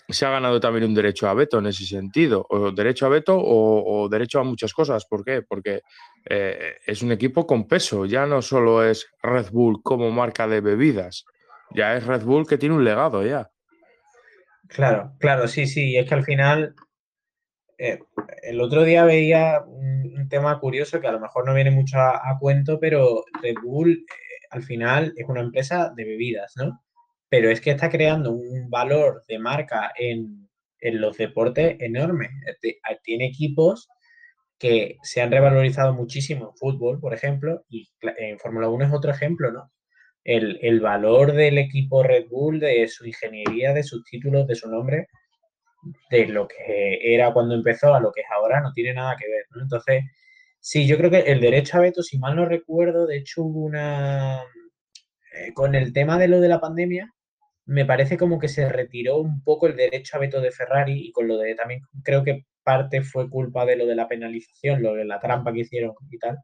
se 0.07 0.25
ha 0.25 0.31
ganado 0.31 0.59
también 0.59 0.85
un 0.85 0.95
derecho 0.95 1.27
a 1.27 1.33
veto 1.33 1.59
en 1.59 1.67
ese 1.67 1.85
sentido, 1.85 2.45
o 2.49 2.71
derecho 2.71 3.05
a 3.05 3.09
veto 3.09 3.37
o, 3.37 4.07
derecho 4.09 4.39
a 4.39 4.43
muchas 4.43 4.73
cosas. 4.73 5.05
¿Por 5.05 5.23
qué? 5.23 5.41
Porque 5.41 5.81
eh, 6.29 6.77
es 6.85 7.01
un 7.01 7.11
equipo 7.11 7.45
con 7.45 7.67
peso, 7.67 8.05
ya 8.05 8.25
no 8.25 8.41
solo 8.41 8.83
es 8.83 9.07
Red 9.21 9.51
Bull 9.51 9.81
como 9.83 10.09
marca 10.11 10.47
de 10.47 10.61
bebidas, 10.61 11.25
ya 11.71 11.95
es 11.95 12.05
Red 12.05 12.23
Bull 12.23 12.47
que 12.47 12.57
tiene 12.57 12.75
un 12.75 12.83
legado 12.83 13.25
ya. 13.25 13.49
Claro, 14.67 15.13
claro, 15.19 15.47
sí, 15.47 15.65
sí, 15.65 15.97
es 15.97 16.07
que 16.07 16.13
al 16.15 16.23
final 16.23 16.75
eh, 17.77 17.99
el 18.43 18.61
otro 18.61 18.83
día 18.83 19.03
veía 19.03 19.63
un, 19.65 19.99
tema 20.29 20.59
curioso 20.59 21.01
que 21.01 21.07
a 21.07 21.11
lo 21.11 21.19
mejor 21.19 21.43
no 21.43 21.55
viene 21.55 21.71
mucho 21.71 21.97
a, 21.97 22.37
cuento, 22.39 22.79
pero 22.79 23.23
Red 23.41 23.55
Bull 23.63 23.93
eh, 23.93 24.45
al 24.51 24.61
final 24.61 25.11
es 25.17 25.27
una 25.27 25.41
empresa 25.41 25.91
de 25.95 26.05
bebidas, 26.05 26.53
¿no? 26.55 26.83
Pero 27.29 27.49
es 27.49 27.61
que 27.61 27.71
está 27.71 27.89
creando 27.89 28.31
un 28.31 28.69
valor 28.69 29.23
de 29.27 29.39
marca 29.39 29.91
en, 29.97 30.49
los 30.81 31.17
deportes 31.17 31.75
enorme. 31.79 32.29
Tiene 33.03 33.27
equipos 33.27 33.89
que 34.57 34.97
se 35.03 35.21
han 35.21 35.31
revalorizado 35.31 35.93
muchísimo 35.93 36.49
en 36.49 36.55
fútbol, 36.57 36.99
por 36.99 37.13
ejemplo, 37.13 37.65
y 37.69 37.89
en 38.17 38.39
Fórmula 38.39 38.69
1 38.69 38.85
es 38.85 38.93
otro 38.93 39.11
ejemplo, 39.11 39.51
¿no? 39.51 39.71
El, 40.23 40.59
el, 40.61 40.79
valor 40.81 41.33
del 41.33 41.57
equipo 41.57 42.03
Red 42.03 42.27
Bull, 42.29 42.59
de 42.59 42.87
su 42.87 43.05
ingeniería, 43.05 43.73
de 43.73 43.83
sus 43.83 44.03
títulos, 44.03 44.47
de 44.47 44.55
su 44.55 44.69
nombre, 44.69 45.07
de 46.09 46.27
lo 46.27 46.47
que 46.47 46.99
era 47.13 47.33
cuando 47.33 47.55
empezó 47.55 47.93
a 47.93 47.99
lo 48.01 48.11
que 48.11 48.21
es 48.21 48.27
ahora, 48.31 48.61
no 48.61 48.73
tiene 48.73 48.93
nada 48.93 49.15
que 49.17 49.27
ver, 49.29 49.45
¿no? 49.51 49.61
Entonces, 49.61 50.03
Sí, 50.61 50.87
yo 50.87 50.97
creo 50.97 51.09
que 51.09 51.19
el 51.19 51.39
derecho 51.39 51.77
a 51.77 51.81
veto, 51.81 52.03
si 52.03 52.19
mal 52.19 52.35
no 52.35 52.45
recuerdo, 52.45 53.07
de 53.07 53.17
hecho 53.17 53.43
hubo 53.43 53.61
una... 53.61 54.43
Eh, 55.33 55.53
con 55.53 55.75
el 55.75 55.93
tema 55.93 56.17
de 56.19 56.27
lo 56.27 56.41
de 56.41 56.49
la 56.49 56.59
pandemia, 56.59 57.13
me 57.69 57.85
parece 57.85 58.17
como 58.17 58.39
que 58.39 58.47
se 58.47 58.67
retiró 58.67 59.17
un 59.17 59.43
poco 59.43 59.67
el 59.67 59.75
derecho 59.75 60.17
a 60.17 60.19
veto 60.19 60.41
de 60.41 60.51
Ferrari 60.51 61.07
y 61.07 61.11
con 61.11 61.27
lo 61.27 61.37
de 61.37 61.53
también 61.53 61.81
creo 62.03 62.23
que 62.23 62.45
parte 62.63 63.03
fue 63.03 63.29
culpa 63.29 63.63
de 63.65 63.75
lo 63.75 63.85
de 63.85 63.95
la 63.95 64.07
penalización, 64.07 64.81
lo 64.81 64.95
de 64.95 65.05
la 65.05 65.19
trampa 65.19 65.53
que 65.53 65.59
hicieron 65.59 65.93
y 66.09 66.17
tal. 66.17 66.39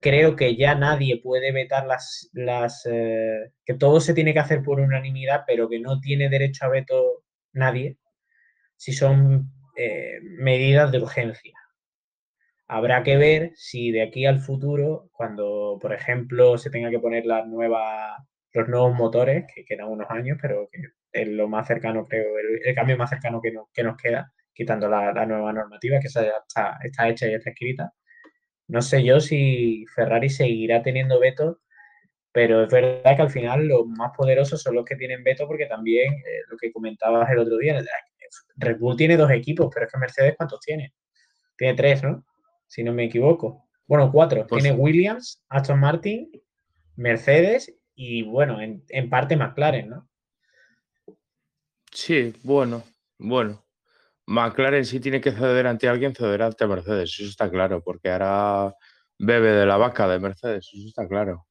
Creo 0.00 0.34
que 0.36 0.56
ya 0.56 0.74
nadie 0.74 1.20
puede 1.22 1.52
vetar 1.52 1.86
las, 1.86 2.28
las 2.32 2.86
eh, 2.90 3.52
que 3.64 3.74
todo 3.74 4.00
se 4.00 4.14
tiene 4.14 4.32
que 4.32 4.40
hacer 4.40 4.62
por 4.62 4.80
unanimidad, 4.80 5.44
pero 5.46 5.68
que 5.68 5.78
no 5.80 6.00
tiene 6.00 6.28
derecho 6.28 6.66
a 6.66 6.70
veto 6.70 7.22
nadie 7.52 7.96
si 8.76 8.92
son 8.92 9.52
eh, 9.76 10.18
medidas 10.22 10.90
de 10.92 10.98
urgencia. 10.98 11.54
Habrá 12.66 13.04
que 13.04 13.16
ver 13.16 13.52
si 13.54 13.92
de 13.92 14.02
aquí 14.02 14.26
al 14.26 14.40
futuro, 14.40 15.08
cuando, 15.12 15.78
por 15.80 15.92
ejemplo, 15.94 16.58
se 16.58 16.70
tenga 16.70 16.90
que 16.90 16.98
poner 16.98 17.26
las 17.26 17.46
nuevas, 17.46 18.18
los 18.54 18.68
nuevos 18.68 18.94
motores, 18.94 19.44
que 19.52 19.64
quedan 19.64 19.88
unos 19.88 20.10
años, 20.10 20.38
pero 20.40 20.68
que 20.70 20.80
es 21.12 21.28
lo 21.28 21.48
más 21.48 21.66
cercano, 21.66 22.06
creo, 22.06 22.38
el, 22.38 22.74
cambio 22.74 22.96
más 22.96 23.10
cercano 23.10 23.40
que, 23.42 23.52
que 23.72 23.82
nos 23.82 23.96
queda, 23.96 24.32
quitando 24.52 24.88
la, 24.88 25.12
nueva 25.26 25.52
normativa, 25.52 26.00
que 26.00 26.06
está, 26.06 26.22
está 26.82 27.08
hecha 27.08 27.28
y 27.28 27.34
está 27.34 27.50
escrita. 27.50 27.92
No 28.68 28.80
sé 28.80 29.04
yo 29.04 29.20
si 29.20 29.84
Ferrari 29.94 30.30
seguirá 30.30 30.82
teniendo 30.82 31.20
veto, 31.20 31.60
pero 32.32 32.64
es 32.64 32.70
verdad 32.70 33.16
que 33.16 33.22
al 33.22 33.30
final 33.30 33.66
los 33.68 33.86
más 33.86 34.12
poderosos 34.16 34.62
son 34.62 34.76
los 34.76 34.84
que 34.84 34.96
tienen 34.96 35.22
veto, 35.22 35.46
porque 35.46 35.66
también 35.66 36.14
eh, 36.14 36.40
lo 36.48 36.56
que 36.56 36.72
comentabas 36.72 37.30
el 37.30 37.38
otro 37.38 37.58
día, 37.58 37.82
Red 38.56 38.78
Bull 38.78 38.96
tiene 38.96 39.16
dos 39.16 39.30
equipos, 39.30 39.70
pero 39.72 39.86
es 39.86 39.92
que 39.92 39.98
Mercedes, 39.98 40.34
¿cuántos 40.36 40.60
tiene? 40.60 40.94
Tiene 41.56 41.74
tres, 41.74 42.02
¿no? 42.02 42.24
si 42.74 42.82
no 42.82 42.92
me 42.92 43.04
equivoco. 43.04 43.68
Bueno, 43.86 44.10
cuatro. 44.10 44.46
Pues 44.48 44.62
Tiene 44.62 44.76
Williams, 44.76 45.44
Aston 45.48 45.78
Martin, 45.78 46.30
Mercedes 46.96 47.72
y, 47.94 48.22
bueno, 48.22 48.58
en, 48.60 49.10
parte 49.10 49.36
McLaren, 49.36 49.88
¿no? 49.88 50.08
Sí, 51.92 52.34
bueno, 52.42 52.82
bueno. 53.18 53.64
McLaren 54.26 54.84
si 54.84 55.00
tiene 55.00 55.20
que 55.20 55.32
ceder 55.32 55.66
ante 55.66 55.88
alguien, 55.88 56.14
cederá 56.14 56.46
ante 56.46 56.66
Mercedes, 56.66 57.14
eso 57.20 57.28
está 57.28 57.50
claro, 57.50 57.82
porque 57.82 58.10
ahora 58.10 58.74
bebe 59.18 59.52
de 59.52 59.66
la 59.66 59.76
vaca 59.76 60.08
de 60.08 60.18
Mercedes, 60.18 60.70
eso 60.72 60.88
está 60.88 61.06
claro. 61.06 61.46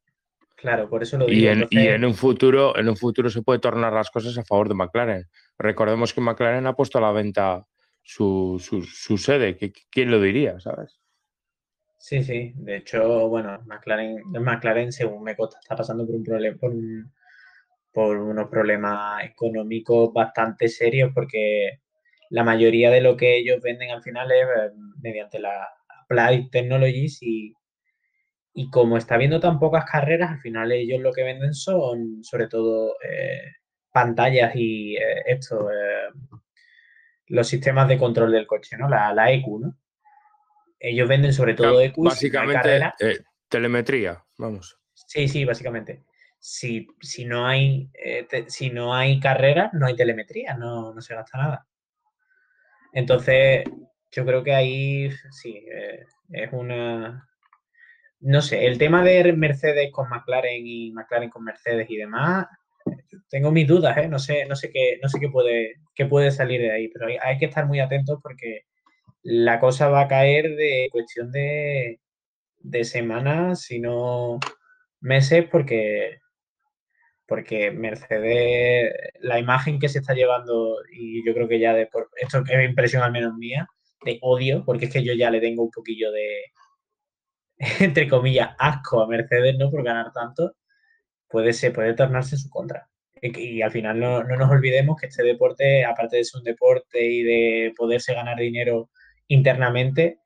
Claro, 0.56 0.90
por 0.90 1.04
eso 1.04 1.18
lo 1.18 1.26
digo. 1.26 1.40
Y 1.40 1.48
en, 1.48 1.68
y 1.70 1.88
en, 1.88 2.04
un 2.04 2.16
futuro, 2.16 2.78
en 2.78 2.90
un 2.90 2.98
futuro 2.98 3.30
se 3.30 3.42
puede 3.42 3.60
tornar 3.60 3.94
las 3.94 4.10
cosas 4.10 4.38
a 4.38 4.44
favor 4.44 4.70
de 4.70 4.76
McLaren. 4.76 5.26
Recordemos 5.58 6.14
que 6.14 6.22
McLaren 6.22 6.66
ha 6.66 6.76
puesto 6.76 6.98
a 6.98 7.02
la 7.02 7.12
venta 7.12 7.66
su, 8.02 8.60
su 8.60 9.18
sede, 9.18 9.58
¿quién 9.92 10.10
lo 10.10 10.20
diría, 10.20 10.60
sabes? 10.60 11.03
Sí, 12.08 12.22
sí. 12.24 12.52
De 12.58 12.76
hecho, 12.78 13.30
bueno, 13.30 13.62
McLaren, 13.66 14.22
McLaren 14.32 14.92
según 14.92 15.24
me 15.24 15.36
consta, 15.38 15.58
está 15.62 15.76
pasando 15.76 16.06
por 16.06 16.16
un 16.16 16.24
problema, 16.24 16.58
por, 16.60 16.74
por 17.92 18.18
unos 18.18 18.50
problemas 18.50 19.24
económicos 19.26 20.12
bastante 20.14 20.68
serios, 20.68 21.12
porque 21.14 21.80
la 22.30 22.44
mayoría 22.44 22.90
de 22.92 23.02
lo 23.02 23.16
que 23.18 23.38
ellos 23.38 23.62
venden 23.62 23.92
al 23.92 24.02
final 24.04 24.32
es 24.32 24.46
eh, 24.48 24.72
mediante 25.02 25.40
la 25.40 25.68
Applied 26.04 26.50
Technologies 26.52 27.20
y, 27.22 27.54
y 28.54 28.70
como 28.70 28.98
está 28.98 29.18
viendo 29.18 29.40
tan 29.40 29.60
pocas 29.60 29.86
carreras, 29.86 30.32
al 30.32 30.40
final 30.42 30.72
ellos 30.72 31.02
lo 31.02 31.12
que 31.14 31.24
venden 31.24 31.54
son 31.54 32.24
sobre 32.24 32.48
todo 32.48 32.96
eh, 33.08 33.42
pantallas 33.92 34.54
y 34.56 34.96
eh, 34.98 35.24
esto, 35.28 35.70
los 37.28 37.50
sistemas 37.50 37.90
de 37.90 37.98
control 37.98 38.32
del 38.32 38.48
coche, 38.48 38.78
¿no? 38.78 38.88
La, 38.88 39.14
la 39.14 39.30
EQ, 39.30 39.60
¿no? 39.60 39.76
Ellos 40.84 41.08
venden 41.08 41.32
sobre 41.32 41.54
todo 41.54 41.80
EQ. 41.80 41.96
Básicamente, 42.04 42.76
eh, 43.00 43.20
telemetría, 43.48 44.22
vamos. 44.38 44.78
Sí, 44.94 45.30
sí, 45.30 45.46
básicamente. 45.46 46.04
Si, 46.38 46.86
si 47.00 47.24
no 47.24 47.48
hay 47.48 47.90
eh, 47.94 48.28
si 48.48 48.70
no 48.70 48.94
hay 48.94 49.18
carrera, 49.22 49.72
no 49.72 49.86
hay 49.86 49.96
telemetría, 49.96 50.56
no, 50.56 50.94
se 51.00 51.16
gasta 51.16 51.38
nada. 51.38 51.68
Entonces, 52.92 53.64
yo 54.12 54.26
creo 54.26 54.44
que 54.44 54.54
ahí 54.54 55.10
sí, 55.32 55.66
eh, 55.72 56.06
es 56.32 56.52
una. 56.52 57.30
No 58.20 58.42
sé, 58.42 58.68
el 58.68 58.78
tema 58.78 59.04
de 59.04 59.32
Mercedes 59.32 59.90
con 59.90 60.10
McLaren 60.10 60.68
y 60.68 60.92
McLaren 60.92 61.30
con 61.30 61.46
Mercedes 61.46 61.90
y 61.90 61.96
demás, 61.96 62.46
tengo 63.30 63.52
mis 63.52 63.68
dudas, 63.68 63.96
¿eh? 63.98 64.10
No 64.10 64.20
sé, 64.20 64.46
no 64.48 64.58
sé 64.58 64.70
qué, 64.70 65.00
no 65.02 65.08
sé 65.08 65.18
qué 65.18 65.30
puede, 65.30 65.76
qué 65.96 66.06
puede 66.08 66.30
salir 66.32 66.60
de 66.60 66.72
ahí, 66.72 66.90
pero 66.90 67.08
hay 67.22 67.38
que 67.38 67.46
estar 67.46 67.66
muy 67.66 67.80
atentos 67.80 68.20
porque 68.22 68.66
la 69.24 69.60
cosa 69.60 69.90
va 69.90 70.02
a 70.02 70.08
caer 70.08 70.56
de 70.56 70.90
cuestión 70.92 71.32
de, 71.32 72.00
semanas, 72.84 73.62
si 73.62 73.80
no 73.80 74.40
meses, 75.02 75.46
porque, 75.50 76.20
porque 77.26 77.72
Mercedes, 77.72 78.94
la 79.22 79.40
imagen 79.40 79.80
que 79.80 79.90
se 79.90 80.00
está 80.00 80.14
llevando, 80.14 80.78
y 80.92 81.26
yo 81.26 81.34
creo 81.34 81.48
que 81.48 81.60
ya 81.60 81.74
de 81.74 81.88
por, 81.88 82.10
esto 82.18 82.44
es 82.48 82.70
impresión 82.70 83.04
al 83.04 83.12
menos 83.12 83.36
mía, 83.36 83.68
de 84.06 84.20
odio, 84.22 84.64
porque 84.66 84.86
es 84.86 84.94
que 84.94 85.04
yo 85.04 85.14
ya 85.14 85.32
le 85.32 85.42
tengo 85.42 85.64
un 85.64 85.72
poquillo 85.72 86.12
de, 86.12 86.44
entre 87.80 88.08
comillas, 88.10 88.56
asco 88.60 89.02
a 89.02 89.08
Mercedes, 89.08 89.58
¿no? 89.58 89.72
Por 89.72 89.84
ganar 89.84 90.12
tanto, 90.14 90.56
puede, 91.30 91.54
ser, 91.54 91.74
puede 91.74 91.94
tornarse 91.94 92.38
su 92.38 92.50
contra. 92.50 92.90
Y, 93.22 93.62
al 93.62 93.72
final 93.72 94.00
no, 94.00 94.24
no, 94.24 94.36
nos 94.36 94.52
olvidemos 94.52 94.98
que 95.00 95.08
este 95.08 95.24
deporte, 95.24 95.86
aparte 95.86 96.18
de 96.18 96.26
ser 96.26 96.40
un 96.40 96.44
deporte 96.44 97.06
y 97.06 97.24
de 97.24 97.74
poderse 97.78 98.14
ganar 98.14 98.38
dinero 98.38 98.90
internamente 99.28 100.20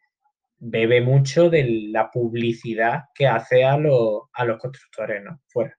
bebe 0.60 1.02
mucho 1.02 1.50
de 1.50 1.90
la 1.92 2.10
publicidad 2.10 3.06
que 3.14 3.28
hace 3.28 3.64
a, 3.64 3.78
los, 3.78 4.24
a 4.34 4.46
los 4.46 4.60
constructores, 4.60 5.24
¿no? 5.24 5.42
Fuera. 5.48 5.78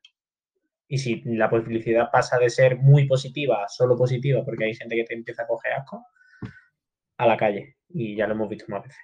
Y 0.86 0.98
si 0.98 1.22
la 1.24 1.50
publicidad 1.50 2.10
pasa 2.10 2.38
de 2.38 2.48
ser 2.48 2.78
muy 2.78 3.06
positiva 3.06 3.64
a 3.64 3.68
solo 3.68 3.96
positiva, 3.96 4.44
porque 4.44 4.64
hay 4.64 4.74
gente 4.74 4.96
que 4.96 5.04
te 5.04 5.14
empieza 5.14 5.42
a 5.42 5.46
coger 5.46 5.72
asco, 5.72 6.06
a 7.18 7.26
la 7.26 7.36
calle. 7.36 7.76
Y 7.90 8.16
ya 8.16 8.26
lo 8.26 8.34
hemos 8.34 8.48
visto 8.48 8.66
más 8.68 8.84
veces. 8.84 8.98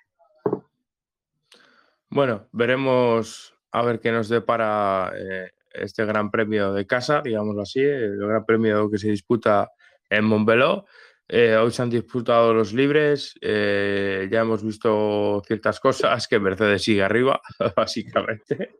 Bueno, 2.08 2.48
veremos 2.52 3.54
a 3.72 3.82
ver 3.82 4.00
qué 4.00 4.12
nos 4.12 4.28
depara 4.28 5.12
eh, 5.16 5.50
este 5.72 6.04
gran 6.04 6.30
premio 6.30 6.72
de 6.72 6.86
casa, 6.86 7.20
digámoslo 7.22 7.62
así, 7.62 7.80
el 7.80 8.16
gran 8.16 8.46
premio 8.46 8.88
que 8.90 8.98
se 8.98 9.10
disputa 9.10 9.70
en 10.08 10.24
Montbeló. 10.24 10.86
Eh, 11.28 11.56
hoy 11.56 11.70
se 11.70 11.82
han 11.82 11.90
disputado 11.90 12.52
los 12.52 12.74
libres, 12.74 13.34
eh, 13.40 14.28
ya 14.30 14.40
hemos 14.40 14.62
visto 14.62 15.42
ciertas 15.46 15.80
cosas, 15.80 16.28
que 16.28 16.38
Mercedes 16.38 16.82
sigue 16.82 17.02
arriba, 17.02 17.40
básicamente. 17.76 18.76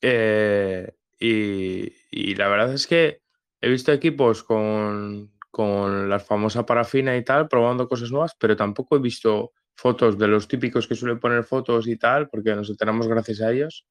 Eh, 0.00 0.92
y, 1.18 2.34
la 2.34 2.48
verdad 2.48 2.74
es 2.74 2.86
que 2.86 3.22
he 3.60 3.70
visto 3.70 3.92
equipos 3.92 4.42
con, 4.42 5.32
con 5.50 6.08
la 6.10 6.20
famosa 6.20 6.66
parafina 6.66 7.16
y 7.16 7.24
tal, 7.24 7.48
probando 7.48 7.88
cosas 7.88 8.10
nuevas, 8.10 8.36
pero 8.38 8.54
tampoco 8.56 8.96
he 8.96 9.00
visto 9.00 9.52
fotos 9.74 10.18
de 10.18 10.28
los 10.28 10.46
típicos 10.46 10.86
que 10.86 10.94
suelen 10.94 11.18
poner 11.18 11.44
fotos 11.44 11.88
y 11.88 11.96
tal, 11.96 12.28
porque 12.28 12.54
nos 12.54 12.68
enteramos 12.70 13.08
gracias 13.08 13.40
a 13.40 13.50
ellos. 13.52 13.86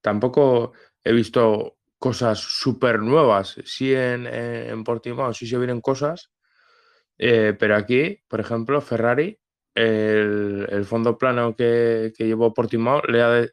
Tampoco 0.00 0.72
he 1.04 1.12
visto 1.12 1.76
cosas 2.02 2.40
súper 2.40 2.98
nuevas. 2.98 3.54
Sí 3.64 3.94
en, 3.94 4.26
en, 4.26 4.82
Portimao 4.82 5.32
sí 5.32 5.46
se 5.46 5.56
vienen 5.56 5.80
cosas, 5.80 6.32
eh, 7.16 7.54
pero 7.56 7.76
aquí, 7.76 8.18
por 8.28 8.40
ejemplo, 8.40 8.80
Ferrari, 8.80 9.38
el, 9.72 10.84
fondo 10.84 11.16
plano 11.16 11.54
que, 11.54 12.12
que, 12.16 12.26
llevó 12.26 12.52
Portimao 12.52 13.02
le 13.02 13.22
ha 13.22 13.46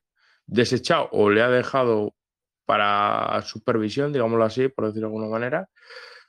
desechado 0.47 1.10
o 1.12 1.30
le 1.30 1.43
ha 1.43 1.50
dejado 1.50 2.16
para 2.66 3.39
supervisión, 3.43 4.12
digámoslo 4.12 4.43
así, 4.45 4.68
por 4.68 4.88
decirlo 4.88 5.10
de 5.10 5.14
alguna 5.14 5.30
manera, 5.30 5.70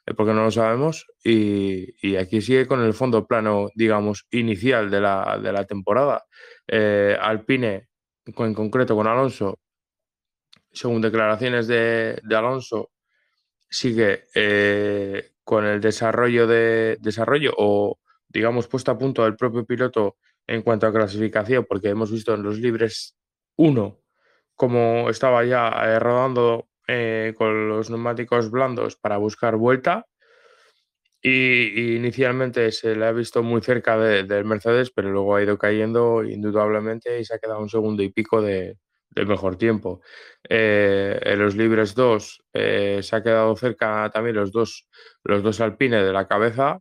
eh, 0.04 0.12
porque 0.14 0.34
no 0.34 0.44
lo 0.44 0.50
sabemos, 0.50 1.06
y, 1.24 2.16
aquí 2.16 2.42
sigue 2.42 2.66
con 2.66 2.82
el 2.84 2.92
fondo 2.92 3.26
plano, 3.26 3.68
digamos, 3.74 4.26
inicial 4.30 4.90
de 4.90 5.00
la, 5.00 5.66
temporada. 5.66 6.24
Eh, 6.68 7.16
Alpine, 7.18 7.88
en 8.26 8.54
concreto 8.54 8.94
con 8.94 9.06
Alonso, 9.06 9.58
según 10.72 11.02
declaraciones 11.02 11.66
de, 11.66 12.20
Alonso, 12.30 12.90
sigue 13.68 14.24
eh, 14.34 15.32
con 15.44 15.64
el 15.64 15.80
desarrollo 15.80 16.46
de 16.46 16.98
desarrollo 17.00 17.52
o 17.56 17.98
digamos 18.28 18.68
puesto 18.68 18.90
a 18.90 18.98
punto 18.98 19.24
del 19.24 19.36
propio 19.36 19.64
piloto 19.64 20.16
en 20.46 20.62
cuanto 20.62 20.86
a 20.86 20.92
clasificación, 20.92 21.64
porque 21.68 21.88
hemos 21.88 22.10
visto 22.10 22.34
en 22.34 22.42
los 22.42 22.58
libres 22.58 23.16
uno 23.56 24.00
como 24.54 25.08
estaba 25.08 25.44
ya 25.44 25.68
eh, 25.68 25.98
rodando 25.98 26.68
eh, 26.86 27.34
con 27.36 27.68
los 27.68 27.88
neumáticos 27.88 28.50
blandos 28.50 28.96
para 28.96 29.16
buscar 29.16 29.56
vuelta. 29.56 30.06
Y, 31.22 31.96
inicialmente 31.96 32.72
se 32.72 32.96
le 32.96 33.06
ha 33.06 33.12
visto 33.12 33.42
muy 33.42 33.62
cerca 33.62 33.98
del 33.98 34.44
Mercedes, 34.44 34.90
pero 34.90 35.10
luego 35.10 35.36
ha 35.36 35.42
ido 35.42 35.56
cayendo 35.58 36.24
indudablemente 36.24 37.20
y 37.20 37.24
se 37.24 37.34
ha 37.34 37.38
quedado 37.38 37.60
un 37.60 37.70
segundo 37.70 38.02
y 38.02 38.10
pico 38.10 38.42
de, 38.42 38.76
mejor 39.14 39.56
tiempo. 39.56 40.00
Eh, 40.48 41.18
en 41.22 41.38
los 41.38 41.56
libres 41.56 41.94
2 41.94 42.42
se 42.52 43.16
ha 43.16 43.22
quedado 43.22 43.56
cerca 43.56 44.10
también 44.12 44.36
los 44.36 44.52
dos, 44.52 44.88
los 45.24 45.42
dos 45.42 45.60
alpines 45.60 46.04
de 46.04 46.12
la 46.12 46.26
cabeza, 46.28 46.80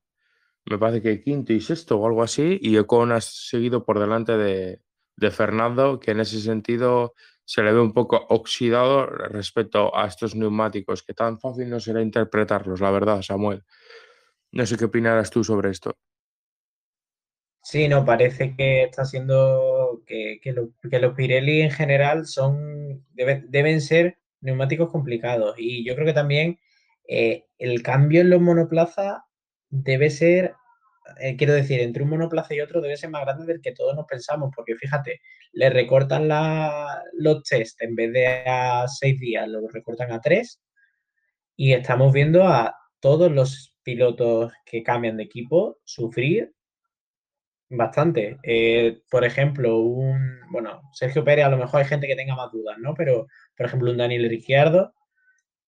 me 0.65 0.77
parece 0.77 1.01
que 1.01 1.23
quinto 1.23 1.53
y 1.53 1.61
sexto 1.61 1.97
o 1.97 2.05
algo 2.05 2.21
así, 2.21 2.59
y 2.61 2.77
Ocon 2.77 3.11
ha 3.11 3.21
seguido 3.21 3.83
por 3.83 3.99
delante 3.99 4.37
de, 4.37 4.81
de 5.15 5.31
Fernando, 5.31 5.99
que 5.99 6.11
en 6.11 6.19
ese 6.19 6.39
sentido 6.39 7.13
se 7.43 7.63
le 7.63 7.73
ve 7.73 7.81
un 7.81 7.93
poco 7.93 8.27
oxidado 8.29 9.07
respecto 9.07 9.95
a 9.95 10.05
estos 10.05 10.35
neumáticos, 10.35 11.01
que 11.01 11.15
tan 11.15 11.39
fácil 11.39 11.69
no 11.69 11.79
será 11.79 12.01
interpretarlos, 12.01 12.79
la 12.79 12.91
verdad, 12.91 13.23
Samuel. 13.23 13.63
No 14.51 14.65
sé 14.65 14.77
qué 14.77 14.85
opinarás 14.85 15.31
tú 15.31 15.43
sobre 15.43 15.71
esto. 15.71 15.97
Sí, 17.63 17.87
no, 17.87 18.05
parece 18.05 18.55
que 18.55 18.83
está 18.83 19.05
siendo 19.05 19.68
que, 20.09 20.99
los 20.99 21.13
Pirelli 21.15 21.61
en 21.61 21.71
general 21.71 22.25
son 22.25 23.05
deben 23.13 23.81
ser 23.81 24.17
neumáticos 24.41 24.91
complicados. 24.91 25.55
Y 25.57 25.85
yo 25.85 25.95
creo 25.95 26.07
que 26.07 26.13
también 26.13 26.59
eh, 27.07 27.45
el 27.57 27.83
cambio 27.83 28.21
en 28.21 28.29
los 28.29 28.41
monoplazas 28.41 29.21
debe 29.69 30.09
ser 30.09 30.55
eh, 31.19 31.35
quiero 31.37 31.53
decir, 31.53 31.79
entre 31.79 32.03
un 32.03 32.09
monoplaza 32.09 32.53
y 32.53 32.61
otro 32.61 32.81
debe 32.81 32.97
ser 32.97 33.09
más 33.09 33.23
grande 33.23 33.45
del 33.45 33.61
que 33.61 33.71
todos 33.71 33.95
nos 33.95 34.05
pensamos, 34.05 34.51
porque 34.55 34.75
fíjate, 34.75 35.21
le 35.53 35.69
recortan 35.69 36.27
los 37.13 37.43
test 37.43 37.81
en 37.81 37.95
vez 37.95 38.13
de 38.13 38.27
a 38.27 38.87
seis 38.87 39.19
días, 39.19 39.47
lo 39.47 39.67
recortan 39.67 40.11
a 40.11 40.21
tres 40.21 40.61
y 41.55 41.73
estamos 41.73 42.13
viendo 42.13 42.47
a 42.47 42.75
todos 42.99 43.31
los 43.31 43.75
pilotos 43.83 44.51
que 44.65 44.83
cambian 44.83 45.17
de 45.17 45.23
equipo 45.23 45.79
sufrir 45.83 46.53
bastante. 47.69 48.37
Eh, 48.43 49.01
por 49.09 49.25
ejemplo, 49.25 49.79
un, 49.79 50.39
bueno, 50.51 50.81
Sergio 50.93 51.23
Pérez, 51.23 51.45
a 51.45 51.49
lo 51.49 51.57
mejor 51.57 51.81
hay 51.81 51.87
gente 51.87 52.07
que 52.07 52.15
tenga 52.15 52.35
más 52.35 52.51
dudas, 52.51 52.77
¿no? 52.79 52.93
Pero, 52.95 53.27
por 53.55 53.65
ejemplo, 53.65 53.91
un 53.91 53.97
Daniel 53.97 54.29
Ricciardo, 54.29 54.93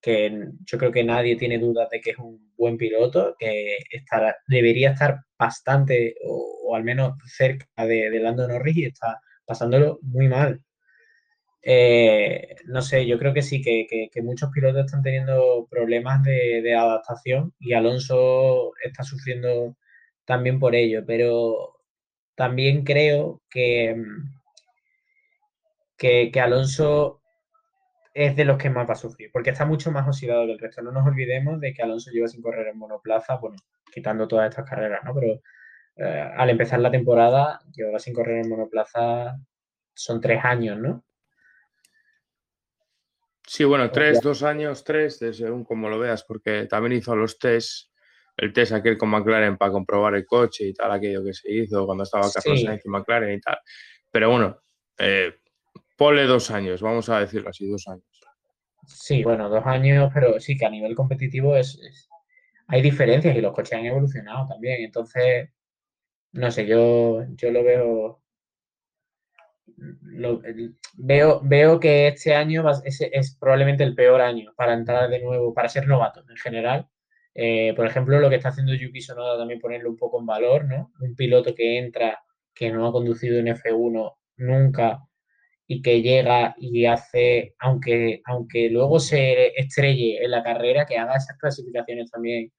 que 0.01 0.49
yo 0.65 0.77
creo 0.77 0.91
que 0.91 1.03
nadie 1.03 1.35
tiene 1.37 1.59
dudas 1.59 1.89
de 1.89 2.01
que 2.01 2.11
es 2.11 2.17
un 2.17 2.53
buen 2.57 2.77
piloto, 2.77 3.35
que 3.39 3.77
estará, 3.91 4.35
debería 4.47 4.91
estar 4.91 5.21
bastante 5.37 6.15
o, 6.25 6.75
al 6.75 6.83
menos 6.83 7.15
cerca 7.25 7.67
de, 7.85 8.09
de, 8.09 8.19
Lando 8.19 8.47
Norris 8.47 8.77
y 8.77 8.85
está 8.85 9.19
pasándolo 9.45 9.99
muy 10.03 10.27
mal. 10.27 10.61
Eh, 11.63 12.55
no 12.65 12.81
sé, 12.81 13.05
yo 13.05 13.19
creo 13.19 13.33
que 13.33 13.41
sí, 13.43 13.61
que, 13.61 14.09
muchos 14.23 14.49
pilotos 14.51 14.85
están 14.85 15.03
teniendo 15.03 15.67
problemas 15.69 16.23
de, 16.23 16.75
adaptación 16.75 17.53
y 17.59 17.73
Alonso 17.73 18.71
está 18.83 19.03
sufriendo 19.03 19.77
también 20.25 20.59
por 20.59 20.75
ello, 20.75 21.03
pero 21.05 21.80
también 22.41 22.83
creo 22.83 23.39
que, 23.51 24.03
que, 25.95 26.31
que 26.33 26.39
Alonso 26.39 27.21
es 28.15 28.35
de 28.35 28.45
los 28.45 28.57
que 28.57 28.71
más 28.71 28.89
va 28.89 28.93
a 28.93 28.95
sufrir, 28.97 29.29
porque 29.31 29.51
está 29.51 29.63
mucho 29.63 29.91
más 29.91 30.07
oxidado 30.07 30.47
que 30.47 30.53
el 30.53 30.59
resto. 30.59 30.81
No 30.81 30.91
nos 30.91 31.05
olvidemos 31.05 31.59
de 31.59 31.71
que 31.71 31.83
Alonso 31.83 32.09
lleva 32.09 32.27
sin 32.27 32.41
correr 32.41 32.69
en 32.69 32.79
monoplaza, 32.79 33.35
bueno, 33.35 33.57
quitando 33.93 34.27
todas 34.27 34.49
estas 34.49 34.67
carreras, 34.67 35.03
¿no? 35.03 35.13
Pero 35.13 35.39
eh, 35.97 36.31
al 36.35 36.49
empezar 36.49 36.79
la 36.79 36.89
temporada, 36.89 37.59
lleva 37.75 37.99
sin 37.99 38.15
correr 38.15 38.39
en 38.39 38.49
monoplaza, 38.49 39.37
son 39.93 40.19
tres 40.19 40.43
años, 40.43 40.79
¿no? 40.79 41.05
Sí, 43.45 43.65
bueno, 43.65 43.91
tres, 43.91 44.19
dos 44.19 44.41
años, 44.41 44.83
tres, 44.83 45.19
según 45.19 45.63
como 45.63 45.89
lo 45.89 45.99
veas, 45.99 46.23
porque 46.23 46.65
también 46.65 46.93
hizo 46.93 47.15
los 47.15 47.37
test, 47.37 47.90
el 48.37 48.53
test 48.53 48.71
aquel 48.71 48.97
con 48.97 49.09
McLaren 49.09 49.57
para 49.57 49.71
comprobar 49.71 50.15
el 50.15 50.25
coche 50.25 50.67
y 50.67 50.73
tal, 50.73 50.91
aquello 50.91 51.23
que 51.23 51.33
se 51.33 51.51
hizo 51.51 51.85
cuando 51.85 52.03
estaba 52.03 52.29
Carlos 52.31 52.61
Sainz 52.61 52.85
y 52.85 52.89
McLaren 52.89 53.37
y 53.37 53.41
tal. 53.41 53.57
Pero 54.09 54.29
bueno, 54.29 54.57
eh, 54.97 55.33
Pole 55.97 56.25
dos 56.25 56.49
años, 56.49 56.81
vamos 56.81 57.09
a 57.09 57.19
decirlo 57.19 57.49
así, 57.49 57.69
dos 57.69 57.87
años. 57.87 58.05
Sí, 58.87 59.23
bueno, 59.23 59.49
dos 59.49 59.65
años, 59.65 60.09
pero 60.13 60.39
sí 60.39 60.57
que 60.57 60.65
a 60.65 60.69
nivel 60.69 60.95
competitivo 60.95 61.55
es, 61.55 62.09
hay 62.67 62.81
diferencias 62.81 63.35
y 63.35 63.41
los 63.41 63.53
coches 63.53 63.73
han 63.73 63.85
evolucionado 63.85 64.47
también. 64.47 64.81
Entonces, 64.81 65.49
no 66.31 66.49
sé, 66.49 66.65
yo, 66.65 67.23
yo 67.35 67.51
lo 67.51 67.63
veo. 67.63 68.21
veo, 70.95 71.41
veo 71.43 71.79
que 71.79 72.07
este 72.07 72.33
año 72.33 72.63
es, 72.83 73.37
probablemente 73.39 73.83
el 73.83 73.93
peor 73.93 74.21
año 74.21 74.53
para 74.55 74.73
entrar 74.73 75.09
de 75.09 75.19
nuevo, 75.19 75.53
para 75.53 75.69
ser 75.69 75.87
novato 75.87 76.23
en 76.29 76.37
general. 76.37 76.89
Eh, 77.33 77.73
por 77.75 77.85
ejemplo, 77.85 78.19
lo 78.19 78.29
que 78.29 78.35
está 78.35 78.49
haciendo 78.49 78.73
Yuki 78.73 79.01
Sonoda 79.01 79.37
también 79.37 79.59
ponerlo 79.59 79.89
un 79.89 79.97
poco 79.97 80.19
en 80.19 80.25
valor, 80.25 80.65
¿no? 80.65 80.91
Un 80.99 81.15
piloto 81.15 81.55
que 81.55 81.77
entra, 81.77 82.19
que 82.53 82.71
no 82.71 82.87
ha 82.87 82.91
conducido 82.91 83.39
en 83.39 83.47
F1 83.47 84.17
nunca 84.37 84.99
y 85.67 85.81
que 85.81 86.01
llega 86.01 86.55
y 86.59 86.85
hace, 86.85 87.55
aunque, 87.59 88.21
aunque 88.25 88.69
luego 88.69 88.99
se 88.99 89.47
estrelle 89.59 90.23
en 90.23 90.31
la 90.31 90.43
carrera, 90.43 90.85
que 90.85 90.97
haga 90.97 91.15
esas 91.15 91.37
clasificaciones 91.37 92.11
también 92.11 92.51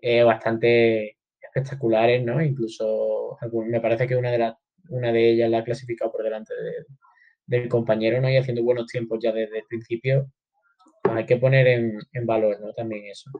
eh, 0.00 0.22
bastante 0.22 1.18
espectaculares, 1.40 2.24
¿no? 2.24 2.40
Incluso 2.42 3.38
me 3.66 3.80
parece 3.80 4.06
que 4.06 4.16
una 4.16 4.30
de, 4.30 4.38
las 4.38 4.54
una 4.88 5.12
de 5.12 5.30
ellas 5.30 5.50
la 5.50 5.58
ha 5.58 5.64
clasificado 5.64 6.12
por 6.12 6.22
delante 6.22 6.54
del 7.46 7.68
compañero, 7.68 8.20
¿no? 8.20 8.30
Y 8.30 8.36
haciendo 8.36 8.62
buenos 8.62 8.86
tiempos 8.86 9.18
ya 9.22 9.32
desde 9.32 9.58
el 9.58 9.64
principio. 9.66 10.30
Hay 11.04 11.26
que 11.26 11.36
poner 11.36 11.66
en, 11.66 12.26
valor, 12.26 12.60
¿no? 12.60 12.72
También 12.72 13.06
eso. 13.06 13.30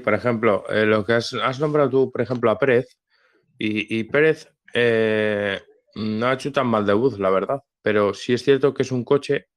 Por 0.00 0.14
ejemplo, 0.14 0.64
eh, 0.70 0.86
lo 0.86 1.04
que 1.04 1.14
has, 1.14 1.60
nombrado 1.60 1.90
tú, 1.90 2.12
por 2.12 2.20
ejemplo, 2.20 2.50
a 2.50 2.58
Pérez, 2.58 2.86
y, 3.58 4.04
Pérez 4.04 4.48
eh, 4.72 5.60
no 5.94 6.26
ha 6.26 6.32
hecho 6.34 6.50
tan 6.50 6.66
mal 6.66 6.86
debut, 6.86 7.18
la 7.18 7.28
verdad, 7.30 7.60
pero 7.82 8.14
sí 8.14 8.32
es 8.32 8.42
cierto 8.42 8.72
que 8.72 8.82
es 8.82 8.92
un 8.92 9.04
coche 9.04 9.48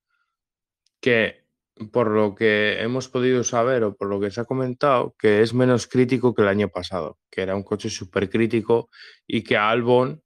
que, 0.99 1.45
por 1.91 2.09
lo 2.09 2.35
que 2.35 2.81
hemos 2.81 3.07
podido 3.09 3.43
saber 3.43 3.83
o 3.83 3.95
por 3.95 4.09
lo 4.09 4.19
que 4.19 4.31
se 4.31 4.41
ha 4.41 4.45
comentado, 4.45 5.15
que 5.17 5.41
es 5.41 5.53
menos 5.53 5.87
crítico 5.87 6.33
que 6.33 6.41
el 6.41 6.49
año 6.49 6.69
pasado, 6.69 7.17
que 7.29 7.41
era 7.41 7.55
un 7.55 7.63
coche 7.63 7.89
súper 7.89 8.29
crítico 8.29 8.89
y 9.27 9.43
que 9.43 9.57
a 9.57 9.69
Albon 9.69 10.21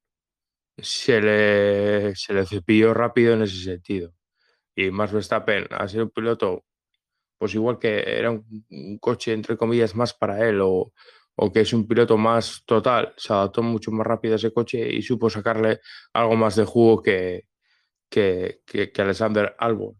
se 0.77 1.21
le, 1.21 2.15
se 2.15 2.33
le 2.33 2.45
cepilló 2.45 2.93
rápido 2.93 3.33
en 3.33 3.43
ese 3.43 3.63
sentido. 3.63 4.13
Y 4.75 4.91
más 4.91 5.11
Verstappen 5.11 5.67
ha 5.71 5.87
sido 5.87 6.05
un 6.05 6.11
piloto, 6.11 6.63
pues 7.37 7.53
igual 7.55 7.79
que 7.79 8.03
era 8.17 8.31
un 8.31 8.97
coche, 8.99 9.33
entre 9.33 9.57
comillas, 9.57 9.95
más 9.95 10.13
para 10.13 10.47
él 10.47 10.61
o, 10.61 10.93
o 11.39 11.51
que 11.53 11.61
es 11.61 11.73
un 11.73 11.87
piloto 11.87 12.17
más 12.17 12.63
total, 12.65 13.13
se 13.15 13.31
adaptó 13.31 13.61
mucho 13.61 13.91
más 13.91 14.07
rápido 14.07 14.33
a 14.33 14.37
ese 14.37 14.51
coche 14.51 14.91
y 14.91 15.03
supo 15.03 15.29
sacarle 15.29 15.79
algo 16.13 16.35
más 16.35 16.55
de 16.55 16.65
jugo 16.65 17.01
que, 17.01 17.45
que, 18.09 18.91
Alexander 18.97 19.55
Albon. 19.59 19.95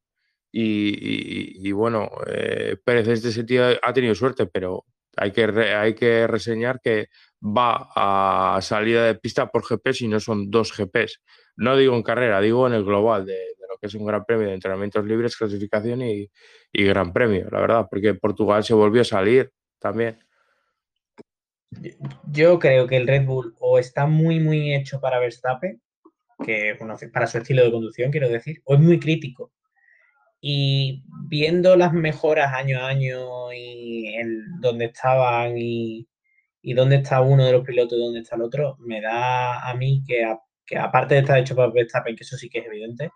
Y, 0.52 1.72
bueno, 1.72 2.10
eh, 2.26 2.78
Pérez 2.84 3.08
en 3.08 3.14
este 3.14 3.32
sentido 3.32 3.68
ha 3.82 3.94
tenido 3.94 4.16
suerte, 4.16 4.48
pero 4.48 4.86
hay 5.16 5.32
que, 5.32 5.44
hay 5.44 5.94
que 5.94 6.26
reseñar 6.26 6.80
que 6.82 7.10
va 7.42 7.90
a 7.96 8.60
salida 8.62 9.06
de 9.06 9.16
pista 9.16 9.48
por 9.52 9.64
GP 9.64 10.02
y 10.02 10.08
no 10.08 10.20
son 10.20 10.50
dos 10.50 10.76
GPs. 10.76 11.22
No 11.58 11.78
digo 11.78 11.96
en 11.96 12.02
carrera, 12.02 12.42
digo 12.42 12.66
en 12.66 12.74
el 12.74 12.84
global 12.84 13.28
de, 13.28 13.40
que 13.80 13.88
es 13.88 13.94
un 13.96 14.06
gran 14.06 14.26
premio 14.26 14.48
de 14.48 14.54
entrenamientos 14.54 15.06
libres, 15.06 15.36
clasificación 15.36 16.02
y, 16.02 16.30
y 16.72 16.84
gran 16.84 17.14
premio, 17.14 17.48
la 17.52 17.60
verdad, 17.60 17.88
porque 17.90 18.14
Portugal 18.14 18.64
se 18.64 18.74
volvió 18.74 19.02
a 19.02 19.06
salir 19.06 19.52
también. 19.80 20.20
Yo 22.32 22.60
creo 22.60 22.88
que 22.88 22.98
el 22.98 23.08
Red 23.08 23.26
Bull 23.26 23.56
o 23.60 23.78
está 23.80 24.06
muy, 24.06 24.40
muy 24.40 24.74
hecho 24.74 25.00
para 25.00 25.20
Verstappen, 25.20 25.82
que 26.44 26.78
para 27.12 27.28
su 27.28 27.38
estilo 27.38 27.64
de 27.64 27.72
conducción, 27.72 28.12
quiero 28.12 28.30
decir, 28.30 28.62
o 28.66 28.76
es 28.76 28.80
muy 28.80 29.00
crítico. 29.00 29.52
Y 30.40 31.04
viendo 31.28 31.76
las 31.76 31.94
mejoras 31.94 32.54
año 32.54 32.80
a 32.80 32.88
año 32.90 33.52
y 33.54 34.16
el, 34.16 34.60
dónde 34.60 34.86
estaban 34.86 35.58
y, 35.58 36.08
y 36.62 36.74
dónde 36.74 36.98
está 36.98 37.22
uno 37.22 37.46
de 37.46 37.52
los 37.54 37.66
pilotos 37.66 37.98
y 37.98 38.02
dónde 38.02 38.20
está 38.20 38.36
el 38.36 38.44
otro, 38.44 38.78
me 38.80 39.02
da 39.02 39.68
a 39.68 39.74
mí 39.74 40.04
que, 40.08 40.24
que 40.66 40.78
aparte 40.78 41.16
de 41.16 41.22
estar 41.22 41.40
hecho 41.40 41.56
para 41.56 41.72
Verstappen, 41.72 42.16
que 42.16 42.24
eso 42.24 42.38
sí 42.38 42.50
que 42.50 42.60
es 42.60 42.66
evidente, 42.68 43.12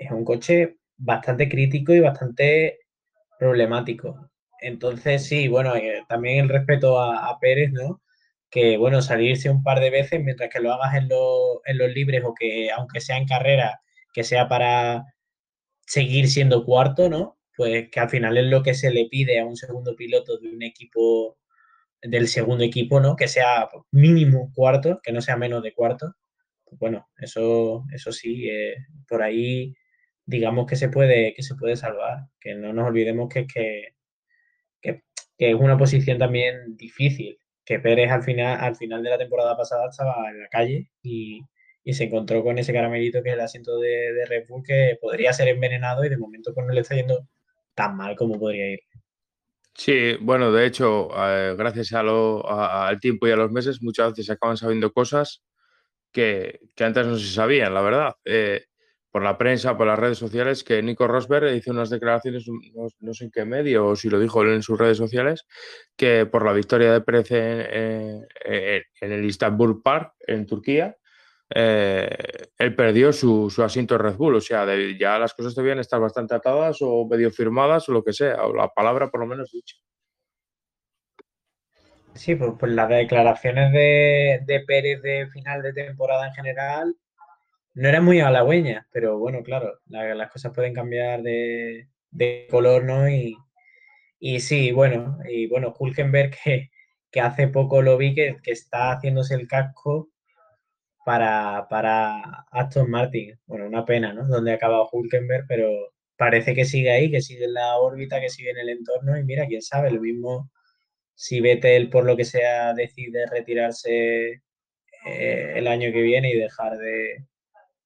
es 0.00 0.10
un 0.10 0.24
coche 0.24 0.78
bastante 0.96 1.48
crítico 1.48 1.92
y 1.94 2.00
bastante 2.00 2.80
problemático. 3.38 4.30
Entonces, 4.60 5.26
sí, 5.26 5.48
bueno, 5.48 5.76
eh, 5.76 6.04
también 6.08 6.40
el 6.44 6.48
respeto 6.48 7.00
a, 7.00 7.38
Pérez, 7.40 7.70
¿no? 7.72 8.02
Que, 8.50 8.76
bueno, 8.78 9.02
salirse 9.02 9.50
un 9.50 9.62
par 9.62 9.80
de 9.80 9.90
veces 9.90 10.22
mientras 10.22 10.50
que 10.50 10.60
lo 10.60 10.72
hagas 10.72 10.94
en, 10.94 11.08
en 11.66 11.78
los 11.78 11.90
libres 11.92 12.22
o 12.24 12.34
que, 12.34 12.70
aunque 12.72 13.00
sea 13.00 13.18
en 13.18 13.26
carrera, 13.26 13.80
que 14.12 14.24
sea 14.24 14.48
para 14.48 15.04
seguir 15.86 16.28
siendo 16.28 16.64
cuarto, 16.64 17.08
¿no? 17.10 17.38
Pues 17.56 17.90
que 17.90 18.00
al 18.00 18.10
final 18.10 18.38
es 18.38 18.46
lo 18.46 18.62
que 18.62 18.74
se 18.74 18.90
le 18.90 19.06
pide 19.06 19.40
a 19.40 19.46
un 19.46 19.56
segundo 19.56 19.96
piloto 19.96 20.38
de 20.38 20.50
un 20.50 20.62
equipo, 20.62 21.38
del 22.02 22.28
segundo 22.28 22.64
equipo, 22.64 23.00
¿no? 23.00 23.16
Que 23.16 23.28
sea 23.28 23.68
mínimo 23.92 24.52
cuarto, 24.54 25.00
que 25.02 25.12
no 25.12 25.20
sea 25.22 25.36
menos 25.36 25.62
de 25.62 25.74
cuarto. 25.74 26.14
Pues 26.64 26.78
bueno, 26.78 27.08
eso, 27.18 27.84
eso 27.92 28.12
sí, 28.12 28.48
eh, 28.50 28.76
por 29.08 29.22
ahí 29.22 29.74
digamos 30.30 30.66
que 30.66 30.76
se 30.76 30.88
puede, 30.88 31.34
que 31.34 31.42
se 31.42 31.56
puede 31.56 31.76
salvar. 31.76 32.28
Que 32.40 32.54
no 32.54 32.72
nos 32.72 32.86
olvidemos 32.86 33.28
que, 33.28 33.46
que, 33.46 33.94
que, 34.80 35.02
es 35.38 35.54
una 35.54 35.76
posición 35.76 36.18
también 36.18 36.76
difícil. 36.76 37.38
Que 37.64 37.80
Pérez 37.80 38.10
al 38.10 38.22
final, 38.22 38.58
al 38.60 38.76
final 38.76 39.02
de 39.02 39.10
la 39.10 39.18
temporada 39.18 39.56
pasada 39.56 39.88
estaba 39.90 40.30
en 40.30 40.40
la 40.40 40.48
calle 40.48 40.90
y, 41.02 41.40
se 41.92 42.04
encontró 42.04 42.44
con 42.44 42.56
ese 42.56 42.72
caramelito 42.72 43.20
que 43.20 43.30
es 43.30 43.34
el 43.34 43.40
asiento 43.40 43.76
de, 43.80 44.24
Red 44.28 44.46
Bull 44.48 44.62
que 44.64 44.96
podría 45.00 45.32
ser 45.32 45.48
envenenado 45.48 46.04
y 46.04 46.08
de 46.08 46.18
momento 46.18 46.54
pues 46.54 46.64
no 46.64 46.72
le 46.72 46.82
está 46.82 46.94
yendo 46.94 47.26
tan 47.74 47.96
mal 47.96 48.14
como 48.14 48.38
podría 48.38 48.70
ir. 48.70 48.80
Sí, 49.74 50.16
bueno, 50.20 50.52
de 50.52 50.66
hecho, 50.66 51.08
eh, 51.16 51.56
gracias 51.58 51.92
a 51.92 52.86
al 52.86 53.00
tiempo 53.00 53.26
y 53.26 53.32
a 53.32 53.36
los 53.36 53.50
meses, 53.50 53.82
muchas 53.82 54.10
veces 54.10 54.26
se 54.26 54.32
acaban 54.34 54.56
sabiendo 54.56 54.92
cosas 54.92 55.42
que, 56.12 56.60
antes 56.78 57.06
no 57.06 57.16
se 57.18 57.26
sabían, 57.26 57.74
la 57.74 57.80
verdad. 57.82 58.14
Eh, 58.24 58.66
por 59.10 59.22
la 59.22 59.36
prensa, 59.36 59.76
por 59.76 59.86
las 59.86 59.98
redes 59.98 60.18
sociales, 60.18 60.62
que 60.62 60.82
Nico 60.82 61.06
Rosberg 61.08 61.54
hizo 61.54 61.72
unas 61.72 61.90
declaraciones, 61.90 62.46
no, 63.00 63.14
sé 63.14 63.24
en 63.24 63.30
qué 63.30 63.44
medio, 63.44 63.88
o 63.88 63.96
si 63.96 64.08
lo 64.08 64.20
dijo 64.20 64.42
él 64.42 64.50
en 64.50 64.62
sus 64.62 64.78
redes 64.78 64.96
sociales, 64.96 65.46
que 65.96 66.26
por 66.26 66.44
la 66.44 66.52
victoria 66.52 66.92
de 66.92 67.00
Pérez 67.00 67.30
en, 67.32 68.26
el 69.00 69.24
Istanbul 69.24 69.82
Park, 69.82 70.14
en 70.26 70.46
Turquía, 70.46 70.96
eh, 71.52 72.08
él 72.56 72.76
perdió 72.76 73.12
su, 73.12 73.52
asiento 73.58 73.96
en 73.96 74.00
Red 74.00 74.14
Bull. 74.14 74.36
O 74.36 74.40
sea, 74.40 74.64
ya 74.96 75.18
las 75.18 75.34
cosas 75.34 75.56
debían 75.56 75.80
estar 75.80 76.00
bastante 76.00 76.36
atadas 76.36 76.78
o 76.80 77.06
medio 77.08 77.32
firmadas 77.32 77.88
o 77.88 77.92
lo 77.92 78.04
que 78.04 78.12
sea, 78.12 78.44
o 78.44 78.54
la 78.54 78.68
palabra 78.68 79.10
por 79.10 79.20
lo 79.20 79.26
menos 79.26 79.50
dicha. 79.50 79.76
Sí, 82.14 82.36
pues, 82.36 82.52
pues 82.58 82.72
las 82.72 82.88
declaraciones 82.88 83.72
de, 83.72 84.40
de, 84.44 84.60
Pérez 84.60 85.02
de 85.02 85.26
final 85.28 85.62
de 85.62 85.72
temporada 85.72 86.26
en 86.26 86.34
general 86.34 86.96
no 87.74 87.88
eran 87.88 88.04
muy 88.04 88.20
halagüeñas, 88.20 88.86
pero 88.92 89.18
bueno, 89.18 89.42
claro, 89.42 89.78
las 89.86 90.30
cosas 90.30 90.52
pueden 90.54 90.74
cambiar 90.74 91.22
de, 91.22 91.88
color, 92.50 92.84
¿no? 92.84 93.08
Y, 93.08 93.36
y, 94.18 94.40
sí, 94.40 94.72
bueno, 94.72 95.18
y 95.28 95.46
bueno, 95.46 95.74
Hulkenberg 95.78 96.30
que, 96.44 96.70
que 97.10 97.20
hace 97.20 97.48
poco 97.48 97.82
lo 97.82 97.96
vi 97.96 98.14
que, 98.14 98.36
que 98.42 98.52
está 98.52 98.92
haciéndose 98.92 99.34
el 99.34 99.48
casco 99.48 100.10
para, 101.04 101.66
para 101.68 102.46
Aston 102.50 102.90
Martin. 102.90 103.38
Bueno, 103.46 103.66
una 103.66 103.84
pena, 103.84 104.12
¿no? 104.12 104.26
Donde 104.28 104.52
ha 104.52 104.54
acabado 104.56 104.88
Hulkenberg, 104.92 105.46
pero 105.48 105.70
parece 106.16 106.54
que 106.54 106.64
sigue 106.64 106.90
ahí, 106.92 107.10
que 107.10 107.22
sigue 107.22 107.46
en 107.46 107.54
la 107.54 107.76
órbita, 107.78 108.20
que 108.20 108.30
sigue 108.30 108.50
en 108.50 108.58
el 108.58 108.68
entorno. 108.70 109.18
Y 109.18 109.24
mira, 109.24 109.46
quién 109.46 109.62
sabe, 109.62 109.90
lo 109.90 110.00
mismo 110.00 110.50
si 111.20 111.42
Vettel, 111.42 111.90
por 111.90 112.06
lo 112.06 112.16
que 112.16 112.24
sea, 112.24 112.72
decide 112.72 113.26
retirarse 113.26 114.42
eh, 115.06 115.52
el 115.54 115.66
año 115.68 115.92
que 115.92 116.00
viene 116.00 116.30
y 116.30 116.38
dejar 116.38 116.78
de, 116.78 117.26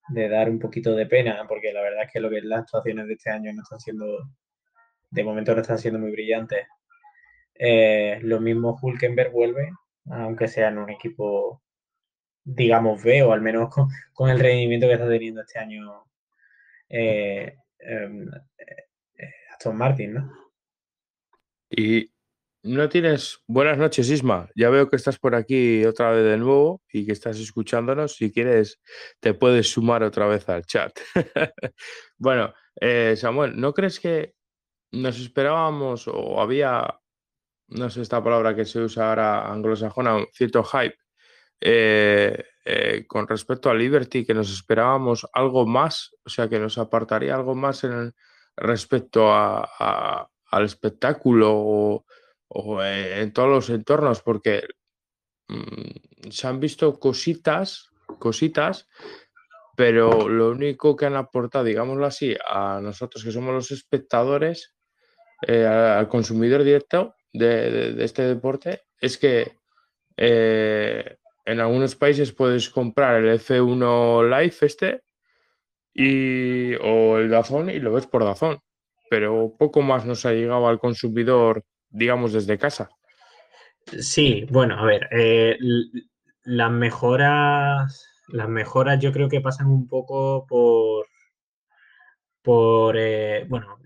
dar 0.08 0.50
un 0.50 0.58
poquito 0.58 0.94
de 0.94 1.06
pena, 1.06 1.44
porque 1.48 1.72
la 1.72 1.82
verdad 1.82 2.04
es 2.04 2.12
que 2.12 2.20
lo 2.20 2.30
que 2.30 2.42
las 2.42 2.60
actuaciones 2.60 3.06
de 3.06 3.14
este 3.14 3.30
año 3.30 3.52
no 3.52 3.62
están 3.62 3.80
siendo, 3.80 4.30
de 5.10 5.24
momento 5.24 5.54
no 5.54 5.62
están 5.62 5.78
siendo 5.78 5.98
muy 5.98 6.10
brillantes. 6.10 6.66
Eh, 7.54 8.18
lo 8.22 8.40
mismo 8.40 8.78
Hulkenberg 8.80 9.32
vuelve, 9.32 9.70
aunque 10.10 10.48
sea 10.48 10.68
en 10.68 10.78
un 10.78 10.90
equipo 10.90 11.62
digamos, 12.44 13.02
B, 13.02 13.22
o 13.22 13.32
al 13.32 13.40
menos 13.40 13.70
con, 14.12 14.30
el 14.30 14.38
rendimiento 14.38 14.86
que 14.86 14.94
está 14.94 15.08
teniendo 15.08 15.40
este 15.40 15.58
año 15.58 16.04
eh, 16.88 17.56
em, 17.78 18.28
eh, 18.58 19.30
Aston 19.52 19.76
Martin, 19.76 20.14
¿no? 20.14 20.32
Y 21.70 22.12
no 22.64 22.88
tienes. 22.88 23.40
Buenas 23.46 23.76
noches, 23.76 24.08
Isma. 24.08 24.48
Ya 24.56 24.70
veo 24.70 24.88
que 24.88 24.96
estás 24.96 25.18
por 25.18 25.34
aquí 25.34 25.84
otra 25.84 26.10
vez 26.10 26.24
de 26.24 26.38
nuevo 26.38 26.82
y 26.90 27.04
que 27.04 27.12
estás 27.12 27.38
escuchándonos. 27.38 28.16
Si 28.16 28.32
quieres, 28.32 28.80
te 29.20 29.34
puedes 29.34 29.70
sumar 29.70 30.02
otra 30.02 30.26
vez 30.26 30.48
al 30.48 30.64
chat. 30.64 30.98
bueno, 32.18 32.54
eh, 32.80 33.14
Samuel, 33.16 33.60
¿no 33.60 33.74
crees 33.74 34.00
que 34.00 34.34
nos 34.92 35.20
esperábamos 35.20 36.08
o 36.08 36.40
había, 36.40 36.98
no 37.68 37.90
sé 37.90 38.00
esta 38.00 38.24
palabra 38.24 38.56
que 38.56 38.64
se 38.64 38.80
usa 38.80 39.10
ahora 39.10 39.52
anglosajona, 39.52 40.24
cierto 40.32 40.64
hype 40.64 40.96
eh, 41.60 42.44
eh, 42.64 43.04
con 43.06 43.28
respecto 43.28 43.68
a 43.68 43.74
Liberty, 43.74 44.24
que 44.24 44.32
nos 44.32 44.50
esperábamos 44.50 45.26
algo 45.34 45.66
más, 45.66 46.14
o 46.24 46.30
sea, 46.30 46.48
que 46.48 46.58
nos 46.58 46.78
apartaría 46.78 47.34
algo 47.34 47.54
más 47.54 47.84
en 47.84 48.14
respecto 48.56 49.30
a, 49.30 50.30
al 50.50 50.64
espectáculo 50.64 51.52
o, 51.52 52.06
eh, 52.82 53.20
en 53.20 53.32
todos 53.32 53.48
los 53.48 53.70
entornos, 53.70 54.22
porque 54.22 54.62
mm, 55.48 56.30
se 56.30 56.46
han 56.46 56.60
visto 56.60 56.98
cositas, 56.98 57.90
cositas, 58.18 58.88
pero 59.76 60.28
lo 60.28 60.50
único 60.50 60.94
que 60.96 61.06
han 61.06 61.16
aportado, 61.16 61.64
digámoslo 61.64 62.06
así, 62.06 62.36
a 62.48 62.80
nosotros 62.80 63.24
que 63.24 63.32
somos 63.32 63.54
los 63.54 63.70
espectadores, 63.70 64.72
al 65.46 66.08
consumidor 66.08 66.62
directo 66.62 67.16
de, 67.32 68.02
este 68.02 68.22
deporte, 68.22 68.82
es 68.98 69.18
que 69.18 69.58
en 71.44 71.60
algunos 71.60 71.96
países 71.96 72.32
puedes 72.32 72.70
comprar 72.70 73.22
el 73.22 73.38
F1 73.38 74.24
Live 74.28 74.56
este 74.62 75.02
y, 75.92 76.74
o 76.76 77.18
el 77.18 77.30
Dazón 77.30 77.70
y 77.70 77.78
lo 77.78 77.92
ves 77.92 78.06
por 78.06 78.24
Dazón, 78.24 78.60
pero 79.10 79.54
poco 79.58 79.82
más 79.82 80.06
nos 80.06 80.24
ha 80.26 80.32
llegado 80.32 80.66
al 80.66 80.78
consumidor, 80.78 81.64
digamos, 81.94 82.32
desde 82.32 82.58
casa. 82.58 82.90
Sí, 83.86 84.46
bueno, 84.50 84.78
a 84.78 84.84
ver, 84.84 85.08
eh, 85.12 85.56
las 86.42 86.70
mejoras, 86.70 88.06
las 88.28 88.48
mejoras 88.48 88.98
yo 89.00 89.12
creo 89.12 89.28
que 89.28 89.40
pasan 89.40 89.68
un 89.68 89.86
poco 89.88 90.46
por 90.46 91.06
por, 92.44 92.96
eh, 92.98 93.46
bueno, 93.48 93.78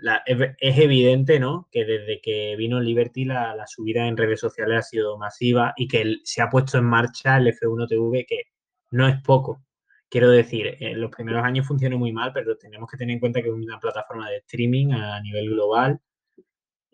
es 0.58 0.78
evidente, 0.78 1.38
¿no? 1.38 1.68
Que 1.70 1.84
desde 1.84 2.20
que 2.20 2.56
vino 2.56 2.80
Liberty 2.80 3.24
la, 3.24 3.54
subida 3.68 4.08
en 4.08 4.16
redes 4.16 4.40
sociales 4.40 4.78
ha 4.78 4.82
sido 4.82 5.16
masiva 5.16 5.74
y 5.76 5.86
que 5.86 6.16
se 6.24 6.42
ha 6.42 6.50
puesto 6.50 6.76
en 6.78 6.84
marcha 6.84 7.36
el 7.36 7.46
F1 7.46 7.86
TV, 7.86 8.26
que 8.26 8.42
no 8.90 9.06
es 9.06 9.22
poco. 9.22 9.62
Quiero 10.08 10.30
decir, 10.30 10.76
en 10.80 11.00
los 11.00 11.10
primeros 11.10 11.44
años 11.44 11.68
funcionó 11.68 11.98
muy 11.98 12.12
mal, 12.12 12.32
pero 12.34 12.56
tenemos 12.58 12.90
que 12.90 12.96
tener 12.96 13.14
en 13.14 13.20
cuenta 13.20 13.42
que 13.42 13.48
es 13.48 13.54
una 13.54 13.78
plataforma 13.78 14.28
de 14.28 14.38
streaming 14.38 14.92
a 14.92 15.20
nivel 15.20 15.50
global 15.50 16.00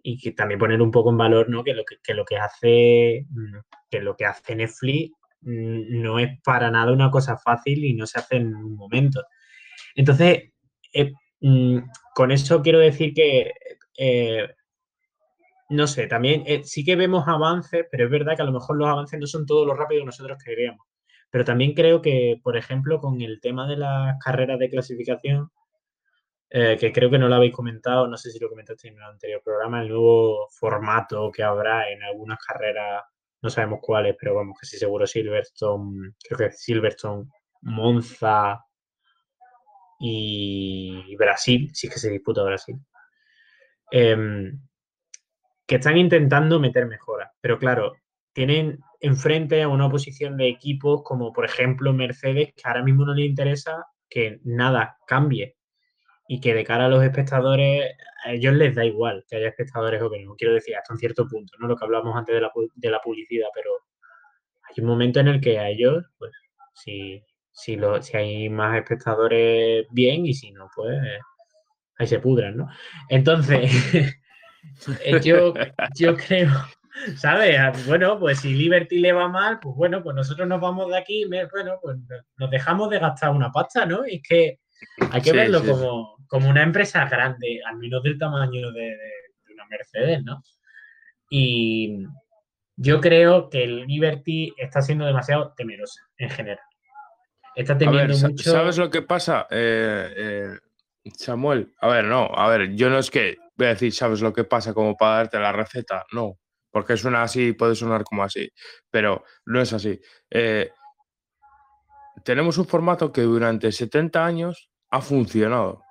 y 0.05 0.19
que 0.19 0.31
también 0.31 0.61
poner 0.61 0.81
un 0.81 0.93
poco 0.93 1.11
en 1.11 1.17
valor, 1.19 1.49
¿no? 1.49 1.65
Que 1.65 1.75
lo 1.75 1.83
que, 1.85 2.15
lo 2.15 2.25
que 2.25 2.37
hace, 2.37 3.27
mm, 3.29 3.57
que 3.91 4.01
lo 4.01 4.15
que 4.17 4.27
hace 4.27 4.55
Netflix 4.55 5.11
mm, 5.41 6.01
no 6.03 6.21
es 6.21 6.41
para 6.45 6.71
nada 6.71 6.93
una 6.93 7.11
cosa 7.11 7.37
fácil 7.37 7.85
y 7.85 7.95
no 7.95 8.07
se 8.07 8.21
hace 8.21 8.37
en 8.37 8.55
un 8.55 8.77
momento. 8.77 9.25
Entonces, 9.97 10.53
eh, 10.93 11.13
Mm, 11.47 11.79
con 12.15 12.31
eso 12.33 12.63
quiero 12.63 12.79
decir 12.79 13.13
que, 13.13 13.53
eh, 13.99 14.49
no 15.69 15.87
sé, 15.87 16.07
también 16.07 16.43
eh, 16.47 16.63
sí 16.65 16.85
que 16.85 16.97
vemos 16.97 17.29
avances, 17.29 17.87
pero 17.91 18.05
es 18.07 18.11
verdad 18.11 18.35
que 18.37 18.43
a 18.43 18.47
lo 18.47 18.53
mejor 18.53 18.77
los 18.79 18.89
avances 18.89 19.21
no 19.21 19.27
son 19.27 19.45
todos 19.45 19.67
lo 19.67 19.75
rápido 19.75 20.01
que 20.01 20.07
nosotros 20.07 20.39
queríamos. 20.43 20.87
Pero 21.31 21.45
también 21.45 21.75
creo 21.75 22.01
que, 22.01 22.41
por 22.43 22.57
ejemplo, 22.57 22.99
con 22.99 23.21
el 23.21 23.41
tema 23.43 23.69
de 23.69 23.77
las 23.77 24.17
carreras 24.25 24.59
de 24.59 24.71
clasificación, 24.71 25.51
eh, 26.57 26.77
que 26.79 26.93
creo 26.93 27.11
que 27.11 27.19
no 27.19 27.27
lo 27.27 27.35
habéis 27.35 27.53
comentado, 27.53 28.07
no 28.07 28.17
sé 28.17 28.31
si 28.31 28.39
lo 28.39 28.49
comentaste 28.49 28.87
en 28.87 28.97
el 28.97 29.03
anterior 29.03 29.43
programa, 29.43 29.83
el 29.83 29.89
nuevo 29.89 30.49
formato 30.51 31.33
que 31.33 31.43
habrá 31.43 31.91
en 31.91 32.01
algunas 32.05 32.39
carreras, 32.39 33.03
no 33.43 33.51
sabemos 33.51 33.81
cuáles, 33.83 34.15
pero 34.17 34.37
vamos, 34.37 34.57
que 34.61 34.65
sí 34.65 34.79
seguro 34.79 35.05
Silverstone, 35.05 36.13
creo 36.23 36.39
que 36.39 36.53
Silverstone, 36.53 37.29
Monza, 37.63 38.65
y 39.99 41.17
Brasil, 41.17 41.71
si 41.75 41.89
es 41.89 41.93
que 41.93 41.99
se 41.99 42.11
disputa 42.11 42.45
Brasil, 42.45 42.77
em, 43.91 44.61
que 45.67 45.75
están 45.75 45.97
intentando 45.97 46.61
meter 46.61 46.87
mejoras. 46.87 47.33
Pero 47.41 47.59
claro, 47.59 47.95
tienen 48.33 48.79
enfrente 49.01 49.61
a 49.61 49.69
una 49.69 49.87
oposición 49.87 50.37
de 50.37 50.49
equipos 50.49 51.03
como 51.03 51.33
por 51.33 51.47
ejemplo 51.47 51.93
Mercedes, 51.93 52.53
que 52.55 52.63
ahora 52.65 52.85
mismo 52.85 53.05
no 53.05 53.15
le 53.15 53.25
interesa 53.25 53.87
que 54.09 54.39
nada 54.45 54.99
cambie 55.09 55.57
y 56.27 56.41
que 56.41 56.55
de 56.55 56.65
cara 56.65 56.87
a 56.87 56.89
los 56.89 57.03
espectadores, 57.03 57.93
a 58.25 58.33
ellos 58.33 58.55
les 58.55 58.75
da 58.75 58.85
igual 58.85 59.25
que 59.29 59.37
haya 59.37 59.49
espectadores 59.49 60.01
o 60.03 60.11
que 60.11 60.25
no. 60.25 60.35
Quiero 60.37 60.55
decir, 60.55 60.77
hasta 60.77 60.95
un 60.95 60.99
cierto 60.99 61.27
punto, 61.29 61.55
¿no? 61.59 61.69
Lo 61.69 61.77
que 61.77 61.85
hablamos 61.85 62.17
antes 62.17 62.35
de 62.35 62.41
la, 62.41 62.51
de 62.75 62.91
la 62.91 63.01
publicidad, 63.01 63.49
pero 63.55 63.71
hay 64.63 64.83
un 64.83 64.89
momento 64.89 65.21
en 65.21 65.29
el 65.29 65.41
que 65.41 65.59
a 65.59 65.69
ellos, 65.69 66.05
pues, 66.19 66.33
si, 66.75 67.23
si, 67.53 67.77
lo, 67.77 68.03
si 68.03 68.17
hay 68.17 68.49
más 68.49 68.77
espectadores, 68.77 69.87
bien, 69.91 70.27
y 70.27 70.35
si 70.35 70.51
no, 70.53 70.69
pues 70.75 70.99
ahí 71.99 72.07
se 72.07 72.19
pudran, 72.19 72.57
¿no? 72.57 72.69
Entonces, 73.09 73.71
eh, 75.05 75.21
yo, 75.23 75.53
yo 75.95 76.17
creo, 76.29 76.51
¿sabes? 77.17 77.59
Ah, 77.59 77.73
bueno, 77.87 78.19
pues 78.19 78.41
si 78.41 78.55
Liberty 78.55 78.99
le 78.99 79.13
va 79.13 79.29
mal, 79.29 79.61
pues 79.61 79.77
bueno, 79.77 80.03
pues 80.03 80.17
nosotros 80.17 80.49
nos 80.49 80.61
vamos 80.61 80.89
de 80.89 80.99
aquí, 80.99 81.25
bueno, 81.27 81.79
pues 81.83 81.99
nos 82.37 82.51
dejamos 82.51 82.89
de 82.91 82.99
gastar 82.99 83.31
una 83.31 83.53
pasta, 83.53 83.85
¿no? 83.85 84.07
Y 84.07 84.17
es 84.17 84.23
que 84.27 84.59
hay 85.11 85.23
que 85.23 85.33
verlo 85.33 85.65
Como, 85.65 86.17
como 86.27 86.49
una 86.49 86.63
empresa 86.63 87.05
grande, 87.07 87.61
al 87.65 87.77
menos 87.77 88.03
del 88.03 88.19
tamaño 88.19 88.73
de, 88.73 88.97
de 89.47 89.55
una 89.55 89.67
Mercedes, 89.67 90.23
¿no? 90.25 90.43
Y 91.31 92.07
yo 92.77 93.01
creo 93.01 93.49
que 93.49 93.65
el 93.65 93.87
Liberty 93.87 94.53
está 94.57 94.83
siendo 94.83 95.07
demasiado 95.07 95.53
temerosa 95.57 96.01
en 96.19 96.31
general. 96.31 96.65
Está 97.55 97.79
teniendo 97.79 98.17
mucho. 98.19 98.51
¿Sabes 98.51 98.79
lo 98.79 98.91
que 98.91 99.03
pasa? 99.03 99.47
Eh, 99.51 100.13
eh, 100.17 100.59
Samuel, 101.17 101.73
a 101.81 101.89
ver, 101.89 102.05
no, 102.05 102.27
a 102.35 102.49
ver, 102.49 102.75
yo 102.75 102.91
no 102.91 102.99
es 102.99 103.11
que 103.11 103.37
voy 103.57 103.69
a 103.69 103.71
decir, 103.71 103.93
¿sabes 103.93 104.21
lo 104.21 104.33
que 104.33 104.45
pasa 104.45 104.75
como 104.75 104.97
para 104.97 105.17
darte 105.17 105.39
la 105.39 105.53
receta? 105.53 106.05
No, 106.13 106.39
porque 106.71 106.97
suena 106.97 107.23
así, 107.23 107.53
puede 107.53 107.77
sonar 107.77 108.03
como 108.03 108.25
así, 108.25 108.51
pero 108.91 109.25
no 109.47 109.61
es 109.61 109.73
así. 109.73 110.01
Eh, 110.31 110.73
tenemos 112.25 112.59
un 112.59 112.67
formato 112.67 113.13
que 113.13 113.21
durante 113.21 113.71
70 113.71 114.25
años 114.25 114.71
ha 114.95 115.01
funcionado, 115.01 115.83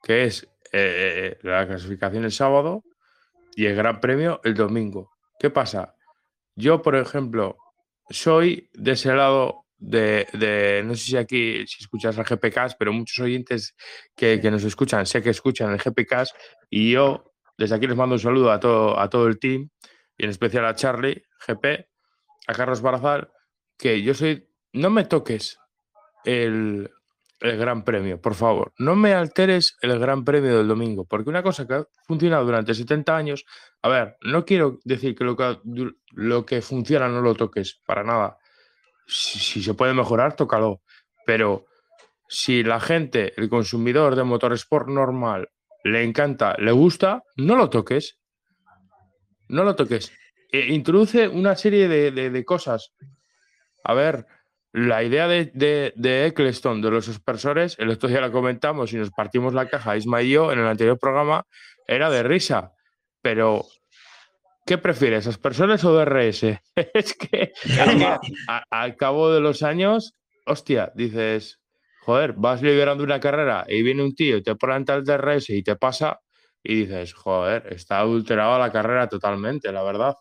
que 0.00 0.24
es 0.24 0.48
eh, 0.70 1.36
la 1.42 1.66
clasificación 1.66 2.24
el 2.24 2.30
sábado 2.30 2.84
y 3.56 3.66
el 3.66 3.74
Gran 3.74 4.00
Premio 4.00 4.40
el 4.44 4.54
domingo. 4.54 5.10
¿Qué 5.40 5.50
pasa? 5.50 5.96
Yo, 6.54 6.80
por 6.80 6.94
ejemplo, 6.94 7.56
soy 8.08 8.70
de 8.72 8.92
ese 8.92 9.12
lado 9.12 9.66
de, 9.76 10.82
no 10.86 10.94
sé 10.94 11.04
si 11.04 11.16
aquí, 11.16 11.66
si 11.66 11.82
escuchas 11.82 12.16
el 12.16 12.24
GPK, 12.24 12.76
pero 12.78 12.92
muchos 12.92 13.18
oyentes 13.24 13.74
que, 14.14 14.40
que, 14.40 14.52
nos 14.52 14.62
escuchan, 14.62 15.04
sé 15.04 15.20
que 15.20 15.30
escuchan 15.30 15.72
el 15.72 15.78
GPK 15.78 16.28
y 16.70 16.92
yo 16.92 17.32
desde 17.58 17.74
aquí 17.74 17.88
les 17.88 17.96
mando 17.96 18.14
un 18.14 18.20
saludo 18.20 18.52
a 18.52 18.60
todo, 18.60 19.00
a 19.00 19.10
todo 19.10 19.26
el 19.26 19.40
team 19.40 19.68
y 20.16 20.24
en 20.24 20.30
especial 20.30 20.64
a 20.64 20.76
Charlie, 20.76 21.24
GP, 21.44 21.88
a 22.46 22.54
Carlos 22.54 22.80
Barazal, 22.80 23.32
que 23.76 24.00
yo 24.00 24.14
soy, 24.14 24.48
no 24.72 24.90
me 24.90 25.04
toques 25.04 25.58
el, 26.24 26.88
el 27.44 27.58
Gran 27.58 27.84
Premio, 27.84 28.20
por 28.20 28.34
favor. 28.34 28.72
No 28.78 28.96
me 28.96 29.12
alteres 29.12 29.76
el 29.82 29.98
Gran 29.98 30.24
Premio 30.24 30.56
del 30.56 30.66
domingo, 30.66 31.04
porque 31.04 31.28
una 31.28 31.42
cosa 31.42 31.66
que 31.66 31.74
ha 31.74 31.86
funcionado 32.06 32.46
durante 32.46 32.72
70 32.72 33.14
años, 33.14 33.44
a 33.82 33.88
ver, 33.88 34.16
no 34.22 34.46
quiero 34.46 34.80
decir 34.84 35.14
que 35.14 35.24
lo 35.24 35.36
que, 35.36 35.58
lo 36.12 36.46
que 36.46 36.62
funciona 36.62 37.08
no 37.08 37.20
lo 37.20 37.34
toques, 37.34 37.80
para 37.84 38.02
nada. 38.02 38.38
Si, 39.06 39.62
se 39.62 39.74
puede 39.74 39.92
mejorar, 39.92 40.34
tócalo. 40.36 40.80
Pero 41.26 41.66
si 42.28 42.62
la 42.62 42.80
gente, 42.80 43.34
el 43.36 43.50
consumidor 43.50 44.16
de 44.16 44.24
motorsport 44.24 44.88
normal, 44.88 45.50
le 45.84 46.02
encanta, 46.02 46.56
le 46.58 46.72
gusta, 46.72 47.22
no 47.36 47.56
lo 47.56 47.68
toques. 47.68 48.18
No 49.48 49.64
lo 49.64 49.76
toques. 49.76 50.12
E 50.50 50.72
introduce 50.72 51.28
una 51.28 51.56
serie 51.56 51.88
de, 51.88 52.10
de 52.10 52.44
cosas. 52.46 52.94
A 53.82 53.92
ver, 53.92 54.24
la 54.74 55.04
idea 55.04 55.28
de, 55.28 55.52
de, 55.54 55.92
de, 55.94 56.26
Eccleston, 56.26 56.82
de 56.82 56.90
los 56.90 57.06
expresores, 57.06 57.76
el 57.78 57.90
otro 57.90 58.08
día 58.08 58.20
la 58.20 58.32
comentamos 58.32 58.92
y 58.92 58.96
nos 58.96 59.12
partimos 59.12 59.54
la 59.54 59.68
caja, 59.68 59.96
Isma 59.96 60.20
y 60.20 60.30
yo, 60.30 60.50
en 60.50 60.58
el 60.58 60.66
anterior 60.66 60.98
programa, 60.98 61.46
era 61.86 62.10
de 62.10 62.24
risa. 62.24 62.72
Pero, 63.22 63.64
¿qué 64.66 64.76
prefieres, 64.76 65.28
aspersores 65.28 65.84
o 65.84 65.94
DRS? 65.94 66.42
es 66.92 67.14
que 67.14 67.52
a, 68.48 68.64
al 68.68 68.96
cabo 68.96 69.30
de 69.30 69.40
los 69.40 69.62
años, 69.62 70.16
hostia, 70.44 70.90
dices, 70.96 71.60
joder, 72.00 72.32
vas 72.32 72.60
liderando 72.60 73.04
una 73.04 73.20
carrera 73.20 73.64
y 73.68 73.80
viene 73.82 74.02
un 74.02 74.16
tío 74.16 74.38
y 74.38 74.42
te 74.42 74.56
planta 74.56 74.96
el 74.96 75.04
DRS 75.04 75.50
y 75.50 75.62
te 75.62 75.76
pasa 75.76 76.18
y 76.64 76.80
dices, 76.80 77.12
joder, 77.12 77.72
está 77.72 78.00
adulterado 78.00 78.58
la 78.58 78.72
carrera 78.72 79.08
totalmente, 79.08 79.70
la 79.70 79.84
verdad. 79.84 80.14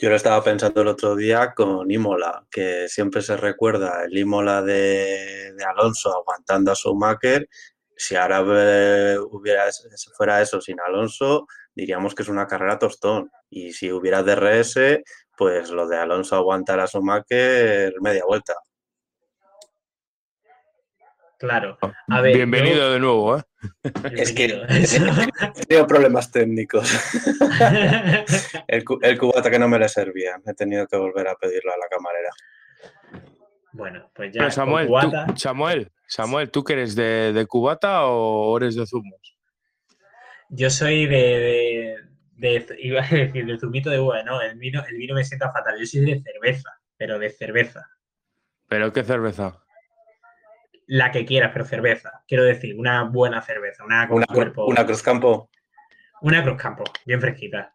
Yo 0.00 0.10
lo 0.10 0.14
estaba 0.16 0.44
pensando 0.44 0.82
el 0.82 0.88
otro 0.88 1.16
día 1.16 1.54
con 1.54 1.90
Imola, 1.90 2.46
que 2.52 2.88
siempre 2.88 3.20
se 3.20 3.36
recuerda 3.36 4.04
el 4.04 4.16
Imola 4.16 4.62
de, 4.62 5.52
Alonso 5.68 6.14
aguantando 6.16 6.70
a 6.70 6.76
Schumacher. 6.76 7.48
Si 7.96 8.14
ahora 8.14 8.42
hubiera, 8.42 9.64
fuera 10.16 10.40
eso 10.40 10.60
sin 10.60 10.78
Alonso, 10.80 11.48
diríamos 11.74 12.14
que 12.14 12.22
es 12.22 12.28
una 12.28 12.46
carrera 12.46 12.78
tostón. 12.78 13.28
Y 13.50 13.72
si 13.72 13.90
hubiera 13.90 14.22
DRS, 14.22 15.02
pues 15.36 15.70
lo 15.70 15.88
de 15.88 15.96
Alonso 15.96 16.36
aguantar 16.36 16.78
a 16.78 16.86
Schumacher 16.86 17.92
media 18.00 18.22
vuelta. 18.24 18.54
Claro. 21.38 21.78
A 22.08 22.20
ver, 22.20 22.34
Bienvenido 22.34 22.76
yo... 22.78 22.92
de 22.92 22.98
nuevo, 22.98 23.38
¿eh? 23.38 23.42
Es 24.12 24.32
que 24.32 24.46
he 24.46 25.66
tenido 25.66 25.86
problemas 25.86 26.32
técnicos. 26.32 26.90
el, 28.66 28.84
el, 29.02 29.18
cubata 29.18 29.48
que 29.48 29.58
no 29.60 29.68
me 29.68 29.78
le 29.78 29.88
servía. 29.88 30.40
He 30.44 30.54
tenido 30.54 30.88
que 30.88 30.96
volver 30.96 31.28
a 31.28 31.36
pedirlo 31.36 31.72
a 31.72 31.76
la 31.76 31.86
camarera. 31.88 32.30
Bueno, 33.72 34.10
pues 34.14 34.34
ya. 34.34 34.40
Pero 34.40 34.50
Samuel, 34.50 34.88
cubata... 34.88 35.26
tú, 35.26 35.38
Samuel, 35.38 35.92
Samuel, 36.08 36.50
¿tú 36.50 36.64
que 36.64 36.72
eres 36.72 36.96
de, 36.96 37.32
de, 37.32 37.46
cubata 37.46 38.06
o 38.06 38.56
eres 38.56 38.74
de 38.74 38.84
zumos? 38.84 39.38
Yo 40.48 40.70
soy 40.70 41.06
de, 41.06 41.98
de, 42.36 42.60
de, 42.60 42.76
Iba 42.80 43.04
a 43.04 43.08
decir, 43.08 43.46
de 43.46 43.58
zumito 43.60 43.90
de 43.90 44.00
uva, 44.00 44.24
no. 44.24 44.40
El 44.40 44.58
vino, 44.58 44.82
el 44.84 44.96
vino 44.96 45.14
me 45.14 45.24
sienta 45.24 45.52
fatal. 45.52 45.78
Yo 45.78 45.86
soy 45.86 46.00
de 46.00 46.20
cerveza, 46.20 46.70
pero 46.96 47.16
de 47.20 47.30
cerveza. 47.30 47.88
¿Pero 48.66 48.92
qué 48.92 49.04
cerveza? 49.04 49.62
La 50.88 51.10
que 51.12 51.24
quieras, 51.24 51.50
pero 51.52 51.64
cerveza. 51.64 52.24
Quiero 52.26 52.44
decir, 52.44 52.74
una 52.78 53.04
buena 53.04 53.42
cerveza, 53.42 53.84
una 53.84 54.08
una, 54.10 54.26
cuerpo. 54.26 54.66
Una 54.66 54.84
Cruzcampo. 54.84 55.50
Una 56.22 56.42
Cruzcampo, 56.42 56.84
bien 57.06 57.20
fresquita. 57.20 57.74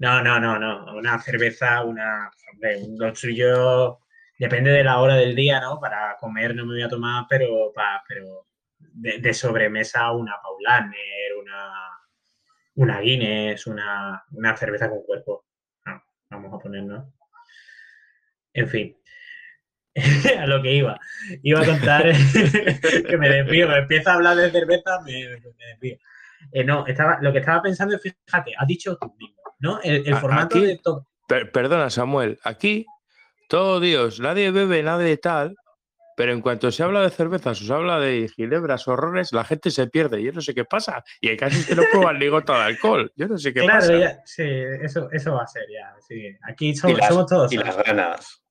No, 0.00 0.22
no, 0.22 0.38
no, 0.40 0.58
no. 0.58 0.96
Una 0.96 1.18
cerveza, 1.20 1.84
una. 1.84 2.30
Hombre, 2.52 2.80
lo 2.96 3.14
suyo. 3.14 4.00
Depende 4.38 4.70
de 4.70 4.84
la 4.84 4.98
hora 4.98 5.14
del 5.14 5.34
día, 5.34 5.60
¿no? 5.60 5.80
Para 5.80 6.16
comer 6.18 6.54
no 6.54 6.66
me 6.66 6.74
voy 6.74 6.82
a 6.82 6.88
tomar, 6.88 7.24
pero, 7.28 7.72
para, 7.74 8.02
pero 8.06 8.48
de, 8.78 9.18
de, 9.18 9.32
sobremesa 9.32 10.10
una 10.12 10.34
Paulaner, 10.42 11.36
una, 11.40 11.72
una 12.74 13.00
Guinness, 13.00 13.66
una, 13.66 14.22
una 14.32 14.56
cerveza 14.56 14.90
con 14.90 15.04
cuerpo. 15.04 15.46
No, 15.86 16.02
vamos 16.30 16.52
a 16.52 16.58
ponernos. 16.58 17.06
En 18.52 18.68
fin, 18.68 18.96
a 20.38 20.46
lo 20.46 20.62
que 20.62 20.74
iba. 20.74 20.98
Iba 21.42 21.60
a 21.60 21.64
contar 21.64 22.04
que 23.08 23.16
me 23.18 23.28
desvío, 23.28 23.68
me 23.68 23.78
empieza 23.78 24.12
a 24.12 24.14
hablar 24.14 24.36
de 24.36 24.50
cerveza, 24.50 25.00
me, 25.04 25.12
me 25.58 25.66
desvío. 25.72 25.96
Eh, 26.52 26.64
no, 26.64 26.86
estaba, 26.86 27.18
lo 27.20 27.32
que 27.32 27.40
estaba 27.40 27.62
pensando 27.62 27.96
es, 27.96 28.02
fíjate, 28.02 28.52
has 28.56 28.66
dicho 28.66 28.96
tú 29.00 29.14
mismo, 29.18 29.42
¿no? 29.58 29.80
El, 29.82 30.06
el 30.06 30.16
formato 30.16 30.58
aquí, 30.58 30.66
de 30.66 30.78
todo. 30.78 31.08
Per, 31.26 31.50
perdona, 31.50 31.90
Samuel, 31.90 32.38
aquí 32.44 32.86
todo 33.48 33.80
Dios, 33.80 34.20
nadie 34.20 34.50
bebe, 34.50 34.82
nadie 34.82 35.16
tal, 35.16 35.56
pero 36.16 36.32
en 36.32 36.40
cuanto 36.40 36.70
se 36.70 36.82
habla 36.82 37.02
de 37.02 37.10
cervezas 37.10 37.60
o 37.60 37.64
se 37.64 37.72
habla 37.72 38.00
de 38.00 38.28
ginebras, 38.34 38.88
horrores, 38.88 39.32
la 39.32 39.44
gente 39.44 39.70
se 39.70 39.86
pierde. 39.86 40.22
Yo 40.22 40.32
no 40.32 40.40
sé 40.40 40.54
qué 40.54 40.64
pasa. 40.64 41.04
Y 41.20 41.28
hay 41.28 41.36
casos 41.36 41.66
que 41.66 41.74
no 41.74 41.82
prueban 41.92 42.18
ni 42.18 42.28
gota 42.28 42.54
de 42.54 42.62
alcohol. 42.62 43.12
Yo 43.16 43.28
no 43.28 43.36
sé 43.36 43.52
qué 43.52 43.60
claro, 43.60 43.80
pasa. 43.80 43.98
Ya, 43.98 44.22
sí, 44.24 44.44
eso, 44.82 45.10
eso 45.12 45.34
va 45.34 45.42
a 45.42 45.46
ser 45.46 45.64
ya. 45.70 45.94
Sí. 46.00 46.34
Aquí 46.42 46.74
somos, 46.74 46.98
las, 46.98 47.08
somos 47.08 47.26
todos. 47.26 47.52
Y 47.52 47.58
las 47.58 47.76
ganas. 47.76 48.45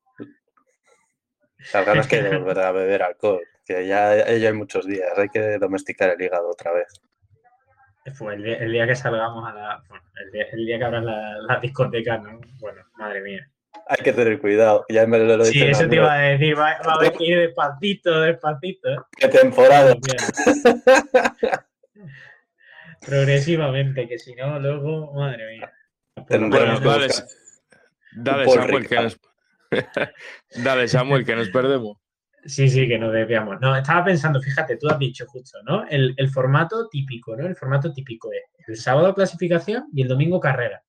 Las 1.74 1.86
ganas 1.86 2.08
que 2.08 2.18
hay 2.18 2.24
de 2.24 2.38
volver 2.38 2.60
a 2.60 2.72
beber 2.72 3.04
alcohol, 3.04 3.42
que 3.66 3.88
ya, 3.88 4.16
ya 4.16 4.48
hay 4.48 4.54
muchos 4.54 4.86
días, 4.86 5.18
hay 5.18 5.30
que 5.30 5.58
domesticar 5.58 6.10
el 6.10 6.22
hígado 6.22 6.50
otra 6.50 6.72
vez. 6.72 6.88
Pues 8.20 8.36
el, 8.36 8.44
día, 8.44 8.58
el 8.58 8.72
día 8.72 8.86
que 8.86 8.96
salgamos 8.96 9.50
a 9.50 9.54
la. 9.54 9.84
Bueno, 9.90 10.04
el, 10.24 10.32
día, 10.32 10.46
el 10.52 10.66
día 10.66 10.78
que 10.78 10.86
abran 10.86 11.06
las 11.06 11.42
la 11.48 11.60
discotecas, 11.60 12.22
¿no? 12.22 12.40
Bueno, 12.60 12.84
madre 12.98 13.22
mía. 13.22 13.50
Hay 13.88 14.04
que 14.04 14.14
tener 14.14 14.40
cuidado, 14.40 14.86
ya 14.90 15.06
me 15.06 15.18
lo, 15.20 15.38
lo 15.38 15.46
Sí, 15.46 15.62
eso 15.62 15.88
te 15.88 15.96
iba 15.96 16.14
a 16.14 16.20
decir, 16.20 16.58
va, 16.58 16.78
va 16.88 16.94
a 16.94 16.96
haber 16.96 17.14
que 17.14 17.26
ir 17.26 17.40
despacito, 17.40 18.22
despacito. 18.22 19.08
¿Qué 19.18 19.28
temporada? 19.28 19.96
Progresivamente, 23.06 24.08
que 24.08 24.18
si 24.18 24.34
no, 24.36 24.60
luego, 24.60 25.14
madre 25.14 25.58
mía. 25.58 25.72
Bueno, 26.28 26.80
dale, 26.80 27.08
dale 28.16 28.50
Samuel, 28.50 28.88
que 28.88 28.96
nos, 28.96 29.20
Dale, 30.64 30.88
Samuel, 30.88 31.26
que 31.26 31.36
nos 31.36 31.50
perdemos. 31.50 31.98
Sí, 32.46 32.70
sí, 32.70 32.88
que 32.88 33.00
nos 33.00 33.12
desviamos. 33.12 33.60
No, 33.60 33.76
estaba 33.76 34.06
pensando, 34.06 34.40
fíjate, 34.40 34.78
tú 34.78 34.88
has 34.88 35.00
dicho 35.00 35.26
justo, 35.28 35.58
¿no? 35.64 35.84
El, 35.88 36.30
formato 36.30 36.88
típico, 36.90 37.36
¿no? 37.36 37.48
El 37.48 37.56
formato 37.56 37.92
típico 37.92 38.32
es 38.32 38.44
el 38.68 38.78
sábado 38.78 39.16
clasificación 39.16 39.88
y 39.92 40.04
el 40.04 40.08
domingo 40.08 40.40
carrera. 40.40 40.84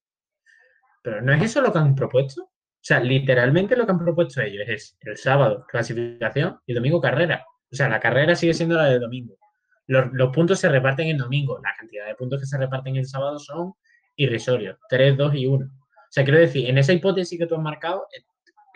Pero 1.02 1.22
¿no 1.22 1.32
es 1.32 1.42
eso 1.42 1.62
lo 1.62 1.72
que 1.72 1.78
han 1.78 1.94
propuesto? 1.94 2.42
O 2.42 2.88
sea, 2.88 3.00
literalmente 3.00 3.74
lo 3.74 3.86
que 3.86 3.92
han 3.92 3.98
propuesto 3.98 4.42
ellos 4.42 4.64
es 4.68 4.98
el 5.00 5.16
sábado 5.16 5.64
clasificación 5.66 6.60
y 6.66 6.74
domingo 6.74 7.00
carrera. 7.00 7.44
O 7.72 7.74
sea, 7.74 7.88
la 7.88 8.00
carrera 8.00 8.34
sigue 8.34 8.52
siendo 8.52 8.76
la 8.76 8.84
del 8.84 9.00
domingo. 9.00 9.38
Los, 9.86 10.12
los 10.12 10.30
puntos 10.34 10.60
se 10.60 10.68
reparten 10.68 11.08
el 11.08 11.16
domingo. 11.16 11.58
La 11.62 11.74
cantidad 11.78 12.06
de 12.06 12.14
puntos 12.16 12.40
que 12.40 12.46
se 12.46 12.58
reparten 12.58 12.96
el 12.96 13.06
sábado 13.06 13.38
son 13.38 13.72
irrisorios. 14.16 14.78
3, 14.90 15.16
2 15.16 15.34
y 15.34 15.46
1. 15.46 15.64
O 15.64 15.68
sea, 16.10 16.24
quiero 16.24 16.38
decir, 16.38 16.68
en 16.68 16.78
esa 16.78 16.92
hipótesis 16.92 17.38
que 17.38 17.46
tú 17.46 17.54
has 17.54 17.62
marcado, 17.62 18.06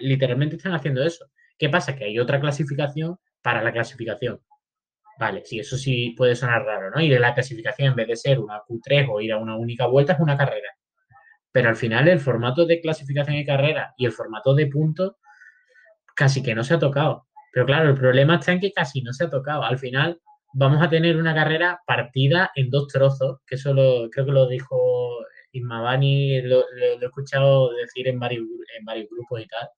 literalmente 0.01 0.57
están 0.57 0.75
haciendo 0.75 1.03
eso. 1.03 1.27
¿Qué 1.59 1.69
pasa? 1.69 1.95
Que 1.95 2.05
hay 2.05 2.19
otra 2.19 2.41
clasificación 2.41 3.19
para 3.43 3.63
la 3.63 3.73
clasificación. 3.73 4.41
Vale, 5.19 5.45
sí, 5.45 5.59
eso 5.61 5.77
sí 5.77 6.15
puede 6.17 6.35
sonar 6.35 6.65
raro, 6.65 6.91
¿no? 6.91 7.01
Y 7.01 7.11
de 7.11 7.19
la 7.19 7.35
clasificación, 7.35 7.89
en 7.89 7.95
vez 7.95 8.09
de 8.09 8.17
ser 8.17 8.41
una 8.41 8.63
Q3 8.67 9.09
o 9.11 9.21
ir 9.21 9.33
a 9.33 9.37
una 9.37 9.57
única 9.57 9.87
vuelta, 9.87 10.15
es 10.15 10.21
una 10.21 10.39
carrera. 10.39 10.69
Pero 11.53 11.69
al 11.69 11.77
final 11.77 12.09
el 12.09 12.21
formato 12.21 12.65
de 12.65 12.81
clasificación 12.81 13.37
y 13.37 13.45
carrera 13.45 13.93
y 13.99 14.07
el 14.07 14.13
formato 14.13 14.55
de 14.55 14.67
puntos 14.69 15.17
casi 16.17 16.43
que 16.43 16.55
no 16.55 16.65
se 16.65 16.75
ha 16.75 16.79
tocado. 16.79 17.27
Pero 17.53 17.67
claro, 17.67 17.91
el 17.91 17.97
problema 17.97 18.37
está 18.37 18.53
en 18.53 18.61
que 18.61 18.73
casi 18.73 19.03
no 19.03 19.13
se 19.13 19.25
ha 19.25 19.31
tocado. 19.31 19.65
Al 19.65 19.79
final 19.79 20.21
vamos 20.55 20.83
a 20.83 20.89
tener 20.89 21.17
una 21.19 21.35
carrera 21.35 21.81
partida 21.87 22.51
en 22.55 22.71
dos 22.71 22.89
trozos, 22.89 23.41
que 23.47 23.57
eso 23.57 23.75
lo, 23.75 24.09
creo 24.11 24.25
que 24.25 24.33
lo 24.33 24.49
dijo 24.49 24.79
Ismabani, 25.53 26.41
lo, 26.43 26.65
lo, 26.73 27.03
he 27.03 27.05
escuchado 27.05 27.71
decir 27.75 28.09
en 28.09 28.19
varios, 28.19 28.47
en 28.79 28.85
varios 28.87 29.09
grupos 29.11 29.43
y 29.43 29.47
tal 29.47 29.69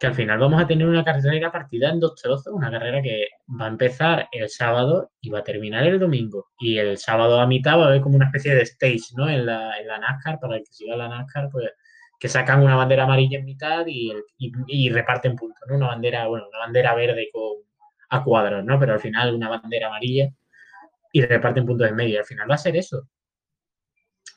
que 0.00 0.06
al 0.06 0.14
final 0.14 0.38
vamos 0.38 0.62
a 0.62 0.66
tener 0.66 0.88
una 0.88 1.04
carrera 1.04 1.52
partida 1.52 1.90
en 1.90 2.00
dos 2.00 2.14
trozos, 2.14 2.54
una 2.54 2.70
carrera 2.70 3.02
que 3.02 3.28
va 3.60 3.66
a 3.66 3.68
empezar 3.68 4.28
el 4.32 4.48
sábado 4.48 5.12
y 5.20 5.28
va 5.28 5.40
a 5.40 5.44
terminar 5.44 5.86
el 5.86 5.98
domingo. 5.98 6.48
Y 6.58 6.78
el 6.78 6.96
sábado 6.96 7.38
a 7.38 7.46
mitad 7.46 7.78
va 7.78 7.84
a 7.84 7.86
haber 7.88 8.00
como 8.00 8.16
una 8.16 8.24
especie 8.24 8.54
de 8.54 8.62
stage, 8.62 9.14
¿no? 9.14 9.28
En 9.28 9.44
la, 9.44 9.78
en 9.78 9.86
la 9.86 9.98
NASCAR, 9.98 10.40
para 10.40 10.56
el 10.56 10.64
que 10.64 10.72
siga 10.72 10.96
la 10.96 11.06
NASCAR, 11.06 11.50
pues 11.50 11.70
que 12.18 12.28
sacan 12.28 12.62
una 12.62 12.76
bandera 12.76 13.04
amarilla 13.04 13.40
en 13.40 13.44
mitad 13.44 13.84
y, 13.86 14.90
reparten 14.90 15.36
puntos, 15.36 15.60
¿no? 15.68 15.76
Una 15.76 15.88
bandera, 15.88 16.26
bueno, 16.28 16.48
una 16.48 16.60
bandera 16.60 16.94
verde 16.94 17.28
con 17.30 17.58
a 18.08 18.24
cuadros, 18.24 18.64
¿no? 18.64 18.80
Pero 18.80 18.94
al 18.94 19.00
final 19.00 19.34
una 19.34 19.50
bandera 19.50 19.88
amarilla 19.88 20.30
y 21.12 21.22
reparten 21.22 21.66
puntos 21.66 21.88
en 21.88 21.96
medio. 21.96 22.20
Al 22.20 22.24
final 22.24 22.50
va 22.50 22.54
a 22.54 22.58
ser 22.58 22.74
eso. 22.74 23.06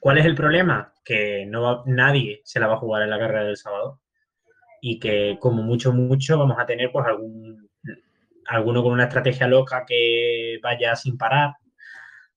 ¿Cuál 0.02 0.18
es 0.18 0.26
el 0.26 0.36
problema? 0.36 0.94
Que 1.06 1.46
no 1.48 1.84
nadie 1.86 2.42
se 2.44 2.60
la 2.60 2.68
va 2.68 2.74
a 2.74 2.78
jugar 2.78 3.04
en 3.04 3.10
la 3.12 3.20
carrera 3.20 3.46
del 3.46 3.56
sábado 3.56 4.02
y 4.86 5.00
que 5.00 5.38
como 5.40 5.64
mucho, 5.64 5.94
mucho 5.94 6.38
vamos 6.38 6.58
a 6.60 6.66
tener 6.66 6.92
pues 6.92 7.06
algún, 7.06 7.70
alguno 8.46 8.84
con 8.84 8.92
una 8.92 9.06
estrategia 9.06 9.48
loca 9.48 9.86
que 9.88 10.60
vaya 10.62 10.94
sin 10.98 11.18
parar, 11.18 11.54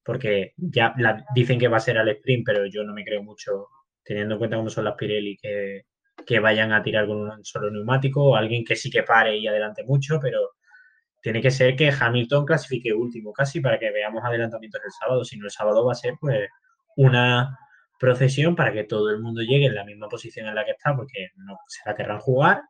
porque 0.01 0.53
ya 0.55 0.95
dicen 1.35 1.59
que 1.59 1.67
va 1.67 1.75
a 1.75 1.81
ser 1.81 1.97
al 1.97 2.07
sprint, 2.07 2.45
pero 2.45 2.65
yo 2.65 2.85
no 2.85 2.93
me 2.93 3.03
creo 3.03 3.21
mucho 3.21 3.67
teniendo 4.01 4.35
en 4.35 4.39
cuenta 4.39 4.55
cómo 4.55 4.69
son 4.69 4.85
las 4.85 4.95
Pirelli 4.95 5.35
que, 5.35 5.87
que 6.25 6.39
vayan 6.39 6.71
a 6.71 6.81
tirar 6.81 7.05
con 7.05 7.17
un 7.17 7.43
solo 7.43 7.69
neumático 7.69 8.23
o 8.23 8.35
alguien 8.37 8.63
que 8.63 8.77
sí 8.77 8.89
que 8.89 9.03
pare 9.03 9.35
y 9.35 9.45
adelante 9.45 9.83
mucho, 9.83 10.17
pero 10.21 10.51
tiene 11.21 11.41
que 11.41 11.51
ser 11.51 11.75
que 11.75 11.91
Hamilton 11.91 12.45
clasifique 12.45 12.93
último 12.93 13.33
casi 13.33 13.59
para 13.59 13.77
que 13.77 13.91
veamos 13.91 14.23
adelantamientos 14.23 14.79
el 14.85 14.91
sábado, 14.91 15.25
si 15.25 15.37
no 15.37 15.43
el 15.43 15.51
sábado 15.51 15.85
va 15.85 15.91
a 15.91 15.95
ser 15.95 16.13
pues 16.17 16.47
una 16.95 17.59
procesión 17.99 18.55
para 18.55 18.71
que 18.71 18.83
todo 18.83 19.09
el 19.09 19.19
mundo 19.19 19.41
llegue 19.41 19.65
en 19.65 19.75
la 19.75 19.85
misma 19.85 20.07
posición 20.07 20.47
en 20.47 20.55
la 20.55 20.65
que 20.65 20.71
está, 20.71 20.95
porque 20.95 21.29
no 21.37 21.57
se 21.67 21.81
la 21.85 21.95
querrán 21.95 22.19
jugar. 22.19 22.61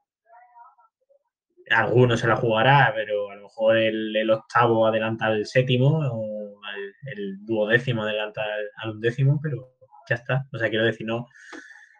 Algunos 1.70 2.20
se 2.20 2.28
la 2.28 2.38
jugará, 2.38 2.94
pero 2.96 3.30
a 3.30 3.36
lo 3.36 3.44
mejor 3.44 3.78
el, 3.78 4.30
octavo 4.30 4.88
adelanta 4.88 5.26
al 5.26 5.46
séptimo 5.46 6.00
o 6.00 6.60
el 7.04 7.46
duodécimo 7.46 8.04
adelanta 8.04 8.42
al, 8.84 8.92
undécimo, 8.92 9.40
pero 9.42 9.74
ya 10.10 10.16
está. 10.16 10.48
O 10.54 10.58
sea, 10.58 10.70
quiero 10.70 10.86
decir, 10.86 11.06
no. 11.06 11.28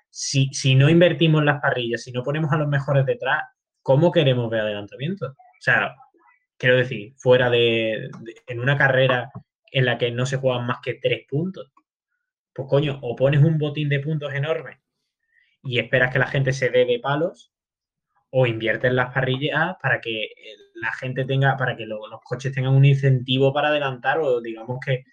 Si, 0.10 0.50
si 0.54 0.76
no 0.76 0.90
invertimos 0.90 1.44
las 1.44 1.62
parrillas, 1.62 2.04
si 2.04 2.12
no 2.12 2.24
ponemos 2.24 2.52
a 2.52 2.58
los 2.58 2.68
mejores 2.68 3.06
detrás, 3.06 3.44
¿cómo 3.82 4.12
queremos 4.12 4.50
ver 4.50 4.62
adelantamiento? 4.62 5.28
O 5.28 5.62
sea, 5.62 5.96
quiero 6.58 6.78
decir, 6.78 7.14
fuera 7.18 7.50
de, 7.50 8.10
en 8.48 8.60
una 8.60 8.78
carrera 8.78 9.32
en 9.72 9.86
la 9.86 9.98
que 9.98 10.12
no 10.12 10.26
se 10.26 10.38
juegan 10.38 10.66
más 10.66 10.80
que 10.82 10.96
tres 10.96 11.22
puntos, 11.30 11.72
pues 12.58 12.68
coño, 12.70 12.98
o 13.04 13.16
pones 13.16 13.44
un 13.44 13.60
botín 13.60 13.88
de 13.88 14.00
puntos 14.00 14.34
enorme 14.34 14.82
y 15.62 15.78
esperas 15.78 16.12
que 16.12 16.18
la 16.18 16.26
gente 16.26 16.52
se 16.54 16.72
dé 16.72 16.86
de 16.86 17.00
palos, 17.00 17.54
o 18.32 18.48
inviertes 18.48 18.92
las 18.92 19.14
parrillas 19.14 19.76
para 19.80 20.02
que 20.02 20.30
la 20.74 20.92
gente 20.94 21.24
tenga, 21.24 21.56
para 21.56 21.78
que 21.78 21.86
los 21.86 22.00
coches 22.24 22.52
tengan 22.52 22.74
un 22.74 22.84
incentivo 22.84 23.54
para 23.54 23.68
adelantar, 23.68 24.18
o 24.20 24.42
digamos 24.42 24.80
que, 24.84 25.06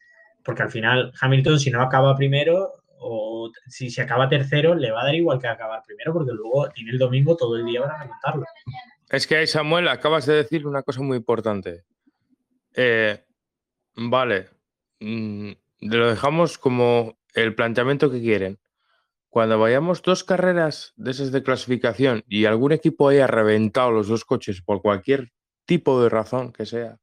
porque 0.42 0.62
al 0.62 0.70
final 0.70 1.12
Hamilton, 1.20 1.60
si 1.60 1.70
no 1.70 1.82
acaba 1.82 2.16
primero, 2.16 2.82
o 2.98 3.50
si 3.66 3.90
se 3.90 4.00
acaba 4.00 4.26
tercero, 4.26 4.74
le 4.74 4.90
va 4.90 5.02
a 5.02 5.04
dar 5.04 5.14
igual 5.14 5.38
que 5.38 5.46
acabar 5.46 5.82
primero, 5.86 6.14
porque 6.14 6.32
luego 6.32 6.70
tiene 6.70 6.92
el 6.92 6.98
domingo 6.98 7.36
todo 7.36 7.58
el 7.58 7.66
día 7.66 7.82
para 7.82 8.00
adelantarlo. 8.00 8.46
Es 9.10 9.26
que 9.26 9.46
Samuel, 9.46 9.88
acabas 9.88 10.24
de 10.24 10.36
decir 10.36 10.66
una 10.66 10.82
cosa 10.82 11.02
muy 11.02 11.18
importante. 11.18 11.84
Eh, 12.74 13.22
vale, 13.96 14.48
mm, 15.00 15.52
lo 15.82 16.08
dejamos 16.08 16.56
como 16.56 17.18
el 17.34 17.54
planteamiento 17.54 18.10
que 18.10 18.20
quieren. 18.20 18.58
Cuando 19.28 19.58
vayamos 19.58 20.02
dos 20.02 20.22
carreras 20.24 20.92
de 20.96 21.10
esas 21.10 21.32
de 21.32 21.42
clasificación 21.42 22.24
y 22.28 22.44
algún 22.44 22.72
equipo 22.72 23.08
haya 23.08 23.26
reventado 23.26 23.90
los 23.90 24.08
dos 24.08 24.24
coches 24.24 24.62
por 24.62 24.80
cualquier 24.80 25.32
tipo 25.66 26.00
de 26.00 26.08
razón 26.08 26.52
que 26.52 26.66
sea, 26.66 26.98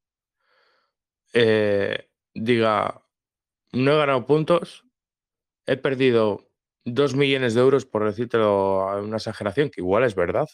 eh, 1.34 2.08
diga, 2.34 3.04
no 3.74 3.92
he 3.92 3.98
ganado 3.98 4.26
puntos, 4.26 4.86
he 5.66 5.78
perdido 5.78 6.48
dos 6.86 7.16
millones 7.16 7.54
de 7.54 7.62
euros, 7.62 7.86
por 7.86 8.06
decírtelo 8.06 8.90
a 8.90 9.02
una 9.02 9.18
exageración, 9.18 9.70
que 9.70 9.82
igual 9.82 10.04
es 10.06 10.16
verdad, 10.16 10.48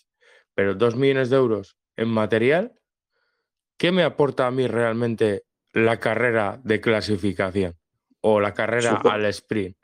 pero 0.55 0.73
dos 0.73 0.95
millones 0.95 1.29
de 1.29 1.37
euros 1.37 1.77
en 1.95 2.09
material, 2.09 2.73
¿qué 3.77 3.91
me 3.91 4.03
aporta 4.03 4.47
a 4.47 4.51
mí 4.51 4.67
realmente 4.67 5.43
la 5.73 5.99
carrera 5.99 6.59
de 6.63 6.81
clasificación? 6.81 7.76
O 8.21 8.39
la 8.39 8.53
carrera 8.53 9.01
al 9.03 9.25
sprint? 9.25 9.77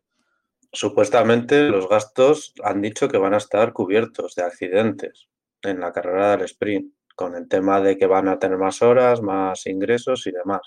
Supuestamente 0.71 1.69
los 1.69 1.87
gastos 1.87 2.53
han 2.63 2.81
dicho 2.81 3.07
que 3.07 3.17
van 3.17 3.35
a 3.35 3.37
estar 3.37 3.73
cubiertos 3.73 4.33
de 4.35 4.43
accidentes 4.43 5.27
en 5.61 5.79
la 5.79 5.91
carrera 5.91 6.31
del 6.31 6.45
sprint, 6.45 6.93
con 7.15 7.35
el 7.35 7.47
tema 7.47 7.79
de 7.79 7.97
que 7.97 8.07
van 8.07 8.27
a 8.27 8.39
tener 8.39 8.57
más 8.57 8.81
horas, 8.81 9.21
más 9.21 9.67
ingresos 9.67 10.25
y 10.25 10.31
demás. 10.31 10.61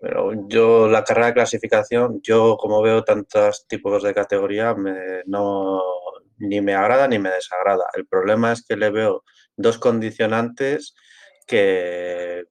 Pero 0.00 0.32
yo 0.48 0.88
la 0.88 1.02
carrera 1.04 1.28
de 1.28 1.34
clasificación, 1.34 2.20
yo 2.22 2.58
como 2.58 2.82
veo 2.82 3.02
tantos 3.04 3.66
tipos 3.66 4.02
de 4.02 4.12
categoría, 4.12 4.76
no, 5.24 5.80
ni 6.36 6.60
me 6.60 6.74
agrada 6.74 7.08
ni 7.08 7.18
me 7.18 7.30
desagrada. 7.30 7.86
El 7.94 8.06
problema 8.06 8.52
es 8.52 8.64
que 8.66 8.76
le 8.76 8.90
veo 8.90 9.24
dos 9.56 9.78
condicionantes 9.78 10.94
que 11.46 12.44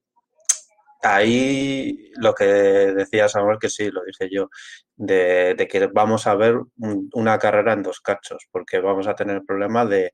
ahí 1.04 2.10
lo 2.16 2.34
que 2.34 2.44
decía 2.44 3.28
Samuel, 3.28 3.58
que 3.60 3.68
sí, 3.70 3.90
lo 3.90 4.02
dije 4.04 4.28
yo, 4.30 4.48
de, 4.96 5.56
que 5.70 5.86
vamos 5.88 6.26
a 6.26 6.34
ver 6.34 6.56
una 7.12 7.38
carrera 7.38 7.72
en 7.74 7.82
dos 7.82 8.00
cachos, 8.00 8.46
porque 8.50 8.80
vamos 8.80 9.06
a 9.06 9.14
tener 9.14 9.36
el 9.36 9.44
problema 9.44 9.84
de 9.86 10.12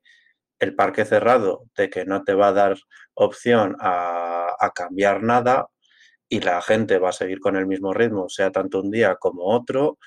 el 0.59 0.75
parque 0.75 1.05
cerrado, 1.05 1.65
de 1.75 1.89
que 1.89 2.05
no 2.05 2.23
te 2.23 2.35
va 2.35 2.49
a 2.49 2.53
dar 2.53 2.77
opción 3.15 3.75
a, 3.79 4.55
a 4.59 4.71
cambiar 4.71 5.23
nada 5.23 5.67
y 6.29 6.39
la 6.41 6.61
gente 6.61 6.99
va 6.99 7.09
a 7.09 7.13
seguir 7.13 7.39
con 7.39 7.57
el 7.57 7.67
mismo 7.67 7.93
ritmo, 7.93 8.29
sea 8.29 8.51
tanto 8.51 8.81
un 8.81 8.91
día 8.91 9.15
como 9.15 9.43
otro. 9.45 9.97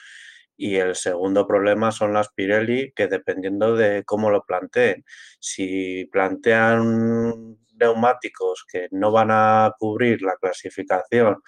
Y 0.56 0.76
el 0.76 0.94
segundo 0.94 1.46
problema 1.46 1.92
son 1.92 2.12
las 2.14 2.30
Pirelli, 2.32 2.92
que 2.94 3.08
dependiendo 3.08 3.76
de 3.76 4.04
cómo 4.04 4.30
lo 4.30 4.44
planteen, 4.44 5.04
si 5.40 6.06
plantean 6.12 7.58
neumáticos 7.74 8.64
que 8.70 8.88
no 8.90 9.10
van 9.12 9.28
a 9.30 9.72
cubrir 9.78 10.22
la 10.22 10.36
clasificación, 10.36 11.42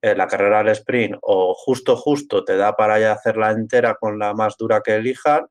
en 0.00 0.18
la 0.18 0.26
carrera 0.26 0.60
al 0.60 0.68
sprint, 0.68 1.16
o 1.22 1.54
justo, 1.54 1.96
justo 1.96 2.44
te 2.44 2.56
da 2.58 2.74
para 2.76 3.00
ya 3.00 3.12
hacerla 3.12 3.52
entera 3.52 3.94
con 3.94 4.18
la 4.18 4.34
más 4.34 4.56
dura 4.58 4.82
que 4.84 4.96
elijan, 4.96 5.46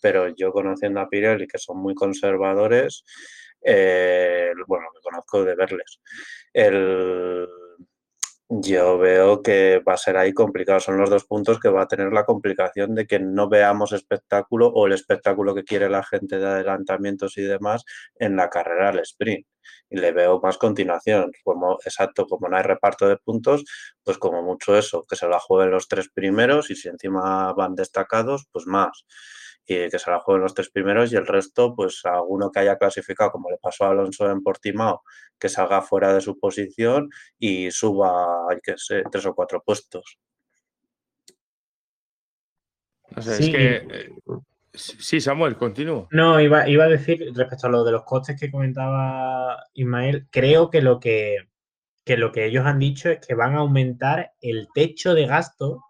pero 0.00 0.28
yo 0.34 0.50
conociendo 0.50 1.00
a 1.00 1.08
Pirelli, 1.08 1.46
que 1.46 1.58
son 1.58 1.78
muy 1.78 1.94
conservadores, 1.94 3.04
eh, 3.60 4.50
bueno, 4.66 4.86
me 4.94 5.00
conozco 5.00 5.44
de 5.44 5.54
verles, 5.54 6.00
el 6.54 7.46
yo 8.48 8.96
veo 8.98 9.42
que 9.42 9.80
va 9.86 9.94
a 9.94 9.96
ser 9.98 10.16
ahí 10.16 10.32
complicado. 10.32 10.80
Son 10.80 10.98
los 10.98 11.10
dos 11.10 11.24
puntos 11.24 11.60
que 11.60 11.68
va 11.68 11.82
a 11.82 11.88
tener 11.88 12.12
la 12.12 12.24
complicación 12.24 12.94
de 12.94 13.06
que 13.06 13.18
no 13.20 13.48
veamos 13.48 13.92
espectáculo 13.92 14.68
o 14.68 14.86
el 14.86 14.92
espectáculo 14.94 15.54
que 15.54 15.64
quiere 15.64 15.90
la 15.90 16.02
gente 16.02 16.38
de 16.38 16.46
adelantamientos 16.46 17.36
y 17.38 17.42
demás 17.42 17.84
en 18.16 18.36
la 18.36 18.48
carrera 18.48 18.90
al 18.90 19.00
sprint. 19.00 19.46
Y 19.90 19.98
le 19.98 20.12
veo 20.12 20.40
más 20.40 20.56
continuación. 20.58 21.30
Como, 21.44 21.78
exacto, 21.84 22.26
como 22.26 22.48
no 22.48 22.56
hay 22.56 22.62
reparto 22.62 23.06
de 23.08 23.18
puntos, 23.18 23.64
pues 24.02 24.18
como 24.18 24.42
mucho 24.42 24.76
eso, 24.76 25.04
que 25.08 25.16
se 25.16 25.28
la 25.28 25.38
jueguen 25.38 25.70
los 25.70 25.88
tres 25.88 26.08
primeros 26.08 26.70
y 26.70 26.76
si 26.76 26.88
encima 26.88 27.52
van 27.52 27.74
destacados, 27.74 28.46
pues 28.52 28.66
más 28.66 29.04
y 29.68 29.90
que 29.90 29.98
se 29.98 30.10
la 30.10 30.20
jueguen 30.20 30.42
los 30.42 30.54
tres 30.54 30.70
primeros 30.70 31.12
y 31.12 31.16
el 31.16 31.26
resto, 31.26 31.74
pues 31.74 32.00
a 32.06 32.14
alguno 32.14 32.50
que 32.50 32.60
haya 32.60 32.78
clasificado, 32.78 33.30
como 33.30 33.50
le 33.50 33.58
pasó 33.58 33.84
a 33.84 33.90
Alonso 33.90 34.30
en 34.30 34.42
Portimao, 34.42 35.02
que 35.38 35.50
salga 35.50 35.82
fuera 35.82 36.14
de 36.14 36.22
su 36.22 36.38
posición 36.38 37.10
y 37.38 37.70
suba, 37.70 38.50
hay 38.50 38.60
que 38.62 38.78
sé, 38.78 39.02
tres 39.12 39.26
o 39.26 39.34
cuatro 39.34 39.62
puestos. 39.62 40.18
No 43.14 43.20
sé, 43.20 43.36
sí. 43.36 43.44
es 43.44 43.50
que... 43.50 43.76
Eh, 43.76 44.10
sí, 44.72 45.20
Samuel, 45.20 45.56
continúo. 45.56 46.08
No, 46.12 46.40
iba, 46.40 46.66
iba 46.66 46.84
a 46.84 46.88
decir 46.88 47.30
respecto 47.34 47.66
a 47.66 47.70
lo 47.70 47.84
de 47.84 47.92
los 47.92 48.04
costes 48.04 48.40
que 48.40 48.50
comentaba 48.50 49.64
Ismael, 49.74 50.28
creo 50.30 50.70
que 50.70 50.80
lo 50.80 50.98
que, 50.98 51.36
que 52.06 52.16
lo 52.16 52.32
que 52.32 52.46
ellos 52.46 52.64
han 52.64 52.78
dicho 52.78 53.10
es 53.10 53.20
que 53.26 53.34
van 53.34 53.54
a 53.54 53.58
aumentar 53.58 54.32
el 54.40 54.68
techo 54.72 55.12
de 55.12 55.26
gasto 55.26 55.84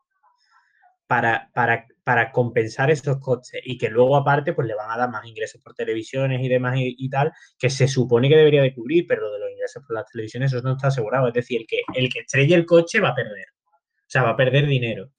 para, 1.06 1.50
para, 1.54 1.86
para 2.08 2.32
compensar 2.32 2.90
esos 2.90 3.18
costes 3.18 3.60
y 3.62 3.76
que 3.76 3.90
luego 3.90 4.16
aparte 4.16 4.54
pues 4.54 4.66
le 4.66 4.74
van 4.74 4.90
a 4.90 4.96
dar 4.96 5.10
más 5.10 5.26
ingresos 5.26 5.60
por 5.60 5.74
televisiones 5.74 6.40
y 6.40 6.48
demás 6.48 6.76
y, 6.78 7.10
tal, 7.10 7.30
que 7.58 7.68
se 7.68 7.86
supone 7.86 8.30
que 8.30 8.36
debería 8.38 8.62
de 8.62 8.72
cubrir, 8.72 9.04
pero 9.06 9.20
lo 9.20 9.32
de 9.34 9.40
los 9.40 9.50
ingresos 9.50 9.84
por 9.86 9.94
las 9.94 10.06
televisiones 10.06 10.50
eso 10.50 10.62
no 10.62 10.72
está 10.72 10.86
asegurado. 10.86 11.28
Es 11.28 11.34
decir, 11.34 11.66
que 11.68 11.82
el 11.92 12.10
que 12.10 12.20
estrelle 12.20 12.54
el 12.54 12.64
coche 12.64 13.00
va 13.00 13.10
a 13.10 13.14
perder. 13.14 13.44
O 13.60 14.06
sea, 14.06 14.22
va 14.22 14.30
a 14.30 14.36
perder 14.38 14.66
dinero. 14.66 15.10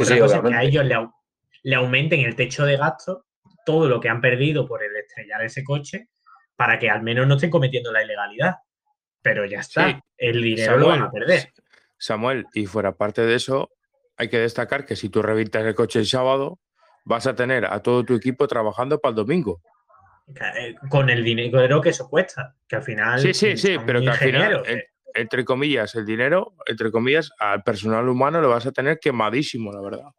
Otra 0.00 0.18
cosa 0.18 0.36
es 0.36 0.42
que 0.42 0.54
a 0.54 0.62
ellos 0.62 0.86
le, 1.64 1.74
aumenten 1.74 2.20
el 2.20 2.34
techo 2.34 2.64
de 2.64 2.78
gasto, 2.78 3.26
todo 3.66 3.86
lo 3.86 4.00
que 4.00 4.08
han 4.08 4.22
perdido 4.22 4.66
por 4.66 4.82
el 4.82 4.96
estrellar 4.96 5.44
ese 5.44 5.62
coche, 5.62 6.08
para 6.56 6.78
que 6.78 6.88
al 6.88 7.02
menos 7.02 7.26
no 7.26 7.34
estén 7.34 7.50
cometiendo 7.50 7.92
la 7.92 8.02
ilegalidad. 8.02 8.54
Pero 9.20 9.44
ya 9.44 9.60
está, 9.60 10.02
el 10.16 10.40
dinero 10.40 10.78
lo 10.78 10.88
van 10.88 11.02
a 11.02 11.10
perder. 11.10 11.52
Samuel, 11.98 12.46
y 12.54 12.64
fuera 12.64 12.96
parte 12.96 13.20
de 13.26 13.34
eso, 13.34 13.70
hay 14.18 14.28
que 14.28 14.38
destacar 14.38 14.84
que 14.84 14.96
si 14.96 15.08
tú 15.08 15.22
revientas 15.22 15.64
el 15.64 15.74
coche 15.74 16.00
el 16.00 16.06
sábado, 16.06 16.58
vas 17.04 17.26
a 17.26 17.34
tener 17.34 17.64
a 17.64 17.80
todo 17.82 18.04
tu 18.04 18.14
equipo 18.14 18.46
trabajando 18.48 18.98
para 18.98 19.10
el 19.10 19.16
domingo. 19.16 19.60
Eh, 20.58 20.74
con 20.90 21.08
el 21.08 21.24
dinero 21.24 21.80
que 21.80 21.88
eso 21.90 22.08
cuesta, 22.10 22.54
que 22.68 22.76
al 22.76 22.82
final. 22.82 23.18
Sí, 23.18 23.32
sí, 23.32 23.56
sí, 23.56 23.76
pero 23.86 24.00
que 24.00 24.10
al 24.10 24.16
final, 24.16 24.62
en- 24.66 24.78
eh. 24.78 24.84
entre 25.14 25.44
comillas, 25.44 25.94
el 25.94 26.04
dinero, 26.04 26.52
entre 26.66 26.90
comillas, 26.90 27.30
al 27.38 27.62
personal 27.62 28.06
humano 28.08 28.40
lo 28.42 28.50
vas 28.50 28.66
a 28.66 28.72
tener 28.72 28.98
quemadísimo, 28.98 29.72
la 29.72 29.80
verdad. 29.80 30.10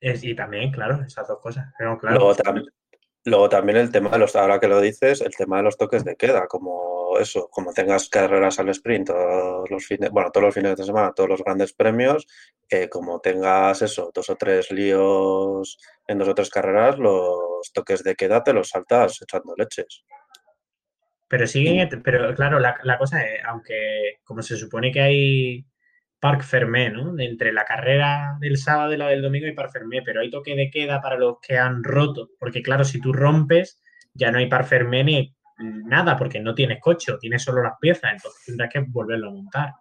Es- 0.00 0.24
y 0.24 0.34
también, 0.34 0.70
claro, 0.70 1.02
esas 1.06 1.28
dos 1.28 1.38
cosas. 1.40 1.66
Pero 1.76 1.98
claro, 1.98 2.16
Luego, 2.16 2.34
tam- 2.36 2.64
luego 3.24 3.48
también 3.50 3.76
el 3.78 3.90
tema 3.92 4.08
de 4.10 4.18
los, 4.20 4.34
ahora 4.36 4.58
que 4.58 4.68
lo 4.68 4.80
dices, 4.80 5.20
el 5.20 5.36
tema 5.36 5.58
de 5.58 5.64
los 5.64 5.76
toques 5.76 6.02
de 6.04 6.16
queda, 6.16 6.46
como 6.46 6.97
eso, 7.18 7.48
como 7.50 7.72
tengas 7.72 8.08
carreras 8.08 8.58
al 8.58 8.68
sprint 8.70 9.08
todos 9.08 9.70
los 9.70 9.86
fines, 9.86 10.10
bueno, 10.10 10.30
todos 10.30 10.46
los 10.46 10.54
fines 10.54 10.76
de 10.76 10.84
semana, 10.84 11.12
todos 11.14 11.28
los 11.28 11.42
grandes 11.42 11.72
premios, 11.72 12.26
eh, 12.68 12.88
como 12.88 13.20
tengas 13.20 13.82
eso, 13.82 14.10
dos 14.14 14.30
o 14.30 14.36
tres 14.36 14.70
líos 14.70 15.78
en 16.06 16.18
dos 16.18 16.28
o 16.28 16.34
tres 16.34 16.50
carreras, 16.50 16.98
los 16.98 17.72
toques 17.72 18.02
de 18.04 18.14
queda 18.14 18.42
te 18.42 18.52
los 18.52 18.68
saltas 18.68 19.20
echando 19.22 19.54
leches. 19.56 20.04
Pero 21.28 21.46
siguen, 21.46 21.88
pero 22.02 22.34
claro, 22.34 22.58
la, 22.58 22.78
la 22.82 22.98
cosa 22.98 23.22
es, 23.22 23.40
aunque 23.44 24.20
como 24.24 24.42
se 24.42 24.56
supone 24.56 24.90
que 24.90 25.00
hay 25.00 25.66
Parc 26.20 26.42
Fermé, 26.42 26.90
¿no? 26.90 27.18
Entre 27.18 27.52
la 27.52 27.64
carrera 27.64 28.36
del 28.40 28.56
sábado 28.56 28.92
y 28.92 28.96
la 28.96 29.08
del 29.08 29.22
domingo 29.22 29.46
hay 29.46 29.54
Parc 29.54 29.72
Fermé, 29.72 30.02
pero 30.02 30.20
hay 30.20 30.30
toque 30.30 30.56
de 30.56 30.70
queda 30.70 31.00
para 31.00 31.16
los 31.16 31.36
que 31.40 31.58
han 31.58 31.84
roto, 31.84 32.30
porque 32.38 32.62
claro, 32.62 32.84
si 32.84 33.00
tú 33.00 33.12
rompes, 33.12 33.80
ya 34.14 34.30
no 34.30 34.38
hay 34.38 34.48
Parc 34.48 34.66
Fermé 34.66 35.04
ni 35.04 35.36
nada, 35.58 36.16
porque 36.16 36.40
no 36.40 36.54
tienes 36.54 36.80
coche, 36.80 37.12
o 37.12 37.18
tienes 37.18 37.42
solo 37.42 37.62
las 37.62 37.78
piezas, 37.80 38.12
entonces 38.12 38.44
tendrás 38.44 38.70
que 38.72 38.80
volverlo 38.80 39.28
a 39.28 39.32
montar. 39.32 39.72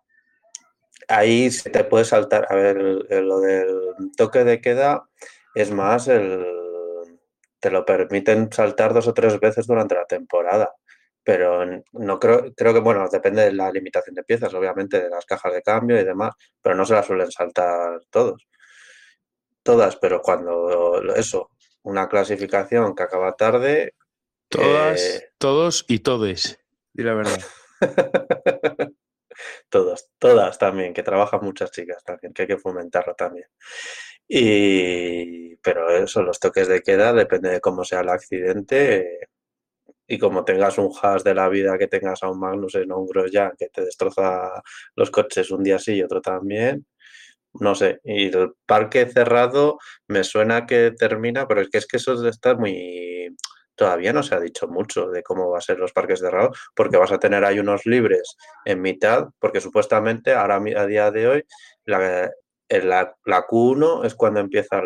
Ahí 1.08 1.52
se 1.52 1.70
te 1.70 1.84
puede 1.84 2.06
saltar, 2.06 2.48
a 2.50 2.56
ver, 2.56 2.78
lo 2.78 3.40
del 3.40 3.68
toque 4.16 4.44
de 4.44 4.60
queda 4.60 5.08
es 5.56 5.72
más 5.72 6.08
el, 6.08 6.46
te 7.60 7.72
lo 7.72 7.86
permiten 7.86 8.52
saltar 8.52 8.94
dos 8.94 9.08
o 9.08 9.14
tres 9.14 9.40
veces 9.40 9.68
durante 9.68 9.96
la 9.96 10.06
temporada, 10.06 10.74
pero 11.24 11.66
no 11.94 12.20
creo, 12.20 12.54
creo 12.56 12.74
que, 12.74 12.80
bueno, 12.80 13.08
depende 13.12 13.44
de 13.44 13.54
la 13.54 13.72
limitación 13.72 14.16
de 14.16 14.24
piezas, 14.24 14.54
obviamente, 14.54 15.02
de 15.02 15.10
las 15.10 15.26
cajas 15.26 15.54
de 15.54 15.62
cambio 15.62 16.00
y 16.00 16.04
demás, 16.04 16.34
pero 16.62 16.76
no 16.76 16.86
se 16.86 16.94
las 16.94 17.06
suelen 17.06 17.32
saltar 17.32 18.02
todos, 18.10 18.48
todas, 19.64 19.96
pero 19.98 20.22
cuando 20.22 21.02
eso, 21.16 21.52
una 21.84 22.08
clasificación 22.08 22.96
que 22.96 23.04
acaba 23.04 23.36
tarde, 23.36 23.94
Todas, 24.50 25.02
Eh. 25.02 25.27
Todos 25.38 25.86
y 25.88 26.00
todes. 26.00 26.60
Di 26.94 27.04
la 27.04 27.14
verdad. 27.14 27.40
Todas, 29.70 30.10
todas 30.18 30.58
también, 30.58 30.94
que 30.94 31.04
trabajan 31.04 31.42
muchas 31.44 31.72
chicas 31.72 32.04
también, 32.04 32.34
que 32.34 32.44
hay 32.44 32.48
que 32.48 32.58
fomentarlo 32.58 33.14
también. 33.14 33.46
Y, 34.28 35.56
pero 35.58 35.90
eso, 35.90 36.24
los 36.24 36.40
toques 36.40 36.68
de 36.68 36.82
queda, 36.82 37.14
depende 37.14 37.50
de 37.52 37.62
cómo 37.62 37.84
sea 37.84 38.02
el 38.02 38.10
accidente 38.10 39.30
y 40.08 40.18
como 40.20 40.46
tengas 40.46 40.78
un 40.78 40.92
hash 41.02 41.24
de 41.24 41.36
la 41.36 41.50
vida, 41.50 41.78
que 41.78 41.88
tengas 41.88 42.24
a 42.24 42.30
un 42.30 42.40
Magnussen 42.40 42.92
o 42.92 43.00
un 43.00 43.08
Grosjean 43.08 43.52
que 43.58 43.70
te 43.70 43.84
destroza 43.84 44.64
los 44.96 45.12
coches 45.12 45.52
un 45.52 45.64
día 45.64 45.80
sí 45.80 45.96
y 45.96 46.04
otro 46.04 46.22
también, 46.22 46.86
no 47.54 47.76
sé. 47.76 48.00
Y 48.04 48.28
el 48.28 48.54
parque 48.66 49.08
cerrado 49.08 49.80
me 50.08 50.24
suena 50.24 50.66
que 50.66 50.92
termina, 50.92 51.48
pero 51.48 51.62
es 51.62 51.70
que 51.70 51.80
es 51.80 51.88
que 51.88 51.98
eso 51.98 52.28
está 52.28 52.56
muy... 52.56 53.17
Todavía 53.78 54.12
no 54.12 54.24
se 54.24 54.36
ha 54.36 54.40
dicho 54.40 54.68
mucho 54.68 55.08
de 55.08 55.24
cómo 55.24 55.50
va 55.52 55.60
a 55.60 55.62
ser 55.62 55.78
los 55.78 55.94
parques 55.94 56.20
cerrados, 56.20 56.60
porque 56.76 56.98
vas 56.98 57.12
a 57.12 57.20
tener 57.20 57.46
ahí 57.46 57.60
unos 57.60 57.86
libres 57.86 58.36
en 58.66 58.82
mitad, 58.82 59.28
porque 59.40 59.62
supuestamente 59.62 60.34
ahora 60.34 60.56
a 60.56 60.86
día 60.86 61.12
de 61.12 61.28
hoy 61.28 61.44
la, 61.86 62.32
en 62.70 62.90
la, 62.90 63.16
la 63.26 63.46
Q1 63.48 64.06
es 64.06 64.16
cuando 64.16 64.40
empieza 64.40 64.82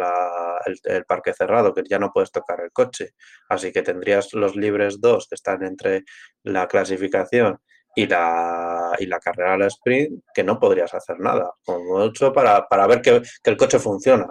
el 0.84 1.06
parque 1.06 1.34
cerrado, 1.34 1.74
que 1.74 1.84
ya 1.90 2.00
no 2.00 2.12
puedes 2.12 2.32
tocar 2.32 2.60
el 2.62 2.72
coche. 2.72 3.14
Así 3.50 3.72
que 3.72 3.82
tendrías 3.82 4.34
los 4.34 4.56
libres 4.56 5.00
2 5.02 5.28
que 5.28 5.36
están 5.36 5.64
entre 5.64 6.04
la 6.44 6.68
clasificación 6.68 7.60
y 7.96 8.08
la, 8.08 8.96
y 9.00 9.06
la 9.06 9.20
carrera 9.20 9.54
al 9.54 9.64
sprint, 9.64 10.24
que 10.34 10.44
no 10.44 10.60
podrías 10.60 10.94
hacer 10.94 11.20
nada, 11.20 11.52
como 11.66 12.00
mucho 12.00 12.32
para, 12.32 12.68
para 12.68 12.88
ver 12.88 13.02
que, 13.02 13.22
que 13.44 13.50
el 13.50 13.58
coche 13.58 13.80
funciona. 13.80 14.28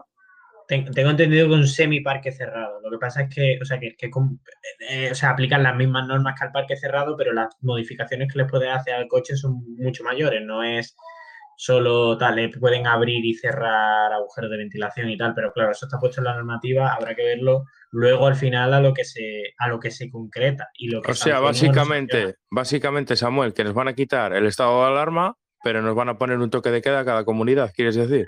Ten- 0.70 0.88
Tengo 0.92 1.10
entendido 1.10 1.48
que 1.48 1.54
un 1.54 1.66
semi-parque 1.66 2.30
cerrado. 2.30 2.80
Lo 2.80 2.90
que 2.92 2.98
pasa 2.98 3.22
es 3.22 3.34
que, 3.34 3.58
o 3.60 3.64
sea, 3.64 3.80
que, 3.80 3.96
eh, 4.88 5.08
o 5.10 5.14
sea, 5.16 5.30
aplican 5.30 5.64
las 5.64 5.74
mismas 5.74 6.06
normas 6.06 6.38
que 6.38 6.46
al 6.46 6.52
parque 6.52 6.76
cerrado, 6.76 7.16
pero 7.16 7.32
las 7.32 7.48
modificaciones 7.60 8.32
que 8.32 8.38
les 8.38 8.48
puedes 8.48 8.70
hacer 8.70 8.94
al 8.94 9.08
coche 9.08 9.34
son 9.36 9.64
mucho 9.78 10.04
mayores. 10.04 10.40
No 10.46 10.62
es 10.62 10.94
solo 11.56 12.16
tal, 12.16 12.36
le 12.36 12.48
pueden 12.50 12.86
abrir 12.86 13.24
y 13.24 13.34
cerrar 13.34 14.12
agujeros 14.12 14.48
de 14.50 14.56
ventilación 14.58 15.10
y 15.10 15.18
tal, 15.18 15.34
pero 15.34 15.52
claro, 15.52 15.72
eso 15.72 15.86
está 15.86 15.98
puesto 15.98 16.20
en 16.20 16.26
la 16.26 16.34
normativa, 16.34 16.94
habrá 16.94 17.14
que 17.16 17.24
verlo 17.24 17.64
luego 17.90 18.28
al 18.28 18.36
final 18.36 18.72
a 18.72 18.80
lo 18.80 18.94
que 18.94 19.04
se, 19.04 19.52
a 19.58 19.68
lo 19.68 19.80
que 19.80 19.90
se 19.90 20.08
concreta. 20.08 20.68
Y 20.74 20.88
lo 20.88 21.02
que 21.02 21.10
O 21.10 21.14
sea, 21.14 21.34
no 21.34 21.42
básicamente, 21.42 22.36
básicamente, 22.48 23.16
Samuel, 23.16 23.52
que 23.54 23.64
nos 23.64 23.74
van 23.74 23.88
a 23.88 23.94
quitar 23.94 24.32
el 24.34 24.46
estado 24.46 24.80
de 24.82 24.86
alarma, 24.86 25.34
pero 25.62 25.82
nos 25.82 25.94
van 25.94 26.08
a 26.08 26.16
poner 26.16 26.38
un 26.38 26.48
toque 26.48 26.70
de 26.70 26.80
queda 26.80 27.00
a 27.00 27.04
cada 27.04 27.24
comunidad, 27.24 27.72
¿quieres 27.74 27.96
decir? 27.96 28.26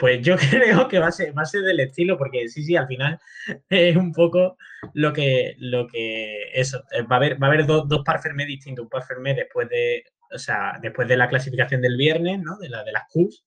Pues 0.00 0.22
yo 0.22 0.36
creo 0.50 0.88
que 0.88 0.98
va 0.98 1.08
a 1.08 1.12
ser, 1.12 1.36
va 1.36 1.42
a 1.42 1.44
ser 1.44 1.60
del 1.60 1.78
estilo, 1.80 2.16
porque 2.16 2.48
sí, 2.48 2.62
sí, 2.64 2.74
al 2.74 2.86
final 2.86 3.20
es 3.68 3.96
un 3.96 4.12
poco 4.12 4.56
lo 4.94 5.12
que, 5.12 5.54
lo 5.58 5.86
que 5.86 6.44
eso. 6.54 6.82
eh, 6.90 7.02
Va 7.02 7.16
a 7.16 7.18
haber, 7.18 7.40
va 7.42 7.48
a 7.48 7.50
haber 7.50 7.66
dos, 7.66 7.86
dos 7.86 8.02
par 8.02 8.20
fermé 8.22 8.46
distintos, 8.46 8.82
un 8.84 8.88
par 8.88 9.04
fermé 9.04 9.34
después 9.34 9.68
de, 9.68 10.04
o 10.34 10.38
sea, 10.38 10.78
después 10.80 11.06
de 11.06 11.18
la 11.18 11.28
clasificación 11.28 11.82
del 11.82 11.98
viernes, 11.98 12.40
¿no? 12.40 12.56
De 12.58 12.70
la 12.70 12.82
de 12.82 12.92
las 12.92 13.04
Qs, 13.12 13.44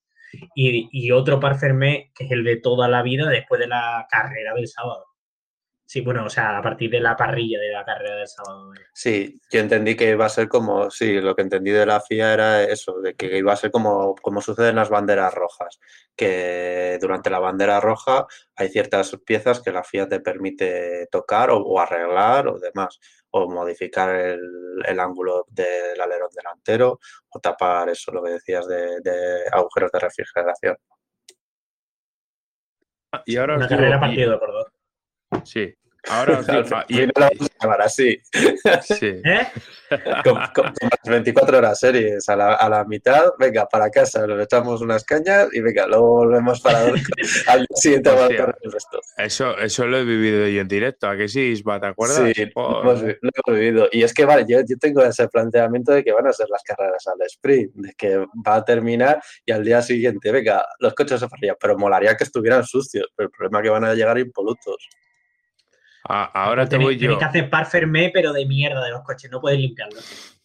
y, 0.55 0.89
y 0.91 1.11
otro 1.11 1.39
par 1.39 1.57
fermé 1.57 2.11
que 2.15 2.25
es 2.25 2.31
el 2.31 2.43
de 2.43 2.57
toda 2.57 2.87
la 2.87 3.01
vida 3.01 3.29
después 3.29 3.59
de 3.59 3.67
la 3.67 4.05
carrera 4.09 4.53
del 4.53 4.67
sábado. 4.67 5.05
Sí, 5.93 6.01
bueno, 6.01 6.25
o 6.25 6.29
sea, 6.29 6.57
a 6.57 6.61
partir 6.63 6.89
de 6.89 6.99
la 6.99 7.15
parrilla 7.15 7.59
de 7.59 7.69
la 7.69 7.85
carrera 7.85 8.15
del 8.15 8.27
sábado. 8.27 8.69
vaya. 8.69 8.81
Sí, 8.95 9.39
yo 9.51 9.59
entendí 9.59 9.95
que 9.95 10.09
iba 10.09 10.25
a 10.25 10.29
ser 10.29 10.47
como, 10.49 10.89
sí, 10.89 11.21
lo 11.21 11.35
que 11.35 11.43
entendí 11.43 11.69
de 11.69 11.85
la 11.85 12.01
FIA 12.01 12.33
era 12.33 12.63
eso, 12.63 12.99
de 12.99 13.13
que 13.13 13.37
iba 13.37 13.53
a 13.53 13.55
ser 13.55 13.69
como, 13.69 14.15
como 14.15 14.41
sucede 14.41 14.69
en 14.69 14.77
las 14.77 14.89
banderas 14.89 15.35
rojas, 15.35 15.79
que 16.15 16.97
durante 16.99 17.29
la 17.29 17.37
bandera 17.37 17.79
roja 17.79 18.25
hay 18.55 18.69
ciertas 18.69 19.15
piezas 19.23 19.61
que 19.61 19.71
la 19.71 19.83
FIA 19.83 20.07
te 20.09 20.19
permite 20.19 21.05
tocar 21.11 21.51
o, 21.51 21.57
o 21.59 21.79
arreglar 21.79 22.47
o 22.47 22.57
demás, 22.57 22.99
o 23.29 23.47
modificar 23.47 24.15
el, 24.15 24.41
el 24.87 24.99
ángulo 24.99 25.45
del 25.51 26.01
alerón 26.01 26.29
delantero 26.35 26.99
o 27.29 27.39
tapar 27.39 27.89
eso, 27.89 28.11
lo 28.11 28.23
que 28.23 28.31
decías 28.31 28.65
de, 28.65 28.99
de 29.01 29.43
agujeros 29.51 29.91
de 29.91 29.99
refrigeración. 29.99 30.75
Y 33.27 33.37
ahora 33.37 33.57
Una 33.57 33.67
digo, 33.67 33.77
carrera 33.79 33.97
y- 33.97 33.99
partido 33.99 34.39
por 34.39 34.51
dos. 34.53 34.67
sí, 35.43 35.71
ahora 36.09 36.37
Al 36.47 36.65
ah, 36.73 36.85
y- 36.87 37.05
la 37.05 37.11
vamos 37.15 37.49
a 37.59 37.63
llamar 37.63 37.81
así. 37.81 38.19
sí. 38.81 39.21
¿Eh? 39.25 39.47
con, 40.23 40.35
con- 40.55 40.73
con 40.73 40.89
las 40.89 40.99
24 41.05 41.57
horas 41.59 41.79
series 41.79 42.27
a 42.27 42.35
la, 42.35 42.53
a 42.55 42.67
la 42.69 42.83
mitad, 42.83 43.25
venga, 43.37 43.67
para 43.67 43.89
casa, 43.91 44.25
nos 44.25 44.41
echamos 44.43 44.81
unas 44.81 45.03
cañas 45.03 45.49
y 45.53 45.59
venga, 45.61 45.85
luego 45.85 46.07
volvemos 46.17 46.61
para 46.61 46.79
al 47.47 47.59
día 47.59 47.67
siguiente 47.75 48.09
a 48.09 48.13
Hostia. 48.13 48.27
marcar 48.37 48.57
el 48.63 48.71
resto. 48.71 48.99
Eso, 49.17 49.57
eso 49.59 49.85
lo 49.85 49.97
he 49.99 50.03
vivido 50.03 50.47
yo 50.47 50.61
en 50.61 50.67
directo, 50.67 51.07
¿a 51.07 51.15
que 51.15 51.27
sí, 51.27 51.41
Isba? 51.41 51.79
¿Te 51.79 51.87
acuerdas? 51.87 52.17
Sí, 52.17 52.45
lo 52.55 52.81
hemos, 52.81 53.01
hemos 53.03 53.19
vivido. 53.59 53.87
Y 53.91 54.01
es 54.03 54.13
que, 54.13 54.25
vale, 54.25 54.45
yo, 54.47 54.59
yo 54.67 54.77
tengo 54.79 55.03
ese 55.03 55.27
planteamiento 55.27 55.91
de 55.91 56.03
que 56.03 56.11
van 56.11 56.25
a 56.27 56.33
ser 56.33 56.47
las 56.49 56.63
carreras 56.63 57.05
al 57.07 57.21
sprint, 57.27 57.71
de 57.75 57.93
que 57.93 58.17
va 58.17 58.55
a 58.55 58.65
terminar 58.65 59.21
y 59.45 59.51
al 59.51 59.63
día 59.63 59.81
siguiente, 59.83 60.31
venga, 60.31 60.65
los 60.79 60.93
coches 60.95 61.19
se 61.19 61.27
parrilla, 61.27 61.55
pero 61.59 61.77
molaría 61.77 62.15
que 62.17 62.23
estuvieran 62.23 62.63
sucios, 62.63 63.07
pero 63.15 63.27
el 63.27 63.31
problema 63.31 63.59
es 63.59 63.63
que 63.63 63.69
van 63.69 63.83
a 63.85 63.93
llegar 63.93 64.17
impolutos. 64.17 64.87
A- 66.05 66.25
ahora 66.45 66.67
te 66.67 66.77
voy 66.77 66.95
yo. 66.95 66.99
tenéis 66.99 67.19
que 67.19 67.25
hacer 67.25 67.49
par 67.49 67.65
fermé, 67.65 68.11
pero 68.13 68.33
de 68.33 68.45
mierda 68.45 68.83
de 68.83 68.91
los 68.91 69.03
coches, 69.03 69.31
no 69.31 69.39
puedes 69.39 69.59
limpiarlo. 69.59 69.99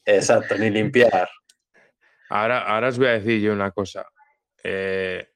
Exacto, 0.05 0.56
ni 0.56 0.70
limpiar. 0.70 1.28
Ahora, 2.30 2.60
ahora 2.62 2.89
os 2.89 2.98
voy 2.98 3.09
a 3.09 3.12
decir 3.12 3.40
yo 3.40 3.52
una 3.52 3.70
cosa. 3.72 4.06
Eh, 4.62 5.26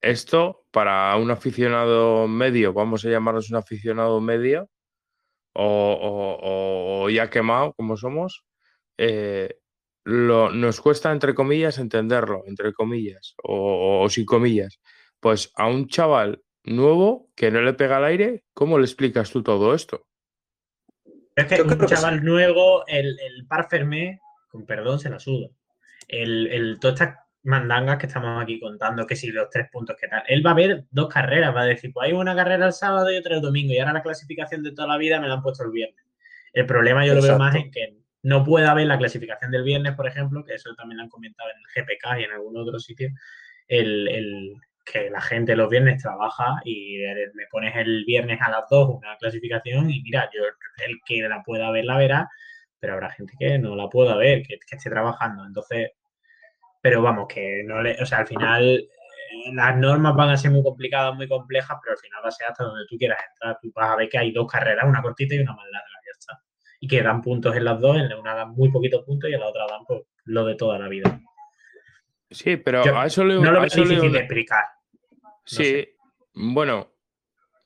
esto, 0.00 0.66
para 0.70 1.14
un 1.16 1.30
aficionado 1.30 2.26
medio, 2.26 2.72
vamos 2.72 3.04
a 3.04 3.08
llamarnos 3.10 3.50
un 3.50 3.56
aficionado 3.56 4.20
medio, 4.20 4.68
o, 5.54 5.64
o- 5.64 6.38
o- 6.42 7.02
o 7.04 7.10
ya 7.10 7.28
quemado, 7.30 7.74
como 7.74 7.96
somos, 7.96 8.44
eh, 8.98 9.58
lo- 10.04 10.50
nos 10.50 10.80
cuesta, 10.80 11.12
entre 11.12 11.34
comillas, 11.34 11.78
entenderlo, 11.78 12.42
entre 12.46 12.72
comillas, 12.72 13.34
o, 13.44 14.02
o 14.02 14.08
sin 14.08 14.24
comillas. 14.24 14.80
Pues 15.20 15.52
a 15.56 15.66
un 15.68 15.86
chaval 15.86 16.42
nuevo 16.64 17.30
que 17.34 17.50
no 17.50 17.60
le 17.62 17.72
pega 17.74 17.96
al 17.96 18.04
aire, 18.04 18.44
¿cómo 18.54 18.78
le 18.78 18.84
explicas 18.84 19.30
tú 19.30 19.42
todo 19.42 19.74
esto? 19.74 20.06
Es 21.34 21.46
que 21.46 21.58
Yo 21.58 21.64
un 21.64 21.78
que 21.78 21.86
chaval 21.86 22.22
nuevo, 22.24 22.86
el, 22.86 23.18
el 23.18 23.46
par 23.46 23.68
fermé, 23.68 24.20
con 24.48 24.66
perdón, 24.66 24.98
se 25.00 25.08
la 25.10 25.18
suda. 25.18 25.48
El, 26.08 26.46
el, 26.48 26.78
todas 26.78 27.00
estas 27.00 27.18
mandangas 27.44 27.98
que 27.98 28.06
estamos 28.06 28.42
aquí 28.42 28.60
contando, 28.60 29.06
que 29.06 29.16
si 29.16 29.30
los 29.32 29.48
tres 29.50 29.68
puntos, 29.72 29.96
que 29.98 30.08
tal. 30.08 30.22
Él 30.28 30.44
va 30.46 30.50
a 30.52 30.54
ver 30.54 30.84
dos 30.90 31.08
carreras, 31.08 31.54
va 31.54 31.62
a 31.62 31.66
decir, 31.66 31.90
pues 31.92 32.06
hay 32.08 32.12
una 32.12 32.36
carrera 32.36 32.66
el 32.66 32.72
sábado 32.72 33.10
y 33.12 33.16
otra 33.16 33.36
el 33.36 33.40
domingo, 33.42 33.72
y 33.72 33.78
ahora 33.78 33.94
la 33.94 34.02
clasificación 34.02 34.62
de 34.62 34.72
toda 34.72 34.88
la 34.88 34.98
vida 34.98 35.20
me 35.20 35.26
la 35.28 35.34
han 35.34 35.42
puesto 35.42 35.64
el 35.64 35.70
viernes. 35.70 36.04
El 36.52 36.66
problema 36.66 37.04
yo 37.06 37.14
lo 37.14 37.22
veo 37.22 37.38
más 37.38 37.54
en 37.54 37.70
que 37.70 37.96
no 38.22 38.44
pueda 38.44 38.70
haber 38.70 38.86
la 38.86 38.98
clasificación 38.98 39.50
del 39.50 39.64
viernes, 39.64 39.94
por 39.96 40.06
ejemplo, 40.06 40.44
que 40.44 40.54
eso 40.54 40.72
también 40.76 40.98
lo 40.98 41.04
han 41.04 41.08
comentado 41.08 41.48
en 41.50 41.56
el 41.56 41.64
GPK 41.84 42.20
y 42.20 42.24
en 42.24 42.32
algún 42.32 42.56
otro 42.56 42.78
sitio, 42.78 43.08
el, 43.66 44.06
el- 44.08 44.54
que 44.84 45.10
la 45.10 45.20
gente 45.20 45.56
los 45.56 45.70
viernes 45.70 46.02
trabaja 46.02 46.60
y 46.64 46.98
me 47.34 47.46
pones 47.50 47.76
el 47.76 48.04
viernes 48.04 48.40
a 48.42 48.50
las 48.50 48.64
2 48.68 48.96
una 48.96 49.16
clasificación 49.16 49.90
y 49.90 50.02
mira, 50.02 50.28
yo 50.34 50.42
el 50.84 51.00
que 51.04 51.28
la 51.28 51.42
pueda 51.42 51.70
ver 51.70 51.84
la 51.84 51.96
verá, 51.96 52.28
pero 52.80 52.94
habrá 52.94 53.10
gente 53.10 53.34
que 53.38 53.58
no 53.58 53.76
la 53.76 53.88
pueda 53.88 54.16
ver, 54.16 54.42
que, 54.42 54.54
esté 54.54 54.90
trabajando. 54.90 55.44
Entonces, 55.46 55.92
pero 56.80 57.02
vamos, 57.02 57.26
que 57.28 57.62
no 57.64 57.80
le, 57.82 58.00
o 58.02 58.06
sea, 58.06 58.18
al 58.18 58.26
final 58.26 58.78
eh, 59.32 59.52
las 59.54 59.76
normas 59.76 60.16
van 60.16 60.30
a 60.30 60.36
ser 60.36 60.50
muy 60.50 60.62
complicadas, 60.62 61.14
muy 61.14 61.28
complejas, 61.28 61.78
pero 61.82 61.92
al 61.92 61.98
final 61.98 62.20
va 62.24 62.28
a 62.28 62.32
ser 62.32 62.48
hasta 62.48 62.64
donde 62.64 62.84
tú 62.88 62.96
quieras 62.98 63.18
entrar. 63.32 63.58
Tú 63.62 63.72
vas 63.74 63.90
a 63.90 63.96
ver 63.96 64.08
que 64.08 64.18
hay 64.18 64.32
dos 64.32 64.50
carreras, 64.50 64.84
una 64.86 65.02
cortita 65.02 65.34
y 65.34 65.40
una 65.40 65.52
más 65.52 65.66
larga, 65.70 65.88
ya 66.04 66.18
está. 66.18 66.42
Y 66.80 66.88
que 66.88 67.02
dan 67.02 67.22
puntos 67.22 67.54
en 67.56 67.64
las 67.64 67.80
dos, 67.80 67.96
en 67.96 68.12
una 68.14 68.34
dan 68.34 68.50
muy 68.50 68.70
poquitos 68.70 69.04
puntos 69.04 69.30
y 69.30 69.34
en 69.34 69.40
la 69.40 69.46
otra 69.46 69.66
dan 69.70 69.84
pues, 69.86 70.02
lo 70.24 70.44
de 70.44 70.56
toda 70.56 70.78
la 70.78 70.88
vida. 70.88 71.20
Sí, 72.32 72.56
pero 72.56 72.82
a 72.98 73.06
eso 73.06 73.24
le 73.24 73.34
No 73.34 73.50
lo 73.52 73.60
veo 73.60 73.64
difícil 73.64 74.12
de 74.12 74.18
explicar. 74.18 74.64
Sí, 75.44 75.64
sé. 75.64 75.96
bueno, 76.34 76.92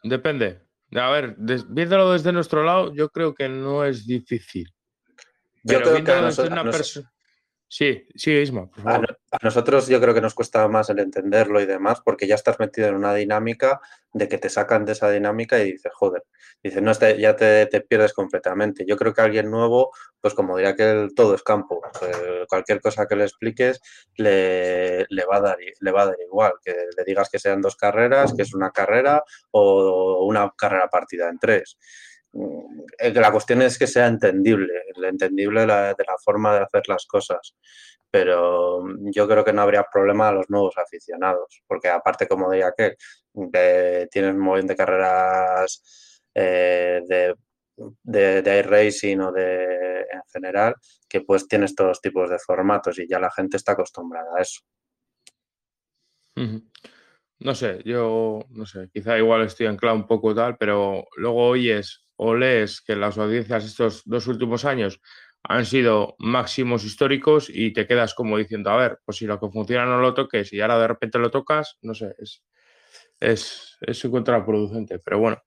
depende. 0.03 0.63
A 0.95 1.11
ver, 1.11 1.37
des- 1.37 1.73
viéndolo 1.73 2.13
desde 2.13 2.33
nuestro 2.33 2.63
lado, 2.65 2.95
yo 2.95 3.09
creo 3.11 3.35
que 3.35 3.49
no 3.49 3.85
es 3.85 4.07
difícil. 4.07 4.73
Yo 5.63 5.79
Pero 5.79 5.81
creo 5.81 5.93
que 6.05 6.11
a 6.13 6.15
viéndolo 6.15 6.27
desde 6.27 6.43
noso- 6.43 6.43
a 6.43 6.53
una 6.53 6.63
noso- 6.65 6.77
persona. 6.79 7.13
Sí, 7.69 8.07
sí, 8.15 8.31
Isma, 8.31 8.71
por 8.71 8.81
A, 8.89 8.93
favor. 8.93 9.19
a 9.33 9.39
nosotros 9.43 9.89
yo 9.89 10.01
creo 10.01 10.15
que 10.15 10.21
nos 10.21 10.35
cuesta 10.35 10.67
más 10.69 10.89
el 10.89 11.01
entenderlo 11.01 11.61
y 11.61 11.67
demás, 11.67 12.01
porque 12.05 12.29
ya 12.29 12.37
estás 12.37 12.61
metido 12.61 12.87
en 12.89 12.95
una 12.95 13.13
dinámica 13.13 13.81
de 14.13 14.29
que 14.29 14.39
te 14.39 14.49
sacan 14.49 14.85
de 14.85 14.93
esa 14.93 15.11
dinámica 15.11 15.59
y 15.59 15.73
dices, 15.73 15.91
joder, 15.93 16.23
dices, 16.63 16.81
no, 16.81 16.93
este- 16.93 17.19
ya 17.21 17.35
te, 17.35 17.67
te 17.67 17.81
pierdes 17.81 18.13
completamente. 18.15 18.85
Yo 18.87 18.97
creo 18.97 19.13
que 19.13 19.21
alguien 19.21 19.51
nuevo, 19.51 19.91
pues 20.21 20.33
como 20.33 20.57
diría 20.57 20.77
que 20.77 20.89
el 20.89 21.15
todo 21.15 21.35
es 21.35 21.43
campo, 21.43 21.83
cualquier 22.49 22.81
cosa 22.81 23.07
que 23.07 23.17
le 23.17 23.25
expliques 23.25 23.81
le, 24.17 25.05
le 25.09 25.25
va 25.25 25.37
a 25.39 25.41
dar, 25.41 25.59
le 25.81 25.91
va 25.91 26.03
a 26.03 26.07
dar 26.07 26.17
igual, 26.25 26.53
que 26.65 26.73
le 26.97 27.05
digas 27.05 27.29
que 27.29 27.41
sean 27.41 27.61
dos 27.61 27.75
carreras, 27.77 28.33
que 28.33 28.43
es 28.43 28.55
una 28.55 28.71
carrera 28.71 29.25
o 29.51 30.25
una 30.25 30.53
carrera 30.57 30.89
partida 30.89 31.29
en 31.29 31.39
tres. 31.41 31.77
Eh, 32.99 33.13
La 33.15 33.33
cuestión 33.33 33.63
es 33.63 33.79
que 33.79 33.87
sea 33.87 34.07
entendible, 34.07 34.73
entendible 35.03 35.61
de 35.63 35.67
la, 35.67 35.95
forma 36.25 36.55
de 36.55 36.61
hacer 36.65 36.83
las 36.89 37.07
cosas. 37.07 37.55
Pero 38.11 38.85
yo 39.13 39.29
creo 39.29 39.45
que 39.45 39.53
no 39.53 39.63
habría 39.63 39.85
problema 39.93 40.29
a 40.29 40.33
los 40.33 40.49
nuevos 40.49 40.77
aficionados, 40.79 41.63
porque 41.67 41.89
aparte, 41.89 42.27
como 42.29 42.51
decía 42.51 42.69
aquel, 42.69 42.97
de- 43.35 44.09
tienes 44.11 44.33
un 44.33 44.41
montón 44.41 44.69
de 44.69 44.77
carreras 44.77 46.23
eh, 46.35 47.03
de, 47.07 47.35
de, 48.03 48.43
de 48.43 48.59
iRacing 48.61 49.21
o 49.21 49.33
de 49.33 50.01
en 50.13 50.23
general, 50.33 50.75
que 51.09 51.21
pues 51.23 51.49
tienes 51.49 51.75
todos 51.75 52.01
tipos 52.01 52.31
de 52.31 52.39
formatos 52.39 52.99
y 52.99 53.09
ya 53.09 53.19
la 53.19 53.31
gente 53.31 53.57
está 53.57 53.73
acostumbrada 53.73 54.31
a 54.39 54.43
eso. 54.43 54.61
No 57.39 57.55
sé, 57.55 57.83
yo 57.85 58.41
no 58.51 58.67
sé, 58.67 58.89
quizá 58.93 59.19
igual 59.19 59.43
estoy 59.43 59.67
anclado 59.67 59.97
un 59.97 60.07
poco 60.07 60.35
tal, 60.35 60.57
pero 60.57 61.05
luego 61.17 61.49
oyes 61.49 62.06
o 62.17 62.35
lees 62.35 62.81
que 62.81 62.97
las 62.97 63.19
audiencias 63.19 63.65
estos 63.65 64.03
dos 64.05 64.27
últimos 64.27 64.65
años 64.65 65.01
han 65.43 65.65
sido 65.65 66.17
máximos 66.19 66.85
históricos 66.85 67.49
y 67.49 67.73
te 67.73 67.87
quedas 67.87 68.15
como 68.15 68.37
diciendo, 68.37 68.71
a 68.71 68.77
ver, 68.77 68.99
pues 69.05 69.19
si 69.19 69.27
lo 69.27 69.39
que 69.39 69.49
funciona 69.49 69.87
no 69.87 70.01
lo 70.01 70.15
toques 70.15 70.53
y 70.53 70.61
ahora 70.61 70.79
de 70.79 70.89
repente 70.89 71.19
lo 71.19 71.31
tocas, 71.31 71.79
no 71.83 71.95
sé, 71.95 72.15
es, 72.19 72.43
es, 73.21 73.77
es 73.81 74.07
contraproducente, 74.11 74.99
pero 74.99 75.19
bueno. 75.19 75.43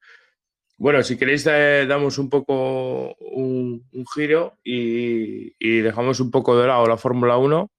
Bueno, 0.77 1.03
si 1.03 1.17
queréis 1.17 1.45
eh, 1.45 1.85
damos 1.85 2.17
un 2.17 2.29
poco 2.29 3.13
un, 3.15 3.83
giro 4.15 4.57
y, 4.63 5.53
y 5.59 5.79
dejamos 5.81 6.21
un 6.21 6.31
poco 6.31 6.57
de 6.57 6.67
lado 6.67 6.87
la 6.87 6.95
Fórmula 6.95 7.35
1. 7.35 7.69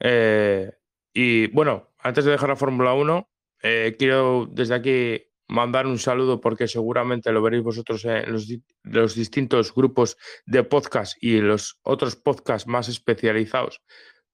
Eh, 0.00 0.72
y 1.12 1.46
bueno, 1.48 1.94
antes 2.00 2.24
de 2.24 2.32
dejar 2.32 2.48
la 2.48 2.56
Fórmula 2.56 2.94
1, 2.94 3.30
eh, 3.62 3.94
quiero 3.96 4.48
desde 4.50 4.74
aquí 4.74 5.22
mandar 5.48 5.86
un 5.86 5.98
saludo 5.98 6.40
porque 6.40 6.68
seguramente 6.68 7.32
lo 7.32 7.42
veréis 7.42 7.62
vosotros 7.62 8.04
en 8.04 8.32
los, 8.32 8.48
los 8.82 9.14
distintos 9.14 9.74
grupos 9.74 10.16
de 10.44 10.64
podcast 10.64 11.16
y 11.20 11.40
los 11.40 11.78
otros 11.82 12.16
podcasts 12.16 12.66
más 12.68 12.88
especializados, 12.88 13.82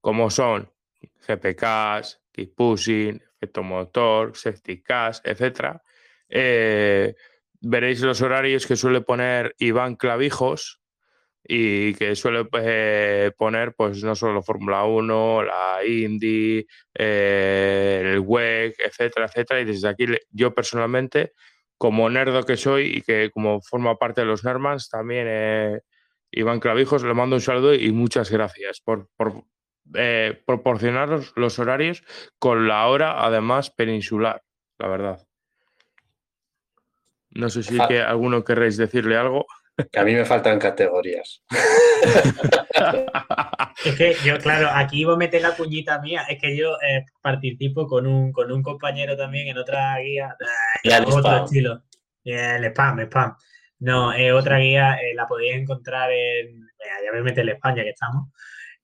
como 0.01 0.31
son 0.31 0.71
GPCast, 1.27 2.21
Keep 2.33 2.55
Pushing, 2.55 3.23
Efecto 3.37 3.63
Motor, 3.63 4.37
Safety 4.37 4.83
Cast, 4.83 5.27
etc. 5.27 5.79
veréis 7.61 8.01
los 8.01 8.23
horarios 8.23 8.67
que 8.67 8.77
suele 8.77 9.01
poner 9.01 9.55
Iván 9.59 9.97
Clavijos 9.97 10.82
y 11.45 11.95
que 11.95 12.15
suele 12.15 12.47
eh, 12.53 13.33
poner 13.37 13.75
pues 13.75 14.03
no 14.05 14.15
solo 14.15 14.43
Fórmula 14.43 14.85
1, 14.85 15.43
la 15.43 15.85
Indy, 15.85 16.67
eh, 16.95 18.13
el 18.15 18.21
WEC, 18.21 18.77
etcétera, 18.79 19.27
etcétera. 19.27 19.61
Y 19.61 19.65
desde 19.65 19.89
aquí 19.89 20.07
yo 20.31 20.55
personalmente, 20.55 21.33
como 21.77 22.09
nerdo 22.09 22.45
que 22.45 22.57
soy 22.57 22.99
y 22.99 23.03
que 23.03 23.31
como 23.31 23.61
forma 23.61 23.97
parte 23.97 24.21
de 24.21 24.27
los 24.27 24.45
Nermans, 24.45 24.89
también 24.89 25.27
eh, 25.29 25.81
Iván 26.31 26.61
Clavijos, 26.61 27.03
le 27.03 27.15
mando 27.15 27.37
un 27.37 27.43
saludo 27.43 27.75
y 27.75 27.91
muchas 27.93 28.31
gracias 28.31 28.81
por, 28.81 29.09
por 29.17 29.45
proporcionarnos 30.47 31.33
los 31.37 31.59
horarios 31.59 32.05
con 32.39 32.69
la 32.69 32.87
hora 32.87 33.25
además 33.25 33.71
peninsular, 33.71 34.43
la 34.79 34.89
verdad. 34.89 35.27
No 37.35 37.49
sé 37.49 37.63
si 37.63 37.79
que 37.89 38.01
alguno 38.01 38.45
querréis 38.45 38.77
decirle 38.77 39.17
algo. 39.17 39.47
Que 39.91 39.99
a 39.99 40.05
mí 40.05 40.15
me 40.15 40.25
faltan 40.25 40.59
categorías. 40.59 41.43
Es 43.85 43.97
que 43.97 44.15
yo, 44.25 44.39
claro, 44.39 44.69
aquí 44.73 45.01
iba 45.01 45.15
a 45.15 45.17
meter 45.17 45.43
la 45.43 45.57
cuñita 45.57 46.01
mía. 46.01 46.23
Es 46.29 46.41
que 46.41 46.57
yo 46.57 46.75
eh, 46.87 47.05
participo 47.21 47.87
con 47.87 48.07
un, 48.07 48.31
con 48.33 48.53
un 48.53 48.63
compañero 48.63 49.17
también 49.17 49.49
en 49.49 49.59
otra 49.59 49.99
guía. 49.99 50.37
Ya 50.85 50.99
el 50.99 51.05
otro 51.05 51.19
spam. 51.21 51.45
estilo. 51.45 51.83
El 52.25 52.65
spam, 52.67 53.01
spam. 53.01 53.35
No, 53.81 54.13
eh, 54.15 54.33
otra 54.33 54.59
guía 54.59 54.95
eh, 54.97 55.15
la 55.15 55.27
podéis 55.27 55.57
encontrar 55.57 56.11
en. 56.13 56.61
Ya 57.05 57.13
me 57.13 57.23
meto 57.23 57.41
en 57.41 57.49
España 57.49 57.83
que 57.83 57.91
estamos. 57.91 58.29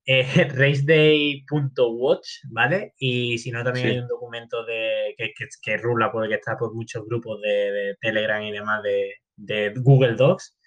Eh, 0.04 0.48
raceday.watch, 0.54 2.28
¿vale? 2.50 2.94
Y 2.98 3.38
si 3.38 3.50
no, 3.50 3.62
también 3.62 3.86
Sí. 3.86 3.92
hay 3.92 3.98
un 4.00 4.08
documento 4.08 4.64
de 4.64 5.14
que, 5.16 5.32
que, 5.36 5.46
que 5.62 5.76
rula 5.76 6.10
porque 6.10 6.34
está 6.34 6.56
por 6.56 6.74
muchos 6.74 7.04
grupos 7.04 7.40
de, 7.42 7.48
de 7.70 7.96
Telegram 8.00 8.42
y 8.42 8.50
demás 8.52 8.82
de, 8.82 9.16
de 9.36 9.72
Google 9.76 10.14
Docs. 10.14 10.57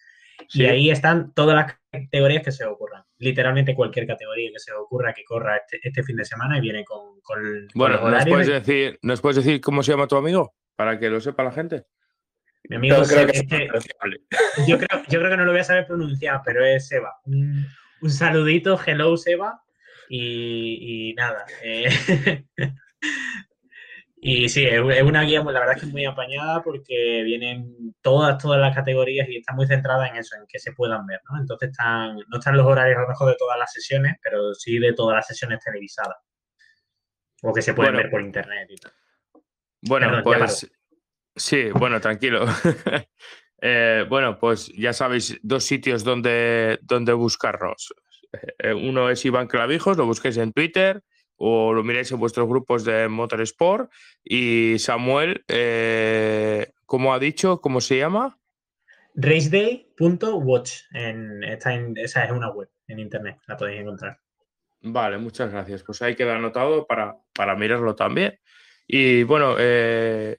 Sí. 0.48 0.64
Y 0.64 0.66
ahí 0.66 0.91
están 0.91 1.34
todas 1.34 1.56
las 1.56 1.78
categorías 1.91 2.44
que 2.44 2.52
se 2.52 2.66
ocurran. 2.66 3.03
Literalmente 3.20 3.76
cualquier 3.76 4.08
categoría 4.08 4.49
que 4.52 4.60
se 4.60 4.74
ocurra 4.74 5.14
que 5.14 5.24
corra 5.24 5.58
este, 5.58 5.80
este 5.82 6.03
fin 6.03 6.16
de 6.18 6.26
semana 6.26 6.58
y 6.58 6.62
viene 6.62 6.84
con, 6.84 7.20
con, 7.22 7.41
con 7.41 7.68
Bueno, 7.76 8.02
los 8.02 8.12
¿nos 8.12 8.26
puedes, 8.26 8.48
decir, 8.48 8.99
¿nos 9.02 9.22
puedes 9.22 9.38
decir 9.38 9.62
cómo 9.62 9.84
se 9.84 9.91
llama 9.91 10.08
tu 10.08 10.16
amigo? 10.18 10.53
Para 10.76 10.98
que 10.99 11.10
lo 11.10 11.22
sepa 11.22 11.44
la 11.44 11.52
gente. 11.52 11.86
Mi 12.70 12.76
amigo 12.78 12.98
Yo 12.98 13.03
creo 13.08 13.26
que 13.28 13.32
es 13.32 13.40
este- 13.44 13.66
pronunciable. 13.68 14.22
yo, 14.68 14.78
creo, 14.78 15.03
yo 15.10 15.20
creo 15.20 15.30
que 15.32 15.38
no 15.38 15.45
lo 15.45 15.52
voy 15.52 15.62
a 15.62 15.64
saber 15.64 15.88
pronunciar, 15.88 16.41
pero 16.45 16.66
es 16.66 16.88
Seba. 16.88 17.14
Un, 17.26 17.66
un 18.02 18.10
saludito, 18.10 18.80
hello 18.86 19.16
Seba. 19.18 19.62
Y, 20.10 21.10
y 21.12 21.14
nada. 21.14 21.45
eh, 21.64 21.90
y 24.23 24.48
sí, 24.49 24.64
es 24.65 25.02
una 25.03 25.23
guía, 25.23 25.41
muy- 25.41 25.52
la 25.53 25.60
verdad 25.60 25.76
es 25.76 25.81
que 25.81 25.88
es 25.88 25.91
muy 25.91 26.06
apañada 26.06 26.61
porque 26.61 27.23
vienen 27.23 27.95
todas, 28.02 28.38
todas 28.41 28.60
las 28.61 28.76
categorías 28.76 29.27
y 29.27 29.38
está 29.38 29.53
muy 29.53 29.65
centrada 29.68 30.07
en 30.07 30.15
eso, 30.18 30.35
en 30.35 30.45
que 30.48 30.60
se 30.60 30.73
puedan 30.73 31.06
ver, 31.07 31.19
¿no? 31.30 31.39
Entonces 31.39 31.69
están, 31.72 32.15
no 32.27 32.38
están 32.38 32.56
los 32.56 32.65
horarios 32.68 32.98
a 32.98 33.02
lo 33.02 33.07
mejor 33.10 33.30
de 33.30 33.35
todas 33.38 33.57
las 33.57 33.73
sesiones, 33.73 34.15
pero 34.23 34.53
sí 34.53 34.77
de 34.80 34.93
todas 34.93 35.15
las 35.15 35.27
sesiones 35.27 35.60
televisadas. 35.64 36.18
O 37.41 37.52
que 37.53 37.61
se 37.61 37.73
pueden 37.73 37.93
Bueno. 37.93 38.03
ver 38.03 38.11
por 38.11 38.22
internet 38.22 38.68
y 38.69 38.76
tal. 38.76 38.91
Bueno, 39.81 40.07
Perdón, 40.07 40.23
pues 40.23 40.72
sí, 41.35 41.72
bueno, 41.72 41.99
tranquilo. 41.99 42.45
Eh, 43.64 44.07
bueno, 44.10 44.39
pues 44.39 44.72
ya 44.76 44.91
sabéis 44.91 45.38
dos 45.43 45.64
sitios 45.64 46.03
donde, 46.03 46.80
donde 46.81 47.14
buscarnos. 47.14 47.93
Eh, 48.57 48.73
uno 48.73 49.07
es 49.11 49.23
Iván 49.23 49.45
Clavijos, 49.45 49.98
lo 49.98 50.07
busquéis 50.07 50.38
en 50.38 50.52
Twitter 50.52 51.03
o 51.44 51.74
lo 51.74 51.84
miráis 51.84 52.12
en 52.12 52.20
vuestros 52.20 52.48
grupos 52.48 52.86
de 52.86 53.08
Motorsport. 53.08 53.92
Y 54.24 54.78
Samuel, 54.78 55.44
eh, 55.48 56.72
¿cómo 56.86 57.14
ha 57.14 57.20
dicho? 57.20 57.60
¿Cómo 57.60 57.82
se 57.82 57.98
llama? 57.98 58.38
Raceday.watch. 59.16 60.72
Está 61.42 61.74
en, 61.74 61.98
esa 61.98 62.26
es 62.26 62.32
una 62.32 62.52
web 62.52 62.70
en 62.88 63.00
internet, 63.00 63.38
la 63.48 63.58
podéis 63.58 63.82
encontrar. 63.82 64.20
Vale, 64.82 65.18
muchas 65.18 65.52
gracias. 65.52 65.84
Pues 65.84 66.02
ahí 66.02 66.16
queda 66.16 66.36
anotado 66.36 66.86
para, 66.86 67.16
para 67.34 67.56
mirarlo 67.56 67.96
también. 67.96 68.40
Y 68.88 69.24
bueno, 69.24 69.56
eh, 69.58 70.38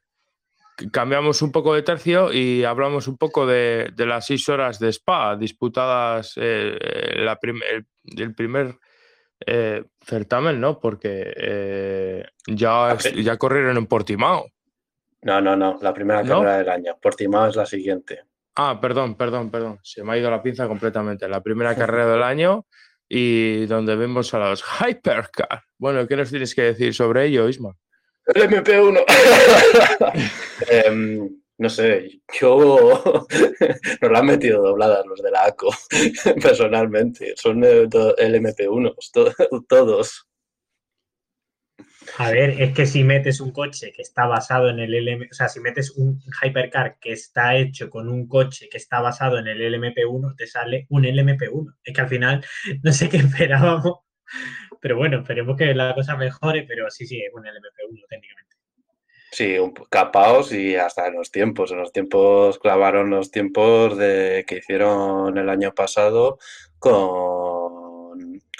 cambiamos 0.93 1.43
un 1.43 1.51
poco 1.51 1.75
de 1.75 1.83
tercio 1.83 2.33
y 2.33 2.65
hablamos 2.65 3.09
un 3.09 3.19
poco 3.19 3.47
de, 3.47 3.91
de 3.95 4.07
las 4.07 4.27
seis 4.27 4.49
horas 4.49 4.79
de 4.79 4.89
Spa 4.91 5.37
disputadas 5.37 6.35
eh, 6.37 6.79
eh, 6.81 7.15
la 7.25 7.39
prim- 7.41 7.63
el, 7.71 7.87
el 8.17 8.35
primer 8.35 8.77
eh, 9.47 9.85
certamen, 10.05 10.61
¿no? 10.61 10.79
Porque 10.81 11.33
eh, 11.37 12.25
ya, 12.47 12.93
es- 12.93 13.13
ya 13.15 13.37
corrieron 13.37 13.77
en 13.77 13.87
Portimao. 13.87 14.49
No, 15.23 15.41
no, 15.41 15.55
no, 15.57 15.79
la 15.81 15.95
primera 15.95 16.23
¿No? 16.23 16.39
carrera 16.41 16.59
del 16.59 16.69
año. 16.69 16.99
Portimao 17.01 17.49
es 17.49 17.57
la 17.57 17.67
siguiente. 17.67 18.25
Ah, 18.57 18.79
perdón, 18.81 19.15
perdón, 19.15 19.51
perdón. 19.51 19.79
Se 19.83 20.03
me 20.03 20.13
ha 20.13 20.19
ido 20.19 20.31
la 20.31 20.43
pinza 20.43 20.67
completamente. 20.67 21.29
La 21.29 21.41
primera 21.43 21.75
carrera 21.77 22.07
del 22.09 22.23
año 22.23 22.67
y 23.09 23.67
donde 23.67 23.95
vemos 23.97 24.33
a 24.35 24.39
los 24.39 24.63
Hypercar. 24.81 25.63
Bueno, 25.79 26.07
¿qué 26.07 26.17
nos 26.17 26.31
tienes 26.31 26.55
que 26.55 26.63
decir 26.63 26.95
sobre 26.95 27.27
ello, 27.27 27.49
Isma? 27.49 27.75
El 28.27 28.43
MP1. 28.49 29.05
Em, 30.69 31.29
no 31.59 31.69
sé, 31.69 32.21
yo 32.41 33.03
nos 34.01 34.11
lo 34.11 34.19
han 34.19 34.27
metido 34.27 34.63
dobladas 34.63 35.07
los 35.07 35.23
de 35.23 35.31
la 35.31 35.45
ACO, 35.45 35.71
personalmente. 36.43 37.35
Son 37.37 37.63
el 37.65 37.89
MP1, 37.89 38.95
todos. 39.69 40.27
A 42.19 42.31
ver, 42.31 42.61
es 42.61 42.75
que 42.75 42.87
si 42.87 43.05
metes 43.05 43.41
un 43.41 43.53
coche 43.53 43.93
que 43.93 44.03
está 44.03 44.27
basado 44.27 44.69
en 44.69 44.81
el 44.81 44.93
LM, 44.93 45.29
o 45.31 45.35
sea, 45.35 45.49
si 45.49 45.61
metes 45.61 45.93
un 45.93 46.21
hypercar 46.43 46.99
que 47.01 47.13
está 47.13 47.57
hecho 47.57 47.89
con 47.91 48.09
un 48.09 48.29
coche 48.29 48.69
que 48.71 48.77
está 48.77 49.01
basado 49.01 49.39
en 49.39 49.49
el 49.49 49.61
LMP1, 49.61 50.37
te 50.37 50.47
sale 50.47 50.87
un 50.91 51.05
LMP1. 51.05 51.75
Es 51.85 51.95
que 51.95 52.01
al 52.01 52.09
final 52.09 52.45
no 52.83 52.93
sé 52.93 53.09
qué 53.09 53.19
esperábamos, 53.19 54.01
pero 54.81 54.97
bueno, 54.97 55.21
esperemos 55.21 55.57
que 55.57 55.75
la 55.75 55.95
cosa 55.95 56.17
mejore, 56.17 56.65
pero 56.67 56.91
sí, 56.91 57.07
sí, 57.07 57.21
es 57.21 57.33
un 57.33 57.45
LMP1 57.45 58.05
técnicamente. 58.09 58.42
Sí, 59.33 59.59
un, 59.59 59.73
capaos 59.91 60.53
y 60.53 60.77
hasta 60.77 61.09
en 61.09 61.15
los 61.15 61.31
tiempos. 61.31 61.73
En 61.73 61.79
los 61.79 61.91
tiempos 61.93 62.59
clavaron 62.59 63.11
los 63.11 63.31
tiempos 63.31 63.97
de 63.97 64.45
que 64.47 64.59
hicieron 64.59 65.37
el 65.39 65.49
año 65.49 65.73
pasado 65.75 66.39
con 66.79 67.83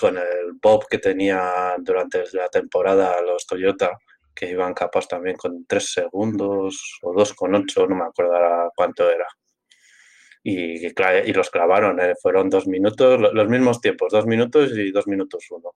con 0.03 0.19
el 0.19 0.55
Bob 0.61 0.87
que 0.89 0.99
tenía 0.99 1.77
durante 1.79 2.25
la 2.33 2.49
temporada 2.49 3.23
los 3.23 3.47
Toyota, 3.47 3.99
que 4.35 4.51
iban 4.51 4.75
capaz 4.75 5.07
también 5.07 5.37
con 5.37 5.65
3 5.67 5.93
segundos 5.93 6.99
o 7.03 7.13
2,8, 7.15 7.89
no 7.89 7.97
me 7.97 8.05
acuerdo 8.05 8.73
cuánto 8.75 9.09
era. 9.09 9.27
Y, 10.43 10.87
y 10.87 11.33
los 11.33 11.51
clavaron, 11.51 12.01
eh, 12.01 12.15
fueron 12.21 12.51
dos 12.51 12.67
minutos, 12.67 13.21
los 13.33 13.49
mismos 13.49 13.81
tiempos, 13.81 14.13
dos 14.13 14.27
minutos 14.27 14.73
y 14.77 14.91
dos 14.91 15.07
minutos 15.07 15.47
uno. 15.51 15.71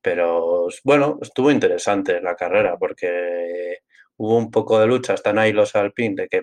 Pero 0.00 0.66
bueno, 0.82 1.18
estuvo 1.22 1.50
interesante 1.52 2.20
la 2.20 2.34
carrera 2.34 2.76
porque 2.78 3.78
hubo 4.16 4.36
un 4.36 4.50
poco 4.50 4.78
de 4.78 4.86
lucha, 4.86 5.14
están 5.14 5.38
ahí 5.38 5.52
los 5.52 5.74
Alpine, 5.74 6.22
de 6.22 6.28
que 6.28 6.42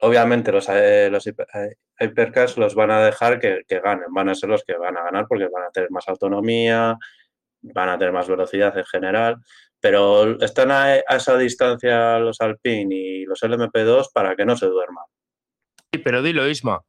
obviamente 0.00 0.52
los, 0.52 0.68
eh, 0.68 1.08
los 1.10 1.26
Hypercars 1.98 2.56
los 2.56 2.74
van 2.74 2.90
a 2.90 3.04
dejar 3.04 3.38
que, 3.38 3.62
ganen, 3.68 4.12
van 4.12 4.28
a 4.28 4.34
ser 4.34 4.48
los 4.48 4.64
que 4.64 4.76
van 4.76 4.96
a 4.96 5.04
ganar 5.04 5.26
porque 5.28 5.48
van 5.48 5.64
a 5.64 5.70
tener 5.70 5.90
más 5.90 6.08
autonomía, 6.08 6.96
van 7.60 7.88
a 7.88 7.98
tener 7.98 8.12
más 8.12 8.28
velocidad 8.28 8.76
en 8.76 8.84
general, 8.84 9.36
pero 9.80 10.40
están 10.40 10.70
a, 10.70 10.96
esa 10.96 11.36
distancia 11.36 12.18
los 12.18 12.40
Alpine 12.40 12.94
y 12.94 13.24
los 13.24 13.42
LMP2 13.42 14.08
para 14.12 14.36
que 14.36 14.44
no 14.44 14.56
se 14.56 14.66
duerman. 14.66 15.04
Sí, 15.92 15.98
pero 15.98 16.22
dilo, 16.22 16.46
Isma. 16.48 16.80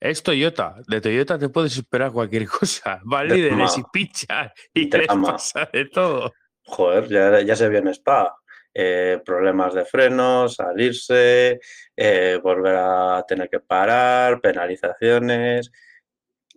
Es 0.00 0.22
Toyota. 0.22 0.76
De 0.86 1.00
Toyota 1.00 1.38
te 1.38 1.48
puedes 1.48 1.76
esperar 1.76 2.12
cualquier 2.12 2.46
cosa. 2.46 3.00
Va 3.12 3.24
líderes 3.24 3.78
y 3.78 3.82
pichas 3.92 4.52
y 4.72 4.88
te 4.88 5.06
pasa 5.06 5.68
de 5.72 5.86
todo. 5.86 6.32
Joder, 6.62 7.08
ya, 7.08 7.40
ya 7.40 7.56
se 7.56 7.68
viene 7.68 7.90
Spa. 7.92 8.37
Eh, 8.74 9.20
problemas 9.24 9.74
de 9.74 9.84
frenos, 9.84 10.54
salirse, 10.56 11.58
eh, 11.96 12.38
volver 12.42 12.76
a 12.76 13.24
tener 13.26 13.48
que 13.48 13.60
parar, 13.60 14.40
penalizaciones. 14.40 15.70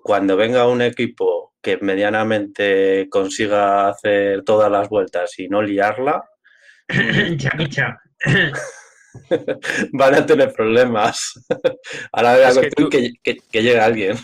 Cuando 0.04 0.36
venga 0.36 0.68
un 0.68 0.82
equipo 0.82 1.56
que 1.62 1.78
medianamente 1.78 3.08
consiga 3.10 3.90
hacer 3.90 4.44
todas 4.44 4.72
las 4.72 4.90
vueltas 4.90 5.38
y 5.40 5.48
no 5.48 5.62
liarla, 5.62 6.24
van 9.94 10.16
a 10.16 10.26
tener 10.26 10.54
problemas. 10.54 11.34
Ahora 12.12 12.52
la 12.52 12.62
que, 12.62 13.14
que, 13.24 13.38
que 13.38 13.64
llegue 13.64 13.80
alguien. 13.80 14.18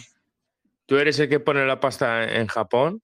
Tú 0.86 0.98
eres 0.98 1.20
el 1.20 1.30
que 1.30 1.40
pone 1.40 1.66
la 1.66 1.80
pasta 1.80 2.24
en 2.36 2.48
Japón 2.48 3.02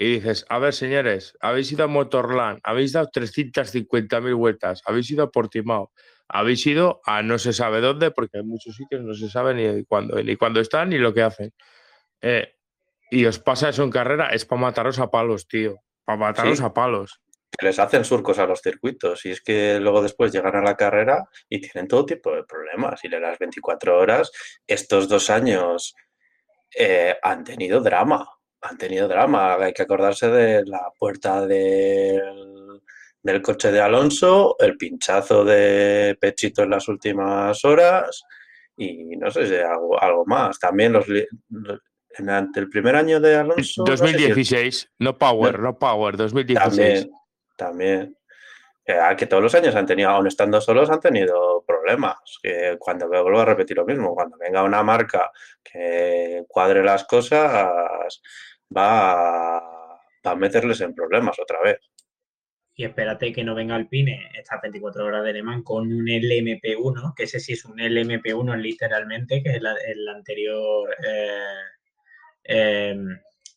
y 0.00 0.12
dices, 0.12 0.46
a 0.48 0.60
ver, 0.60 0.74
señores, 0.74 1.36
habéis 1.40 1.72
ido 1.72 1.82
a 1.82 1.88
Motorland, 1.88 2.60
habéis 2.62 2.92
dado 2.92 3.08
350.000 3.10 4.36
vueltas, 4.36 4.80
habéis 4.86 5.10
ido 5.10 5.24
a 5.24 5.30
Portimao, 5.32 5.90
habéis 6.28 6.64
ido 6.68 7.00
a 7.04 7.20
no 7.22 7.36
se 7.36 7.52
sabe 7.52 7.80
dónde, 7.80 8.12
porque 8.12 8.38
en 8.38 8.46
muchos 8.46 8.76
sitios 8.76 9.02
no 9.02 9.12
se 9.14 9.28
sabe 9.28 9.54
ni 9.54 9.84
cuándo, 9.86 10.22
ni 10.22 10.36
cuándo 10.36 10.60
están 10.60 10.90
ni 10.90 10.98
lo 10.98 11.12
que 11.12 11.22
hacen. 11.22 11.52
Eh, 12.20 12.54
y 13.10 13.26
os 13.26 13.40
pasa 13.40 13.70
eso 13.70 13.82
en 13.82 13.90
carrera, 13.90 14.28
es 14.28 14.44
para 14.44 14.60
mataros 14.60 15.00
a 15.00 15.10
palos, 15.10 15.48
tío. 15.48 15.74
Para 16.04 16.18
mataros 16.18 16.60
a 16.60 16.72
palos. 16.72 17.20
Les 17.60 17.80
hacen 17.80 18.04
surcos 18.04 18.38
a 18.38 18.46
los 18.46 18.60
circuitos 18.60 19.26
y 19.26 19.32
es 19.32 19.40
que 19.40 19.80
luego 19.80 20.00
después 20.00 20.30
llegan 20.30 20.54
a 20.54 20.62
la 20.62 20.76
carrera 20.76 21.24
y 21.48 21.60
tienen 21.60 21.88
todo 21.88 22.06
tipo 22.06 22.32
de 22.36 22.44
problemas. 22.44 23.02
Y 23.02 23.08
de 23.08 23.18
las 23.18 23.36
24 23.36 23.98
horas, 23.98 24.30
estos 24.64 25.08
dos 25.08 25.28
años 25.28 25.96
eh, 26.78 27.16
han 27.20 27.42
tenido 27.42 27.80
drama 27.80 28.37
han 28.60 28.78
tenido 28.78 29.08
drama. 29.08 29.54
Hay 29.54 29.72
que 29.72 29.82
acordarse 29.82 30.28
de 30.28 30.64
la 30.66 30.90
puerta 30.98 31.46
del, 31.46 32.80
del 33.22 33.42
coche 33.42 33.72
de 33.72 33.80
Alonso, 33.80 34.56
el 34.58 34.76
pinchazo 34.76 35.44
de 35.44 36.16
Pechito 36.20 36.62
en 36.62 36.70
las 36.70 36.88
últimas 36.88 37.64
horas 37.64 38.24
y 38.76 39.16
no 39.16 39.30
sé 39.30 39.46
si 39.46 39.54
algo, 39.56 40.00
algo 40.00 40.24
más. 40.24 40.58
También 40.58 40.92
los, 40.92 41.06
en 41.08 42.50
el 42.54 42.68
primer 42.68 42.96
año 42.96 43.20
de 43.20 43.36
Alonso. 43.36 43.84
2016, 43.84 44.92
no, 44.98 45.18
Power, 45.18 45.58
no, 45.58 45.78
Power, 45.78 46.16
2016. 46.16 46.76
También, 46.76 47.10
también. 47.56 48.14
Que, 49.18 49.26
todos 49.26 49.42
los 49.42 49.54
años 49.54 49.74
han 49.74 49.84
tenido, 49.84 50.08
aún 50.08 50.28
estando 50.28 50.62
solos, 50.62 50.88
han 50.88 51.00
tenido 51.00 51.62
problemas. 51.66 52.16
Que 52.42 52.76
cuando 52.78 53.06
vuelvo 53.06 53.40
a 53.40 53.44
repetir 53.44 53.76
lo 53.76 53.84
mismo, 53.84 54.14
cuando 54.14 54.38
venga 54.38 54.62
una 54.62 54.82
marca 54.82 55.30
que 55.62 56.44
cuadre 56.48 56.82
las 56.82 57.04
cosas, 57.04 58.22
va 58.74 59.58
a, 59.58 60.34
meterles 60.36 60.80
en 60.82 60.94
problemas 60.94 61.38
otra 61.38 61.58
vez. 61.62 61.78
Y 62.74 62.84
espérate 62.84 63.32
que 63.32 63.42
no 63.42 63.54
venga 63.54 63.74
Alpine 63.74 64.30
estas 64.34 64.60
24 64.60 65.04
horas 65.04 65.24
de 65.24 65.30
alemán 65.30 65.62
con 65.62 65.92
un 65.92 66.06
LMP1, 66.06 67.14
que 67.16 67.24
ese 67.24 67.40
sí 67.40 67.54
es 67.54 67.64
un 67.64 67.78
LMP1 67.78 68.56
literalmente, 68.56 69.42
que 69.42 69.50
es 69.50 69.56
el, 69.56 70.08
anterior. 70.08 70.94
Eh, 71.04 71.54
em, 72.44 73.08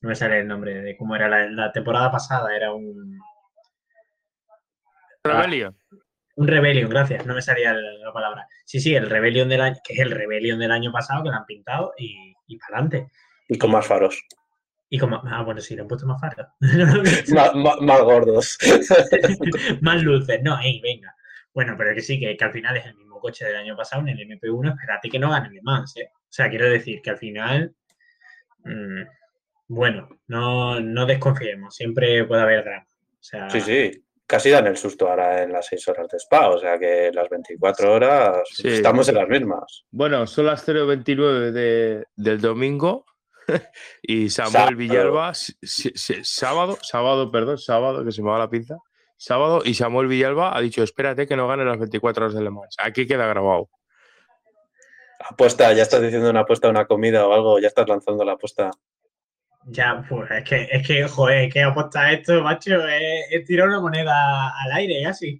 no 0.02 0.10
me 0.10 0.16
sale 0.16 0.40
el 0.40 0.48
nombre 0.48 0.82
de 0.82 0.98
cómo 0.98 1.16
era 1.16 1.28
la, 1.50 1.72
temporada 1.72 2.12
pasada, 2.12 2.56
era 2.56 2.74
un. 2.74 3.20
Rebellion. 5.24 5.78
un 6.38 6.48
Rebellion, 6.48 6.90
gracias, 6.90 7.26
no 7.28 7.36
me 7.36 7.44
salía 7.44 7.74
la, 7.74 8.12
palabra. 8.12 8.48
Sí, 8.66 8.80
sí, 8.80 8.96
el 8.96 9.08
Rebellion 9.08 9.50
del 9.50 9.62
año, 9.62 9.76
que 9.84 9.94
es 9.94 10.00
el 10.00 10.10
Rebellion 10.10 10.58
del 10.58 10.72
año 10.72 10.92
pasado, 10.92 11.22
que 11.22 11.30
lo 11.30 11.36
han 11.36 11.46
pintado 11.46 11.94
y, 11.96 12.34
y 12.48 12.58
para 12.58 12.80
adelante. 12.80 13.12
Y 13.50 13.58
con 13.60 13.70
más 13.70 13.86
faros. 13.86 14.20
Y 14.94 15.00
como, 15.00 15.22
ah, 15.24 15.42
bueno, 15.44 15.62
sí, 15.62 15.74
le 15.74 15.84
han 15.84 15.88
puesto 15.88 16.06
más 16.06 16.20
faros. 16.20 16.48
más, 17.82 18.02
gordos. 18.02 18.58
más 19.82 20.04
luces, 20.04 20.42
no, 20.44 20.60
ey, 20.60 20.82
venga. 20.82 21.16
Bueno, 21.54 21.76
pero 21.78 21.96
que 21.96 22.02
sí, 22.02 22.20
que, 22.20 22.36
al 22.38 22.52
final 22.52 22.76
es 22.76 22.88
el 22.88 22.96
mismo 22.96 23.18
coche 23.22 23.46
del 23.46 23.56
año 23.56 23.78
pasado, 23.78 24.02
en 24.02 24.10
el 24.10 24.28
MP1, 24.28 24.74
espérate 24.74 25.10
que 25.10 25.18
no 25.18 25.30
gane 25.32 25.62
más, 25.62 25.96
¿eh? 25.96 26.10
O 26.14 26.28
sea, 26.28 26.50
quiero 26.50 26.70
decir 26.70 27.02
que 27.02 27.10
al 27.10 27.18
final, 27.18 27.74
mm, 28.66 29.04
bueno, 29.70 30.10
no, 30.28 30.82
no 30.82 31.06
desconfiemos, 31.06 31.74
siempre 31.74 32.26
puede 32.26 32.42
haber 32.42 32.66
drama. 32.66 33.50
sí, 33.50 33.62
sí, 33.62 34.04
casi 34.28 34.50
dan 34.50 34.68
el 34.68 34.76
susto 34.76 35.10
ahora 35.10 35.44
en 35.44 35.54
las 35.54 35.68
6 35.68 35.88
horas 35.88 36.10
de 36.10 36.18
spa, 36.18 36.50
o 36.50 36.60
sea 36.60 36.78
que 36.78 37.12
las 37.14 37.30
24 37.30 37.94
horas 37.94 38.40
estamos 38.62 39.08
en 39.08 39.16
las 39.16 39.30
mismas. 39.30 39.86
Bueno, 39.90 40.28
son 40.28 40.48
las 40.48 40.68
0.29 40.68 41.52
de, 41.52 42.04
del 42.18 42.42
domingo 42.42 43.06
y 44.02 44.30
Samuel 44.30 44.76
Villalba, 44.76 45.34
sábado, 45.34 46.78
sábado, 46.82 47.32
perdón, 47.32 47.58
sábado, 47.58 48.04
que 48.06 48.12
se 48.12 48.22
me 48.22 48.30
va 48.30 48.40
la 48.40 48.50
pinza, 48.50 48.78
sábado, 49.18 49.62
y 49.64 49.74
Samuel 49.74 50.08
Villalba 50.08 50.56
ha 50.56 50.62
dicho, 50.62 50.84
espérate 50.84 51.28
que 51.28 51.36
no 51.36 51.48
gane 51.48 51.66
las 51.66 51.78
24 51.78 52.26
horas 52.26 52.36
de 52.36 52.44
Le 52.44 52.50
Mans. 52.50 52.76
Aquí 52.80 53.06
queda 53.06 53.28
grabado. 53.28 53.70
Apuesta, 55.30 55.72
ya 55.74 55.84
estás 55.84 56.02
diciendo 56.02 56.30
una 56.30 56.42
apuesta 56.42 56.70
una 56.70 56.86
comida 56.86 57.28
o 57.28 57.34
algo, 57.34 57.60
ya 57.60 57.68
estás 57.68 57.88
lanzando 57.88 58.26
la 58.26 58.34
apuesta. 58.34 58.72
Ya, 59.66 60.04
pues 60.10 60.32
es 60.32 60.44
que, 60.44 60.68
es 60.72 60.88
que, 60.88 61.08
joder, 61.08 61.52
¿qué 61.52 61.62
apuesta 61.62 62.12
esto, 62.12 62.42
macho? 62.42 62.88
Es, 62.88 63.46
tirar 63.46 63.68
una 63.68 63.80
moneda 63.80 64.50
al 64.60 64.72
aire, 64.72 65.06
así. 65.06 65.40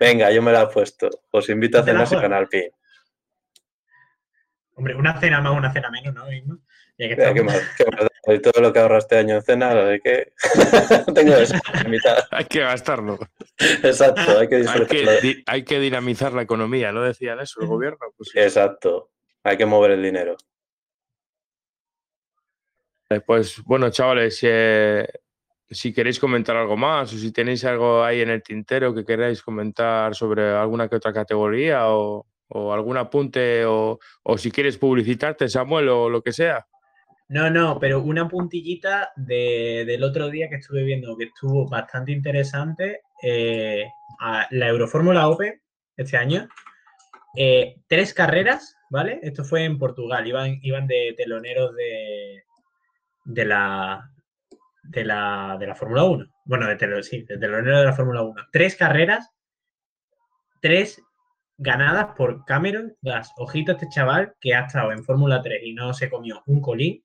Venga, 0.00 0.32
yo 0.32 0.42
me 0.42 0.50
la 0.50 0.62
he 0.62 0.66
puesto. 0.66 1.08
Os 1.30 1.48
invito 1.50 1.78
a 1.78 1.84
cenar 1.84 2.02
ese 2.02 2.16
Canal 2.16 2.48
Pi. 2.48 2.68
Hombre, 4.74 4.94
una 4.96 5.20
cena 5.20 5.40
más, 5.40 5.52
una 5.52 5.72
cena 5.72 5.90
menos, 5.90 6.14
¿no? 6.14 6.58
Y 8.26 8.38
todo 8.40 8.60
lo 8.60 8.72
que 8.72 8.78
ahorra 8.78 8.98
este 8.98 9.16
año 9.16 9.36
en 9.36 9.42
cena, 9.42 9.70
hay 9.70 10.00
que 10.00 10.32
tengo 11.14 11.34
eso, 11.34 11.54
Hay 12.30 12.44
que 12.44 12.60
gastarlo. 12.60 13.18
Exacto, 13.58 14.38
hay 14.38 14.48
que 14.48 15.42
hay 15.46 15.64
que, 15.64 15.80
dinamizar 15.80 16.32
la 16.32 16.42
economía, 16.42 16.92
¿no 16.92 17.02
decían 17.02 17.40
eso 17.40 17.60
el 17.62 17.68
gobierno? 17.68 17.98
Pues 18.16 18.30
Exacto, 18.34 19.10
hay 19.42 19.56
que 19.56 19.64
mover 19.64 19.92
el 19.92 20.02
dinero. 20.02 20.36
Eh, 23.08 23.20
pues 23.20 23.62
bueno, 23.64 23.90
chavales, 23.90 24.38
eh, 24.42 25.08
si 25.70 25.92
queréis 25.92 26.20
comentar 26.20 26.56
algo 26.56 26.76
más 26.76 27.12
o 27.14 27.16
si 27.16 27.32
tenéis 27.32 27.64
algo 27.64 28.04
ahí 28.04 28.20
en 28.20 28.30
el 28.30 28.42
tintero 28.42 28.94
que 28.94 29.04
queráis 29.04 29.40
comentar 29.42 30.14
sobre 30.14 30.50
alguna 30.50 30.88
que 30.88 30.96
otra 30.96 31.12
categoría 31.12 31.88
o, 31.88 32.26
algún 32.52 32.96
apunte 32.96 33.64
o, 33.64 33.98
o 34.24 34.38
si 34.38 34.50
quieres 34.50 34.76
publicitarte, 34.76 35.48
Samuel, 35.48 35.88
o 35.88 36.10
lo 36.10 36.20
que 36.20 36.32
sea. 36.32 36.66
No, 37.30 37.48
no, 37.48 37.78
pero 37.78 38.02
una 38.02 38.26
puntillita 38.28 39.10
del 39.16 40.02
otro 40.02 40.28
día 40.30 40.48
que 40.48 40.56
estuve 40.56 40.82
viendo 40.82 41.16
que 41.16 41.24
estuvo 41.26 41.68
bastante 41.68 42.10
interesante 42.12 43.02
eh, 43.22 43.86
la 44.50 44.68
Eurofórmula 44.68 45.28
Open 45.28 45.60
este 45.96 46.16
año. 46.16 46.48
eh, 47.36 47.76
tres 47.86 48.12
carreras, 48.14 48.76
¿vale? 48.90 49.20
Esto 49.22 49.44
fue 49.44 49.64
en 49.64 49.78
Portugal, 49.78 50.26
iban, 50.26 50.58
iban 50.62 50.86
de 50.88 51.14
teloneros 51.16 51.74
de, 51.76 52.42
de 53.24 53.44
la 53.44 54.10
de 54.82 55.04
la, 55.04 55.56
de 55.60 55.66
la 55.68 55.74
Fórmula 55.76 56.02
1. 56.04 56.26
Bueno, 56.46 56.66
de, 56.66 56.76
telo- 56.76 57.02
sí, 57.02 57.22
de 57.22 57.38
telonero 57.38 57.78
de 57.78 57.84
la 57.84 57.92
Fórmula 57.92 58.22
1. 58.22 58.48
Tres 58.50 58.74
carreras, 58.74 59.30
tres 60.60 61.00
ganadas 61.58 62.14
por 62.16 62.44
Cameron 62.44 62.96
Gas. 63.02 63.32
Ojito 63.36 63.70
a 63.70 63.74
este 63.76 63.88
chaval 63.88 64.34
que 64.40 64.54
ha 64.54 64.66
estado 64.66 64.90
en 64.90 65.04
Fórmula 65.04 65.40
3 65.42 65.60
y 65.62 65.74
no 65.74 65.94
se 65.94 66.10
comió 66.10 66.42
un 66.46 66.60
colín 66.60 67.04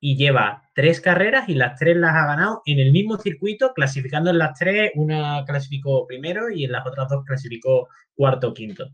y 0.00 0.16
lleva 0.16 0.62
tres 0.74 1.00
carreras 1.00 1.48
y 1.48 1.54
las 1.54 1.78
tres 1.78 1.96
las 1.96 2.14
ha 2.14 2.26
ganado 2.26 2.62
en 2.66 2.78
el 2.78 2.92
mismo 2.92 3.18
circuito, 3.18 3.72
clasificando 3.74 4.30
en 4.30 4.38
las 4.38 4.58
tres, 4.58 4.92
una 4.94 5.44
clasificó 5.46 6.06
primero 6.06 6.50
y 6.50 6.64
en 6.64 6.72
las 6.72 6.86
otras 6.86 7.08
dos 7.08 7.24
clasificó 7.24 7.88
cuarto 8.14 8.48
o 8.48 8.54
quinto. 8.54 8.88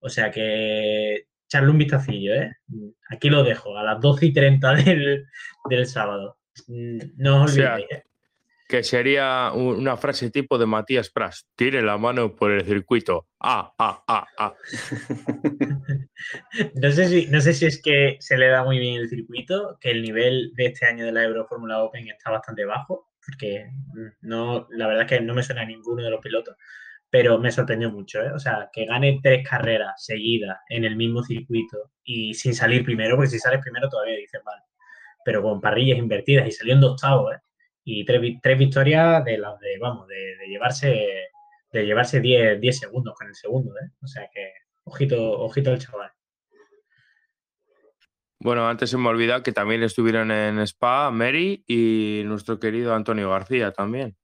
O 0.00 0.08
sea 0.08 0.30
que 0.30 1.26
echarle 1.46 1.70
un 1.70 1.78
vistacillo, 1.78 2.34
¿eh? 2.34 2.56
Aquí 3.10 3.28
lo 3.30 3.42
dejo, 3.42 3.76
a 3.76 3.82
las 3.82 4.00
12 4.00 4.26
y 4.26 4.32
30 4.32 4.74
del, 4.74 5.26
del 5.68 5.86
sábado. 5.86 6.38
Mm, 6.66 6.98
No 7.16 7.44
os 7.44 7.52
O 7.52 7.54
sea, 7.54 7.74
olvidéis, 7.74 7.92
¿eh? 7.92 8.04
Que 8.72 8.82
sería 8.82 9.50
un- 9.52 9.76
una 9.80 9.98
frase 9.98 10.30
tipo 10.30 10.56
de 10.56 10.64
Matías 10.64 11.10
Pras. 11.10 11.46
Tire 11.56 11.82
la 11.82 11.98
mano 11.98 12.34
por 12.34 12.50
el 12.52 12.64
circuito. 12.64 13.26
Ah, 13.38 13.70
ah, 13.78 14.02
ah, 14.08 14.26
ah. 14.38 14.54
No 16.74 16.90
sé, 16.90 17.08
si, 17.08 17.26
no 17.26 17.42
sé 17.42 17.52
si 17.52 17.66
es 17.66 17.82
que 17.82 18.16
se 18.20 18.38
le 18.38 18.48
da 18.48 18.64
muy 18.64 18.78
bien 18.78 18.94
el 18.98 19.10
circuito, 19.10 19.76
que 19.78 19.90
el 19.90 20.00
nivel 20.00 20.52
de 20.54 20.66
este 20.68 20.86
año 20.86 21.04
de 21.04 21.12
la 21.12 21.22
Euro 21.22 21.44
Fórmula 21.46 21.82
Open 21.84 22.08
está 22.08 22.30
bastante 22.30 22.64
bajo, 22.64 23.10
porque 23.26 23.66
mm, 23.92 24.06
no, 24.22 24.66
la 24.70 24.86
verdad 24.86 25.02
es 25.04 25.18
que 25.18 25.20
no 25.20 25.34
me 25.34 25.42
suena 25.42 25.60
a 25.62 25.66
ninguno 25.66 26.02
de 26.02 26.08
los 26.08 26.20
pilotos, 26.22 26.56
pero 27.10 27.38
me 27.38 27.52
sorprendió 27.52 27.90
mucho, 27.90 28.22
¿eh? 28.22 28.32
O 28.32 28.38
sea, 28.38 28.70
que 28.72 28.86
gane 28.86 29.20
tres 29.22 29.46
carreras 29.46 30.02
seguidas 30.02 30.56
en 30.70 30.84
el 30.84 30.96
mismo 30.96 31.22
circuito 31.22 31.90
y 32.04 32.32
sin 32.32 32.54
salir 32.54 32.86
primero, 32.86 33.16
porque 33.16 33.28
si 33.32 33.38
sales 33.38 33.60
primero 33.60 33.90
todavía 33.90 34.16
dices, 34.16 34.40
vale, 34.42 34.62
pero 35.26 35.42
con 35.42 35.60
parrillas 35.60 35.98
invertidas 35.98 36.46
y 36.48 36.52
saliendo 36.52 36.92
octavo, 36.92 37.30
¿eh? 37.34 37.38
Y 37.84 38.04
tres, 38.04 38.38
tres 38.42 38.58
victorias 38.58 39.24
de 39.24 39.38
las 39.38 39.58
de, 39.58 39.78
vamos, 39.78 40.06
de, 40.08 40.36
de 40.36 40.46
llevarse 40.46 41.30
de 41.72 41.86
llevarse 41.86 42.20
10, 42.20 42.60
10 42.60 42.78
segundos 42.78 43.14
con 43.16 43.26
el 43.26 43.34
segundo, 43.34 43.72
¿eh? 43.78 43.90
O 44.02 44.06
sea 44.06 44.28
que, 44.32 44.52
ojito, 44.84 45.40
ojito 45.40 45.70
al 45.70 45.78
chaval. 45.78 46.12
Bueno, 48.38 48.68
antes 48.68 48.90
se 48.90 48.98
me 48.98 49.08
olvida 49.08 49.42
que 49.42 49.52
también 49.52 49.82
estuvieron 49.82 50.30
en 50.30 50.58
Spa 50.60 51.10
Mary 51.10 51.64
y 51.66 52.22
nuestro 52.26 52.58
querido 52.58 52.94
Antonio 52.94 53.30
García 53.30 53.72
también. 53.72 54.16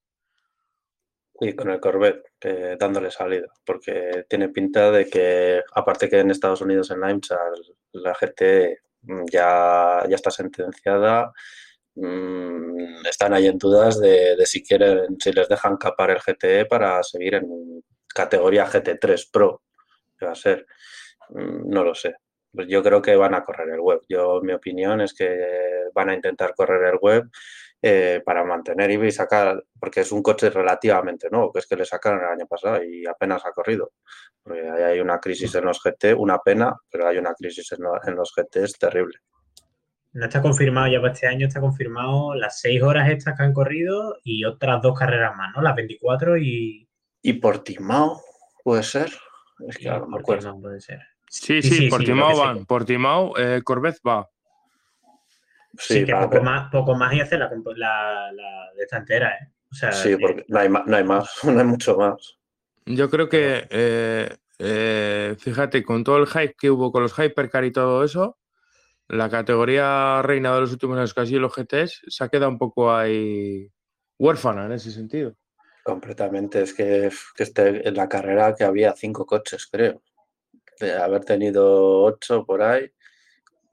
Y 1.41 1.55
con 1.55 1.71
el 1.71 1.79
Corvette, 1.79 2.33
que 2.39 2.77
dándole 2.77 3.13
salida, 3.13 3.47
porque 3.65 4.27
tiene 4.29 4.49
pinta 4.49 4.91
de 4.91 5.09
que, 5.09 5.63
aparte 5.73 6.09
que 6.09 6.19
en 6.19 6.33
Estados 6.33 6.61
Unidos 6.61 6.91
en 6.91 7.01
la 7.01 7.13
IMSA 7.13 7.39
la 7.93 8.17
mm, 9.03 9.25
ya, 9.31 10.03
ya 10.09 10.17
está 10.17 10.33
sentenciada, 10.33 11.33
mm, 12.01 13.07
están 13.09 13.35
ahí 13.35 13.47
en 13.47 13.59
dudas 13.59 14.01
de, 14.01 14.37
si 14.47 14.63
quieren, 14.63 15.17
si 15.21 15.33
les 15.33 15.49
dejan 15.49 15.77
capar 15.77 16.11
el 16.11 16.19
GTE 16.19 16.67
para 16.67 17.03
seguir 17.03 17.35
en 17.35 17.83
categoría 18.15 18.67
GT3 18.67 19.31
Pro, 19.31 19.63
que 20.19 20.27
va 20.27 20.33
a 20.33 20.35
ser, 20.35 20.67
Mm, 21.31 21.69
no 21.71 21.85
lo 21.85 21.95
sé. 21.95 22.15
Pues 22.53 22.67
yo 22.69 22.83
creo 22.83 23.03
que 23.03 23.17
van 23.17 23.35
a 23.35 23.45
correr 23.45 23.69
el 23.71 23.81
web. 23.81 24.01
Yo, 24.09 24.41
mi 24.43 24.53
opinión 24.53 25.01
es 25.01 25.15
que 25.15 25.89
van 25.95 26.11
a 26.11 26.15
intentar 26.15 26.55
correr 26.55 26.95
el 26.95 26.99
web 27.01 27.29
eh, 27.83 28.23
para 28.25 28.45
mantener 28.45 28.91
y 28.91 29.13
sacar, 29.13 29.63
porque 29.79 30.01
es 30.01 30.13
un 30.13 30.23
coche 30.23 30.51
relativamente 30.51 31.29
nuevo, 31.31 31.53
que 31.53 31.61
es 31.61 31.67
que 31.67 31.77
le 31.77 31.85
sacaron 31.85 32.21
el 32.21 32.31
año 32.31 32.47
pasado 32.47 32.83
y 32.83 33.07
apenas 33.07 33.45
ha 33.47 33.53
corrido. 33.53 33.93
Porque 34.43 34.69
hay 34.69 35.01
una 35.01 35.21
crisis 35.21 35.55
en 35.55 35.67
los 35.67 35.81
GT, 35.83 36.15
una 36.15 36.39
pena, 36.39 36.75
pero 36.91 37.09
hay 37.09 37.19
una 37.19 37.35
crisis 37.35 37.73
en 37.73 38.15
los 38.17 38.33
GT, 38.35 38.65
es 38.65 38.79
terrible. 38.79 39.19
No 40.13 40.25
está 40.25 40.41
confirmado 40.43 40.89
ya 40.89 41.01
para 41.01 41.13
este 41.13 41.27
año, 41.27 41.47
está 41.47 41.61
confirmado 41.61 42.35
las 42.35 42.61
seis 42.61 42.83
horas 42.83 43.09
estas 43.11 43.37
que 43.37 43.43
han 43.43 43.53
corrido 43.53 44.17
y 44.25 44.45
otras 44.45 44.81
dos 44.83 44.99
carreras 44.99 45.37
más, 45.37 45.53
¿no? 45.55 45.63
Las 45.63 45.77
24 45.77 46.39
y. 46.39 46.89
Y 47.23 47.33
Portimao, 47.35 48.21
puede 48.65 48.83
ser. 48.83 49.13
Es 49.69 49.77
que 49.77 49.89
ahora 49.89 50.01
no 50.01 50.09
me 50.09 50.19
acuerdo. 50.21 50.59
puede 50.61 50.81
ser. 50.81 51.01
Sí, 51.29 51.61
Sí, 51.61 51.63
sí, 51.63 51.69
sí, 51.69 51.85
sí, 51.85 51.91
Portimao 51.91 52.33
que 52.33 52.39
van. 52.41 52.59
sé. 52.61 52.65
Portimao, 52.67 53.39
eh, 53.39 53.61
Corvette 53.63 54.01
va. 54.07 54.29
Sí, 55.77 55.95
Sí, 56.01 56.05
que 56.07 56.13
va, 56.15 56.21
poco, 56.21 56.31
pero- 56.31 56.43
más, 56.45 56.71
poco 56.73 56.95
más 56.95 57.15
y 57.15 57.21
hacer 57.21 57.39
la, 57.41 57.51
la, 57.77 58.33
la 58.33 58.71
de 58.77 58.83
esta 58.83 58.97
entera, 58.97 59.35
¿eh? 59.35 59.53
O 59.71 59.75
sea, 59.75 59.93
sí, 59.93 60.11
que- 60.11 60.19
porque 60.19 60.45
no 60.49 60.59
hay, 60.59 60.69
no 60.69 60.97
hay 60.97 61.05
más, 61.05 61.31
no 61.45 61.61
hay 61.61 61.67
mucho 61.67 61.97
más. 61.97 62.39
Yo 62.87 63.11
creo 63.11 63.29
que, 63.29 63.67
eh, 63.69 64.35
eh, 64.59 65.37
fíjate, 65.39 65.83
con 65.85 66.03
todo 66.03 66.17
el 66.17 66.27
hype 66.27 66.55
que 66.59 66.71
hubo 66.71 66.91
con 66.91 67.03
los 67.03 67.13
Hypercar 67.19 67.65
y 67.67 67.71
todo 67.73 68.03
eso, 68.03 68.39
la 69.09 69.29
categoría 69.29 70.23
reina 70.23 70.55
de 70.55 70.61
los 70.61 70.73
últimos 70.73 70.99
años, 70.99 71.15
casi 71.15 71.37
los 71.37 71.55
GTs, 71.55 72.03
se 72.07 72.25
ha 72.25 72.29
quedado 72.29 72.51
un 72.51 72.59
poco 72.59 72.95
ahí 72.95 73.71
huérfana 74.19 74.67
en 74.67 74.73
ese 74.73 74.91
sentido. 74.91 75.35
Completamente. 75.83 76.63
Es 76.63 76.75
que, 76.75 77.11
que 77.35 77.43
este, 77.43 77.89
en 77.89 77.95
la 77.95 78.09
carrera 78.09 78.55
que 78.55 78.65
había 78.65 78.95
cinco 78.95 79.25
coches, 79.25 79.67
creo. 79.67 80.03
De 80.79 80.93
haber 80.93 81.25
tenido 81.25 82.03
ocho 82.03 82.45
por 82.45 82.63
ahí, 82.63 82.91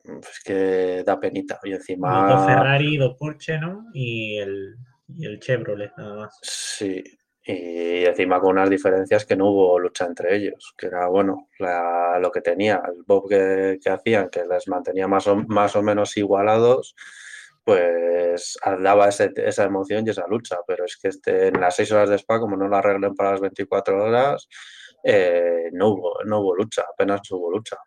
pues 0.03 0.41
que 0.43 1.03
da 1.05 1.19
penita. 1.19 1.59
Y 1.63 1.73
encima. 1.73 2.31
dos 2.31 2.45
Ferrari, 2.45 2.97
dos 2.97 3.15
Porsche, 3.19 3.59
¿no? 3.59 3.87
Y 3.93 4.37
el, 4.37 4.75
y 5.09 5.25
el 5.25 5.39
Chevrolet, 5.39 5.91
nada 5.97 6.15
más. 6.15 6.39
Sí, 6.41 7.03
y 7.47 8.03
encima 8.05 8.39
con 8.39 8.51
unas 8.53 8.69
diferencias 8.69 9.25
que 9.25 9.35
no 9.35 9.49
hubo 9.51 9.77
lucha 9.79 10.05
entre 10.05 10.35
ellos, 10.35 10.73
que 10.77 10.87
era 10.87 11.07
bueno, 11.07 11.49
la- 11.59 12.17
lo 12.19 12.31
que 12.31 12.41
tenía, 12.41 12.81
el 12.91 13.03
bob 13.05 13.29
que, 13.29 13.77
que 13.83 13.89
hacían, 13.89 14.29
que 14.29 14.43
les 14.45 14.67
mantenía 14.67 15.07
más 15.07 15.27
o, 15.27 15.35
más 15.35 15.75
o 15.75 15.83
menos 15.83 16.17
igualados, 16.17 16.95
pues 17.63 18.57
daba 18.79 19.09
ese- 19.09 19.33
esa 19.37 19.63
emoción 19.65 20.05
y 20.05 20.09
esa 20.11 20.25
lucha, 20.27 20.57
pero 20.67 20.85
es 20.85 20.97
que 20.97 21.09
este, 21.09 21.47
en 21.47 21.59
las 21.61 21.75
seis 21.75 21.91
horas 21.91 22.09
de 22.09 22.15
spa, 22.17 22.39
como 22.39 22.55
no 22.57 22.67
lo 22.67 22.75
arreglen 22.77 23.13
para 23.15 23.31
las 23.31 23.41
24 23.41 24.03
horas, 24.03 24.47
eh, 25.03 25.69
no, 25.73 25.89
hubo, 25.89 26.23
no 26.25 26.39
hubo 26.39 26.55
lucha, 26.55 26.83
apenas 26.91 27.21
hubo 27.31 27.51
lucha. 27.51 27.77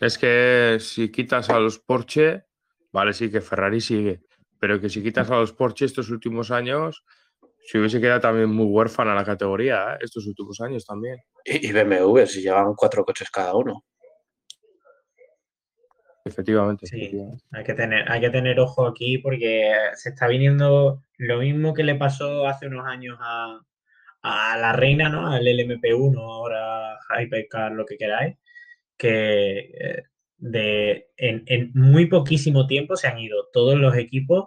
Es 0.00 0.18
que 0.18 0.78
si 0.80 1.10
quitas 1.10 1.50
a 1.50 1.58
los 1.58 1.78
Porsche, 1.78 2.44
vale, 2.92 3.12
sí 3.12 3.30
que 3.30 3.40
Ferrari 3.40 3.80
sigue, 3.80 4.20
pero 4.60 4.80
que 4.80 4.88
si 4.88 5.02
quitas 5.02 5.30
a 5.30 5.36
los 5.36 5.52
Porsche 5.52 5.84
estos 5.86 6.10
últimos 6.10 6.50
años, 6.50 7.04
se 7.68 7.78
hubiese 7.78 8.00
quedado 8.00 8.20
también 8.20 8.48
muy 8.48 8.64
huérfana 8.64 9.14
la 9.14 9.24
categoría, 9.24 9.92
¿eh? 9.92 9.98
estos 10.00 10.26
últimos 10.26 10.58
años 10.62 10.86
también. 10.86 11.18
Y, 11.44 11.68
y 11.68 11.72
BMW, 11.72 12.24
si 12.24 12.40
llevaban 12.40 12.74
cuatro 12.74 13.04
coches 13.04 13.28
cada 13.30 13.54
uno. 13.54 13.84
Efectivamente. 16.24 16.86
Sí. 16.86 16.96
efectivamente. 16.96 17.44
Hay 17.52 17.64
que 17.64 17.74
tener, 17.74 18.10
hay 18.10 18.22
que 18.22 18.30
tener 18.30 18.58
ojo 18.58 18.86
aquí 18.86 19.18
porque 19.18 19.70
se 19.96 20.08
está 20.08 20.28
viniendo 20.28 21.02
lo 21.18 21.38
mismo 21.40 21.74
que 21.74 21.84
le 21.84 21.94
pasó 21.96 22.46
hace 22.46 22.68
unos 22.68 22.86
años 22.86 23.18
a, 23.20 23.60
a 24.22 24.56
la 24.56 24.72
reina, 24.72 25.10
¿no? 25.10 25.30
Al 25.30 25.44
LMP1, 25.44 26.18
ahora 26.18 26.98
Hypercar, 27.18 27.72
lo 27.72 27.84
que 27.84 27.98
queráis, 27.98 28.38
que 28.96 29.58
eh, 29.78 30.02
de, 30.38 31.10
en, 31.18 31.42
en 31.44 31.70
muy 31.74 32.06
poquísimo 32.06 32.66
tiempo 32.66 32.96
se 32.96 33.08
han 33.08 33.18
ido 33.18 33.48
todos 33.52 33.78
los 33.78 33.94
equipos 33.94 34.46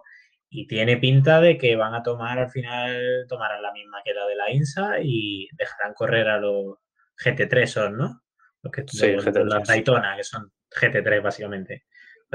y 0.54 0.68
tiene 0.68 0.98
pinta 0.98 1.40
de 1.40 1.58
que 1.58 1.78
van 1.78 1.94
a 1.96 2.04
tomar 2.04 2.38
al 2.38 2.50
final, 2.52 3.26
tomarán 3.30 3.62
la 3.62 3.72
misma 3.72 4.02
que 4.04 4.14
la 4.14 4.28
de 4.28 4.36
la 4.36 4.52
INSA 4.52 5.00
y 5.02 5.48
dejarán 5.54 5.94
correr 5.94 6.28
a 6.28 6.38
los 6.40 6.76
GT3 7.24 7.66
son, 7.72 7.98
¿no? 7.98 8.22
Los 8.62 8.72
que 8.72 8.84
Sí, 8.86 9.14
los- 9.14 9.26
GT3. 9.26 9.46
las 9.46 9.68
Daytona, 9.68 10.16
que 10.18 10.24
son 10.26 10.52
GT3 10.70 11.24
básicamente. 11.24 11.86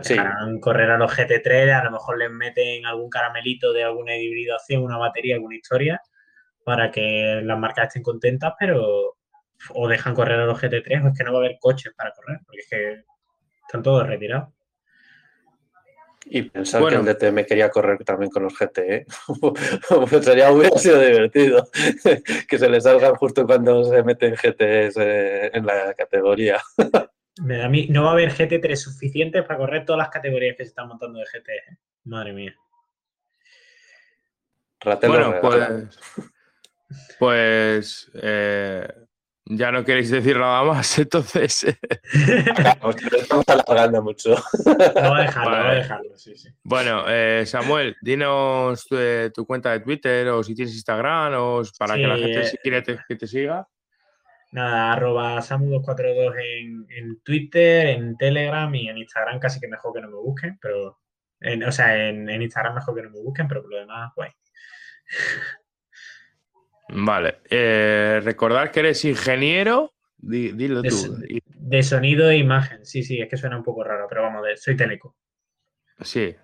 Sí. 0.03 0.15
dejarán 0.15 0.61
correr 0.61 0.91
a 0.91 0.99
los 0.99 1.11
GT3, 1.11 1.73
a 1.73 1.85
lo 1.85 1.91
mejor 1.91 2.19
les 2.19 2.31
meten 2.31 2.85
algún 2.87 3.09
caramelito 3.09 3.73
de 3.73 3.85
alguna 3.85 4.17
hibridación, 4.17 4.83
una 4.83 4.99
batería, 4.99 5.37
alguna 5.37 5.57
historia, 5.57 6.01
para 6.65 6.91
que 6.91 7.41
las 7.43 7.59
marcas 7.59 7.89
estén 7.89 8.03
contentas, 8.03 8.53
pero 8.59 9.17
o 9.75 9.89
dejan 9.89 10.15
correr 10.15 10.39
a 10.41 10.45
los 10.47 10.59
GT3 10.63 11.03
o 11.05 11.09
es 11.09 11.17
que 11.19 11.25
no 11.25 11.33
va 11.33 11.39
a 11.39 11.43
haber 11.45 11.57
coches 11.59 11.93
para 11.97 12.13
correr, 12.13 12.41
porque 12.47 12.61
es 12.61 12.69
que 12.69 13.05
están 13.67 13.83
todos 13.83 14.07
retirados. 14.07 14.53
Y 16.29 16.43
pensar 16.43 16.81
Bueno. 16.81 17.05
que 17.05 17.11
el 17.11 17.17
DTM 17.17 17.47
quería 17.47 17.71
correr 17.71 18.03
también 18.05 18.31
con 18.31 18.43
los 18.43 18.59
GTE. 18.59 19.07
pues 20.11 20.25
sería 20.25 20.51
hubiera 20.51 20.77
sido 20.77 21.01
divertido. 21.01 21.69
que 22.49 22.59
se 22.59 22.69
les 22.69 22.83
salgan 22.83 23.15
justo 23.15 23.47
cuando 23.47 23.85
se 23.85 24.03
meten 24.03 24.35
GTs 24.35 24.97
eh, 24.99 25.51
en 25.55 25.65
la 25.65 25.95
categoría. 25.95 26.61
A 27.63 27.69
mí, 27.69 27.87
no 27.91 28.05
va 28.05 28.09
a 28.09 28.13
haber 28.13 28.33
GT3 28.33 28.75
suficientes 28.77 29.45
para 29.45 29.59
correr 29.59 29.85
todas 29.85 29.99
las 29.99 30.09
categorías 30.09 30.57
que 30.57 30.65
se 30.65 30.71
están 30.71 30.89
montando 30.89 31.19
de 31.19 31.27
GT. 31.27 31.49
¿eh? 31.51 31.77
Madre 32.05 32.33
mía. 32.33 32.55
Ratel 34.81 35.11
Bueno, 35.11 35.35
pues, 35.43 35.99
pues 37.19 38.11
eh, 38.15 38.89
ya 39.47 39.71
no 39.73 39.85
queréis 39.85 40.11
decir 40.11 40.37
nada 40.39 40.63
más, 40.65 40.99
entonces. 40.99 41.65
Acabamos, 42.51 42.97
estamos 43.13 43.45
alargando 43.49 44.03
mucho. 44.03 44.35
Vamos 44.95 45.19
a 45.19 45.23
dejarlo, 45.23 45.51
Vale. 45.51 45.63
vamos 45.63 45.71
a 45.71 45.75
dejarlo, 45.75 46.17
sí, 46.19 46.37
sí. 46.37 46.49
Bueno, 46.63 47.05
eh, 47.09 47.45
Samuel, 47.47 47.97
dinos 48.03 48.87
eh, 48.91 49.31
tu 49.35 49.47
cuenta 49.47 49.73
de 49.73 49.81
Twitter 49.81 50.29
o 50.29 50.43
si 50.43 50.55
tienes 50.55 50.75
Instagram 50.75 51.35
o 51.37 51.63
para 51.79 51.95
que 51.95 52.07
la 52.07 52.17
gente 52.17 52.41
eh, 52.41 52.45
si 52.47 52.57
quiere 52.59 52.83
te- 52.83 52.99
que 53.09 53.17
te 53.17 53.27
siga. 53.27 53.67
Nada, 54.53 54.93
arroba 54.93 55.39
Samu242 55.41 56.35
en, 56.39 56.87
en 56.91 57.21
Twitter, 57.23 57.89
en 57.89 58.17
Telegram 58.17 58.73
y 58.75 58.89
en 58.89 58.99
Instagram 58.99 59.39
casi 59.41 59.61
que 59.61 59.69
mejor 59.69 59.93
que 59.93 60.01
no 60.01 60.09
me 60.09 60.17
busquen, 60.17 60.59
pero... 60.61 60.99
en- 61.41 61.63
o 61.65 61.73
sea, 61.73 62.09
en, 62.09 62.29
en 62.31 62.43
Instagram 62.43 62.75
mejor 62.77 62.95
que 62.95 63.03
no 63.03 63.11
me 63.11 63.21
busquen, 63.21 63.49
pero 63.49 63.61
por 63.63 63.71
lo 63.73 63.79
demás, 63.79 64.13
guay. 64.17 64.31
Vale. 66.89 67.41
Eh, 67.51 68.21
recordar 68.23 68.71
que 68.71 68.81
eres 68.81 69.05
ingeniero. 69.05 69.93
Di- 70.19 70.53
dilo 70.53 70.83
tú. 70.83 70.89
Es- 70.89 71.11
Y- 71.29 71.41
De 71.47 71.83
sonido 71.83 72.31
e 72.31 72.37
imagen, 72.39 72.85
sí, 72.87 73.03
sí, 73.03 73.21
es 73.21 73.29
que 73.29 73.37
suena 73.37 73.57
un 73.57 73.65
poco 73.65 73.83
raro, 73.85 74.07
pero 74.09 74.23
vamos, 74.23 74.45
de- 74.45 74.57
soy 74.57 74.77
teleco. 74.77 75.17
Sí, 76.01 76.35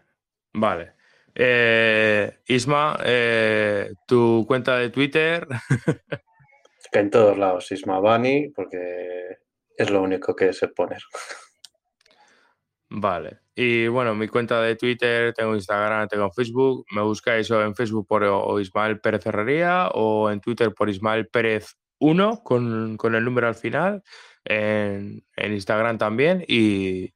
vale. 0.52 0.94
Eh, 1.34 2.40
Isma, 2.48 2.98
eh, 3.04 3.92
tu 4.06 4.44
cuenta 4.46 4.76
de 4.78 4.90
Twitter. 4.90 5.46
Que 6.90 6.98
en 6.98 7.10
todos 7.10 7.38
lados 7.38 7.70
Isma 7.72 8.00
Bani, 8.00 8.48
porque 8.48 9.38
es 9.76 9.90
lo 9.90 10.02
único 10.02 10.34
que 10.36 10.52
sé 10.52 10.68
poner. 10.68 11.00
Vale. 12.90 13.38
Y 13.54 13.86
bueno, 13.88 14.14
mi 14.14 14.28
cuenta 14.28 14.62
de 14.62 14.76
Twitter, 14.76 15.34
tengo 15.34 15.54
Instagram, 15.54 16.08
tengo 16.08 16.30
Facebook. 16.30 16.86
Me 16.94 17.02
buscáis 17.02 17.50
en 17.50 17.74
Facebook 17.74 18.06
por 18.06 18.60
Ismael 18.60 19.00
Pérez 19.00 19.26
Herrería 19.26 19.88
o 19.88 20.30
en 20.30 20.40
Twitter 20.40 20.72
por 20.72 20.88
Ismael 20.88 21.28
Pérez 21.28 21.76
1 21.98 22.42
con, 22.42 22.96
con 22.96 23.14
el 23.14 23.24
número 23.24 23.48
al 23.48 23.54
final. 23.54 24.02
En, 24.44 25.22
Instagram 25.36 25.98
también. 25.98 26.44
Y, 26.48 27.12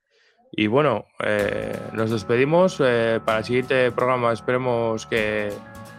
y 0.52 0.66
bueno, 0.66 1.06
eh, 1.24 1.78
nos 1.92 2.10
despedimos. 2.10 2.80
eh, 2.80 3.20
para 3.24 3.38
el 3.38 3.44
siguiente 3.44 3.90
programa 3.92 4.32
esperemos 4.32 5.06
que 5.06 5.52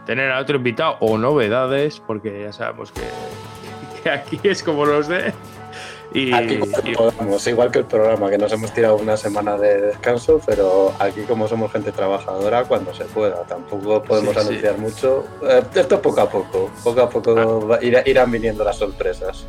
tener 0.05 0.31
a 0.31 0.39
otro 0.39 0.57
invitado 0.57 0.97
o 1.01 1.18
novedades, 1.18 1.99
porque 1.99 2.43
ya 2.43 2.53
sabemos 2.53 2.91
que 2.91 4.09
aquí 4.09 4.39
es 4.43 4.61
como 4.64 4.85
los 4.85 5.07
de. 5.07 5.34
Y, 6.13 6.34
Aquí 6.34 6.57
como 6.57 6.71
y- 6.85 6.95
podamos, 6.95 7.45
igual 7.47 7.69
que 7.71 7.79
el 7.79 7.85
programa, 7.85 8.29
que 8.29 8.38
nos 8.38 8.51
hemos 8.53 8.73
tirado 8.73 8.95
una 8.95 9.17
semana 9.17 9.57
de 9.57 9.81
descanso, 9.81 10.39
pero 10.45 10.93
aquí 10.99 11.21
como 11.21 11.47
somos 11.47 11.71
gente 11.71 11.91
trabajadora, 11.91 12.63
cuando 12.63 12.93
se 12.93 13.03
pueda. 13.05 13.43
Tampoco 13.43 14.01
podemos 14.03 14.34
Sí, 14.35 14.41
sí. 14.41 14.47
anunciar 14.47 14.77
mucho. 14.77 15.25
Eh, 15.43 15.61
esto 15.75 16.01
poco 16.01 16.21
a 16.21 16.29
poco. 16.29 16.71
Poco 16.84 17.01
a 17.01 17.09
poco 17.09 17.35
Ah. 17.73 17.79
irán 17.84 18.31
viniendo 18.31 18.63
las 18.63 18.77
sorpresas. 18.77 19.45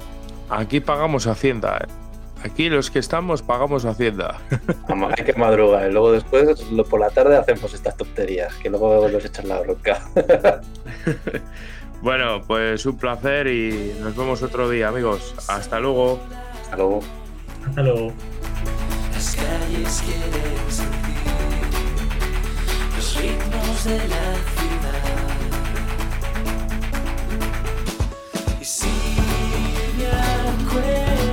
Aquí 0.50 0.80
pagamos 0.80 1.26
Hacienda. 1.26 1.78
¿eh? 1.78 1.92
Aquí 2.44 2.68
los 2.68 2.90
que 2.90 2.98
estamos 2.98 3.42
pagamos 3.42 3.84
Hacienda. 3.84 4.38
Vamos, 4.88 5.12
hay 5.16 5.24
que 5.24 5.32
madrugar. 5.34 5.88
y 5.88 5.92
Luego 5.92 6.12
después, 6.12 6.60
por 6.90 7.00
la 7.00 7.10
tarde, 7.10 7.36
hacemos 7.36 7.72
estas 7.72 7.96
tonterías, 7.96 8.52
que 8.56 8.68
luego 8.68 9.08
nos 9.08 9.24
echan 9.24 9.48
la 9.48 9.60
bronca. 9.60 10.00
Bueno, 12.00 12.42
pues 12.46 12.86
un 12.86 12.96
placer 12.96 13.48
y 13.48 13.92
nos 14.00 14.16
vemos 14.16 14.40
otro 14.44 14.70
día, 14.70 14.86
amigos. 14.86 15.34
Hasta 15.48 15.80
luego. 15.80 16.20
Hasta 16.68 16.76
luego. 16.76 17.00
Hasta 17.66 17.82
luego. 17.82 18.12
Las 19.14 19.36
calles 19.36 20.02
quieren 20.04 20.70
sentir 20.70 21.16
los 22.94 23.16
ritmos 23.16 23.84
de 23.84 23.96
la 23.96 24.34
ciudad. 24.52 25.08
Y 28.60 28.64
si 28.66 28.86
me 29.96 30.08
acuerdo 30.08 31.27